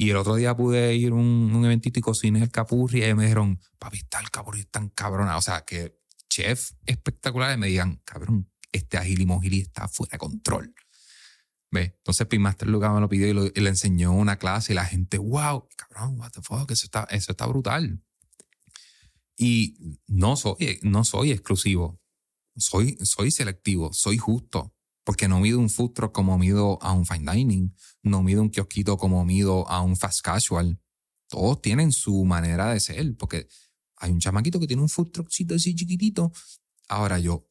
Y 0.00 0.08
el 0.08 0.16
otro 0.16 0.36
día 0.36 0.56
pude 0.56 0.96
ir 0.96 1.10
a 1.10 1.14
un, 1.14 1.52
un 1.54 1.62
eventito 1.66 1.98
y 1.98 2.02
cociné 2.02 2.42
el 2.42 2.50
capurri 2.50 3.04
y 3.04 3.14
me 3.14 3.24
dijeron, 3.24 3.60
papi, 3.78 3.98
está 3.98 4.18
el 4.20 4.30
capurri 4.30 4.64
tan 4.64 4.88
cabrona. 4.88 5.36
O 5.36 5.42
sea, 5.42 5.60
que 5.66 6.00
chef 6.26 6.70
espectacular 6.86 7.54
y 7.54 7.60
me 7.60 7.66
digan, 7.66 8.00
cabrón, 8.06 8.50
este 8.72 8.96
agili 8.96 9.26
mojili 9.26 9.60
está 9.60 9.88
fuera 9.88 10.12
de 10.12 10.18
control. 10.18 10.74
¿Ves? 11.70 11.92
Entonces 11.98 12.26
Pimaster 12.28 12.66
Lucas 12.66 12.94
me 12.94 13.00
lo 13.00 13.10
pidió 13.10 13.28
y, 13.28 13.52
y 13.54 13.60
le 13.60 13.68
enseñó 13.68 14.14
una 14.14 14.38
clase 14.38 14.72
y 14.72 14.74
la 14.74 14.86
gente, 14.86 15.18
wow, 15.18 15.68
cabrón, 15.76 16.18
what 16.18 16.30
the 16.30 16.40
fuck, 16.40 16.70
eso 16.70 16.86
está, 16.86 17.06
eso 17.10 17.32
está 17.32 17.44
brutal. 17.44 18.02
Y 19.36 19.98
no 20.06 20.34
soy, 20.36 20.80
no 20.80 21.04
soy 21.04 21.30
exclusivo, 21.30 22.00
soy, 22.56 22.96
soy 23.02 23.30
selectivo, 23.30 23.92
soy 23.92 24.16
justo, 24.16 24.74
porque 25.04 25.28
no 25.28 25.40
mido 25.40 25.58
un 25.58 25.70
food 25.70 25.92
truck 25.92 26.12
como 26.12 26.38
mido 26.38 26.78
a 26.82 26.92
un 26.92 27.06
fine 27.06 27.30
dining, 27.32 27.74
no 28.02 28.22
mido 28.22 28.42
un 28.42 28.50
kiosquito 28.50 28.96
como 28.96 29.24
mido 29.24 29.68
a 29.68 29.80
un 29.80 29.96
fast 29.96 30.20
casual. 30.20 30.80
Todos 31.28 31.62
tienen 31.62 31.92
su 31.92 32.24
manera 32.24 32.72
de 32.72 32.80
ser, 32.80 33.16
porque 33.16 33.48
hay 33.96 34.10
un 34.10 34.20
chamaquito 34.20 34.58
que 34.58 34.66
tiene 34.66 34.82
un 34.82 34.88
food 34.88 35.10
truckcito 35.10 35.54
así 35.54 35.74
chiquitito. 35.74 36.32
Ahora 36.88 37.18
yo 37.18 37.48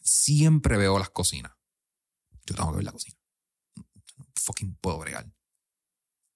siempre 0.00 0.76
veo 0.76 0.98
las 0.98 1.10
cocinas. 1.10 1.52
Yo 2.46 2.54
tengo 2.54 2.70
que 2.70 2.76
ver 2.76 2.84
la 2.84 2.92
cocina. 2.92 3.18
Fucking 4.34 4.76
puedo 4.80 4.98
bregar. 4.98 5.30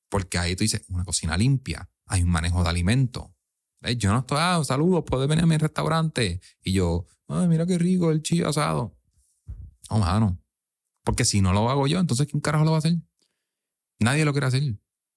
Porque 0.09 0.39
ahí 0.39 0.57
tú 0.57 0.65
dices, 0.65 0.83
una 0.89 1.05
cocina 1.05 1.37
limpia, 1.37 1.89
hay 2.07 2.23
un 2.23 2.31
manejo 2.31 2.63
de 2.65 2.69
alimentos. 2.69 3.31
¿Ves? 3.81 3.97
Yo 3.97 4.13
no 4.13 4.21
estoy, 4.21 4.39
ah, 4.41 4.61
saludos, 4.65 5.05
puedes 5.07 5.29
venir 5.29 5.45
a 5.45 5.47
mi 5.47 5.57
restaurante. 5.57 6.41
Y 6.63 6.73
yo, 6.73 7.07
ay, 7.29 7.47
mira 7.49 7.67
qué 7.67 7.79
rico 7.79 8.11
el 8.11 8.23
chile 8.23 8.47
asado. 8.47 8.97
No, 9.89 9.99
mano. 9.99 10.39
Porque 11.05 11.25
si 11.25 11.41
no 11.41 11.53
lo 11.53 11.71
hago 11.71 11.87
yo, 11.87 11.99
entonces 11.99 12.27
¿quién 12.27 12.41
carajo 12.41 12.65
lo 12.65 12.73
va 12.73 12.77
a 12.77 12.81
hacer? 12.81 12.97
Nadie 13.99 14.25
lo 14.25 14.33
quiere 14.33 14.47
hacer. 14.47 14.63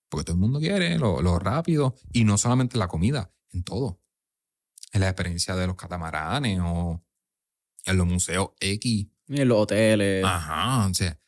Porque 0.09 0.25
todo 0.25 0.35
el 0.35 0.41
mundo 0.41 0.59
quiere 0.59 0.97
lo, 0.97 1.21
lo 1.21 1.39
rápido. 1.39 1.95
Y 2.11 2.23
no 2.23 2.37
solamente 2.37 2.75
en 2.75 2.79
la 2.79 2.87
comida, 2.87 3.33
en 3.51 3.63
todo. 3.63 4.01
En 4.91 5.01
la 5.01 5.09
experiencia 5.09 5.55
de 5.55 5.67
los 5.67 5.75
catamaranes 5.75 6.59
o 6.61 7.03
en 7.85 7.97
los 7.97 8.07
museos 8.07 8.51
X. 8.59 9.07
En 9.27 9.47
los 9.47 9.59
hoteles. 9.59 10.23
Ajá, 10.23 10.87
o 10.87 10.93
sea. 10.93 11.19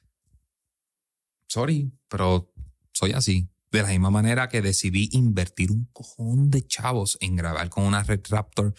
Sorry, 1.48 1.92
pero 2.08 2.54
soy 2.92 3.12
así. 3.12 3.50
De 3.72 3.82
la 3.82 3.90
misma 3.90 4.10
manera 4.10 4.48
que 4.48 4.62
decidí 4.62 5.10
invertir 5.12 5.72
un 5.72 5.86
cojón 5.92 6.50
de 6.50 6.66
chavos 6.66 7.18
en 7.20 7.36
grabar 7.36 7.70
con 7.70 7.84
una 7.84 8.04
Red 8.04 8.22
Raptor 8.30 8.74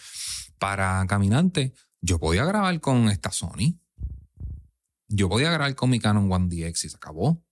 para 0.57 1.05
caminante, 1.07 1.73
yo 2.01 2.19
podía 2.19 2.45
grabar 2.45 2.79
con 2.79 3.09
esta 3.09 3.31
Sony. 3.31 3.79
Yo 5.07 5.29
podía 5.29 5.51
grabar 5.51 5.73
con 5.75 5.89
mi 5.89 5.99
Canon 5.99 6.29
1DX 6.29 6.85
y 6.85 6.89
se 6.89 6.97
acabó. 6.97 7.43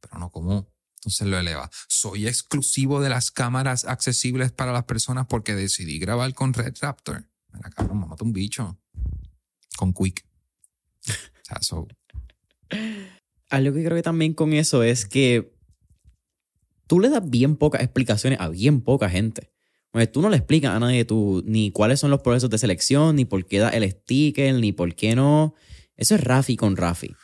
Pero 0.00 0.18
no 0.18 0.30
como. 0.30 0.72
Entonces 0.96 1.26
lo 1.26 1.38
eleva. 1.38 1.68
Soy 1.88 2.28
exclusivo 2.28 3.00
de 3.00 3.08
las 3.08 3.30
cámaras 3.30 3.84
accesibles 3.84 4.52
para 4.52 4.72
las 4.72 4.84
personas 4.84 5.26
porque 5.26 5.54
decidí 5.54 5.98
grabar 5.98 6.32
con 6.34 6.52
Red 6.52 6.74
Raptor. 6.80 7.28
Mira, 7.52 7.70
cabrón, 7.70 8.00
me 8.00 8.06
mata 8.06 8.24
un 8.24 8.32
bicho. 8.32 8.78
Con 9.76 9.92
Quick. 9.92 10.24
O 11.08 11.44
sea, 11.44 11.58
so, 11.60 11.88
Algo 13.50 13.74
que 13.74 13.84
creo 13.84 13.96
que 13.96 14.02
también 14.02 14.34
con 14.34 14.52
eso 14.52 14.82
es 14.82 15.06
que 15.06 15.52
tú 16.86 17.00
le 17.00 17.08
das 17.08 17.28
bien 17.28 17.56
pocas 17.56 17.82
explicaciones 17.82 18.38
a 18.40 18.48
bien 18.48 18.80
poca 18.80 19.10
gente. 19.10 19.52
Pues 19.90 20.10
tú 20.10 20.22
no 20.22 20.30
le 20.30 20.36
explicas 20.36 20.74
a 20.74 20.78
nadie 20.78 21.04
tú, 21.04 21.42
ni 21.44 21.70
cuáles 21.70 22.00
son 22.00 22.10
los 22.10 22.22
procesos 22.22 22.48
de 22.48 22.58
selección, 22.58 23.16
ni 23.16 23.24
por 23.24 23.44
qué 23.44 23.58
da 23.58 23.70
el 23.70 23.90
sticker, 23.90 24.54
ni 24.54 24.72
por 24.72 24.94
qué 24.94 25.14
no. 25.14 25.54
Eso 25.96 26.14
es 26.14 26.20
Rafi 26.22 26.56
con 26.56 26.76
Rafi. 26.76 27.14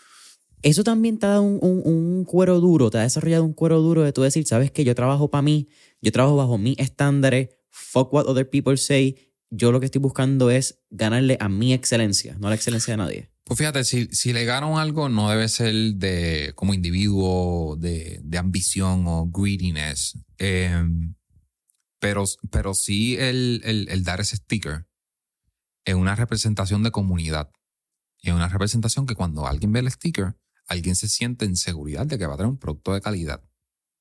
Eso 0.62 0.82
también 0.84 1.18
te 1.18 1.26
ha 1.26 1.30
dado 1.30 1.42
un, 1.42 1.58
un- 1.84 2.24
cuero 2.24 2.58
duro, 2.60 2.90
te 2.90 2.98
ha 2.98 3.02
desarrollado 3.02 3.44
un 3.44 3.52
cuero 3.52 3.80
duro 3.80 4.02
de 4.02 4.12
tú 4.12 4.22
decir, 4.22 4.46
sabes 4.46 4.70
que 4.72 4.84
yo 4.84 4.94
trabajo 4.94 5.30
para 5.30 5.42
mí, 5.42 5.68
yo 6.02 6.10
trabajo 6.12 6.36
bajo 6.36 6.58
mis 6.58 6.78
estándares, 6.78 7.50
fuck 7.70 8.12
what 8.12 8.26
other 8.26 8.48
people 8.48 8.76
say, 8.76 9.16
yo 9.50 9.70
lo 9.72 9.78
que 9.80 9.86
estoy 9.86 10.00
buscando 10.00 10.50
es 10.50 10.80
ganarle 10.90 11.36
a 11.40 11.48
mi 11.48 11.72
excelencia, 11.72 12.36
no 12.40 12.48
a 12.48 12.50
la 12.50 12.56
excelencia 12.56 12.92
de 12.92 12.96
nadie. 12.98 13.30
Pues 13.44 13.56
fíjate, 13.58 13.84
si, 13.84 14.06
si 14.06 14.32
le 14.32 14.44
ganan 14.44 14.74
algo, 14.78 15.08
no 15.08 15.30
debe 15.30 15.48
ser 15.48 15.72
de 15.94 16.52
como 16.54 16.74
individuo, 16.74 17.76
de, 17.78 18.20
de 18.22 18.38
ambición 18.38 19.04
o 19.06 19.26
greediness. 19.32 20.18
Eh, 20.38 20.84
pero, 22.00 22.24
pero 22.50 22.74
sí 22.74 23.16
el, 23.16 23.62
el, 23.64 23.88
el 23.88 24.04
dar 24.04 24.20
ese 24.20 24.36
sticker 24.36 24.86
es 25.84 25.94
una 25.94 26.14
representación 26.14 26.82
de 26.82 26.90
comunidad. 26.90 27.50
Y 28.28 28.30
es 28.30 28.36
una 28.36 28.48
representación 28.48 29.06
que 29.06 29.14
cuando 29.14 29.46
alguien 29.46 29.72
ve 29.72 29.80
el 29.80 29.90
sticker, 29.90 30.36
alguien 30.66 30.96
se 30.96 31.08
siente 31.08 31.46
en 31.46 31.56
seguridad 31.56 32.04
de 32.04 32.18
que 32.18 32.26
va 32.26 32.34
a 32.34 32.36
tener 32.36 32.50
un 32.50 32.58
producto 32.58 32.92
de 32.92 33.00
calidad. 33.00 33.42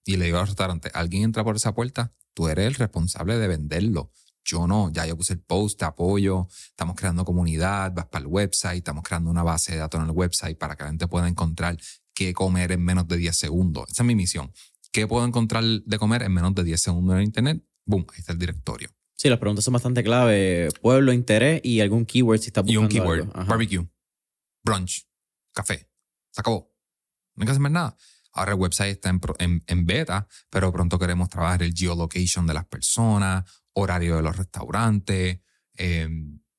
Y 0.04 0.18
le 0.18 0.26
digo 0.26 0.38
al 0.38 0.48
restaurante, 0.48 0.92
alguien 0.94 1.24
entra 1.24 1.46
por 1.46 1.56
esa 1.56 1.74
puerta, 1.74 2.14
tú 2.34 2.50
eres 2.50 2.68
el 2.68 2.74
responsable 2.76 3.38
de 3.38 3.48
venderlo. 3.48 4.12
Yo 4.44 4.68
no, 4.68 4.92
ya 4.92 5.06
yo 5.06 5.16
puse 5.16 5.32
el 5.32 5.40
post, 5.40 5.80
te 5.80 5.86
apoyo, 5.86 6.50
estamos 6.68 6.98
creando 6.98 7.24
comunidad, 7.24 7.94
vas 7.96 8.08
para 8.08 8.24
el 8.24 8.28
website, 8.28 8.80
estamos 8.80 9.02
creando 9.02 9.32
una 9.32 9.44
base 9.44 9.72
de 9.72 9.78
datos 9.78 10.02
en 10.02 10.08
el 10.08 10.12
website 10.12 10.58
para 10.58 10.76
que 10.76 10.84
la 10.84 10.90
gente 10.90 11.08
pueda 11.08 11.30
encontrar 11.30 11.78
qué 12.14 12.34
comer 12.34 12.74
en 12.74 12.84
menos 12.84 13.08
de 13.08 13.16
10 13.16 13.34
segundos. 13.34 13.86
Esa 13.90 14.04
es 14.04 14.08
mi 14.08 14.16
misión. 14.16 14.52
¿Qué 14.92 15.08
puedo 15.08 15.26
encontrar 15.26 15.64
de 15.64 15.98
comer 15.98 16.24
en 16.24 16.34
menos 16.34 16.54
de 16.54 16.66
10 16.66 16.82
segundos 16.82 17.14
en 17.14 17.20
el 17.20 17.26
internet? 17.28 17.64
Boom, 17.86 18.06
ahí 18.12 18.20
está 18.20 18.34
el 18.34 18.40
directorio. 18.40 18.90
Sí, 19.16 19.30
las 19.30 19.40
preguntas 19.40 19.64
son 19.64 19.72
bastante 19.72 20.04
clave. 20.04 20.68
Pueblo, 20.82 21.14
interés 21.14 21.62
y 21.64 21.80
algún 21.80 22.06
keyword 22.06 22.40
si 22.40 22.48
estás 22.48 22.66
Y 22.68 22.76
buscando 22.76 22.82
un 22.82 22.90
keyword, 22.90 23.32
algo. 23.34 23.50
Barbecue, 23.50 23.88
brunch, 24.68 25.08
café. 25.54 25.90
Se 26.32 26.42
acabó. 26.42 26.74
No 27.36 27.42
hay 27.44 27.46
que 27.46 27.52
hacer 27.52 27.62
más 27.62 27.72
nada. 27.72 27.98
Ahora 28.34 28.52
el 28.52 28.60
website 28.60 28.92
está 28.92 29.10
en, 29.10 29.64
en- 29.66 29.86
beta, 29.86 30.28
pero 30.50 30.72
pronto 30.72 31.00
queremos 31.00 31.30
trabajar 31.30 31.64
el 31.64 31.74
geolocation 31.74 32.46
de 32.46 32.54
las 32.54 32.66
personas, 32.66 33.50
horario 33.74 34.18
de 34.18 34.22
los 34.22 34.36
restaurantes, 34.36 35.40
eh, 35.76 36.10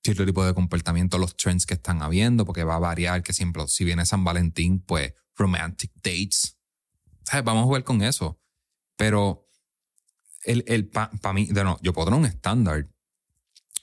cierto 0.02 0.24
tipo 0.24 0.44
de 0.44 0.54
comportamiento, 0.54 1.18
los 1.18 1.36
trends 1.36 1.66
que 1.66 1.74
están 1.74 2.02
habiendo, 2.02 2.44
porque 2.44 2.64
va 2.64 2.76
a 2.76 2.80
variar, 2.80 3.22
que 3.22 3.32
siempre, 3.32 3.66
si 3.68 3.84
viene 3.84 4.06
San 4.06 4.24
Valentín, 4.24 4.80
pues 4.80 5.12
romantic 5.36 5.92
dates. 5.96 6.56
¿Sabes? 7.24 7.44
Vamos 7.44 7.62
a 7.62 7.66
jugar 7.66 7.84
con 7.84 8.02
eso. 8.02 8.40
Pero 8.96 9.46
el, 10.44 10.64
el 10.66 10.88
para 10.88 11.32
mí, 11.32 11.46
de 11.46 11.62
no, 11.62 11.78
yo 11.82 11.92
puedo 11.92 12.06
tener 12.06 12.18
un 12.20 12.26
estándar, 12.26 12.88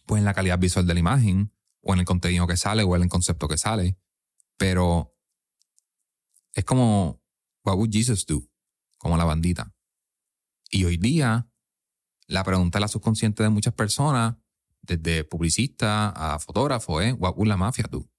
pues 0.05 0.19
en 0.19 0.25
la 0.25 0.33
calidad 0.33 0.59
visual 0.59 0.85
de 0.85 0.93
la 0.93 0.99
imagen, 0.99 1.53
o 1.81 1.93
en 1.93 1.99
el 1.99 2.05
contenido 2.05 2.47
que 2.47 2.57
sale, 2.57 2.83
o 2.83 2.95
en 2.95 3.03
el 3.03 3.09
concepto 3.09 3.47
que 3.47 3.57
sale, 3.57 3.97
pero 4.57 5.15
es 6.53 6.63
como, 6.63 7.21
what 7.63 7.75
would 7.75 7.91
Jesus 7.91 8.25
do? 8.25 8.47
Como 8.97 9.17
la 9.17 9.25
bandita. 9.25 9.73
Y 10.69 10.85
hoy 10.85 10.97
día, 10.97 11.49
la 12.27 12.43
pregunta 12.43 12.79
de 12.79 12.81
la 12.81 12.87
subconsciente 12.87 13.43
de 13.43 13.49
muchas 13.49 13.73
personas, 13.73 14.35
desde 14.81 15.23
publicista 15.23 16.09
a 16.09 16.39
fotógrafo, 16.39 17.01
es, 17.01 17.15
what 17.17 17.35
would 17.35 17.47
la 17.47 17.57
mafia 17.57 17.85
do? 17.89 18.09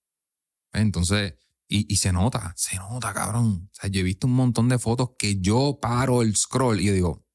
Entonces, 0.73 1.35
y, 1.69 1.93
y 1.93 1.97
se 1.97 2.13
nota, 2.13 2.53
se 2.57 2.77
nota, 2.77 3.13
cabrón. 3.13 3.69
O 3.73 3.75
sea, 3.75 3.91
yo 3.91 4.01
he 4.01 4.05
visto 4.05 4.27
un 4.27 4.35
montón 4.35 4.69
de 4.69 4.79
fotos 4.79 5.11
que 5.19 5.41
yo 5.41 5.79
paro 5.81 6.23
el 6.23 6.37
scroll 6.37 6.81
y 6.81 6.87
yo 6.87 6.93
digo, 6.93 7.27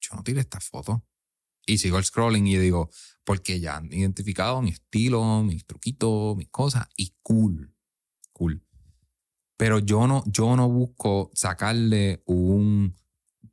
yo 0.00 0.16
no 0.16 0.22
tiré 0.22 0.40
esta 0.40 0.60
foto. 0.60 1.04
Y 1.66 1.78
sigo 1.78 1.98
el 1.98 2.04
scrolling 2.04 2.46
y 2.46 2.54
yo 2.54 2.60
digo, 2.60 2.90
porque 3.24 3.60
ya 3.60 3.76
han 3.76 3.92
identificado 3.92 4.62
mi 4.62 4.70
estilo, 4.70 5.42
mis 5.42 5.66
truquitos, 5.66 6.34
mis 6.34 6.48
cosas, 6.48 6.88
y 6.96 7.14
cool, 7.22 7.76
cool. 8.38 8.62
Pero 9.58 9.80
yo 9.80 10.06
no, 10.06 10.22
yo 10.26 10.54
no 10.56 10.68
busco 10.68 11.30
sacarle 11.34 12.22
un 12.26 12.94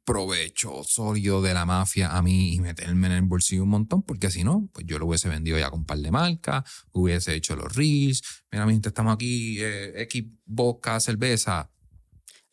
provecho 0.04 0.84
sólido 0.84 1.42
de 1.42 1.54
la 1.56 1.66
mafia 1.66 2.16
a 2.16 2.22
mí 2.22 2.54
y 2.54 2.60
meterme 2.62 3.08
en 3.08 3.14
el 3.14 3.22
bolsillo 3.24 3.64
un 3.64 3.70
montón, 3.70 4.04
porque 4.04 4.30
si 4.30 4.44
no, 4.44 4.70
pues 4.72 4.86
yo 4.86 5.00
lo 5.00 5.08
hubiese 5.08 5.30
vendido 5.30 5.58
ya 5.58 5.72
con 5.72 5.80
un 5.80 5.86
par 5.86 5.98
de 5.98 6.12
marcas, 6.12 6.64
hubiese 6.92 7.34
hecho 7.34 7.56
los 7.56 7.74
reels, 7.76 8.22
mira, 8.52 8.66
mi 8.68 8.74
gente, 8.74 8.90
estamos 8.90 9.16
aquí, 9.16 9.58
eh, 9.60 9.94
X 10.04 10.26
vodka, 10.46 11.00
cerveza. 11.00 11.72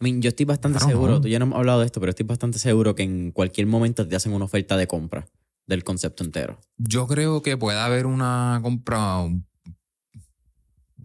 I 0.01 0.05
mean, 0.05 0.23
yo 0.23 0.31
estoy 0.31 0.47
bastante 0.47 0.79
Claro, 0.79 0.91
seguro, 0.95 1.13
no. 1.15 1.21
tú 1.21 1.29
ya 1.29 1.39
no 1.39 1.45
hemos 1.45 1.59
hablado 1.59 1.81
de 1.81 1.87
esto, 1.87 2.01
pero 2.01 2.11
estoy 2.11 2.25
bastante 2.27 2.59
seguro 2.59 2.95
que 2.95 3.03
en 3.03 3.33
cualquier 3.33 3.67
momento 3.67 4.09
te 4.09 4.17
hacen 4.17 4.33
una 4.33 4.47
oferta 4.47 4.77
de 4.79 4.87
compra 4.87 5.29
del 5.67 5.85
concepto 5.85 6.25
entero. 6.25 6.59
Yo 6.79 7.07
creo 7.07 7.43
que 7.43 7.57
puede 7.59 7.79
haber 7.79 8.07
una 8.07 8.59
compra 8.63 9.19
un- 9.19 9.47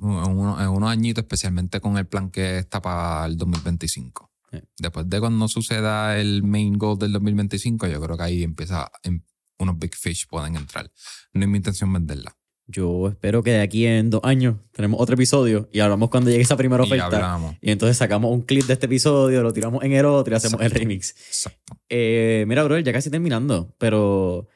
en 0.01 0.07
uno- 0.37 0.61
en 0.61 0.67
unos 0.69 0.89
añitos, 0.89 1.23
especialmente 1.23 1.79
con 1.81 1.97
el 1.97 2.05
plan 2.07 2.29
que 2.29 2.59
está 2.59 2.81
para 2.81 3.25
el 3.25 3.37
2025. 3.37 4.31
Sí. 4.51 4.59
Después 4.79 5.09
de 5.09 5.19
cuando 5.19 5.47
suceda 5.47 6.17
el 6.19 6.43
main 6.43 6.77
goal 6.77 6.97
del 6.97 7.11
2025, 7.13 7.87
yo 7.87 7.99
creo 8.01 8.15
que 8.17 8.23
ahí 8.23 8.43
empieza, 8.43 8.89
em- 9.03 9.21
unos 9.59 9.77
big 9.79 9.95
fish 9.95 10.27
pueden 10.27 10.55
entrar. 10.55 10.91
No 11.33 11.41
es 11.41 11.47
mi 11.49 11.57
intención 11.57 11.91
venderla. 11.91 12.35
Yo 12.69 13.07
espero 13.07 13.43
que 13.43 13.51
de 13.51 13.61
aquí 13.61 13.85
en 13.85 14.09
dos 14.09 14.21
años 14.25 14.57
tenemos 14.73 14.99
otro 15.01 15.15
episodio 15.15 15.69
y 15.71 15.79
hablamos 15.79 16.09
cuando 16.09 16.29
llegue 16.29 16.43
esa 16.43 16.57
primera 16.57 16.83
Y 16.83 16.87
oferta. 16.87 17.05
hablamos. 17.05 17.55
Y 17.61 17.71
entonces 17.71 17.95
sacamos 17.97 18.29
un 18.31 18.41
clip 18.41 18.65
de 18.65 18.73
este 18.73 18.87
episodio, 18.87 19.41
lo 19.41 19.53
tiramos 19.53 19.83
en 19.85 19.93
el 19.93 20.05
otro 20.05 20.33
y 20.33 20.35
hacemos 20.35 20.59
el 20.59 20.67
Exacto. 20.67 20.79
remix. 20.79 21.11
Exacto. 21.11 21.77
Eh, 21.89 22.43
mira, 22.47 22.63
bro, 22.65 22.77
ya 22.79 22.91
casi 22.91 23.09
terminando, 23.09 23.73
pero 23.77 24.47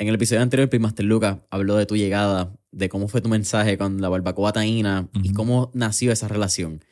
En 0.00 0.08
el 0.08 0.14
episodio 0.14 0.40
anterior, 0.40 0.80
Master 0.80 1.04
Lucas 1.04 1.40
habló 1.50 1.76
de 1.76 1.84
tu 1.84 1.94
llegada, 1.94 2.58
de 2.70 2.88
cómo 2.88 3.06
fue 3.06 3.20
tu 3.20 3.28
mensaje 3.28 3.76
con 3.76 4.00
la 4.00 4.08
barbacoa 4.08 4.50
taína 4.50 5.10
y 5.22 5.34
cómo 5.34 5.70
nació 5.74 6.10
esa 6.10 6.26
relación. 6.26 6.82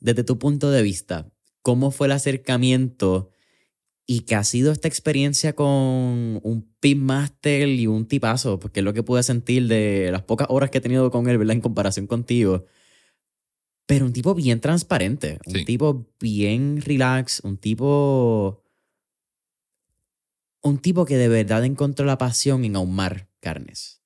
Desde 0.00 0.24
tu 0.24 0.38
punto 0.38 0.70
de 0.70 0.80
vista, 0.80 1.30
¿cómo 1.60 1.90
fue 1.90 2.06
el 2.06 2.12
acercamiento 2.12 3.28
y 4.06 4.20
qué 4.20 4.36
ha 4.36 4.42
sido 4.42 4.72
esta 4.72 4.88
experiencia 4.88 5.52
con 5.52 5.68
un 5.68 6.74
Pitmaster 6.80 7.68
y 7.68 7.88
un 7.88 8.08
tipazo? 8.08 8.58
Porque 8.58 8.80
es 8.80 8.84
lo 8.84 8.94
que 8.94 9.02
pude 9.02 9.22
sentir 9.22 9.68
de 9.68 10.08
las 10.10 10.22
pocas 10.22 10.46
horas 10.48 10.70
que 10.70 10.78
he 10.78 10.80
tenido 10.80 11.10
con 11.10 11.28
él, 11.28 11.36
¿verdad? 11.36 11.56
En 11.56 11.60
comparación 11.60 12.06
contigo. 12.06 12.64
Pero 13.84 14.06
un 14.06 14.14
tipo 14.14 14.34
bien 14.34 14.62
transparente, 14.62 15.40
un 15.44 15.66
tipo 15.66 16.06
bien 16.18 16.80
relax, 16.80 17.40
un 17.44 17.58
tipo. 17.58 18.64
Un 20.66 20.78
tipo 20.78 21.04
que 21.04 21.16
de 21.16 21.28
verdad 21.28 21.64
encontró 21.64 22.04
la 22.04 22.18
pasión 22.18 22.64
en 22.64 22.74
ahumar 22.74 23.28
carnes. 23.38 24.02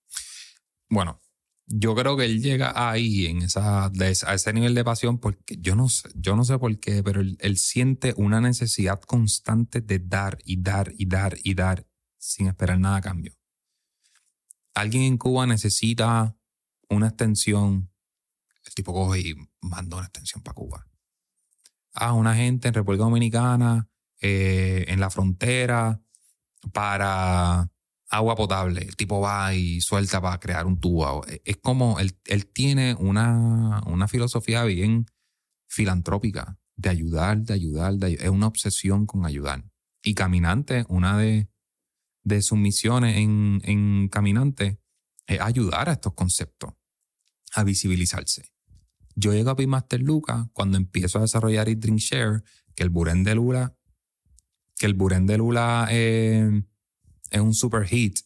Bueno, 0.90 1.22
yo 1.64 1.94
creo 1.94 2.18
que 2.18 2.26
él 2.26 2.42
llega 2.42 2.90
ahí, 2.90 3.24
en 3.24 3.40
esa, 3.40 3.86
a 3.86 4.34
ese 4.34 4.52
nivel 4.52 4.74
de 4.74 4.84
pasión, 4.84 5.18
porque 5.18 5.56
yo 5.58 5.74
no 5.74 5.88
sé, 5.88 6.10
yo 6.16 6.36
no 6.36 6.44
sé 6.44 6.58
por 6.58 6.78
qué, 6.78 7.02
pero 7.02 7.22
él, 7.22 7.38
él 7.40 7.56
siente 7.56 8.12
una 8.14 8.42
necesidad 8.42 9.00
constante 9.00 9.80
de 9.80 10.00
dar 10.00 10.36
y 10.44 10.60
dar 10.60 10.92
y 10.98 11.06
dar 11.06 11.38
y 11.42 11.54
dar 11.54 11.86
sin 12.18 12.48
esperar 12.48 12.78
nada 12.78 12.96
a 12.96 13.00
cambio. 13.00 13.32
Alguien 14.74 15.04
en 15.04 15.16
Cuba 15.16 15.46
necesita 15.46 16.36
una 16.90 17.06
extensión, 17.06 17.90
el 18.66 18.74
tipo 18.74 18.92
coge 18.92 19.20
y 19.20 19.34
manda 19.62 19.96
una 19.96 20.08
extensión 20.08 20.42
para 20.42 20.56
Cuba. 20.56 20.86
Ah, 21.94 22.12
una 22.12 22.34
gente 22.34 22.68
en 22.68 22.74
República 22.74 23.04
Dominicana, 23.04 23.88
eh, 24.20 24.84
en 24.88 25.00
la 25.00 25.08
frontera, 25.08 26.02
para 26.72 27.70
agua 28.08 28.34
potable. 28.36 28.82
El 28.82 28.96
tipo 28.96 29.20
va 29.20 29.54
y 29.54 29.80
suelta 29.80 30.20
para 30.20 30.38
crear 30.40 30.66
un 30.66 30.80
tubo. 30.80 31.24
Es 31.44 31.56
como 31.58 31.98
él, 32.00 32.18
él 32.26 32.46
tiene 32.46 32.94
una, 32.94 33.82
una 33.86 34.08
filosofía 34.08 34.64
bien 34.64 35.06
filantrópica 35.68 36.58
de 36.76 36.88
ayudar, 36.88 37.38
de 37.38 37.54
ayudar, 37.54 37.94
de 37.94 38.08
ayu- 38.08 38.20
es 38.20 38.28
una 38.30 38.46
obsesión 38.46 39.06
con 39.06 39.24
ayudar. 39.26 39.64
Y 40.02 40.14
Caminante, 40.14 40.84
una 40.88 41.16
de, 41.18 41.48
de 42.24 42.42
sus 42.42 42.58
misiones 42.58 43.18
en, 43.18 43.60
en 43.64 44.08
Caminante 44.08 44.80
es 45.26 45.40
ayudar 45.40 45.88
a 45.88 45.92
estos 45.92 46.14
conceptos, 46.14 46.72
a 47.54 47.62
visibilizarse. 47.64 48.50
Yo 49.14 49.32
llego 49.32 49.50
a 49.50 49.56
Pitmaster 49.56 50.00
Luca 50.00 50.48
cuando 50.52 50.78
empiezo 50.78 51.18
a 51.18 51.22
desarrollar 51.22 51.68
Eat 51.68 51.78
Drink 51.78 51.98
Share, 51.98 52.42
que 52.74 52.82
el 52.82 52.88
Buren 52.90 53.22
de 53.24 53.34
Lula, 53.34 53.76
que 54.80 54.86
el 54.86 54.94
Buren 54.94 55.26
de 55.26 55.36
Lula 55.36 55.88
eh, 55.90 56.62
es 57.30 57.40
un 57.40 57.52
super 57.52 57.86
hit. 57.86 58.20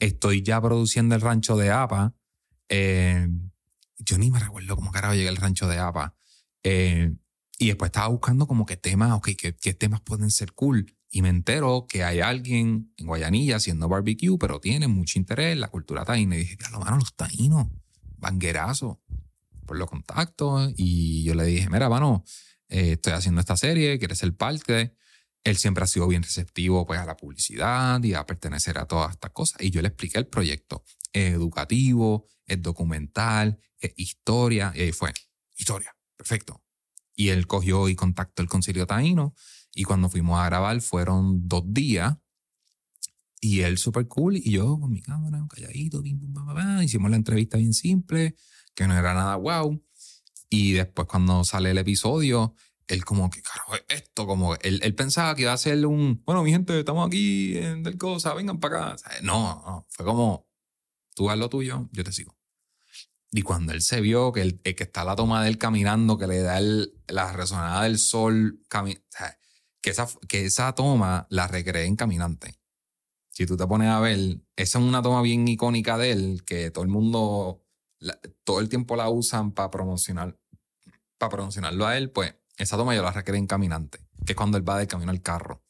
Estoy 0.00 0.42
ya 0.42 0.60
produciendo 0.60 1.14
el 1.14 1.20
rancho 1.20 1.56
de 1.56 1.70
APA. 1.70 2.12
Eh, 2.68 3.28
yo 4.00 4.18
ni 4.18 4.32
me 4.32 4.40
recuerdo 4.40 4.74
cómo 4.74 4.90
carajo 4.90 5.14
llegué 5.14 5.28
al 5.28 5.36
rancho 5.36 5.68
de 5.68 5.78
APA. 5.78 6.16
Eh, 6.64 7.14
y 7.60 7.68
después 7.68 7.90
estaba 7.90 8.08
buscando 8.08 8.48
como 8.48 8.66
que 8.66 8.76
temas, 8.76 9.12
ok, 9.12 9.30
¿qué, 9.38 9.54
qué 9.54 9.72
temas 9.72 10.00
pueden 10.00 10.32
ser 10.32 10.52
cool? 10.52 10.96
Y 11.10 11.22
me 11.22 11.28
entero 11.28 11.86
que 11.88 12.02
hay 12.02 12.18
alguien 12.18 12.92
en 12.96 13.06
Guayanilla 13.06 13.56
haciendo 13.56 13.88
barbecue, 13.88 14.36
pero 14.36 14.58
tiene 14.58 14.88
mucho 14.88 15.20
interés 15.20 15.52
en 15.52 15.60
la 15.60 15.68
cultura 15.68 16.04
taína. 16.04 16.34
Y 16.34 16.40
dije, 16.40 16.56
lo 16.72 16.80
mano, 16.80 16.96
los 16.96 17.14
taínos, 17.14 17.68
banguerazo. 18.16 19.00
Por 19.64 19.78
los 19.78 19.88
contactos. 19.88 20.72
Y 20.76 21.22
yo 21.22 21.34
le 21.36 21.44
dije, 21.44 21.70
mira, 21.70 21.88
mano, 21.88 22.24
eh, 22.68 22.94
estoy 22.94 23.12
haciendo 23.12 23.40
esta 23.40 23.56
serie, 23.56 23.96
¿quieres 24.00 24.18
ser 24.18 24.34
parte? 24.34 24.96
Él 25.44 25.58
siempre 25.58 25.84
ha 25.84 25.86
sido 25.86 26.08
bien 26.08 26.22
receptivo 26.22 26.86
pues, 26.86 26.98
a 26.98 27.04
la 27.04 27.16
publicidad 27.16 28.02
y 28.02 28.14
a 28.14 28.24
pertenecer 28.24 28.78
a 28.78 28.86
todas 28.86 29.12
estas 29.12 29.30
cosas. 29.30 29.60
Y 29.60 29.70
yo 29.70 29.82
le 29.82 29.88
expliqué 29.88 30.18
el 30.18 30.26
proyecto. 30.26 30.82
Es 31.12 31.34
educativo, 31.34 32.26
es 32.46 32.60
documental, 32.62 33.58
es 33.78 33.92
historia. 33.96 34.72
Y 34.74 34.80
ahí 34.80 34.92
fue, 34.92 35.12
historia, 35.54 35.94
perfecto. 36.16 36.62
Y 37.14 37.28
él 37.28 37.46
cogió 37.46 37.88
y 37.90 37.94
contactó 37.94 38.42
el 38.42 38.48
concilio 38.48 38.86
taíno. 38.86 39.34
Y 39.74 39.84
cuando 39.84 40.08
fuimos 40.08 40.40
a 40.40 40.46
grabar 40.46 40.80
fueron 40.80 41.46
dos 41.46 41.62
días. 41.66 42.16
Y 43.40 43.60
él 43.60 43.76
súper 43.76 44.08
cool. 44.08 44.36
Y 44.38 44.52
yo 44.52 44.80
con 44.80 44.90
mi 44.90 45.02
cámara, 45.02 45.46
calladito, 45.48 46.00
bim, 46.00 46.18
bum, 46.18 46.32
ba, 46.32 46.42
ba, 46.44 46.54
ba. 46.54 46.84
hicimos 46.84 47.10
la 47.10 47.16
entrevista 47.16 47.58
bien 47.58 47.74
simple, 47.74 48.34
que 48.74 48.86
no 48.86 48.96
era 48.96 49.12
nada 49.12 49.36
wow. 49.36 49.78
Y 50.48 50.72
después 50.72 51.06
cuando 51.06 51.44
sale 51.44 51.72
el 51.72 51.78
episodio, 51.78 52.54
él 52.88 53.04
como 53.04 53.30
que, 53.30 53.42
carajo, 53.42 53.74
es 53.76 53.84
esto, 53.88 54.26
como 54.26 54.54
él, 54.56 54.80
él 54.82 54.94
pensaba 54.94 55.34
que 55.34 55.42
iba 55.42 55.52
a 55.52 55.56
ser 55.56 55.84
un, 55.86 56.22
bueno, 56.24 56.42
mi 56.42 56.50
gente, 56.50 56.78
estamos 56.78 57.06
aquí 57.06 57.56
en 57.56 57.82
Del 57.82 57.98
Cosa, 57.98 58.34
vengan 58.34 58.60
para 58.60 58.92
acá. 58.92 59.20
No, 59.22 59.62
no, 59.66 59.86
fue 59.90 60.04
como, 60.04 60.46
tú 61.14 61.30
haz 61.30 61.38
lo 61.38 61.48
tuyo, 61.48 61.88
yo 61.92 62.04
te 62.04 62.12
sigo. 62.12 62.36
Y 63.30 63.42
cuando 63.42 63.72
él 63.72 63.82
se 63.82 64.00
vio 64.00 64.30
que, 64.32 64.42
el, 64.42 64.60
que 64.62 64.84
está 64.84 65.04
la 65.04 65.16
toma 65.16 65.42
de 65.42 65.48
él 65.48 65.58
caminando, 65.58 66.16
que 66.18 66.26
le 66.28 66.40
da 66.40 66.58
el- 66.58 66.94
la 67.08 67.32
resonada 67.32 67.82
del 67.82 67.98
sol, 67.98 68.60
cami- 68.70 69.02
que, 69.80 69.90
esa, 69.90 70.06
que 70.28 70.44
esa 70.46 70.72
toma 70.74 71.26
la 71.30 71.48
recreé 71.48 71.86
en 71.86 71.96
Caminante. 71.96 72.54
Si 73.30 73.44
tú 73.46 73.56
te 73.56 73.66
pones 73.66 73.88
a 73.88 73.98
ver, 73.98 74.18
esa 74.54 74.78
es 74.78 74.84
una 74.84 75.02
toma 75.02 75.20
bien 75.20 75.48
icónica 75.48 75.98
de 75.98 76.12
él, 76.12 76.44
que 76.46 76.70
todo 76.70 76.84
el 76.84 76.90
mundo, 76.90 77.64
todo 78.44 78.60
el 78.60 78.68
tiempo 78.68 78.94
la 78.94 79.08
usan 79.08 79.50
para 79.50 79.70
promocionar, 79.72 80.38
para 81.18 81.30
promocionarlo 81.30 81.86
a 81.86 81.98
él, 81.98 82.12
pues 82.12 82.36
esa 82.56 82.76
toma 82.76 82.94
yo 82.94 83.02
la 83.02 83.12
recreé 83.12 83.38
en 83.38 83.46
Caminante, 83.46 83.98
que 84.24 84.32
es 84.32 84.36
cuando 84.36 84.56
él 84.56 84.68
va 84.68 84.78
del 84.78 84.88
camino 84.88 85.10
al 85.10 85.22
carro. 85.22 85.64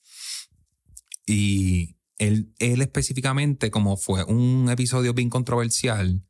Y 1.26 1.96
él, 2.18 2.52
él 2.58 2.82
específicamente, 2.82 3.70
como 3.70 3.96
fue 3.96 4.24
un 4.24 4.68
episodio 4.70 5.14
bien 5.14 5.30
controversial, 5.30 6.22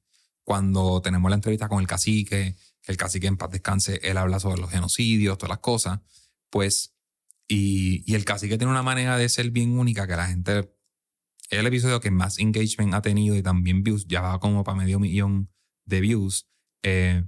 cuando 0.44 1.00
tenemos 1.00 1.30
la 1.30 1.36
entrevista 1.36 1.68
con 1.68 1.80
el 1.80 1.86
cacique, 1.86 2.56
que 2.82 2.92
el 2.92 2.96
cacique 2.96 3.26
en 3.26 3.36
paz 3.36 3.50
descanse, 3.50 3.98
él 4.02 4.18
habla 4.18 4.38
sobre 4.38 4.60
los 4.60 4.70
genocidios, 4.70 5.38
todas 5.38 5.50
las 5.50 5.58
cosas, 5.58 6.00
pues, 6.50 6.94
y, 7.48 8.04
y 8.10 8.14
el 8.14 8.24
cacique 8.24 8.58
tiene 8.58 8.70
una 8.70 8.82
manera 8.82 9.16
de 9.16 9.28
ser 9.28 9.50
bien 9.50 9.78
única 9.78 10.06
que 10.06 10.16
la 10.16 10.26
gente, 10.26 10.70
el 11.50 11.66
episodio 11.66 12.00
que 12.00 12.10
más 12.10 12.38
engagement 12.38 12.94
ha 12.94 13.02
tenido 13.02 13.36
y 13.36 13.42
también 13.42 13.82
views, 13.82 14.06
ya 14.06 14.20
va 14.20 14.38
como 14.38 14.64
para 14.64 14.78
medio 14.78 15.00
millón 15.00 15.50
de 15.86 16.00
views, 16.00 16.46
eh, 16.82 17.24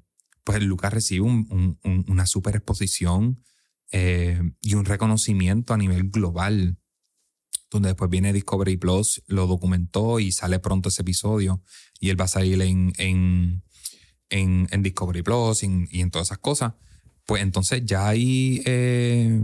pues 0.47 0.63
Lucas 0.63 0.95
recibe 0.95 1.23
un- 1.23 1.47
un- 1.51 1.79
un- 1.83 2.05
una 2.09 2.25
super 2.25 2.55
exposición 2.55 3.43
eh, 3.91 4.41
y 4.61 4.75
un 4.75 4.85
reconocimiento 4.85 5.75
a 5.75 5.77
nivel 5.77 6.09
global, 6.11 6.79
donde 7.69 7.89
después 7.89 8.09
viene 8.09 8.33
Discovery 8.33 8.77
Plus, 8.77 9.23
lo 9.27 9.49
documentó 9.49 10.21
y 10.21 10.31
sale 10.31 10.61
pronto 10.61 10.89
ese 10.89 11.03
episodio 11.03 11.63
y 11.99 12.11
él 12.11 12.21
va 12.21 12.27
a 12.27 12.29
salir 12.29 12.63
en, 12.63 13.63
Discovery 14.83 15.23
Plus 15.23 15.65
y 15.65 16.01
en 16.01 16.11
todas 16.13 16.29
esas 16.29 16.39
cosas. 16.39 16.75
Pues 17.27 17.43
entonces 17.43 17.83
ya 17.85 18.07
ahí 18.07 18.63
eh, 18.67 19.41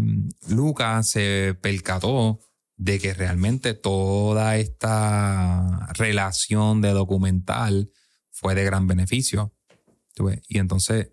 Lucas 0.50 1.10
se 1.10 1.56
percató 1.60 2.38
de 2.76 3.00
que 3.00 3.12
realmente 3.12 3.74
toda 3.74 4.56
esta 4.56 5.88
relación 5.94 6.80
de 6.80 6.90
documental 6.90 7.90
fue 8.30 8.54
de 8.54 8.64
gran 8.64 8.86
beneficio. 8.86 9.52
Y 10.48 10.58
entonces 10.58 11.12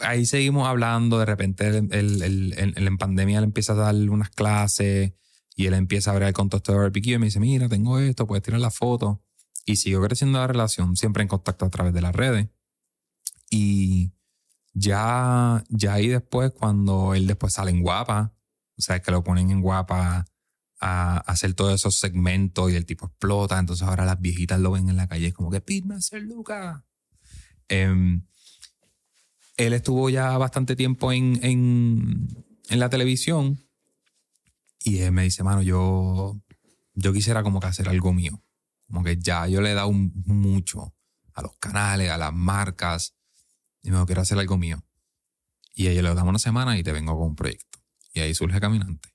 ahí 0.00 0.26
seguimos 0.26 0.66
hablando, 0.66 1.18
de 1.18 1.26
repente 1.26 1.68
él- 1.68 1.88
él 1.92 2.74
en 2.76 2.98
pandemia 2.98 3.38
él 3.38 3.44
empieza 3.44 3.72
a 3.74 3.76
dar 3.76 3.94
unas 3.94 4.30
clases 4.30 5.12
y 5.56 5.66
él 5.66 5.74
empieza 5.74 6.10
a 6.10 6.14
ver 6.14 6.24
el 6.24 6.32
contacto 6.32 6.72
de 6.72 6.78
barbecue 6.78 7.14
y 7.14 7.18
me 7.18 7.26
dice, 7.26 7.40
mira, 7.40 7.68
tengo 7.68 7.98
esto, 7.98 8.26
puedes 8.26 8.42
tirar 8.42 8.60
la 8.60 8.70
foto. 8.70 9.22
Y 9.64 9.76
siguió 9.76 10.02
creciendo 10.02 10.38
la 10.38 10.46
relación, 10.46 10.96
siempre 10.96 11.22
en 11.22 11.28
contacto 11.28 11.64
a 11.64 11.70
través 11.70 11.94
de 11.94 12.02
las 12.02 12.14
redes. 12.14 12.48
Y 13.50 14.12
ya, 14.72 15.64
ya 15.68 15.94
ahí 15.94 16.08
después, 16.08 16.50
cuando 16.52 17.14
él 17.14 17.26
después 17.26 17.52
sale 17.52 17.70
en 17.70 17.80
Guapa, 17.82 18.34
o 18.76 18.82
sea, 18.82 19.00
que 19.00 19.12
lo 19.12 19.22
ponen 19.22 19.50
en 19.50 19.60
Guapa 19.62 20.26
a 20.80 21.16
hacer 21.18 21.54
todos 21.54 21.72
esos 21.72 21.98
segmentos 21.98 22.70
y 22.70 22.74
el 22.74 22.84
tipo 22.84 23.06
explota, 23.06 23.58
entonces 23.58 23.86
ahora 23.86 24.04
las 24.04 24.20
viejitas 24.20 24.60
lo 24.60 24.72
ven 24.72 24.88
en 24.88 24.96
la 24.96 25.06
calle, 25.06 25.28
es 25.28 25.34
como 25.34 25.50
que 25.50 25.60
Pitmaster 25.60 26.20
Luca. 26.20 26.84
Em, 27.68 28.26
él 29.56 29.72
estuvo 29.72 30.10
ya 30.10 30.36
bastante 30.38 30.76
tiempo 30.76 31.12
en, 31.12 31.38
en, 31.44 32.28
en 32.68 32.78
la 32.80 32.88
televisión 32.90 33.60
y 34.80 34.98
él 34.98 35.12
me 35.12 35.22
dice, 35.22 35.42
mano, 35.44 35.62
yo, 35.62 36.38
yo 36.94 37.12
quisiera 37.12 37.42
como 37.42 37.60
que 37.60 37.66
hacer 37.68 37.88
algo 37.88 38.12
mío. 38.12 38.42
Como 38.86 39.02
que 39.02 39.16
ya 39.18 39.46
yo 39.48 39.60
le 39.62 39.70
he 39.70 39.74
dado 39.74 39.88
un- 39.88 40.12
mucho 40.26 40.94
a 41.32 41.42
los 41.42 41.56
canales, 41.56 42.10
a 42.10 42.18
las 42.18 42.32
marcas, 42.34 43.14
y 43.82 43.88
me 43.90 43.96
dijo, 43.96 44.06
quiero 44.06 44.20
hacer 44.22 44.38
algo 44.38 44.56
mío. 44.58 44.84
Y 45.74 45.86
a 45.86 45.90
ellos 45.90 46.02
le 46.04 46.14
damos 46.14 46.28
una 46.30 46.38
semana 46.38 46.78
y 46.78 46.82
te 46.82 46.92
vengo 46.92 47.16
con 47.18 47.28
un 47.28 47.34
proyecto. 47.36 47.78
Y 48.12 48.20
ahí 48.20 48.34
surge 48.34 48.60
Caminante. 48.60 49.08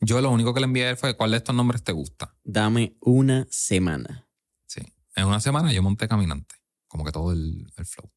Yo 0.00 0.20
lo 0.20 0.30
único 0.30 0.54
que 0.54 0.60
le 0.60 0.64
envié 0.64 0.86
a 0.86 0.90
él 0.90 0.96
fue, 0.96 1.14
¿cuál 1.16 1.32
de 1.32 1.36
estos 1.36 1.54
nombres 1.54 1.84
te 1.84 1.92
gusta? 1.92 2.34
Dame 2.42 2.96
una 3.00 3.46
semana. 3.50 4.26
Sí. 4.66 4.80
En 5.14 5.26
una 5.26 5.40
semana 5.40 5.72
yo 5.72 5.82
monté 5.82 6.08
Caminante. 6.08 6.54
Como 6.90 7.04
que 7.04 7.12
todo 7.12 7.30
el, 7.32 7.72
el 7.76 7.86
flow. 7.86 8.10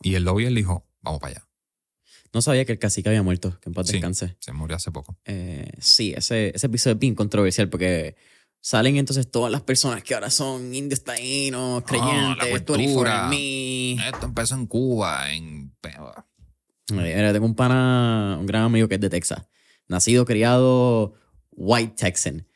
Y 0.00 0.14
él 0.14 0.22
lo 0.24 0.34
vio 0.36 0.46
y 0.46 0.48
él 0.48 0.54
dijo, 0.54 0.86
vamos 1.02 1.20
para 1.20 1.32
allá. 1.32 1.46
No 2.32 2.40
sabía 2.40 2.64
que 2.64 2.70
el 2.72 2.78
cacique 2.78 3.08
había 3.08 3.24
muerto, 3.24 3.58
que 3.60 3.68
en 3.68 3.74
paz 3.74 3.88
Sí. 3.88 3.94
descanse. 3.94 4.36
Se 4.38 4.52
murió 4.52 4.76
hace 4.76 4.92
poco. 4.92 5.18
Eh, 5.24 5.68
sí, 5.80 6.14
ese, 6.16 6.52
ese 6.54 6.66
episodio 6.68 6.94
es 6.94 7.00
bien 7.00 7.16
controversial 7.16 7.68
porque 7.68 8.14
salen 8.60 8.96
entonces 8.96 9.28
todas 9.30 9.50
las 9.50 9.62
personas 9.62 10.04
que 10.04 10.14
ahora 10.14 10.30
son 10.30 10.72
indios 10.72 11.02
taínos, 11.02 11.82
creyentes, 11.82 12.46
Ah, 12.48 12.50
cultura. 12.64 13.28
me. 13.28 13.94
Esto 13.94 14.26
empezó 14.26 14.54
en 14.54 14.66
Cuba, 14.66 15.32
en... 15.34 15.74
Mira, 16.92 17.32
tengo 17.32 17.46
un 17.46 17.54
pana, 17.54 18.36
un 18.40 18.46
gran 18.46 18.62
amigo 18.62 18.86
que 18.88 18.96
es 18.96 19.00
de 19.00 19.10
Texas. 19.10 19.46
Nacido, 19.88 20.24
criado, 20.24 21.14
white 21.50 21.94
Texan. 21.96 22.46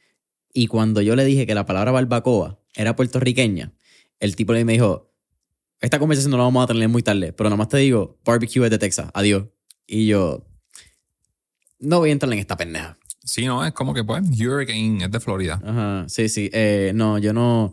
Y 0.53 0.67
cuando 0.69 1.01
yo 1.03 1.17
le 1.17 1.25
dije 1.25 1.47
que 1.47 1.55
la 1.55 1.67
palabra 1.67 1.91
barbacoa 1.93 2.61
era 2.75 2.95
puertorriqueña, 2.97 3.73
el 4.25 4.37
tipo 4.37 4.53
le 4.53 4.65
me 4.65 4.73
dijo, 4.73 5.13
esta 5.81 5.99
conversación 5.99 6.31
no 6.31 6.39
la 6.39 6.45
vamos 6.45 6.65
a 6.65 6.67
tener 6.67 6.89
muy 6.89 7.03
tarde, 7.03 7.33
pero 7.33 7.51
nomás 7.51 7.69
te 7.69 7.77
digo, 7.79 8.19
barbecue 8.25 8.65
es 8.65 8.71
de 8.71 8.79
Texas, 8.79 9.11
adiós. 9.15 9.47
Y 9.87 10.07
yo, 10.07 10.47
no 11.79 11.99
voy 11.99 12.09
a 12.11 12.13
entrar 12.13 12.33
en 12.33 12.39
esta 12.39 12.57
pendeja. 12.57 12.99
Sí, 13.23 13.47
no, 13.47 13.65
es 13.65 13.73
como 13.73 13.95
que 13.95 14.05
pues 14.05 14.23
Hurricane 14.39 15.05
es 15.05 15.11
de 15.11 15.21
Florida. 15.21 15.61
Ajá, 15.65 16.05
sí, 16.09 16.29
sí. 16.29 16.51
Eh, 16.53 16.93
no, 16.95 17.19
yo 17.19 17.33
no... 17.33 17.73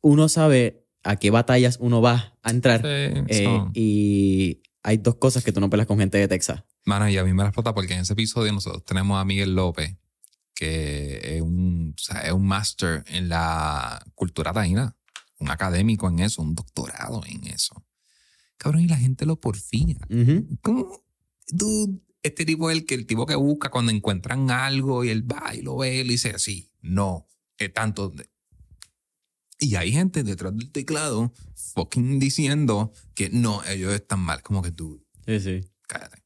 Uno 0.00 0.28
sabe 0.28 0.84
a 1.04 1.16
qué 1.16 1.30
batallas 1.30 1.78
uno 1.80 2.00
va 2.00 2.34
a 2.42 2.50
entrar. 2.50 2.80
Sí, 2.80 2.86
eh, 3.28 3.44
son- 3.44 3.70
y 3.74 4.62
hay 4.82 4.96
dos 4.98 5.16
cosas 5.16 5.44
que 5.44 5.52
tú 5.52 5.60
no 5.60 5.70
peleas 5.70 5.86
con 5.86 5.98
gente 5.98 6.18
de 6.18 6.26
Texas. 6.28 6.64
Mano, 6.84 7.08
y 7.08 7.16
a 7.16 7.24
mí 7.24 7.32
me 7.32 7.42
la 7.42 7.48
explota 7.50 7.72
porque 7.74 7.94
en 7.94 8.00
ese 8.00 8.12
episodio 8.14 8.52
nosotros 8.52 8.84
tenemos 8.84 9.20
a 9.20 9.24
Miguel 9.24 9.54
López, 9.54 9.96
que 10.54 11.36
es 11.36 11.42
un, 11.42 11.94
o 11.96 12.00
sea, 12.02 12.20
es 12.22 12.32
un 12.32 12.46
máster 12.46 13.04
en 13.06 13.28
la 13.28 14.04
cultura 14.16 14.52
taína, 14.52 14.96
un 15.42 15.50
académico 15.50 16.08
en 16.08 16.20
eso, 16.20 16.40
un 16.42 16.54
doctorado 16.54 17.22
en 17.26 17.46
eso. 17.48 17.84
Cabrón, 18.56 18.82
y 18.82 18.88
la 18.88 18.96
gente 18.96 19.26
lo 19.26 19.40
porfía. 19.40 19.96
Ujú. 20.08 20.46
¿Cómo? 20.62 21.04
Dude, 21.48 22.00
este 22.22 22.44
tipo 22.44 22.70
es 22.70 22.76
el, 22.78 22.86
que, 22.86 22.94
el 22.94 23.06
tipo 23.06 23.26
que 23.26 23.34
busca 23.34 23.70
cuando 23.70 23.90
encuentran 23.92 24.50
algo 24.50 25.04
y 25.04 25.10
él 25.10 25.30
va 25.30 25.54
y 25.54 25.62
lo 25.62 25.76
ve 25.76 25.96
y 26.00 26.08
dice 26.08 26.30
así, 26.30 26.70
no, 26.80 27.26
es 27.58 27.72
tanto. 27.72 28.08
de-". 28.10 28.30
Y 29.58 29.74
hay 29.76 29.92
gente 29.92 30.22
detrás 30.22 30.56
del 30.56 30.70
teclado 30.70 31.32
fucking 31.74 32.18
diciendo 32.18 32.92
que 33.14 33.30
no, 33.30 33.62
ellos 33.64 33.92
están 33.92 34.20
mal. 34.20 34.42
Como 34.42 34.62
que 34.62 34.70
tú, 34.72 35.04
Sí, 35.26 35.40
sí. 35.40 35.60
cállate. 35.88 36.21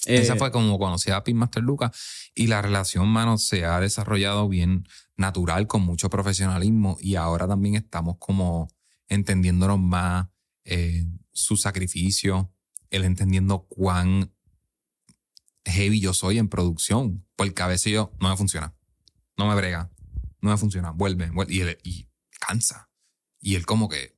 So, 0.00 0.10
Eh, 0.10 0.18
esa 0.18 0.36
fue 0.36 0.52
como 0.52 0.78
conocí 0.78 1.10
a 1.10 1.24
Pitmaster 1.24 1.62
Lucas 1.62 1.90
y 2.34 2.46
la 2.46 2.62
relación, 2.62 3.08
mano, 3.08 3.36
se 3.36 3.64
ha 3.64 3.80
desarrollado 3.80 4.48
bien 4.48 4.86
natural, 5.16 5.66
con 5.66 5.82
mucho 5.82 6.08
profesionalismo 6.08 6.96
y 7.00 7.16
ahora 7.16 7.48
también 7.48 7.74
estamos 7.74 8.16
como 8.18 8.68
entendiéndonos 9.08 9.80
más 9.80 10.28
eh, 10.64 11.06
su 11.32 11.56
sacrificio, 11.56 12.52
él 12.90 13.04
entendiendo 13.04 13.66
cuán 13.68 14.32
heavy 15.64 16.00
yo 16.00 16.14
soy 16.14 16.38
en 16.38 16.48
producción, 16.48 17.26
porque 17.36 17.62
a 17.62 17.66
veces 17.66 17.92
yo 17.92 18.12
no 18.20 18.28
me 18.28 18.36
funciona, 18.36 18.74
no 19.36 19.46
me 19.48 19.54
brega, 19.54 19.90
no 20.40 20.50
me 20.50 20.56
funciona, 20.56 20.90
vuelve, 20.90 21.30
vuelve 21.30 21.54
y, 21.54 21.60
él, 21.60 21.78
y 21.82 22.08
cansa. 22.38 22.90
Y 23.40 23.54
él 23.56 23.66
como 23.66 23.88
que, 23.88 24.16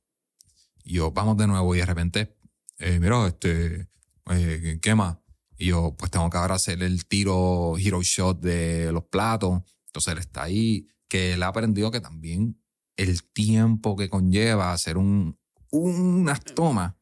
yo 0.83 1.11
vamos 1.11 1.37
de 1.37 1.47
nuevo 1.47 1.75
y 1.75 1.79
de 1.79 1.85
repente, 1.85 2.37
eh, 2.79 2.99
mira, 2.99 3.27
este, 3.27 3.87
eh, 4.29 4.79
¿qué 4.81 4.95
más? 4.95 5.17
Y 5.61 5.67
yo, 5.67 5.93
pues 5.95 6.09
tengo 6.09 6.27
que 6.31 6.37
ahora 6.37 6.55
hacer 6.55 6.81
el 6.81 7.05
tiro 7.05 7.77
hero 7.77 8.01
shot 8.01 8.39
de 8.41 8.91
los 8.91 9.03
platos. 9.03 9.61
Entonces 9.85 10.13
él 10.13 10.17
está 10.17 10.41
ahí, 10.41 10.87
que 11.07 11.33
él 11.33 11.43
ha 11.43 11.49
aprendido 11.49 11.91
que 11.91 12.01
también 12.01 12.59
el 12.97 13.23
tiempo 13.31 13.95
que 13.95 14.09
conlleva 14.09 14.73
hacer 14.73 14.97
un, 14.97 15.37
unas 15.69 16.43
tomas 16.43 16.95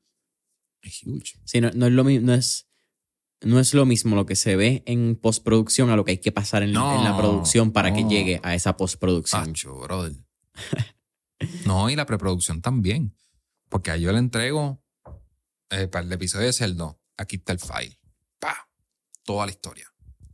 es 0.81 1.03
huge. 1.03 1.40
Sí, 1.45 1.61
no, 1.61 1.72
no 1.72 1.88
es 1.88 1.94
lo 1.94 2.03
no 2.03 2.34
es 2.34 2.68
no 3.40 3.61
es 3.61 3.73
lo 3.73 3.86
mismo 3.86 4.18
lo 4.18 4.26
que 4.26 4.36
se 4.36 4.57
ve 4.57 4.84
en 4.86 5.15
postproducción 5.15 5.90
a 5.90 5.95
lo 5.95 6.03
que 6.03 6.11
hay 6.11 6.18
que 6.18 6.34
pasar 6.34 6.61
en, 6.61 6.73
No, 6.73 6.98
en 6.98 7.06
la 7.06 7.15
producción 7.15 7.72
para 7.72 7.94
que 7.94 8.03
llegue 8.03 8.41
a 8.44 8.56
esa 8.56 8.76
postproducción. 8.76 9.45
Pacho, 9.45 9.80
brother. 9.80 10.18
no, 11.65 11.90
y 11.90 11.95
la 11.95 12.06
preproducción 12.06 12.61
también. 12.61 13.15
Porque 13.69 13.91
ahí 13.91 14.02
yo 14.02 14.11
le 14.11 14.19
entrego 14.19 14.84
eh, 15.69 15.88
para 15.88 16.06
el 16.06 16.11
episodio 16.11 16.48
de 16.48 16.52
Cerdo. 16.53 16.99
Aquí 17.15 17.38
está 17.38 17.53
el 17.53 17.60
file. 17.60 17.98
Toda 19.30 19.45
la 19.45 19.51
historia. 19.51 19.85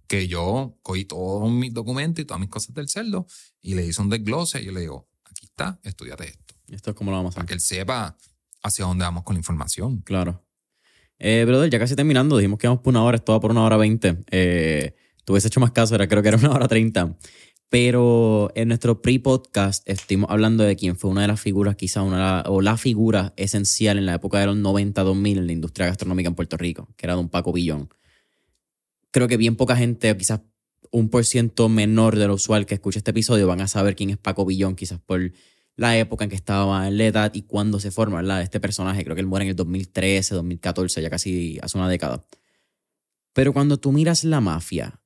Que 0.07 0.25
yo 0.29 0.79
cogí 0.81 1.03
todos 1.03 1.51
mis 1.51 1.73
documentos 1.73 2.23
y 2.23 2.25
todas 2.25 2.39
mis 2.39 2.47
cosas 2.47 2.73
del 2.73 2.87
cerdo 2.87 3.27
y 3.61 3.75
le 3.75 3.85
hice 3.85 4.01
un 4.01 4.09
desglose 4.09 4.61
y 4.61 4.65
yo 4.67 4.71
le 4.71 4.79
digo, 4.79 5.09
aquí 5.25 5.47
está, 5.47 5.81
estudiate 5.83 6.29
esto. 6.29 6.55
Esto 6.69 6.91
es 6.91 6.95
como 6.95 7.11
lo 7.11 7.17
vamos 7.17 7.33
a 7.33 7.35
Para 7.35 7.43
hacer. 7.43 7.47
que 7.49 7.53
él 7.55 7.59
sepa 7.59 8.15
hacia 8.63 8.85
dónde 8.85 9.03
vamos 9.03 9.23
con 9.23 9.33
la 9.33 9.39
información. 9.39 9.99
Claro. 9.99 10.45
Eh, 11.19 11.43
brother, 11.45 11.69
ya 11.69 11.77
casi 11.77 11.93
terminando. 11.97 12.37
Dijimos 12.37 12.57
que 12.57 12.67
íbamos 12.67 12.83
por 12.83 12.91
una 12.91 13.03
hora, 13.03 13.17
esto 13.17 13.33
va 13.33 13.41
por 13.41 13.51
una 13.51 13.65
hora 13.65 13.75
veinte. 13.75 14.23
Eh, 14.31 14.95
tú 15.25 15.33
hubiese 15.33 15.49
hecho 15.49 15.59
más 15.59 15.71
caso, 15.71 15.93
era, 15.95 16.07
creo 16.07 16.21
que 16.21 16.29
era 16.29 16.37
una 16.37 16.51
hora 16.51 16.69
treinta. 16.69 17.17
Pero 17.67 18.49
en 18.55 18.69
nuestro 18.69 19.01
pre-podcast 19.01 19.83
estuvimos 19.89 20.29
hablando 20.29 20.63
de 20.63 20.77
quién 20.77 20.95
fue 20.95 21.11
una 21.11 21.23
de 21.23 21.27
las 21.27 21.41
figuras, 21.41 21.75
quizá 21.75 22.01
una 22.01 22.43
o 22.47 22.61
la 22.61 22.77
figura 22.77 23.33
esencial 23.35 23.97
en 23.97 24.05
la 24.05 24.13
época 24.13 24.39
de 24.39 24.45
los 24.45 24.55
90-2000 24.55 25.37
en 25.39 25.47
la 25.47 25.51
industria 25.51 25.87
gastronómica 25.87 26.29
en 26.29 26.35
Puerto 26.35 26.55
Rico, 26.55 26.87
que 26.95 27.05
era 27.05 27.15
Don 27.15 27.27
Paco 27.27 27.51
Villón. 27.51 27.89
Creo 29.15 29.29
que 29.29 29.37
bien 29.37 29.55
poca 29.55 29.77
gente, 29.77 30.17
quizás 30.17 30.41
un 30.91 31.07
por 31.07 31.23
ciento 31.23 31.69
menor 31.69 32.17
de 32.17 32.27
lo 32.27 32.33
usual 32.33 32.65
que 32.65 32.73
escucha 32.73 32.99
este 32.99 33.11
episodio, 33.11 33.47
van 33.47 33.61
a 33.61 33.67
saber 33.69 33.95
quién 33.95 34.09
es 34.09 34.17
Paco 34.17 34.45
Villón, 34.45 34.75
quizás 34.75 34.99
por 34.99 35.31
la 35.77 35.97
época 35.97 36.25
en 36.25 36.29
que 36.29 36.35
estaba 36.35 36.85
en 36.85 36.97
la 36.97 37.05
edad 37.05 37.31
y 37.33 37.43
cuándo 37.43 37.79
se 37.79 37.91
forma 37.91 38.17
¿verdad? 38.17 38.41
este 38.41 38.59
personaje. 38.59 39.05
Creo 39.05 39.15
que 39.15 39.21
él 39.21 39.27
muere 39.27 39.45
en 39.45 39.51
el 39.51 39.55
2013, 39.55 40.35
2014, 40.35 41.01
ya 41.01 41.09
casi 41.09 41.57
hace 41.61 41.77
una 41.77 41.87
década. 41.87 42.25
Pero 43.31 43.53
cuando 43.53 43.77
tú 43.77 43.93
miras 43.93 44.25
la 44.25 44.41
mafia, 44.41 44.99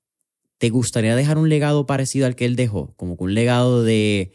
¿te 0.57 0.72
gustaría 0.72 1.15
dejar 1.15 1.38
un 1.38 1.48
legado 1.48 1.86
parecido 1.86 2.26
al 2.26 2.36
que 2.36 2.45
él 2.45 2.56
dejó? 2.56 2.95
Como 2.95 3.15
que 3.15 3.26
un 3.26 3.36
legado 3.36 3.84
de 3.84 4.34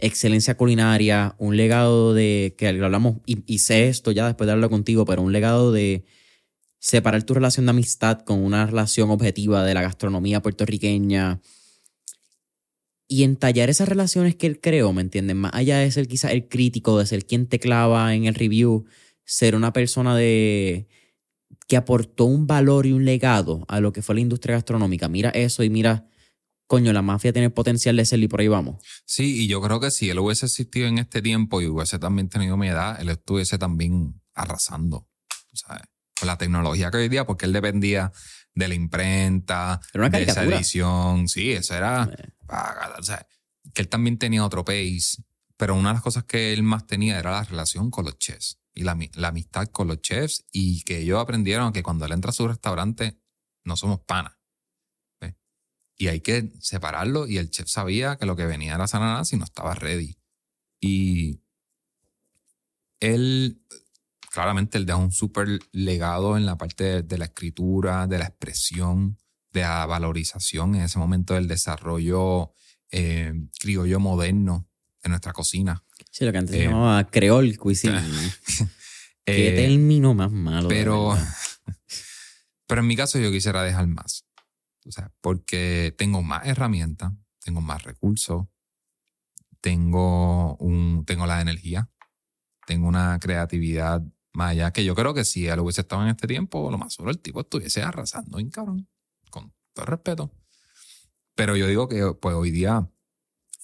excelencia 0.00 0.58
culinaria, 0.58 1.34
un 1.38 1.56
legado 1.56 2.12
de, 2.12 2.56
que 2.58 2.68
hablamos, 2.68 3.22
y, 3.24 3.42
y 3.50 3.60
sé 3.60 3.88
esto 3.88 4.10
ya 4.12 4.26
después 4.26 4.44
de 4.44 4.52
hablarlo 4.52 4.68
contigo, 4.68 5.06
pero 5.06 5.22
un 5.22 5.32
legado 5.32 5.72
de 5.72 6.04
separar 6.84 7.22
tu 7.22 7.32
relación 7.32 7.64
de 7.64 7.70
amistad 7.70 8.20
con 8.20 8.44
una 8.44 8.66
relación 8.66 9.08
objetiva 9.08 9.64
de 9.64 9.72
la 9.72 9.80
gastronomía 9.80 10.42
puertorriqueña 10.42 11.40
y 13.08 13.22
entallar 13.22 13.70
esas 13.70 13.88
relaciones 13.88 14.34
que 14.36 14.46
él 14.46 14.60
creó, 14.60 14.92
¿me 14.92 15.00
entienden? 15.00 15.38
Más 15.38 15.54
allá 15.54 15.78
de 15.78 15.90
ser 15.90 16.06
quizás 16.06 16.32
el 16.32 16.46
crítico, 16.46 16.98
de 16.98 17.06
ser 17.06 17.24
quien 17.24 17.46
te 17.46 17.58
clava 17.58 18.14
en 18.14 18.26
el 18.26 18.34
review, 18.34 18.84
ser 19.24 19.56
una 19.56 19.72
persona 19.72 20.14
de 20.14 20.86
que 21.68 21.78
aportó 21.78 22.26
un 22.26 22.46
valor 22.46 22.84
y 22.84 22.92
un 22.92 23.06
legado 23.06 23.64
a 23.68 23.80
lo 23.80 23.90
que 23.94 24.02
fue 24.02 24.16
la 24.16 24.20
industria 24.20 24.56
gastronómica. 24.56 25.08
Mira 25.08 25.30
eso 25.30 25.62
y 25.62 25.70
mira, 25.70 26.06
coño, 26.66 26.92
la 26.92 27.00
mafia 27.00 27.32
tiene 27.32 27.46
el 27.46 27.52
potencial 27.54 27.96
de 27.96 28.04
ser 28.04 28.20
y 28.20 28.28
por 28.28 28.40
ahí 28.40 28.48
vamos. 28.48 28.84
Sí, 29.06 29.44
y 29.44 29.46
yo 29.46 29.62
creo 29.62 29.80
que 29.80 29.90
si 29.90 30.10
él 30.10 30.18
hubiese 30.18 30.44
existido 30.44 30.86
en 30.86 30.98
este 30.98 31.22
tiempo 31.22 31.62
y 31.62 31.66
hubiese 31.66 31.98
también 31.98 32.28
tenido 32.28 32.58
mi 32.58 32.68
edad, 32.68 33.00
él 33.00 33.08
estuviese 33.08 33.56
también 33.56 34.20
arrasando, 34.34 35.08
¿sabes? 35.54 35.93
Con 36.24 36.28
la 36.28 36.38
tecnología 36.38 36.90
que 36.90 36.96
hoy 36.96 37.08
día, 37.10 37.26
porque 37.26 37.44
él 37.44 37.52
dependía 37.52 38.10
de 38.54 38.68
la 38.68 38.74
imprenta, 38.74 39.78
Era 39.92 40.06
una 40.06 40.08
de 40.18 40.22
esa 40.32 40.40
edición. 40.56 41.28
Sí, 41.28 41.52
eso 41.52 41.74
era. 41.74 42.08
O 42.98 43.02
sea, 43.02 43.26
que 43.74 43.82
él 43.82 43.88
también 43.88 44.16
tenía 44.18 44.44
otro 44.44 44.64
pace, 44.64 45.22
pero 45.56 45.74
una 45.74 45.90
de 45.90 45.94
las 45.94 46.02
cosas 46.02 46.24
que 46.24 46.52
él 46.52 46.62
más 46.62 46.86
tenía 46.86 47.18
era 47.18 47.30
la 47.30 47.44
relación 47.44 47.90
con 47.90 48.06
los 48.06 48.16
chefs 48.18 48.58
y 48.72 48.84
la, 48.84 48.94
ami- 48.96 49.10
la 49.16 49.28
amistad 49.28 49.66
con 49.68 49.88
los 49.88 50.00
chefs 50.00 50.44
y 50.50 50.82
que 50.84 50.98
ellos 51.00 51.20
aprendieron 51.20 51.72
que 51.72 51.82
cuando 51.82 52.06
él 52.06 52.12
entra 52.12 52.30
a 52.30 52.32
su 52.32 52.48
restaurante 52.48 53.20
no 53.64 53.76
somos 53.76 54.00
panas. 54.00 54.32
Y 55.96 56.08
hay 56.08 56.20
que 56.20 56.52
separarlo 56.58 57.26
y 57.28 57.36
el 57.38 57.50
chef 57.50 57.68
sabía 57.68 58.16
que 58.16 58.26
lo 58.26 58.34
que 58.34 58.46
venía 58.46 58.74
era 58.74 58.86
Sananá 58.88 59.24
si 59.24 59.36
no 59.36 59.44
estaba 59.44 59.74
ready. 59.74 60.16
Y 60.80 61.40
él, 63.00 63.62
claramente, 64.34 64.76
él 64.78 64.84
deja 64.84 64.98
un 64.98 65.12
súper 65.12 65.60
legado 65.72 66.36
en 66.36 66.44
la 66.44 66.58
parte 66.58 66.84
de, 66.84 67.02
de 67.02 67.18
la 67.18 67.26
escritura, 67.26 68.06
de 68.08 68.18
la 68.18 68.26
expresión, 68.26 69.16
de 69.52 69.60
la 69.62 69.86
valorización 69.86 70.74
en 70.74 70.82
ese 70.82 70.98
momento 70.98 71.34
del 71.34 71.46
desarrollo 71.46 72.52
eh, 72.90 73.32
criollo 73.60 74.00
moderno 74.00 74.68
de 75.02 75.08
nuestra 75.10 75.32
cocina. 75.32 75.84
Sí, 76.10 76.24
lo 76.24 76.32
que 76.32 76.38
antes 76.38 76.54
Eh, 76.56 76.58
se 76.58 76.64
llamaba 76.64 77.04
creole 77.08 77.56
cuisine. 77.56 78.02
Qué 79.26 79.48
Eh, 79.48 79.54
término 79.56 80.12
más 80.14 80.30
malo. 80.32 80.68
pero, 80.68 81.16
pero 82.66 82.80
en 82.80 82.86
mi 82.86 82.96
caso 82.96 83.18
yo 83.18 83.30
quisiera 83.30 83.62
dejar 83.62 83.86
más. 83.86 84.24
O 84.86 84.90
sea, 84.92 85.10
porque 85.20 85.94
tengo 85.96 86.22
más 86.22 86.46
herramientas, 86.46 87.12
tengo 87.42 87.60
más 87.62 87.82
recursos, 87.84 88.46
tengo, 89.60 90.56
un, 90.56 91.04
tengo 91.06 91.26
la 91.26 91.40
energía, 91.40 91.88
tengo 92.66 92.86
una 92.88 93.18
creatividad 93.18 94.02
más 94.34 94.50
allá 94.50 94.72
que 94.72 94.84
yo 94.84 94.94
creo 94.94 95.14
que 95.14 95.24
si 95.24 95.46
él 95.46 95.60
hubiese 95.60 95.82
estado 95.82 96.02
en 96.02 96.08
este 96.08 96.26
tiempo, 96.26 96.70
lo 96.70 96.76
más 96.76 96.94
seguro 96.94 97.12
el 97.12 97.20
tipo 97.20 97.40
estuviese 97.40 97.82
arrasando, 97.82 98.36
bien 98.36 98.50
cabrón, 98.50 98.88
con 99.30 99.52
todo 99.72 99.86
respeto. 99.86 100.32
Pero 101.34 101.56
yo 101.56 101.66
digo 101.66 101.88
que 101.88 102.14
pues 102.20 102.34
hoy 102.34 102.50
día 102.50 102.88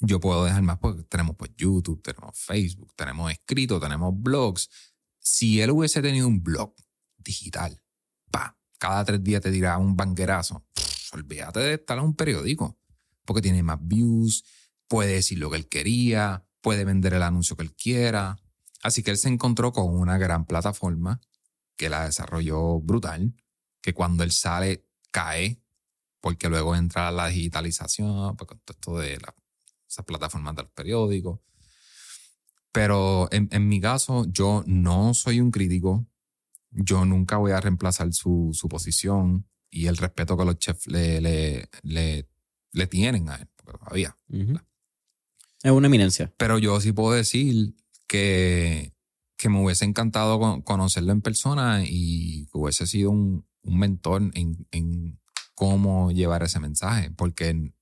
yo 0.00 0.20
puedo 0.20 0.44
dejar 0.44 0.62
más 0.62 0.78
porque 0.78 1.02
tenemos 1.02 1.36
pues 1.36 1.50
YouTube, 1.56 2.02
tenemos 2.02 2.38
Facebook, 2.38 2.94
tenemos 2.96 3.30
escrito, 3.32 3.80
tenemos 3.80 4.14
blogs. 4.16 4.70
Si 5.18 5.60
él 5.60 5.70
hubiese 5.72 6.00
tenido 6.02 6.28
un 6.28 6.42
blog 6.42 6.74
digital, 7.18 7.82
pa, 8.30 8.56
cada 8.78 9.04
tres 9.04 9.22
días 9.22 9.42
te 9.42 9.50
dirá 9.50 9.76
un 9.76 9.96
banquerazo, 9.96 10.64
olvídate 11.12 11.60
de 11.60 11.74
estar 11.74 11.98
en 11.98 12.04
un 12.04 12.14
periódico, 12.14 12.78
porque 13.24 13.42
tiene 13.42 13.62
más 13.62 13.78
views, 13.82 14.44
puede 14.88 15.14
decir 15.14 15.38
lo 15.38 15.50
que 15.50 15.56
él 15.56 15.68
quería, 15.68 16.46
puede 16.60 16.84
vender 16.84 17.14
el 17.14 17.22
anuncio 17.22 17.56
que 17.56 17.64
él 17.64 17.74
quiera. 17.74 18.38
Así 18.82 19.02
que 19.02 19.10
él 19.10 19.18
se 19.18 19.28
encontró 19.28 19.72
con 19.72 19.94
una 19.94 20.18
gran 20.18 20.46
plataforma 20.46 21.20
que 21.76 21.88
la 21.88 22.04
desarrolló 22.04 22.80
brutal, 22.80 23.34
que 23.80 23.94
cuando 23.94 24.24
él 24.24 24.32
sale 24.32 24.86
cae, 25.10 25.62
porque 26.20 26.48
luego 26.48 26.76
entra 26.76 27.10
la 27.10 27.28
digitalización, 27.28 28.36
porque 28.36 28.56
todo 28.56 28.74
esto 28.74 28.98
de 28.98 29.18
la, 29.18 29.34
esas 29.88 30.04
plataformas 30.04 30.54
del 30.56 30.68
periódico. 30.68 31.42
Pero 32.72 33.28
en, 33.32 33.48
en, 33.50 33.68
mi 33.68 33.80
caso, 33.80 34.26
yo 34.28 34.62
no 34.66 35.12
soy 35.14 35.40
un 35.40 35.50
crítico, 35.50 36.06
yo 36.70 37.04
nunca 37.04 37.36
voy 37.36 37.52
a 37.52 37.60
reemplazar 37.60 38.12
su, 38.12 38.50
su 38.52 38.68
posición 38.68 39.48
y 39.70 39.86
el 39.86 39.96
respeto 39.96 40.36
que 40.36 40.44
los 40.44 40.58
chefs 40.58 40.86
le, 40.86 41.20
le, 41.20 41.68
le, 41.82 42.28
le 42.72 42.86
tienen 42.86 43.28
a 43.28 43.36
él, 43.36 43.48
porque 43.56 43.78
todavía. 43.78 44.16
Es 45.62 45.70
una 45.70 45.88
eminencia. 45.88 46.32
Pero 46.36 46.58
yo 46.58 46.80
sí 46.80 46.92
puedo 46.92 47.12
decir 47.12 47.74
que, 48.10 48.92
que 49.36 49.48
me 49.48 49.62
hubiese 49.62 49.84
encantado 49.84 50.64
conocerlo 50.64 51.12
en 51.12 51.22
persona 51.22 51.84
y 51.86 52.46
que 52.46 52.58
hubiese 52.58 52.88
sido 52.88 53.12
un, 53.12 53.46
un 53.62 53.78
mentor 53.78 54.32
en, 54.34 54.66
en, 54.72 55.20
cómo 55.54 56.10
llevar 56.10 56.42
ese 56.42 56.58
mensaje, 56.58 57.12
porque 57.12 57.72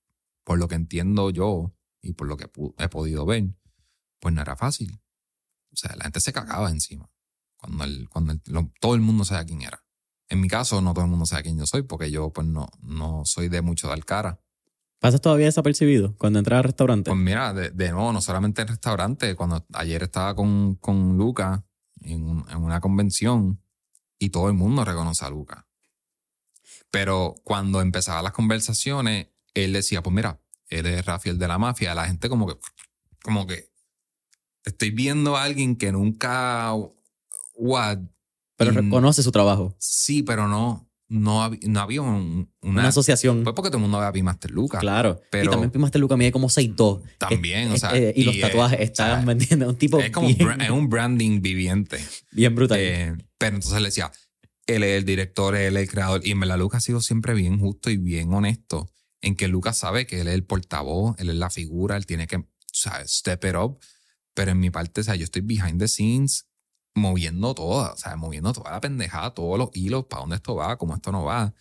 por 0.44 0.58
lo 0.58 0.68
que 0.68 0.74
entiendo 0.74 1.30
yo 1.30 1.72
y 2.02 2.12
por 2.12 2.26
lo 2.26 2.36
que 2.36 2.50
he 2.76 2.88
podido 2.88 3.24
ver, 3.24 3.54
pues 4.20 4.34
no 4.34 4.42
era 4.42 4.54
fácil. 4.54 5.00
O 5.72 5.76
sea, 5.76 5.96
la 5.96 6.04
gente 6.04 6.20
se 6.20 6.34
cagaba 6.34 6.68
encima 6.68 7.08
cuando, 7.56 7.84
el, 7.84 8.08
cuando 8.10 8.34
todo 8.80 8.94
el 8.94 9.00
mundo 9.00 9.24
sabía 9.24 9.46
quién 9.46 9.62
era. 9.62 9.82
En 10.28 10.42
mi 10.42 10.48
caso, 10.48 10.82
no 10.82 10.92
todo 10.92 11.04
el 11.04 11.10
mundo 11.10 11.24
sabe 11.24 11.44
quién 11.44 11.56
yo 11.56 11.64
soy, 11.66 11.84
porque 11.84 12.10
yo 12.10 12.30
pues 12.34 12.46
no, 12.46 12.68
no 12.82 13.22
soy 13.24 13.48
de 13.48 13.62
mucho 13.62 13.88
dar 13.88 14.04
cara. 14.04 14.42
¿Pasas 15.00 15.20
todavía 15.20 15.46
desapercibido 15.46 16.16
cuando 16.16 16.40
entras 16.40 16.58
al 16.58 16.64
restaurante? 16.64 17.10
Pues 17.10 17.20
mira, 17.20 17.52
de, 17.54 17.70
de 17.70 17.92
nuevo, 17.92 18.12
no 18.12 18.20
solamente 18.20 18.62
en 18.62 18.68
restaurante, 18.68 19.34
cuando 19.36 19.64
ayer 19.74 20.02
estaba 20.02 20.34
con, 20.34 20.74
con 20.76 21.16
Luca 21.16 21.64
en, 22.00 22.44
en, 22.48 22.56
una 22.56 22.80
convención 22.80 23.62
y 24.18 24.30
todo 24.30 24.48
el 24.48 24.54
mundo 24.54 24.84
reconoce 24.84 25.24
a 25.24 25.30
Luca. 25.30 25.68
Pero 26.90 27.36
cuando 27.44 27.80
empezaban 27.80 28.24
las 28.24 28.32
conversaciones, 28.32 29.28
él 29.54 29.72
decía, 29.72 30.02
pues 30.02 30.14
mira, 30.14 30.40
él 30.68 30.86
es 30.86 31.04
Rafael 31.04 31.38
de 31.38 31.48
la 31.48 31.58
mafia. 31.58 31.94
La 31.94 32.06
gente 32.06 32.28
como 32.28 32.48
que, 32.48 32.58
como 33.22 33.46
que, 33.46 33.70
estoy 34.64 34.90
viendo 34.90 35.36
a 35.36 35.44
alguien 35.44 35.76
que 35.76 35.92
nunca, 35.92 36.72
what, 37.54 37.98
pero 38.56 38.72
reconoce 38.72 39.22
su 39.22 39.30
trabajo. 39.30 39.76
Sí, 39.78 40.24
pero 40.24 40.48
no, 40.48 40.87
no, 41.08 41.50
no 41.50 41.80
había 41.80 42.02
un, 42.02 42.50
una, 42.60 42.80
una, 42.80 42.88
asociación. 42.88 43.42
Fue 43.42 43.54
porque 43.54 43.70
todo 43.70 43.78
el 43.78 43.82
mundo 43.82 43.98
ve 43.98 44.06
a 44.06 44.12
Pimaster 44.12 44.50
Luca. 44.50 44.78
Claro. 44.78 45.20
Pero, 45.30 45.44
y 45.44 45.48
también 45.48 45.70
Pimaster 45.70 46.00
Luca 46.00 46.16
mide 46.16 46.30
como 46.30 46.48
6'2. 46.48 47.02
También, 47.16 47.72
o 47.72 47.78
sea. 47.78 47.96
Eh, 47.96 48.12
y, 48.14 48.24
los 48.24 48.38
tatuajes 48.38 48.80
están, 48.80 49.24
¿me 49.24 49.32
entiendes? 49.32 49.68
Un 49.68 49.76
tipo. 49.76 49.98
Es 50.00 50.10
como 50.10 50.28
es 50.28 50.70
un 50.70 50.88
branding 50.88 51.40
viviente. 51.40 51.98
Bien 52.30 52.54
brutal. 52.54 52.78
Eh, 52.78 53.16
pero 53.38 53.56
entonces 53.56 53.80
le 53.80 53.88
decía, 53.88 54.12
él 54.66 54.82
es 54.82 54.98
el 54.98 55.04
director, 55.04 55.56
él 55.56 55.76
es 55.76 55.84
el 55.84 55.88
creador. 55.88 56.26
Y 56.26 56.32
en 56.32 56.40
verdad, 56.40 56.58
Lucas 56.58 56.78
ha 56.78 56.86
sido 56.86 57.00
siempre 57.00 57.32
bien 57.32 57.58
justo 57.58 57.90
y 57.90 57.96
bien 57.96 58.32
honesto 58.34 58.90
en 59.22 59.34
que 59.34 59.48
Lucas 59.48 59.78
sabe 59.78 60.06
que 60.06 60.20
él 60.20 60.28
es 60.28 60.34
el 60.34 60.44
portavoz, 60.44 61.18
él 61.18 61.30
es 61.30 61.36
la 61.36 61.50
figura, 61.50 61.96
él 61.96 62.06
tiene 62.06 62.26
que, 62.26 62.36
o 62.36 62.46
sea, 62.70 63.02
step 63.06 63.44
it 63.46 63.56
up. 63.56 63.78
Pero 64.34 64.52
en 64.52 64.60
mi 64.60 64.70
parte, 64.70 65.00
o 65.00 65.04
sea, 65.04 65.16
yo 65.16 65.24
estoy 65.24 65.42
behind 65.42 65.80
the 65.80 65.88
scenes 65.88 66.47
moviendo 66.98 67.54
todo, 67.54 67.92
o 67.92 67.96
sea, 67.96 68.16
moviendo 68.16 68.52
toda 68.52 68.70
la 68.70 68.80
pendejada, 68.80 69.32
todos 69.34 69.58
los 69.58 69.70
hilos, 69.72 70.06
para 70.06 70.20
dónde 70.20 70.36
esto 70.36 70.54
va, 70.54 70.76
cómo 70.76 70.94
esto 70.94 71.12
no 71.12 71.24
va. 71.24 71.54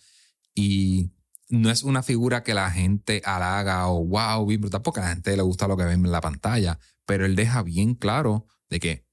Y 0.54 1.12
no 1.48 1.70
es 1.70 1.82
una 1.82 2.02
figura 2.02 2.42
que 2.42 2.54
la 2.54 2.70
gente 2.70 3.22
halaga 3.24 3.88
o 3.88 4.04
wow, 4.04 4.44
bien 4.46 4.60
brutal, 4.60 4.82
porque 4.82 5.00
a 5.00 5.04
la 5.04 5.10
gente 5.10 5.36
le 5.36 5.42
gusta 5.42 5.68
lo 5.68 5.76
que 5.76 5.84
ven 5.84 6.04
en 6.04 6.12
la 6.12 6.20
pantalla, 6.20 6.78
pero 7.06 7.24
él 7.24 7.36
deja 7.36 7.62
bien 7.62 7.94
claro 7.94 8.46
de 8.68 8.80
que 8.80 9.06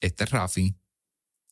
este 0.00 0.24
es 0.24 0.30
Rafi, 0.30 0.76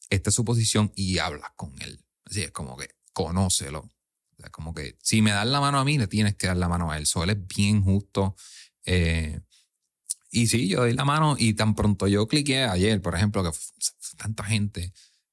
esta 0.08 0.30
es 0.30 0.34
su 0.34 0.44
posición 0.44 0.92
y 0.94 1.18
hablas 1.18 1.50
con 1.56 1.72
él. 1.82 2.04
Así 2.24 2.42
es 2.42 2.50
como 2.50 2.76
que 2.76 2.90
conócelo. 3.12 3.80
O 3.80 4.36
sea, 4.36 4.50
como 4.50 4.74
que 4.74 4.96
si 5.02 5.22
me 5.22 5.30
das 5.30 5.46
la 5.46 5.60
mano 5.60 5.78
a 5.78 5.84
mí, 5.84 5.98
le 5.98 6.06
tienes 6.06 6.34
que 6.36 6.46
dar 6.46 6.56
la 6.56 6.68
mano 6.68 6.90
a 6.90 6.98
él. 6.98 7.06
So, 7.06 7.22
él 7.22 7.30
es 7.30 7.46
bien 7.46 7.82
justo. 7.82 8.34
Eh, 8.84 9.40
y 10.30 10.46
sí, 10.46 10.68
yo 10.68 10.80
doy 10.80 10.94
la 10.94 11.04
mano 11.04 11.34
y 11.38 11.54
tan 11.54 11.74
pronto 11.74 12.06
yo 12.06 12.28
cliqué 12.28 12.64
ayer, 12.64 13.00
por 13.02 13.14
ejemplo, 13.14 13.42
que 13.42 13.50
tanta 14.16 14.44
gente, 14.44 14.92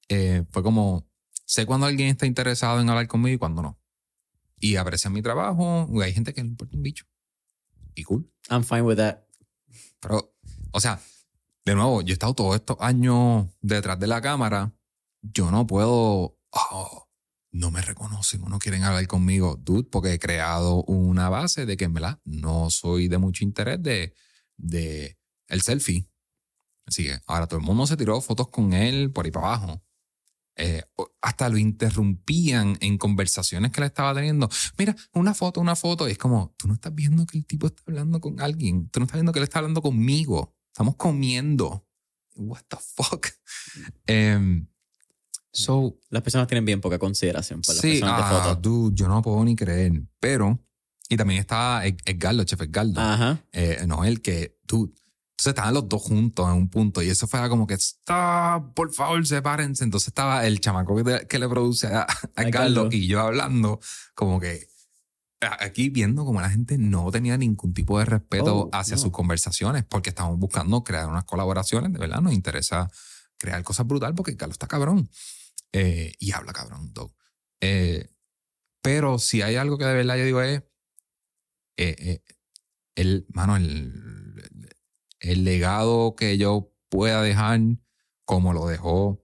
eh, 0.10 0.44
fue 0.52 0.64
como, 0.64 1.07
sé 1.45 1.65
cuando 1.65 1.86
alguien 1.86 2.10
está 2.10 2.26
interesado 2.26 2.82
en 2.82 2.90
hablar 2.90 3.07
conmigo 3.07 3.36
y 3.36 3.38
cuando 3.38 3.61
no. 3.61 3.80
Y 4.60 4.76
aprecian 4.78 5.14
mi 5.14 5.22
trabajo, 5.22 5.88
hay 6.02 6.14
gente 6.14 6.34
que 6.34 6.41
le 6.41 6.48
importa 6.48 6.76
un 6.76 6.82
bicho. 6.82 7.06
Y 7.94 8.03
cool. 8.03 8.28
I'm 8.49 8.64
fine 8.64 8.82
with 8.82 8.98
that. 8.98 9.19
Pero, 9.99 10.34
o 10.72 10.80
sea, 10.80 10.99
de 11.65 11.76
nuevo, 11.76 12.02
yo 12.02 12.11
he 12.11 12.14
estado 12.14 12.34
todos 12.34 12.56
estos 12.56 12.78
años 12.80 13.48
detrás 13.61 13.99
de 13.99 14.07
la 14.07 14.22
cámara. 14.22 14.74
Yo 15.22 15.52
no 15.52 15.68
puedo. 15.68 16.40
Oh, 16.52 17.07
no 17.52 17.72
me 17.72 17.82
reconocen 17.82 18.44
o 18.44 18.49
no 18.49 18.57
quieren 18.57 18.84
hablar 18.84 19.06
conmigo, 19.07 19.60
dude, 19.61 19.90
porque 19.90 20.14
he 20.14 20.19
creado 20.19 20.84
una 20.84 21.30
base 21.30 21.65
de 21.65 21.78
que 21.78 21.86
en 21.86 21.94
verdad 21.94 22.19
no 22.24 22.69
soy 22.69 23.07
de 23.07 23.18
mucho 23.18 23.44
interés 23.44 23.82
de, 23.82 24.14
de 24.57 25.17
el 25.47 25.61
selfie. 25.61 26.09
Así 26.85 27.03
que 27.03 27.19
ahora 27.25 27.47
todo 27.47 27.59
el 27.59 27.65
mundo 27.65 27.85
se 27.85 27.97
tiró 27.97 28.19
fotos 28.21 28.49
con 28.49 28.73
él 28.73 29.11
por 29.11 29.25
ahí 29.25 29.31
para 29.31 29.47
abajo. 29.47 29.84
Eh, 30.59 30.81
hasta 31.21 31.49
lo 31.49 31.57
interrumpían 31.57 32.77
en 32.81 32.97
conversaciones 32.97 33.71
que 33.71 33.79
le 33.79 33.88
estaba 33.88 34.15
teniendo. 34.15 34.49
Mira, 34.77 34.95
una 35.13 35.35
foto, 35.35 35.61
una 35.61 35.75
foto. 35.75 36.07
Y 36.07 36.13
es 36.13 36.17
como, 36.17 36.55
tú 36.57 36.67
no 36.67 36.73
estás 36.73 36.95
viendo 36.95 37.25
que 37.27 37.38
el 37.38 37.45
tipo 37.45 37.67
está 37.67 37.84
hablando 37.85 38.19
con 38.19 38.41
alguien. 38.41 38.89
Tú 38.89 38.99
no 38.99 39.05
estás 39.05 39.17
viendo 39.17 39.31
que 39.31 39.39
él 39.39 39.43
está 39.43 39.59
hablando 39.59 39.81
conmigo. 39.84 40.55
Estamos 40.73 40.95
comiendo. 40.95 41.85
What 42.35 42.63
the 42.69 42.77
fuck? 42.77 43.27
Um, 44.09 44.67
so, 45.51 45.99
Las 46.09 46.23
personas 46.23 46.47
tienen 46.47 46.65
bien 46.65 46.81
poca 46.81 46.97
consideración 46.97 47.61
para 47.61 47.79
sí, 47.79 47.99
las 47.99 47.99
personas 47.99 48.21
ah, 48.21 48.25
de 48.25 48.41
fotos. 48.41 48.61
Dude, 48.61 48.95
yo 48.95 49.07
no 49.07 49.21
puedo 49.21 49.43
ni 49.45 49.55
creer. 49.55 50.01
Pero, 50.19 50.59
y 51.09 51.17
también 51.17 51.39
estaba 51.39 51.85
Edgardo, 51.85 52.43
chef 52.43 52.61
Edgardo. 52.61 52.99
Ajá. 52.99 53.41
Eh, 53.51 53.84
no, 53.88 54.03
el 54.05 54.21
que, 54.21 54.57
dude. 54.67 54.93
Entonces 55.39 55.51
estaban 55.51 55.73
los 55.75 55.88
dos 55.88 56.01
juntos 56.01 56.47
en 56.47 56.53
un 56.53 56.67
punto 56.69 57.03
y 57.03 57.09
eso 57.09 57.27
fue 57.27 57.47
como 57.47 57.67
que, 57.67 57.75
stop, 57.75 58.73
por 58.73 58.91
favor, 58.91 59.25
sepárense. 59.25 59.84
Entonces 59.84 60.07
estaba 60.07 60.47
el 60.47 60.59
chamaco 60.59 60.95
que, 61.03 61.27
que 61.27 61.38
le 61.38 61.47
produce 61.47 61.85
a, 61.88 62.07
a 62.35 62.41
Edgardo 62.43 62.89
y 62.91 63.05
yo 63.07 63.21
hablando 63.21 63.79
como 64.15 64.39
que 64.39 64.67
aquí 65.39 65.89
viendo 65.89 66.25
como 66.25 66.41
la 66.41 66.49
gente 66.49 66.79
no 66.79 67.11
tenía 67.11 67.38
ningún 67.38 67.71
tipo 67.71 67.99
de 67.99 68.05
respeto 68.05 68.55
Oh, 68.55 68.69
hacia 68.73 68.95
no. 68.95 69.01
sus 69.03 69.11
conversaciones 69.11 69.84
porque 69.84 70.09
estamos 70.09 70.39
buscando 70.39 70.84
crear 70.84 71.07
unas 71.07 71.25
colaboraciones, 71.25 71.93
de 71.93 71.99
verdad 71.99 72.19
nos 72.21 72.34
interesa 72.34 72.89
crear 73.38 73.61
cosas 73.63 73.85
brutal 73.85 74.15
porque 74.15 74.35
Carlos 74.35 74.55
está 74.55 74.65
cabrón 74.67 75.07
eh, 75.71 76.13
y 76.17 76.31
habla 76.31 76.53
cabrón. 76.53 76.91
todo. 76.93 77.13
Eh, 77.61 78.09
pero 78.81 79.19
si 79.19 79.43
hay 79.43 79.55
algo 79.57 79.77
que 79.77 79.85
de 79.85 79.93
verdad 79.93 80.17
yo 80.17 80.25
digo 80.25 80.41
es, 80.41 80.63
eh, 81.77 81.95
eh, 81.99 82.23
el, 82.95 83.27
el, 85.19 85.43
legado 85.43 86.15
que 86.15 86.37
yo 86.37 86.73
pueda 86.89 87.21
dejar 87.21 87.59
como 88.25 88.53
lo 88.53 88.67
dejó 88.67 89.23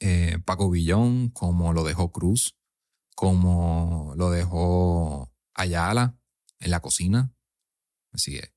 eh, 0.00 0.38
Paco 0.44 0.70
Villón, 0.70 1.28
como 1.30 1.72
lo 1.72 1.84
dejó 1.84 2.12
Cruz, 2.12 2.56
como 3.14 4.14
lo 4.16 4.30
dejó 4.30 5.32
Ayala 5.54 6.18
en 6.60 6.70
la 6.70 6.80
cocina. 6.80 7.34
Así 8.12 8.32
que 8.32 8.56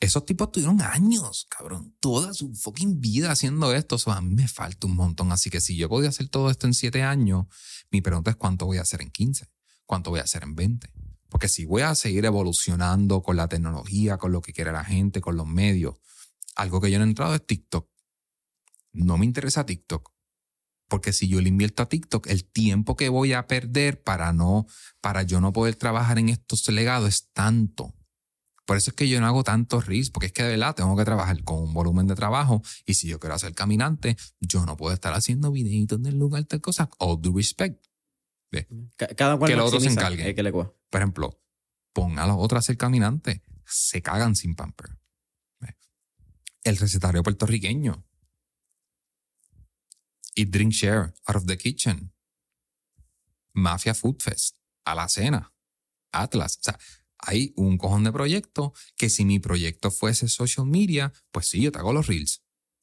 esos 0.00 0.24
tipos 0.26 0.52
tuvieron 0.52 0.82
años, 0.82 1.46
cabrón, 1.48 1.96
toda 2.00 2.34
su 2.34 2.54
fucking 2.54 3.00
vida 3.00 3.30
haciendo 3.30 3.74
esto. 3.74 3.96
O 4.04 4.10
a 4.10 4.20
mí 4.20 4.34
me 4.34 4.48
falta 4.48 4.86
un 4.86 4.94
montón. 4.96 5.32
Así 5.32 5.50
que 5.50 5.60
si 5.60 5.76
yo 5.76 5.88
podía 5.88 6.10
hacer 6.10 6.28
todo 6.28 6.50
esto 6.50 6.66
en 6.66 6.74
siete 6.74 7.02
años, 7.02 7.46
mi 7.90 8.00
pregunta 8.00 8.30
es 8.30 8.36
cuánto 8.36 8.66
voy 8.66 8.78
a 8.78 8.82
hacer 8.82 9.00
en 9.00 9.10
15, 9.10 9.50
cuánto 9.86 10.10
voy 10.10 10.20
a 10.20 10.24
hacer 10.24 10.42
en 10.42 10.54
20. 10.54 10.90
Porque 11.34 11.48
si 11.48 11.64
voy 11.64 11.82
a 11.82 11.96
seguir 11.96 12.26
evolucionando 12.26 13.20
con 13.20 13.34
la 13.34 13.48
tecnología, 13.48 14.18
con 14.18 14.30
lo 14.30 14.40
que 14.40 14.52
quiere 14.52 14.70
la 14.70 14.84
gente, 14.84 15.20
con 15.20 15.36
los 15.36 15.48
medios, 15.48 15.96
algo 16.54 16.80
que 16.80 16.92
yo 16.92 16.98
no 17.00 17.04
he 17.04 17.08
entrado 17.08 17.34
es 17.34 17.44
TikTok. 17.44 17.90
No 18.92 19.18
me 19.18 19.24
interesa 19.24 19.66
TikTok. 19.66 20.12
Porque 20.88 21.12
si 21.12 21.26
yo 21.26 21.40
le 21.40 21.48
invierto 21.48 21.82
a 21.82 21.88
TikTok, 21.88 22.28
el 22.28 22.44
tiempo 22.44 22.94
que 22.94 23.08
voy 23.08 23.32
a 23.32 23.48
perder 23.48 24.00
para 24.00 24.32
no, 24.32 24.68
para 25.00 25.24
yo 25.24 25.40
no 25.40 25.52
poder 25.52 25.74
trabajar 25.74 26.20
en 26.20 26.28
estos 26.28 26.68
legados 26.68 27.08
es 27.08 27.32
tanto. 27.32 27.92
Por 28.64 28.76
eso 28.76 28.92
es 28.92 28.94
que 28.94 29.08
yo 29.08 29.20
no 29.20 29.26
hago 29.26 29.42
tantos 29.42 29.86
reels, 29.86 30.10
porque 30.10 30.26
es 30.26 30.32
que 30.32 30.44
de 30.44 30.50
verdad 30.50 30.76
tengo 30.76 30.96
que 30.96 31.04
trabajar 31.04 31.42
con 31.42 31.64
un 31.64 31.74
volumen 31.74 32.06
de 32.06 32.14
trabajo. 32.14 32.62
Y 32.86 32.94
si 32.94 33.08
yo 33.08 33.18
quiero 33.18 33.34
hacer 33.34 33.54
caminante, 33.54 34.16
yo 34.38 34.64
no 34.66 34.76
puedo 34.76 34.94
estar 34.94 35.12
haciendo 35.12 35.50
videitos 35.50 36.00
del 36.00 36.16
lugar, 36.16 36.44
tal 36.44 36.60
cosa. 36.60 36.88
All 36.98 37.20
due 37.20 37.34
respect. 37.34 37.84
Ca- 38.96 39.08
Cada 39.08 39.36
cual 39.36 39.50
Que 39.50 39.56
los 39.56 39.66
otros 39.68 39.82
se 39.82 39.90
encarguen. 39.90 40.34
que 40.34 40.42
le 40.42 40.52
Por 40.52 40.74
ejemplo, 40.92 41.40
pon 41.92 42.18
a 42.18 42.26
los 42.26 42.36
otros 42.38 42.58
a 42.58 42.60
hacer 42.60 42.76
caminante. 42.76 43.42
Se 43.66 44.02
cagan 44.02 44.36
sin 44.36 44.54
pamper. 44.54 44.98
El 46.62 46.78
recetario 46.78 47.22
puertorriqueño. 47.22 48.06
Eat, 50.34 50.48
drink, 50.48 50.72
share, 50.72 51.12
out 51.26 51.36
of 51.36 51.46
the 51.46 51.56
kitchen. 51.58 52.12
Mafia 53.52 53.94
Food 53.94 54.16
Fest. 54.20 54.56
A 54.84 54.94
la 54.94 55.08
cena. 55.08 55.52
Atlas. 56.12 56.56
O 56.58 56.62
sea, 56.62 56.78
hay 57.18 57.52
un 57.56 57.76
cojón 57.78 58.04
de 58.04 58.12
proyectos 58.12 58.72
que 58.96 59.08
si 59.10 59.24
mi 59.24 59.38
proyecto 59.40 59.90
fuese 59.90 60.28
social 60.28 60.66
media, 60.66 61.12
pues 61.30 61.48
sí, 61.48 61.60
yo 61.62 61.70
te 61.72 61.78
hago 61.78 61.92
los 61.92 62.06
reels. 62.06 62.42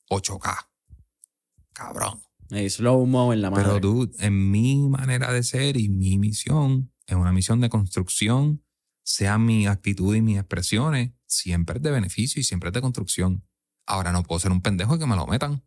8K. 0.10 0.69
Cabrón. 1.73 2.22
Hey, 2.53 2.69
slow 2.69 3.05
mo 3.05 3.31
en 3.31 3.41
la 3.41 3.49
madre. 3.49 3.63
Pero 3.63 3.79
tú, 3.79 4.11
en 4.19 4.51
mi 4.51 4.89
manera 4.89 5.31
de 5.31 5.41
ser 5.41 5.77
y 5.77 5.87
mi 5.87 6.17
misión, 6.17 6.91
es 7.07 7.15
una 7.15 7.31
misión 7.31 7.61
de 7.61 7.69
construcción, 7.69 8.61
sea 9.03 9.37
mi 9.37 9.67
actitud 9.67 10.13
y 10.13 10.21
mis 10.21 10.37
expresiones, 10.37 11.11
siempre 11.25 11.77
es 11.77 11.81
de 11.81 11.91
beneficio 11.91 12.41
y 12.41 12.43
siempre 12.43 12.67
es 12.67 12.73
de 12.73 12.81
construcción. 12.81 13.45
Ahora 13.85 14.11
no 14.11 14.23
puedo 14.23 14.39
ser 14.39 14.51
un 14.51 14.61
pendejo 14.61 14.95
y 14.95 14.99
que 14.99 15.07
me 15.07 15.15
lo 15.15 15.27
metan. 15.27 15.63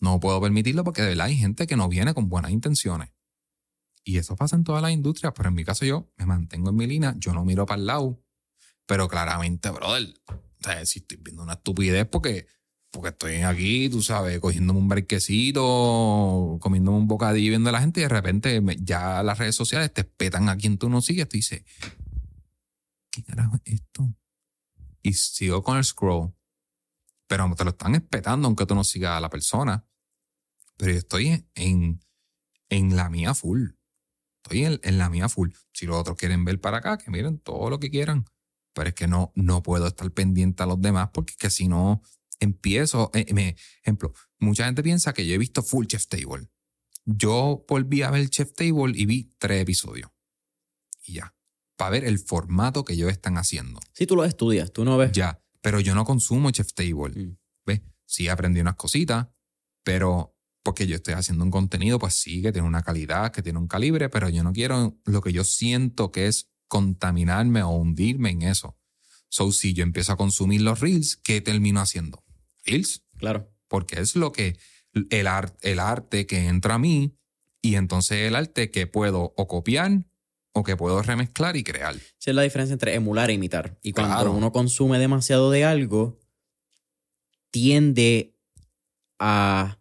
No 0.00 0.18
puedo 0.18 0.40
permitirlo 0.40 0.82
porque 0.82 1.02
de 1.02 1.08
verdad 1.08 1.26
hay 1.26 1.36
gente 1.36 1.66
que 1.66 1.76
no 1.76 1.90
viene 1.90 2.14
con 2.14 2.30
buenas 2.30 2.52
intenciones. 2.52 3.10
Y 4.02 4.16
eso 4.16 4.34
pasa 4.34 4.56
en 4.56 4.64
todas 4.64 4.80
las 4.80 4.92
industrias, 4.92 5.34
pero 5.36 5.50
en 5.50 5.54
mi 5.54 5.64
caso 5.64 5.84
yo 5.84 6.10
me 6.16 6.24
mantengo 6.24 6.70
en 6.70 6.76
mi 6.76 6.86
línea, 6.86 7.14
yo 7.18 7.34
no 7.34 7.44
miro 7.44 7.66
para 7.66 7.80
el 7.80 7.86
lado. 7.86 8.24
Pero 8.86 9.08
claramente, 9.08 9.68
brother, 9.68 10.14
o 10.26 10.64
sea, 10.64 10.86
si 10.86 11.00
estoy 11.00 11.18
viendo 11.20 11.42
una 11.42 11.54
estupidez 11.54 12.06
porque, 12.06 12.46
porque 12.98 13.10
estoy 13.10 13.42
aquí, 13.42 13.88
tú 13.88 14.02
sabes, 14.02 14.40
cogiéndome 14.40 14.80
un 14.80 14.88
brequecito, 14.88 16.58
comiéndome 16.60 16.98
un 16.98 17.06
bocadillo 17.06 17.50
viendo 17.50 17.68
a 17.68 17.72
la 17.72 17.80
gente 17.80 18.00
y 18.00 18.02
de 18.02 18.08
repente 18.08 18.60
ya 18.80 19.22
las 19.22 19.38
redes 19.38 19.54
sociales 19.54 19.94
te 19.94 20.02
petan 20.02 20.48
a 20.48 20.56
quien 20.56 20.78
tú 20.78 20.88
no 20.88 21.00
sigues, 21.00 21.28
tú 21.28 21.36
dices, 21.36 21.62
¿qué 23.12 23.22
carajo 23.22 23.54
es 23.64 23.74
esto? 23.74 24.12
Y 25.00 25.12
sigo 25.12 25.62
con 25.62 25.76
el 25.76 25.84
scroll. 25.84 26.34
Pero 27.28 27.54
te 27.54 27.62
lo 27.62 27.70
están 27.70 27.94
espetando 27.94 28.48
aunque 28.48 28.66
tú 28.66 28.74
no 28.74 28.82
sigas 28.82 29.12
a 29.12 29.20
la 29.20 29.30
persona. 29.30 29.86
Pero 30.76 30.90
yo 30.90 30.98
estoy 30.98 31.46
en, 31.54 32.00
en 32.68 32.96
la 32.96 33.10
mía 33.10 33.32
full. 33.32 33.68
Estoy 34.42 34.64
en, 34.64 34.80
en 34.82 34.98
la 34.98 35.08
mía 35.08 35.28
full. 35.28 35.50
Si 35.72 35.86
los 35.86 35.98
otros 35.98 36.16
quieren 36.16 36.44
ver 36.44 36.60
para 36.60 36.78
acá, 36.78 36.98
que 36.98 37.12
miren 37.12 37.38
todo 37.38 37.70
lo 37.70 37.78
que 37.78 37.90
quieran. 37.90 38.24
Pero 38.72 38.88
es 38.88 38.94
que 38.96 39.06
no, 39.06 39.30
no 39.36 39.62
puedo 39.62 39.86
estar 39.86 40.10
pendiente 40.10 40.64
a 40.64 40.66
los 40.66 40.82
demás 40.82 41.10
porque 41.12 41.34
que 41.38 41.48
si 41.48 41.68
no 41.68 42.02
empiezo. 42.40 43.10
eh, 43.14 43.32
me, 43.32 43.56
ejemplo, 43.82 44.12
mucha 44.38 44.64
gente 44.64 44.82
piensa 44.82 45.12
que 45.12 45.26
yo 45.26 45.34
he 45.34 45.38
visto 45.38 45.62
full 45.62 45.86
Chef 45.86 46.06
Table. 46.06 46.48
Yo 47.04 47.64
volví 47.68 48.02
a 48.02 48.10
ver 48.10 48.28
Chef 48.28 48.52
Table 48.52 48.92
y 48.94 49.06
vi 49.06 49.34
tres 49.38 49.62
episodios. 49.62 50.10
Y 51.04 51.14
ya. 51.14 51.34
Para 51.76 51.90
ver 51.90 52.04
el 52.04 52.18
formato 52.18 52.84
que 52.84 52.94
ellos 52.94 53.10
están 53.10 53.38
haciendo. 53.38 53.80
Si 53.92 54.06
tú 54.06 54.16
lo 54.16 54.24
estudias, 54.24 54.72
tú 54.72 54.84
no 54.84 54.98
ves. 54.98 55.12
Ya. 55.12 55.40
Pero 55.60 55.80
yo 55.80 55.94
no 55.94 56.04
consumo 56.04 56.50
Chef 56.50 56.72
Table. 56.74 57.10
Mm. 57.10 57.36
¿Ves? 57.66 57.82
Sí 58.04 58.28
aprendí 58.28 58.60
unas 58.60 58.76
cositas, 58.76 59.28
pero 59.84 60.34
porque 60.62 60.86
yo 60.86 60.96
estoy 60.96 61.14
haciendo 61.14 61.44
un 61.44 61.50
contenido, 61.50 61.98
pues 61.98 62.14
sí, 62.14 62.42
que 62.42 62.52
tiene 62.52 62.68
una 62.68 62.82
calidad, 62.82 63.32
que 63.32 63.42
tiene 63.42 63.58
un 63.58 63.68
calibre, 63.68 64.10
pero 64.10 64.28
yo 64.28 64.42
no 64.42 64.52
quiero 64.52 64.98
lo 65.04 65.22
que 65.22 65.32
yo 65.32 65.44
siento 65.44 66.12
que 66.12 66.26
es 66.26 66.50
contaminarme 66.68 67.62
o 67.62 67.70
hundirme 67.70 68.30
en 68.30 68.42
eso. 68.42 68.76
So, 69.30 69.50
si 69.52 69.72
yo 69.72 69.82
empiezo 69.82 70.12
a 70.12 70.16
consumir 70.16 70.60
los 70.62 70.80
reels, 70.80 71.16
¿qué 71.16 71.40
termino 71.40 71.80
haciendo? 71.80 72.22
Claro. 73.18 73.50
porque 73.68 74.00
es 74.00 74.14
lo 74.16 74.32
que 74.32 74.56
el, 75.10 75.26
ar- 75.26 75.56
el 75.62 75.78
arte 75.78 76.26
que 76.26 76.46
entra 76.46 76.74
a 76.74 76.78
mí 76.78 77.16
y 77.60 77.74
entonces 77.74 78.18
el 78.26 78.34
arte 78.36 78.70
que 78.70 78.86
puedo 78.86 79.34
o 79.36 79.46
copiar 79.48 80.04
o 80.52 80.62
que 80.64 80.76
puedo 80.76 81.02
remezclar 81.02 81.56
y 81.56 81.62
crear. 81.64 81.94
Esa 81.94 82.30
es 82.30 82.34
la 82.34 82.42
diferencia 82.42 82.72
entre 82.72 82.94
emular 82.94 83.30
e 83.30 83.34
imitar. 83.34 83.78
Y 83.82 83.92
cuando 83.92 84.14
Claro. 84.14 84.32
uno 84.32 84.50
consume 84.52 84.98
demasiado 84.98 85.50
de 85.50 85.64
algo, 85.64 86.18
tiende 87.50 88.36
a 89.18 89.78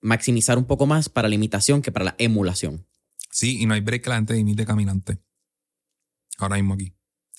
maximizar 0.00 0.58
un 0.58 0.64
poco 0.66 0.86
más 0.86 1.08
para 1.08 1.28
la 1.28 1.34
imitación 1.34 1.82
que 1.82 1.92
para 1.92 2.04
la 2.04 2.14
emulación. 2.18 2.86
Sí, 3.30 3.60
y 3.60 3.66
no 3.66 3.74
hay 3.74 3.80
break 3.80 4.02
que 4.04 4.10
la 4.10 4.16
gente 4.16 4.36
imite 4.36 4.64
caminante. 4.64 5.18
Ahora 6.38 6.56
mismo 6.56 6.74
aquí. 6.74 6.92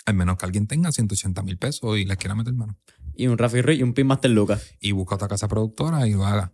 Al 0.08 0.14
menos 0.16 0.38
que 0.38 0.46
alguien 0.46 0.68
tenga 0.68 0.92
180 0.94 1.44
mil 1.44 1.58
pesos 1.58 1.98
y 1.98 2.06
les 2.06 2.16
quiera 2.18 2.34
meter 2.34 2.54
mano. 2.54 2.78
Y 3.14 3.28
un 3.28 3.38
Rafi 3.38 3.60
Rey 3.62 3.80
y 3.80 3.84
un 3.84 3.94
Pin 3.94 4.08
Master 4.08 4.32
Lucas. 4.32 4.64
Y 4.80 4.94
busca 4.94 5.16
otra 5.16 5.28
casa 5.28 5.50
productora 5.50 6.08
y 6.08 6.14
lo 6.14 6.26
haga. 6.26 6.54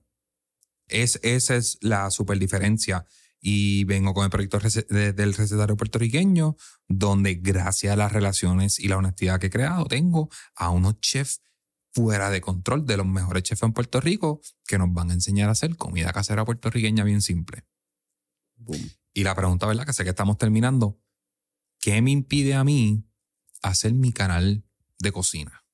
Es, 0.88 1.20
esa 1.22 1.56
es 1.56 1.78
la 1.82 2.10
super 2.10 2.40
diferencia. 2.40 3.06
Y 3.40 3.84
vengo 3.84 4.14
con 4.16 4.24
el 4.24 4.32
proyecto 4.32 4.58
de- 4.90 5.14
del 5.14 5.34
recetario 5.36 5.78
puertorriqueño, 5.78 6.56
donde 6.88 7.36
gracias 7.36 7.94
a 7.94 7.96
las 7.96 8.12
relaciones 8.12 8.80
y 8.80 8.88
la 8.88 8.98
honestidad 8.98 9.40
que 9.40 9.48
he 9.48 9.52
creado, 9.52 9.86
tengo 9.86 10.30
a 10.56 10.72
unos 10.72 11.00
chefs 11.00 11.42
fuera 11.94 12.32
de 12.32 12.42
control, 12.42 12.88
de 12.88 12.98
los 12.98 13.06
mejores 13.06 13.44
chefs 13.44 13.62
en 13.62 13.74
Puerto 13.74 14.02
Rico, 14.02 14.42
que 14.66 14.80
nos 14.80 14.92
van 14.92 15.12
a 15.12 15.14
enseñar 15.14 15.50
a 15.50 15.52
hacer 15.52 15.76
comida 15.78 16.12
casera 16.12 16.44
puertorriqueña 16.44 17.04
bien 17.04 17.22
simple. 17.22 17.66
Boom. 18.56 18.90
Y 19.14 19.24
la 19.24 19.36
pregunta, 19.36 19.68
¿verdad? 19.68 19.86
Que 19.86 19.94
sé 19.94 20.04
que 20.04 20.10
estamos 20.10 20.40
terminando. 20.40 21.00
¿Qué 21.80 22.02
me 22.02 22.10
impide 22.10 22.56
a 22.56 22.64
mí 22.64 23.06
hacer 23.64 23.94
mi 23.94 24.12
canal 24.12 24.64
de 25.00 25.12
cocina? 25.12 25.66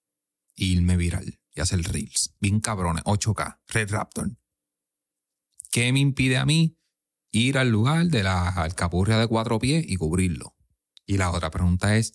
E 0.55 0.65
irme 0.65 0.95
viral 0.95 1.39
y 1.53 1.61
hacer 1.61 1.81
reels. 1.81 2.35
Bien 2.39 2.59
cabrones, 2.59 3.03
8K, 3.03 3.59
Red 3.67 3.91
Raptor. 3.91 4.31
¿Qué 5.71 5.91
me 5.91 5.99
impide 5.99 6.37
a 6.37 6.45
mí 6.45 6.77
ir 7.31 7.57
al 7.57 7.69
lugar 7.69 8.07
de 8.07 8.23
la 8.23 8.49
alcapurria 8.49 9.17
de 9.17 9.27
cuatro 9.27 9.59
pies 9.59 9.85
y 9.87 9.97
cubrirlo? 9.97 10.55
Y 11.05 11.17
la 11.17 11.31
otra 11.31 11.51
pregunta 11.51 11.97
es, 11.97 12.13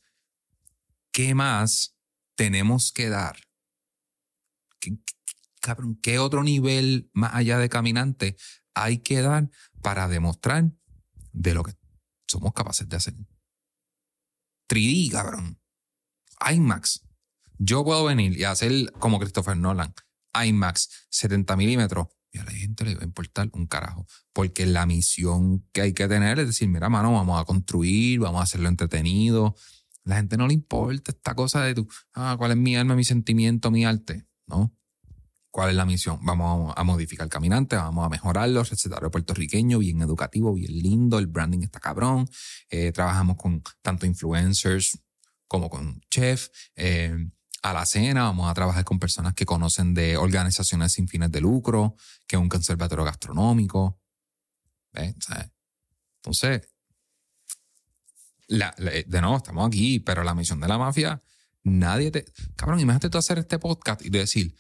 ¿qué 1.13 1.35
más 1.35 1.97
tenemos 2.37 2.93
que 2.93 3.09
dar? 3.09 3.37
¿Qué, 4.81 4.99
cabrón, 5.61 5.99
¿qué 6.03 6.19
otro 6.19 6.43
nivel 6.43 7.11
más 7.13 7.35
allá 7.35 7.59
de 7.59 7.69
caminante 7.69 8.37
hay 8.75 8.99
que 8.99 9.21
dar 9.21 9.51
para 9.83 10.09
demostrar 10.09 10.73
de 11.33 11.55
lo 11.55 11.63
que 11.63 11.73
somos 12.27 12.53
capaces 12.53 12.89
de 12.89 12.97
hacer? 12.97 13.15
3D, 14.69 15.11
cabrón. 15.11 15.61
IMAX. 16.51 17.03
Yo 17.59 17.85
puedo 17.85 18.05
venir 18.05 18.39
y 18.39 18.45
hacer 18.45 18.93
como 18.99 19.19
Christopher 19.19 19.57
Nolan. 19.57 19.95
IMAX, 20.35 21.07
70 21.11 21.57
milímetros. 21.57 22.09
Y 22.33 22.39
a 22.39 22.45
la 22.45 22.51
gente 22.51 22.85
le 22.85 22.97
va 22.97 23.03
a 23.03 23.05
importar 23.05 23.49
un 23.53 23.67
carajo. 23.67 24.07
Porque 24.33 24.67
la 24.67 24.87
misión 24.87 25.65
que 25.73 25.83
hay 25.83 25.93
que 25.93 26.09
tener 26.09 26.41
es 26.41 26.49
decir, 26.49 26.69
mira, 26.69 26.89
mano, 26.89 27.13
vamos 27.13 27.41
a 27.41 27.45
construir, 27.45 28.21
vamos 28.21 28.41
a 28.41 28.45
hacerlo 28.45 28.69
entretenido. 28.69 29.55
La 30.03 30.17
gente 30.17 30.37
no 30.37 30.47
le 30.49 30.55
importa 30.55 31.13
esta 31.13 31.35
cosa 31.35 31.63
de 31.63 31.75
tú, 31.75 31.89
ah, 32.15 32.35
¿cuál 32.37 32.51
es 32.51 32.57
mi 32.57 32.77
alma, 32.77 32.95
mi 32.95 33.05
sentimiento, 33.05 33.71
mi 33.71 33.85
arte? 33.85 34.27
¿No? 34.47 34.75
¿Cuál 35.55 35.71
es 35.71 35.77
la 35.77 35.87
misión? 35.87 36.19
Vamos 36.23 36.75
a 36.77 36.83
modificar 36.83 37.27
el 37.27 37.31
caminante, 37.31 37.77
vamos 37.77 38.05
a 38.05 38.09
mejorarlo, 38.09 38.65
recetario 38.65 39.09
puertorriqueño, 39.09 39.79
bien 39.79 40.03
educativo, 40.03 40.53
bien 40.53 40.73
lindo, 40.73 41.21
el 41.21 41.29
branding 41.29 41.61
está 41.61 41.79
cabrón. 41.79 42.29
Eh, 42.69 42.91
trabajamos 42.91 43.37
con 43.37 43.63
tanto 43.81 44.05
influencers 44.05 44.99
como 45.49 45.69
con 45.71 46.01
chef. 46.11 46.49
Eh, 46.77 47.17
a 47.63 47.73
la 47.73 47.87
cena 47.87 48.25
vamos 48.25 48.51
a 48.51 48.55
trabajar 48.55 48.85
con 48.85 48.99
personas 48.99 49.33
que 49.33 49.47
conocen 49.47 49.95
de 49.95 50.19
organizaciones 50.19 50.93
sin 50.93 51.09
fines 51.09 51.33
de 51.33 51.41
lucro, 51.41 51.97
que 52.27 52.37
es 52.37 52.43
un 52.43 52.49
conservatorio 52.49 53.05
gastronómico. 53.05 53.99
Sea, 54.93 55.51
entonces, 56.17 56.69
de 58.49 59.21
nuevo, 59.21 59.37
estamos 59.39 59.67
aquí, 59.67 59.99
pero 60.01 60.23
la 60.23 60.35
misión 60.35 60.61
de 60.61 60.69
la 60.69 60.79
mafia, 60.79 61.23
nadie 61.63 62.11
te... 62.11 62.27
Cabrón, 62.55 62.81
imagínate 62.81 63.11
tú 63.11 63.19
hacer 63.19 63.39
este 63.39 63.59
podcast 63.59 64.05
y 64.05 64.11
decir, 64.11 64.55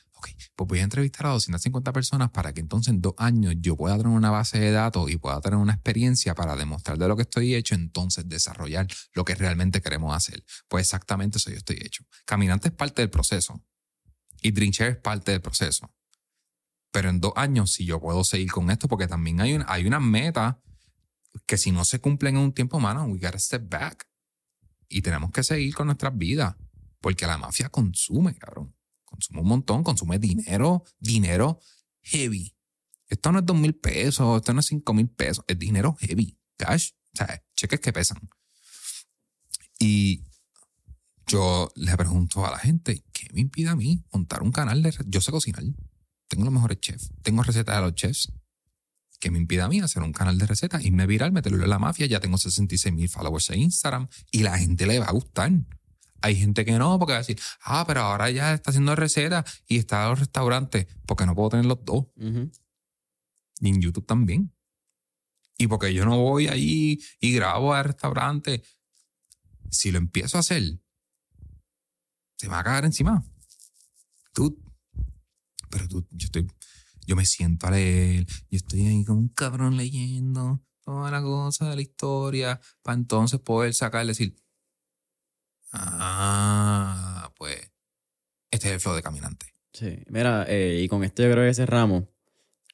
pues 0.55 0.69
voy 0.69 0.79
a 0.81 0.83
entrevistar 0.83 1.27
a 1.27 1.31
250 1.31 1.93
personas 1.93 2.31
para 2.31 2.53
que 2.53 2.61
entonces 2.61 2.93
en 2.93 3.01
dos 3.01 3.15
años 3.19 3.55
yo 3.59 3.77
pueda 3.77 3.97
tener 3.97 4.13
una 4.13 4.31
base 4.31 4.59
de 4.59 4.71
datos 4.71 5.11
y 5.11 5.17
pueda 5.17 5.41
tener 5.41 5.59
una 5.59 5.75
experiencia 5.75 6.35
para 6.35 6.57
demostrar 6.57 6.99
de 6.99 7.09
lo 7.09 7.17
que 7.17 7.23
estoy 7.23 7.55
hecho, 7.55 7.75
entonces 7.75 8.29
desarrollar 8.29 8.87
lo 9.13 9.25
que 9.25 9.35
realmente 9.35 9.81
queremos 9.81 10.15
hacer. 10.15 10.45
Pues 10.69 10.87
exactamente 10.87 11.39
eso 11.39 11.51
yo 11.51 11.57
estoy 11.57 11.79
hecho. 11.81 12.05
Caminante 12.25 12.69
es 12.69 12.75
parte 12.75 13.03
del 13.03 13.11
proceso 13.11 13.63
y 14.43 14.51
Dreamshare 14.51 14.91
es 14.91 14.97
parte 14.99 15.33
del 15.33 15.41
proceso. 15.41 15.91
Pero 16.91 17.09
en 17.09 17.21
dos 17.21 17.33
años, 17.35 17.73
si 17.73 17.85
yo 17.85 18.01
puedo 18.01 18.23
seguir 18.23 18.53
con 18.53 18.71
esto, 18.71 18.87
porque 18.87 19.09
también 19.09 19.41
hay, 19.41 19.55
un, 19.55 19.65
hay 19.67 19.85
una 19.87 19.99
meta 19.99 20.61
que 21.47 21.59
si 21.59 21.73
no 21.73 21.85
se 21.85 21.99
cumplen 21.99 22.37
en 22.37 22.43
un 22.43 22.53
tiempo, 22.53 22.79
mano, 22.79 23.05
we 23.07 23.19
gotta 23.19 23.39
step 23.39 23.69
back. 23.69 24.07
Y 24.89 25.03
tenemos 25.03 25.33
que 25.33 25.43
seguir 25.43 25.75
con 25.75 25.87
nuestras 25.87 26.17
vidas. 26.17 26.55
Porque 27.01 27.27
la 27.27 27.37
mafia 27.37 27.69
consume, 27.69 28.35
cabrón. 28.37 28.75
Consume 29.15 29.43
un 29.43 29.47
montón, 29.47 29.85
consume 29.85 30.19
dinero, 30.19 30.83
dinero 30.99 31.61
heavy. 32.03 32.53
Esto 33.07 33.31
no 33.31 33.39
es 33.39 33.47
dos 33.47 33.57
mil 33.57 33.77
pesos, 33.77 34.39
esto 34.39 34.53
no 34.53 34.59
es 34.59 34.67
cinco 34.67 34.93
mil 34.93 35.09
pesos, 35.09 35.45
es 35.47 35.57
dinero 35.57 35.97
heavy, 36.01 36.37
cash. 36.57 36.91
O 37.13 37.17
sea, 37.17 37.45
cheques 37.55 37.79
que 37.79 37.93
pesan. 37.93 38.19
Y 39.79 40.25
yo 41.29 41.71
le 41.77 41.97
pregunto 41.97 42.45
a 42.45 42.51
la 42.51 42.59
gente, 42.59 43.05
¿qué 43.13 43.29
me 43.33 43.41
impide 43.41 43.69
a 43.69 43.77
mí 43.77 44.05
montar 44.13 44.43
un 44.43 44.51
canal 44.51 44.83
de... 44.83 44.93
Yo 45.07 45.21
sé 45.21 45.31
cocinar, 45.31 45.63
tengo 46.27 46.45
los 46.45 46.53
mejores 46.53 46.81
chefs, 46.81 47.13
tengo 47.23 47.45
recetas 47.45 47.77
de 47.77 47.83
los 47.83 47.95
chefs. 47.95 48.33
¿Qué 49.21 49.31
me 49.31 49.39
impide 49.39 49.63
a 49.63 49.69
mí 49.69 49.79
hacer 49.79 50.03
un 50.03 50.13
canal 50.13 50.39
de 50.39 50.47
recetas, 50.47 50.85
irme 50.85 51.07
viral, 51.07 51.31
meterlo 51.31 51.63
en 51.63 51.71
la 51.71 51.79
mafia? 51.79 52.07
Ya 52.07 52.19
tengo 52.19 52.37
66 52.37 52.93
mil 52.93 53.09
followers 53.09 53.49
en 53.51 53.61
Instagram 53.61 54.09
y 54.33 54.43
la 54.43 54.59
gente 54.59 54.87
le 54.87 54.99
va 54.99 55.07
a 55.07 55.13
gustar. 55.13 55.53
Hay 56.25 56.37
gente 56.37 56.65
que 56.65 56.73
no, 56.79 56.99
porque 56.99 57.13
va 57.13 57.19
a 57.19 57.21
decir, 57.21 57.39
ah, 57.65 57.85
pero 57.87 58.01
ahora 58.01 58.31
ya 58.31 58.55
está 58.55 58.71
haciendo 58.71 58.97
recetas 58.97 59.63
y 59.69 59.77
está 59.77 60.05
en 60.05 60.09
los 60.09 60.21
restaurantes, 60.21 60.87
porque 61.07 61.27
no 61.27 61.35
puedo 61.35 61.51
tener 61.51 61.67
los 61.67 61.85
dos. 61.85 62.07
Ujú. 62.17 62.51
Y 63.61 63.69
en 63.69 63.83
YouTube 63.83 64.07
también. 64.07 64.51
Y 65.59 65.67
porque 65.67 65.93
yo 65.93 66.07
no 66.07 66.17
voy 66.17 66.47
ahí 66.47 66.99
y 67.21 67.35
grabo 67.35 67.75
al 67.75 67.85
restaurante. 67.85 68.63
Si 69.71 69.91
lo 69.91 69.99
empiezo 69.99 70.39
a 70.39 70.41
hacer, 70.41 70.63
te 72.39 72.49
va 72.49 72.61
a 72.61 72.65
caer 72.65 72.87
encima. 72.87 73.23
Tú, 74.33 74.59
pero 75.69 75.87
tú, 75.89 76.09
yo 76.11 76.25
estoy, 76.25 76.51
yo 77.07 77.17
me 77.17 77.27
siento 77.27 77.67
a 77.67 77.73
leer, 77.73 78.25
yo 78.51 78.57
estoy 78.57 78.87
ahí 78.87 79.05
como 79.05 79.21
un 79.21 79.29
cabrón 79.29 79.77
leyendo 79.77 80.65
toda 80.81 81.11
la 81.11 81.21
cosa 81.21 81.69
de 81.69 81.77
la 81.77 81.83
historia, 81.83 82.59
para 82.83 82.97
entonces 82.97 83.41
poder 83.41 83.75
sacar 83.75 84.07
y 84.07 84.09
decir, 84.09 84.44
ah, 85.75 87.33
pues, 87.37 87.71
este 88.51 88.69
es 88.69 88.75
el 88.75 88.81
flow 88.81 88.95
de 88.95 89.03
caminante. 89.03 89.47
Sí, 89.73 89.99
mira, 90.09 90.47
eh, 90.49 90.81
y 90.83 90.89
con 90.89 91.03
esto 91.03 91.23
yo 91.23 91.31
creo 91.33 91.45
que 91.45 91.55
cerramos. 91.55 92.05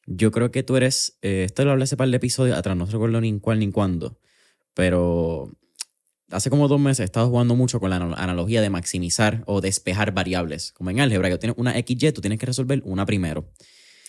Yo 0.06 0.31
creo 0.31 0.51
que 0.51 0.62
tú 0.62 0.77
eres, 0.77 1.18
eh, 1.22 1.44
esto 1.44 1.64
lo 1.64 1.70
hablé 1.70 1.85
hace 1.85 1.97
par 1.97 2.09
de 2.09 2.16
episodios 2.16 2.59
atrás, 2.59 2.77
no 2.77 2.85
recuerdo 2.85 3.20
ni 3.20 3.39
cuál 3.40 3.59
ni 3.59 3.70
cuándo, 3.70 4.18
pero 4.74 5.51
hace 6.31 6.51
como 6.51 6.68
dos 6.68 6.81
meses 6.81 7.01
he 7.01 7.05
estado 7.05 7.28
jugando 7.28 7.55
mucho 7.55 7.81
con 7.81 7.90
la 7.90 7.97
analogía 7.97 8.60
de 8.60 8.70
maximizar 8.70 9.43
o 9.47 9.60
despejar 9.60 10.12
variables. 10.12 10.72
Como 10.72 10.90
en 10.90 11.01
álgebra, 11.01 11.31
que 11.31 11.39
tienes 11.39 11.59
una 11.59 11.72
XY, 11.72 12.12
tú 12.12 12.20
tienes 12.20 12.39
que 12.39 12.47
resolver 12.47 12.82
una 12.85 13.06
primero. 13.06 13.51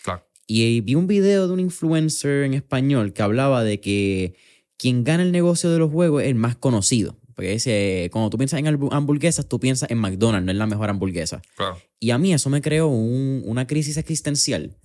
Claro. 0.04 0.26
Y 0.48 0.82
vi 0.82 0.96
un 0.96 1.08
video 1.08 1.48
de 1.48 1.54
un 1.54 1.60
influencer 1.60 2.44
en 2.44 2.54
español 2.54 3.14
que 3.14 3.22
hablaba 3.22 3.64
de 3.64 3.80
que 3.80 4.36
quien 4.78 5.04
gana 5.04 5.24
el 5.24 5.32
negocio 5.32 5.70
de 5.70 5.80
los 5.80 5.92
juegos 5.92 6.24
es 6.24 6.30
el 6.30 6.36
más 6.36 6.56
conocido. 6.56 7.21
Porque 7.36 7.52
dice, 7.52 8.10
cuando 8.12 8.30
tú 8.30 8.38
piensas 8.38 8.60
en 8.60 8.68
hamburguesas, 8.92 9.48
tú 9.48 9.60
piensas 9.60 9.90
en 9.90 9.98
McDonald's, 9.98 10.46
no 10.46 10.52
es 10.52 10.58
la 10.58 10.68
mejor 10.68 10.90
hamburguesa. 10.90 11.42
Claro. 11.56 11.80
Y 12.00 12.12
a 12.12 12.18
mí 12.18 12.34
eso 12.34 12.50
me 12.50 12.62
creó 12.62 12.88
una 12.88 13.68
crisis 13.68 13.98
existencial. 13.98 14.78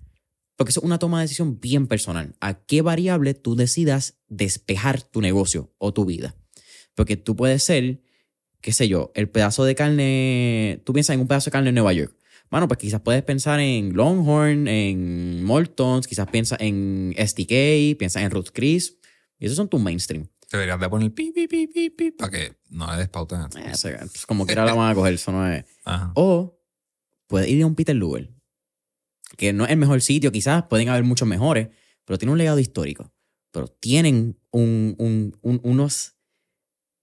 Porque 0.57 0.71
eso 0.71 0.81
es 0.81 0.85
una 0.85 0.99
toma 0.99 1.19
de 1.19 1.25
decisión 1.25 1.61
bien 1.61 1.87
personal. 1.87 2.35
¿A 2.41 2.55
qué 2.65 2.81
variable 2.81 3.35
tú 3.35 3.57
decidas 3.57 4.19
despejar 4.29 5.03
tu 5.03 5.21
negocio 5.21 5.75
o 5.79 5.93
tu 5.93 6.07
vida? 6.07 6.35
Porque 6.95 7.17
tú 7.19 7.37
puedes 7.37 7.63
ser, 7.63 8.01
qué 8.63 8.73
sé 8.73 8.89
yo, 8.89 9.13
el 9.15 9.29
pedazo 9.29 9.65
de 9.65 9.75
carne, 9.75 10.81
tú 10.85 10.95
piensas 10.95 11.15
en 11.15 11.21
un 11.21 11.29
pedazo 11.29 11.51
de 11.51 11.53
carne 11.53 11.69
en 11.69 11.75
Nueva 11.75 11.93
York. 11.93 12.17
Bueno, 12.51 12.69
pues 12.69 12.79
quizás 12.79 13.01
puedes 13.03 13.23
pensar 13.23 13.61
en 13.61 13.93
Longhorn, 13.93 14.67
en 14.67 15.45
Mortons, 15.45 16.07
quizás 16.07 16.29
piensas 16.29 16.59
en 16.61 17.15
STK, 17.19 17.99
piensas 17.99 18.23
en 18.23 18.31
Ruth 18.31 18.49
Chris. 18.53 18.97
Y 19.39 19.47
esos 19.47 19.57
son 19.57 19.69
tus 19.69 19.81
mainstream. 19.81 20.29
Deberías 20.51 20.79
de 20.79 20.89
poner 20.89 21.13
pi, 21.13 21.33
pi, 21.33 21.49
pi, 21.49 21.67
pi, 21.67 21.91
pi, 21.91 22.11
para 22.13 22.31
que 22.31 22.57
no 22.71 22.91
le 22.93 22.99
des 22.99 23.09
pauta. 23.09 23.49
Eh, 23.57 23.99
como 24.27 24.47
quiera 24.47 24.65
la 24.65 24.75
van 24.75 24.91
a 24.91 24.95
coger, 24.95 25.15
eso 25.15 25.33
no 25.33 25.51
es. 25.51 25.65
O 26.15 26.61
puedes 27.27 27.49
ir 27.49 27.63
a 27.63 27.67
un 27.67 27.75
Peter 27.75 27.97
Luger, 27.97 28.31
que 29.37 29.53
no 29.53 29.65
es 29.65 29.71
el 29.71 29.77
mejor 29.77 30.01
sitio, 30.03 30.31
quizás 30.31 30.65
pueden 30.65 30.89
haber 30.89 31.05
muchos 31.05 31.27
mejores, 31.27 31.69
pero 32.05 32.19
tiene 32.19 32.33
un 32.33 32.39
legado 32.39 32.61
histórico. 32.61 33.13
Pero 33.51 33.69
tienen 33.69 34.39
un, 34.51 34.95
un, 34.99 35.61
unos 35.63 36.17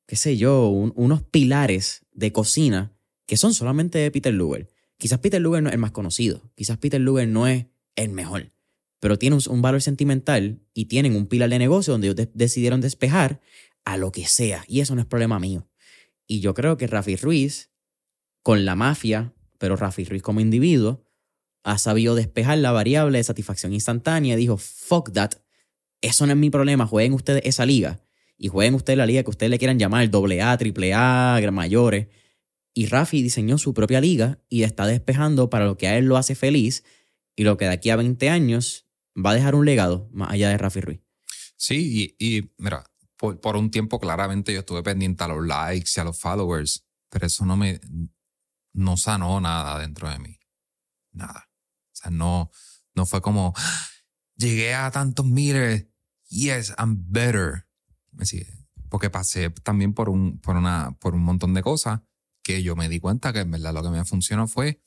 qué 0.05 0.15
sé 0.15 0.37
yo, 0.37 0.67
unos 0.69 1.23
pilares 1.23 2.05
de 2.11 2.31
cocina 2.31 2.95
que 3.25 3.37
son 3.37 3.53
solamente 3.53 3.97
de 3.99 4.11
Peter 4.11 4.33
Luger. 4.33 4.69
Quizás 4.97 5.19
Peter 5.19 5.41
Luger 5.41 5.63
no 5.63 5.69
es 5.69 5.73
el 5.73 5.79
más 5.79 5.91
conocido, 5.91 6.51
quizás 6.55 6.77
Peter 6.77 7.01
Luger 7.01 7.27
no 7.27 7.47
es 7.47 7.65
el 7.95 8.09
mejor, 8.09 8.51
pero 9.03 9.19
tiene 9.19 9.38
un, 9.49 9.61
valor 9.61 9.81
sentimental 9.81 10.61
y 10.73 10.85
tienen 10.85 11.17
un 11.17 11.27
pilar 11.27 11.49
de 11.49 11.59
negocio 11.59 11.91
donde 11.91 12.07
ellos 12.07 12.30
decidieron 12.34 12.80
despejar 12.80 13.41
a 13.84 13.97
lo 13.97 14.13
que 14.13 14.25
sea, 14.25 14.63
y 14.65 14.80
eso 14.80 14.95
no 14.95 15.01
es 15.01 15.07
problema 15.07 15.39
mío. 15.39 15.67
Y 16.25 16.39
yo 16.39 16.53
creo 16.53 16.77
que 16.77 16.88
Rafi 16.88 17.17
Ruiz, 17.17 17.69
con 18.43 18.63
la 18.63 18.75
mafia, 18.75 19.34
pero 19.57 19.75
Rafi 19.75 20.05
Ruiz 20.05 20.21
como 20.21 20.39
individuo, 20.39 21.03
ha 21.65 21.80
sabido 21.80 22.15
despejar 22.15 22.59
la 22.59 22.71
variable 22.71 23.17
de 23.17 23.25
satisfacción 23.25 23.73
instantánea 23.73 24.35
y 24.35 24.38
dijo, 24.38 24.55
fuck 24.55 25.11
that, 25.11 25.31
eso 25.99 26.25
no 26.25 26.31
es 26.31 26.38
mi 26.38 26.49
problema, 26.49 26.88
jueguen 26.88 27.11
ustedes 27.11 27.41
esa 27.43 27.65
liga. 27.65 27.99
Y 28.38 28.47
jueguen 28.47 28.73
ustedes 28.73 28.95
la 28.95 29.05
liga 29.05 29.21
que 29.23 29.31
ustedes 29.31 29.49
le 29.49 29.59
quieran 29.59 29.80
llamar, 29.80 30.09
AA, 30.13 30.57
AAA, 30.57 31.51
mayores. 31.51 32.07
Y 32.73 32.85
Rafi 32.85 33.21
diseñó 33.21 33.57
su 33.57 33.73
propia 33.73 33.99
liga 33.99 34.39
y 34.47 34.63
está 34.63 34.88
despejando 34.88 35.49
para 35.49 35.65
lo 35.65 35.75
que 35.75 35.89
a 35.89 35.97
él 35.97 36.05
lo 36.05 36.15
hace 36.15 36.35
feliz. 36.35 36.85
Y 37.35 37.43
lo 37.43 37.57
que 37.57 37.65
de 37.65 37.71
aquí 37.71 37.89
a 37.89 37.97
20 37.97 38.30
años 38.30 38.82
va 39.15 39.31
a 39.31 39.35
dejar 39.35 39.56
un 39.56 39.65
legado 39.65 40.10
más 40.11 40.31
allá 40.31 40.49
de 40.49 40.57
Rafi 40.57 40.81
Ruiz. 40.81 41.02
Sí, 41.56 42.15
y, 42.19 42.52
mira, 42.57 42.84
por, 43.18 43.56
un 43.56 43.72
tiempo 43.72 43.99
claramente 43.99 44.53
yo 44.53 44.60
estuve 44.60 44.84
pendiente 44.84 45.23
a 45.23 45.30
los 45.30 45.45
likes 45.45 45.91
y 45.95 45.99
a 45.99 46.03
los 46.03 46.19
followers, 46.19 46.85
pero 47.10 47.27
eso 47.27 47.45
no 47.45 47.56
me, 47.56 47.80
no 48.73 48.98
sanó 48.98 49.40
nada 49.40 49.80
dentro 49.80 50.10
de 50.10 50.19
mí. 50.19 50.40
Nada. 51.11 51.49
O 51.49 51.95
sea, 51.95 52.11
no, 52.11 52.52
no 52.95 53.06
fue 53.06 53.22
como, 53.22 53.53
ah, 53.56 53.88
llegué 54.35 54.73
a 54.73 54.91
tantos 54.91 55.26
miles, 55.26 55.88
yes, 56.27 56.73
I'm 56.77 56.98
better. 57.11 57.68
Sigue. 58.22 58.48
Porque 58.90 59.10
pasé 59.10 59.49
también 59.49 59.94
por 59.94 60.10
un, 60.10 60.40
por, 60.40 60.56
una, 60.56 60.98
por 60.99 61.15
un 61.15 61.23
montón 61.23 61.53
de 61.53 61.64
cosas 61.64 62.02
que 62.44 62.61
yo 62.61 62.76
me 62.76 62.90
di 62.90 62.99
cuenta 62.99 63.31
que 63.31 63.40
en 63.40 63.52
verdad 63.52 63.73
lo 63.73 63.81
que 63.81 63.90
me 63.90 64.06
funcionó 64.06 64.48
fue 64.48 64.84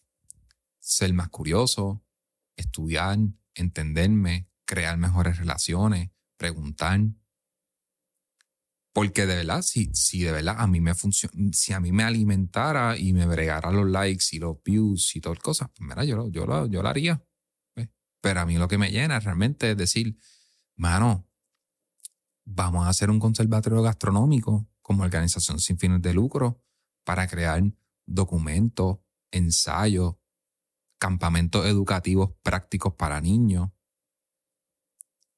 ser 0.78 1.12
más 1.14 1.30
curioso, 1.30 2.04
estudiar, 2.54 3.18
entenderme, 3.56 4.48
crear 4.64 4.96
mejores 4.98 5.38
relaciones, 5.38 6.10
preguntar. 6.36 7.00
Porque 8.92 9.26
de 9.26 9.36
verdad, 9.36 9.62
si, 9.62 9.90
si 9.94 10.22
de 10.22 10.32
verdad 10.32 10.56
a 10.58 10.66
mí 10.66 10.80
me 10.80 10.94
funciona, 10.94 11.34
si 11.52 11.72
a 11.72 11.80
mí 11.80 11.92
me 11.92 12.04
alimentara 12.04 12.96
y 12.96 13.12
me 13.12 13.26
bregara 13.26 13.70
los 13.70 13.90
likes 13.90 14.26
y 14.32 14.38
los 14.38 14.62
views 14.62 15.16
y 15.16 15.20
todas 15.20 15.38
cosas, 15.38 15.68
pues 15.74 15.86
mira, 15.86 16.04
yo, 16.04 16.30
yo, 16.30 16.46
lo, 16.46 16.66
yo 16.66 16.82
lo 16.82 16.88
haría. 16.88 17.22
Pero 18.20 18.40
a 18.40 18.46
mí 18.46 18.56
lo 18.56 18.68
que 18.68 18.78
me 18.78 18.90
llena 18.90 19.20
realmente 19.20 19.72
es 19.72 19.76
decir, 19.76 20.18
mano, 20.76 21.28
vamos 22.44 22.86
a 22.86 22.88
hacer 22.88 23.10
un 23.10 23.20
conservatorio 23.20 23.82
gastronómico 23.82 24.66
como 24.80 25.02
organización 25.02 25.60
sin 25.60 25.78
fines 25.78 26.00
de 26.00 26.14
lucro 26.14 26.62
para 27.04 27.26
crear 27.26 27.62
documentos, 28.06 28.98
ensayos, 29.30 30.16
campamentos 30.98 31.66
educativos 31.66 32.32
prácticos 32.42 32.94
para 32.94 33.20
niños. 33.20 33.70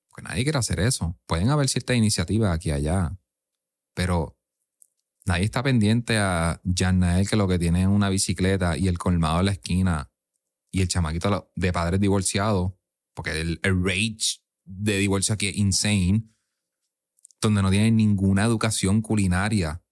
Porque 0.08 0.22
nadie 0.22 0.44
quiere 0.44 0.58
hacer 0.58 0.80
eso. 0.80 1.18
Pueden 1.26 1.50
haber 1.50 1.68
ciertas 1.68 1.96
iniciativas 1.96 2.54
aquí 2.54 2.70
y 2.70 2.72
allá, 2.72 3.18
pero 3.94 4.38
nadie 5.26 5.44
está 5.44 5.62
pendiente 5.62 6.18
a 6.18 6.60
Jan 6.76 7.00
Nael 7.00 7.28
que 7.28 7.36
lo 7.36 7.48
que 7.48 7.58
tiene 7.58 7.82
es 7.82 7.88
una 7.88 8.08
bicicleta 8.08 8.76
y 8.76 8.88
el 8.88 8.98
colmado 8.98 9.38
de 9.38 9.44
la 9.44 9.52
esquina 9.52 10.10
y 10.70 10.82
el 10.82 10.88
chamaquito 10.88 11.50
de 11.54 11.72
padres 11.72 12.00
divorciados, 12.00 12.72
porque 13.14 13.40
el, 13.40 13.60
el 13.62 13.84
rage 13.84 14.40
de 14.64 14.98
divorcio 14.98 15.34
aquí 15.34 15.48
es 15.48 15.56
insane 15.56 16.28
donde 17.40 17.62
no 17.62 17.70
tienen 17.70 17.96
ninguna 17.96 18.44
educación 18.44 19.00
culinaria, 19.00 19.82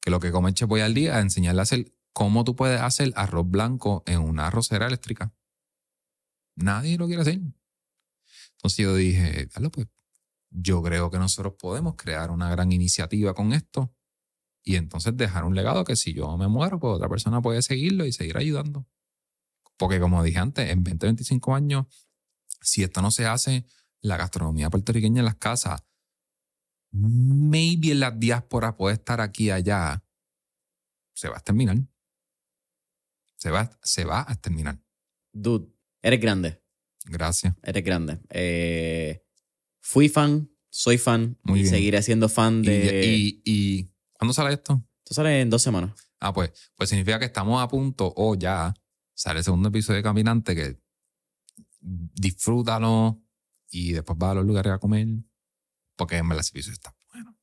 que 0.00 0.10
lo 0.10 0.20
que 0.20 0.30
come 0.30 0.52
voy 0.66 0.80
al 0.82 0.94
día 0.94 1.18
es 1.18 1.22
enseñarle 1.22 1.60
a 1.60 1.62
hacer 1.62 1.93
cómo 2.14 2.44
tú 2.44 2.56
puedes 2.56 2.80
hacer 2.80 3.12
arroz 3.14 3.46
blanco 3.46 4.02
en 4.06 4.20
una 4.20 4.46
arrocera 4.46 4.86
eléctrica. 4.86 5.34
Nadie 6.56 6.96
lo 6.96 7.06
quiere 7.06 7.20
hacer. 7.20 7.40
Entonces 8.52 8.78
yo 8.78 8.94
dije, 8.94 9.48
pues 9.70 9.88
yo 10.48 10.82
creo 10.82 11.10
que 11.10 11.18
nosotros 11.18 11.54
podemos 11.58 11.96
crear 11.96 12.30
una 12.30 12.48
gran 12.48 12.72
iniciativa 12.72 13.34
con 13.34 13.52
esto 13.52 13.92
y 14.62 14.76
entonces 14.76 15.14
dejar 15.14 15.44
un 15.44 15.54
legado 15.54 15.84
que 15.84 15.96
si 15.96 16.14
yo 16.14 16.34
me 16.38 16.48
muero, 16.48 16.80
pues 16.80 16.94
otra 16.94 17.10
persona 17.10 17.42
puede 17.42 17.60
seguirlo 17.60 18.06
y 18.06 18.12
seguir 18.12 18.38
ayudando. 18.38 18.86
Porque 19.76 20.00
como 20.00 20.22
dije 20.22 20.38
antes, 20.38 20.70
en 20.70 20.82
20, 20.82 21.04
25 21.04 21.54
años, 21.54 21.86
si 22.62 22.82
esto 22.82 23.02
no 23.02 23.10
se 23.10 23.26
hace, 23.26 23.66
la 24.00 24.16
gastronomía 24.16 24.70
puertorriqueña 24.70 25.20
en 25.20 25.26
las 25.26 25.36
casas 25.36 25.84
maybe 26.94 27.90
en 27.90 28.00
las 28.00 28.18
diásporas 28.18 28.74
puede 28.74 28.94
estar 28.94 29.20
aquí 29.20 29.46
y 29.46 29.50
allá, 29.50 30.02
se 31.12 31.28
va 31.28 31.38
a 31.38 31.40
terminar. 31.40 31.76
Se 33.44 33.50
va, 33.50 33.70
se 33.82 34.06
va 34.06 34.24
a 34.26 34.34
terminar. 34.36 34.80
Dude, 35.30 35.68
eres 36.00 36.18
grande. 36.18 36.62
Gracias. 37.04 37.54
Eres 37.62 37.84
grande. 37.84 38.18
Eh, 38.30 39.22
fui 39.82 40.08
fan, 40.08 40.50
soy 40.70 40.96
fan 40.96 41.38
y 41.54 41.66
seguiré 41.66 42.00
siendo 42.00 42.30
fan 42.30 42.62
de. 42.62 43.04
Y, 43.04 43.42
y, 43.44 43.92
¿Cuándo 44.14 44.32
sale 44.32 44.54
esto? 44.54 44.82
Esto 45.00 45.12
sale 45.12 45.42
en 45.42 45.50
dos 45.50 45.60
semanas. 45.60 45.92
Ah, 46.20 46.32
pues, 46.32 46.52
pues 46.74 46.88
significa 46.88 47.18
que 47.18 47.26
estamos 47.26 47.62
a 47.62 47.68
punto 47.68 48.14
o 48.16 48.34
ya 48.34 48.72
sale 49.12 49.40
el 49.40 49.44
segundo 49.44 49.68
episodio 49.68 49.98
de 49.98 50.02
Caminante 50.02 50.54
que 50.54 50.80
disfrútalo 51.82 53.22
y 53.68 53.92
después 53.92 54.18
va 54.22 54.30
a 54.30 54.34
los 54.36 54.46
lugares 54.46 54.72
a 54.72 54.78
comer 54.78 55.06
porque 55.96 56.16
en 56.16 56.32
el 56.32 56.42
servicio 56.42 56.72
está 56.72 56.96
bueno. 57.12 57.36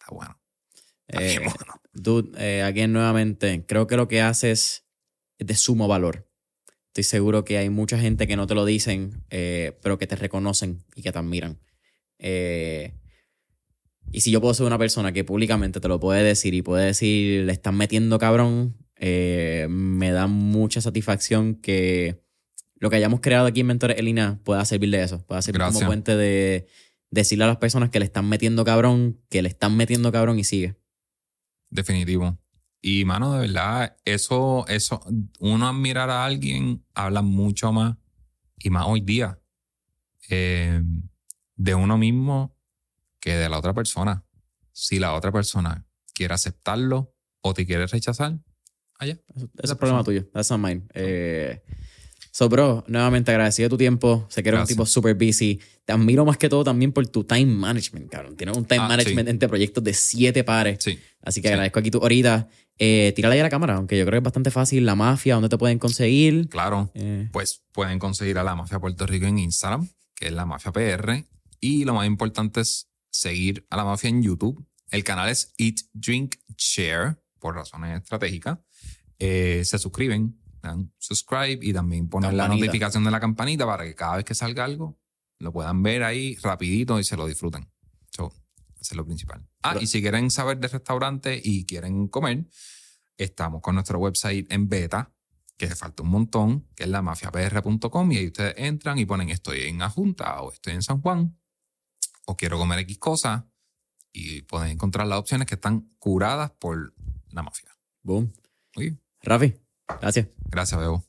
Está 0.00 0.12
bueno. 0.12 0.40
eh, 1.06 1.38
Dude, 1.92 2.32
eh, 2.38 2.64
aquí 2.64 2.84
nuevamente, 2.88 3.64
creo 3.66 3.86
que 3.86 3.96
lo 3.96 4.08
que 4.08 4.20
haces 4.20 4.83
es 5.44 5.48
de 5.48 5.54
sumo 5.54 5.88
valor. 5.88 6.28
Estoy 6.88 7.04
seguro 7.04 7.44
que 7.44 7.58
hay 7.58 7.70
mucha 7.70 7.98
gente 7.98 8.26
que 8.26 8.36
no 8.36 8.46
te 8.46 8.54
lo 8.54 8.64
dicen, 8.64 9.24
eh, 9.30 9.78
pero 9.82 9.98
que 9.98 10.06
te 10.06 10.16
reconocen 10.16 10.84
y 10.94 11.02
que 11.02 11.12
te 11.12 11.18
admiran. 11.18 11.58
Eh, 12.18 12.94
y 14.12 14.20
si 14.20 14.30
yo 14.30 14.40
puedo 14.40 14.54
ser 14.54 14.66
una 14.66 14.78
persona 14.78 15.12
que 15.12 15.24
públicamente 15.24 15.80
te 15.80 15.88
lo 15.88 15.98
puede 15.98 16.22
decir 16.22 16.54
y 16.54 16.62
puede 16.62 16.86
decir, 16.86 17.44
le 17.44 17.52
están 17.52 17.76
metiendo 17.76 18.18
cabrón, 18.18 18.76
me 19.00 20.10
da 20.12 20.26
mucha 20.28 20.80
satisfacción 20.80 21.56
que 21.56 22.22
lo 22.76 22.90
que 22.90 22.96
hayamos 22.96 23.20
creado 23.20 23.46
aquí 23.46 23.60
en 23.60 23.66
Mentores 23.66 23.98
Elina 23.98 24.40
pueda 24.44 24.64
servir 24.64 24.90
de 24.90 25.02
eso, 25.02 25.26
pueda 25.26 25.42
servir 25.42 25.62
como 25.62 25.80
puente 25.80 26.16
de, 26.16 26.68
decirle 27.14 27.44
a 27.44 27.46
las 27.46 27.56
personas 27.56 27.90
que 27.90 27.98
le 27.98 28.04
están 28.04 28.28
metiendo 28.28 28.64
cabrón, 28.64 29.20
que 29.30 29.40
le 29.40 29.48
están 29.48 29.76
metiendo 29.76 30.12
cabrón 30.12 30.38
y 30.38 30.44
sigue. 30.44 30.76
Definitivo. 31.70 32.38
Y, 32.86 33.06
mano, 33.06 33.32
de 33.32 33.46
verdad, 33.46 33.96
eso, 34.04 34.66
eso, 34.68 35.02
uno 35.40 35.66
admirar 35.66 36.10
a 36.10 36.26
alguien 36.26 36.84
habla 36.92 37.22
mucho 37.22 37.72
más 37.72 37.96
y 38.58 38.68
más 38.68 38.84
hoy 38.86 39.00
día 39.00 39.40
eh, 40.28 40.82
de 41.56 41.74
uno 41.74 41.96
mismo 41.96 42.58
que 43.20 43.36
de 43.36 43.48
la 43.48 43.56
otra 43.56 43.72
persona. 43.72 44.22
Si 44.72 44.98
la 44.98 45.14
otra 45.14 45.32
persona 45.32 45.86
quiere 46.12 46.34
aceptarlo 46.34 47.16
o 47.40 47.54
te 47.54 47.64
quiere 47.64 47.86
rechazar, 47.86 48.38
allá. 48.98 49.18
Ese 49.34 49.48
es 49.62 49.70
el 49.70 49.78
problema 49.78 50.04
tuyo. 50.04 50.28
That's 50.34 50.50
not 50.50 50.60
mine. 50.60 50.86
Eh, 50.92 51.62
so, 52.36 52.48
bro, 52.48 52.82
nuevamente 52.88 53.30
agradecido 53.30 53.68
tu 53.68 53.76
tiempo. 53.76 54.26
Sé 54.28 54.42
que 54.42 54.48
eres 54.48 54.60
un 54.62 54.66
tipo 54.66 54.84
super 54.86 55.14
busy. 55.14 55.60
Te 55.84 55.92
admiro 55.92 56.24
más 56.24 56.36
que 56.36 56.48
todo 56.48 56.64
también 56.64 56.90
por 56.92 57.06
tu 57.06 57.22
time 57.22 57.46
management, 57.46 58.10
cabrón. 58.10 58.36
Tienes 58.36 58.56
un 58.56 58.64
time 58.64 58.80
Ah, 58.82 58.88
management 58.88 59.28
sí. 59.28 59.30
entre 59.30 59.48
proyectos 59.48 59.84
de 59.84 59.94
siete 59.94 60.42
pares. 60.42 60.78
Sí. 60.80 60.98
Así 61.22 61.40
que 61.40 61.46
Sí. 61.48 61.52
agradezco 61.52 61.78
aquí 61.78 61.92
tu 61.92 61.98
ahorita. 61.98 62.48
Eh, 62.76 63.12
tírale 63.14 63.34
ahí 63.36 63.40
a 63.40 63.44
la 63.44 63.50
cámara, 63.50 63.76
aunque 63.76 63.96
yo 63.96 64.04
creo 64.04 64.14
que 64.16 64.18
es 64.18 64.24
bastante 64.24 64.50
fácil. 64.50 64.84
La 64.84 64.96
mafia, 64.96 65.34
¿dónde 65.34 65.48
te 65.48 65.56
pueden 65.58 65.78
conseguir? 65.78 66.48
Claro. 66.48 66.90
Eh, 66.94 67.28
Pues 67.32 67.62
pueden 67.70 68.00
conseguir 68.00 68.36
a 68.38 68.42
la 68.42 68.56
Mafia 68.56 68.80
Puerto 68.80 69.06
Rico 69.06 69.26
en 69.26 69.38
Instagram, 69.38 69.88
que 70.16 70.26
es 70.26 70.32
la 70.32 70.44
Mafia 70.44 70.72
PR. 70.72 71.24
Y 71.60 71.84
lo 71.84 71.94
más 71.94 72.04
importante 72.08 72.62
es 72.62 72.88
seguir 73.10 73.64
a 73.70 73.76
la 73.76 73.84
Mafia 73.84 74.10
en 74.10 74.24
YouTube. 74.24 74.66
El 74.90 75.04
canal 75.04 75.28
es 75.30 75.54
Eat, 75.56 75.76
Drink, 75.92 76.34
Share, 76.58 77.16
por 77.38 77.54
razones 77.54 78.02
estratégicas. 78.02 78.58
Eh, 79.20 79.62
se 79.64 79.78
suscriben, 79.78 80.36
dan 80.68 80.92
subscribe 80.98 81.58
y 81.62 81.72
también 81.72 82.08
ponen 82.08 82.36
la 82.36 82.48
notificación 82.48 83.04
de 83.04 83.10
la 83.10 83.20
campanita 83.20 83.66
para 83.66 83.84
que 83.84 83.94
cada 83.94 84.16
vez 84.16 84.24
que 84.24 84.34
salga 84.34 84.64
algo 84.64 84.98
lo 85.38 85.52
puedan 85.52 85.82
ver 85.82 86.02
ahí 86.04 86.36
rapidito 86.36 86.98
y 86.98 87.04
se 87.04 87.16
lo 87.16 87.26
disfruten. 87.26 87.70
So, 88.10 88.32
eso 88.80 88.92
es 88.92 88.96
lo 88.96 89.04
principal. 89.04 89.46
Ah, 89.62 89.70
Pero- 89.72 89.82
y 89.82 89.86
si 89.86 90.00
quieren 90.00 90.30
saber 90.30 90.58
de 90.58 90.68
restaurantes 90.68 91.40
y 91.44 91.66
quieren 91.66 92.08
comer, 92.08 92.46
estamos 93.16 93.60
con 93.60 93.74
nuestro 93.74 93.98
website 93.98 94.50
en 94.52 94.68
beta, 94.68 95.12
que 95.56 95.66
le 95.66 95.76
falta 95.76 96.02
un 96.02 96.10
montón, 96.10 96.68
que 96.74 96.84
es 96.84 96.88
la 96.88 97.02
mafiapr.com 97.02 98.12
y 98.12 98.16
ahí 98.18 98.26
ustedes 98.26 98.54
entran 98.56 98.98
y 98.98 99.04
ponen 99.06 99.30
estoy 99.30 99.62
en 99.62 99.82
Ajunta 99.82 100.40
o 100.42 100.52
estoy 100.52 100.72
en 100.74 100.82
San 100.82 101.00
Juan 101.00 101.38
o 102.26 102.36
quiero 102.36 102.58
comer 102.58 102.78
X 102.80 102.98
cosa 102.98 103.48
y 104.12 104.42
pueden 104.42 104.70
encontrar 104.70 105.06
las 105.06 105.18
opciones 105.18 105.46
que 105.46 105.54
están 105.56 105.90
curadas 105.98 106.50
por 106.52 106.94
la 107.30 107.42
mafia. 107.42 107.76
boom. 108.02 108.32
Bien. 108.76 109.00
Rafi, 109.22 109.54
gracias. 110.00 110.28
Gracias, 110.50 110.80
Bebo. 110.80 111.04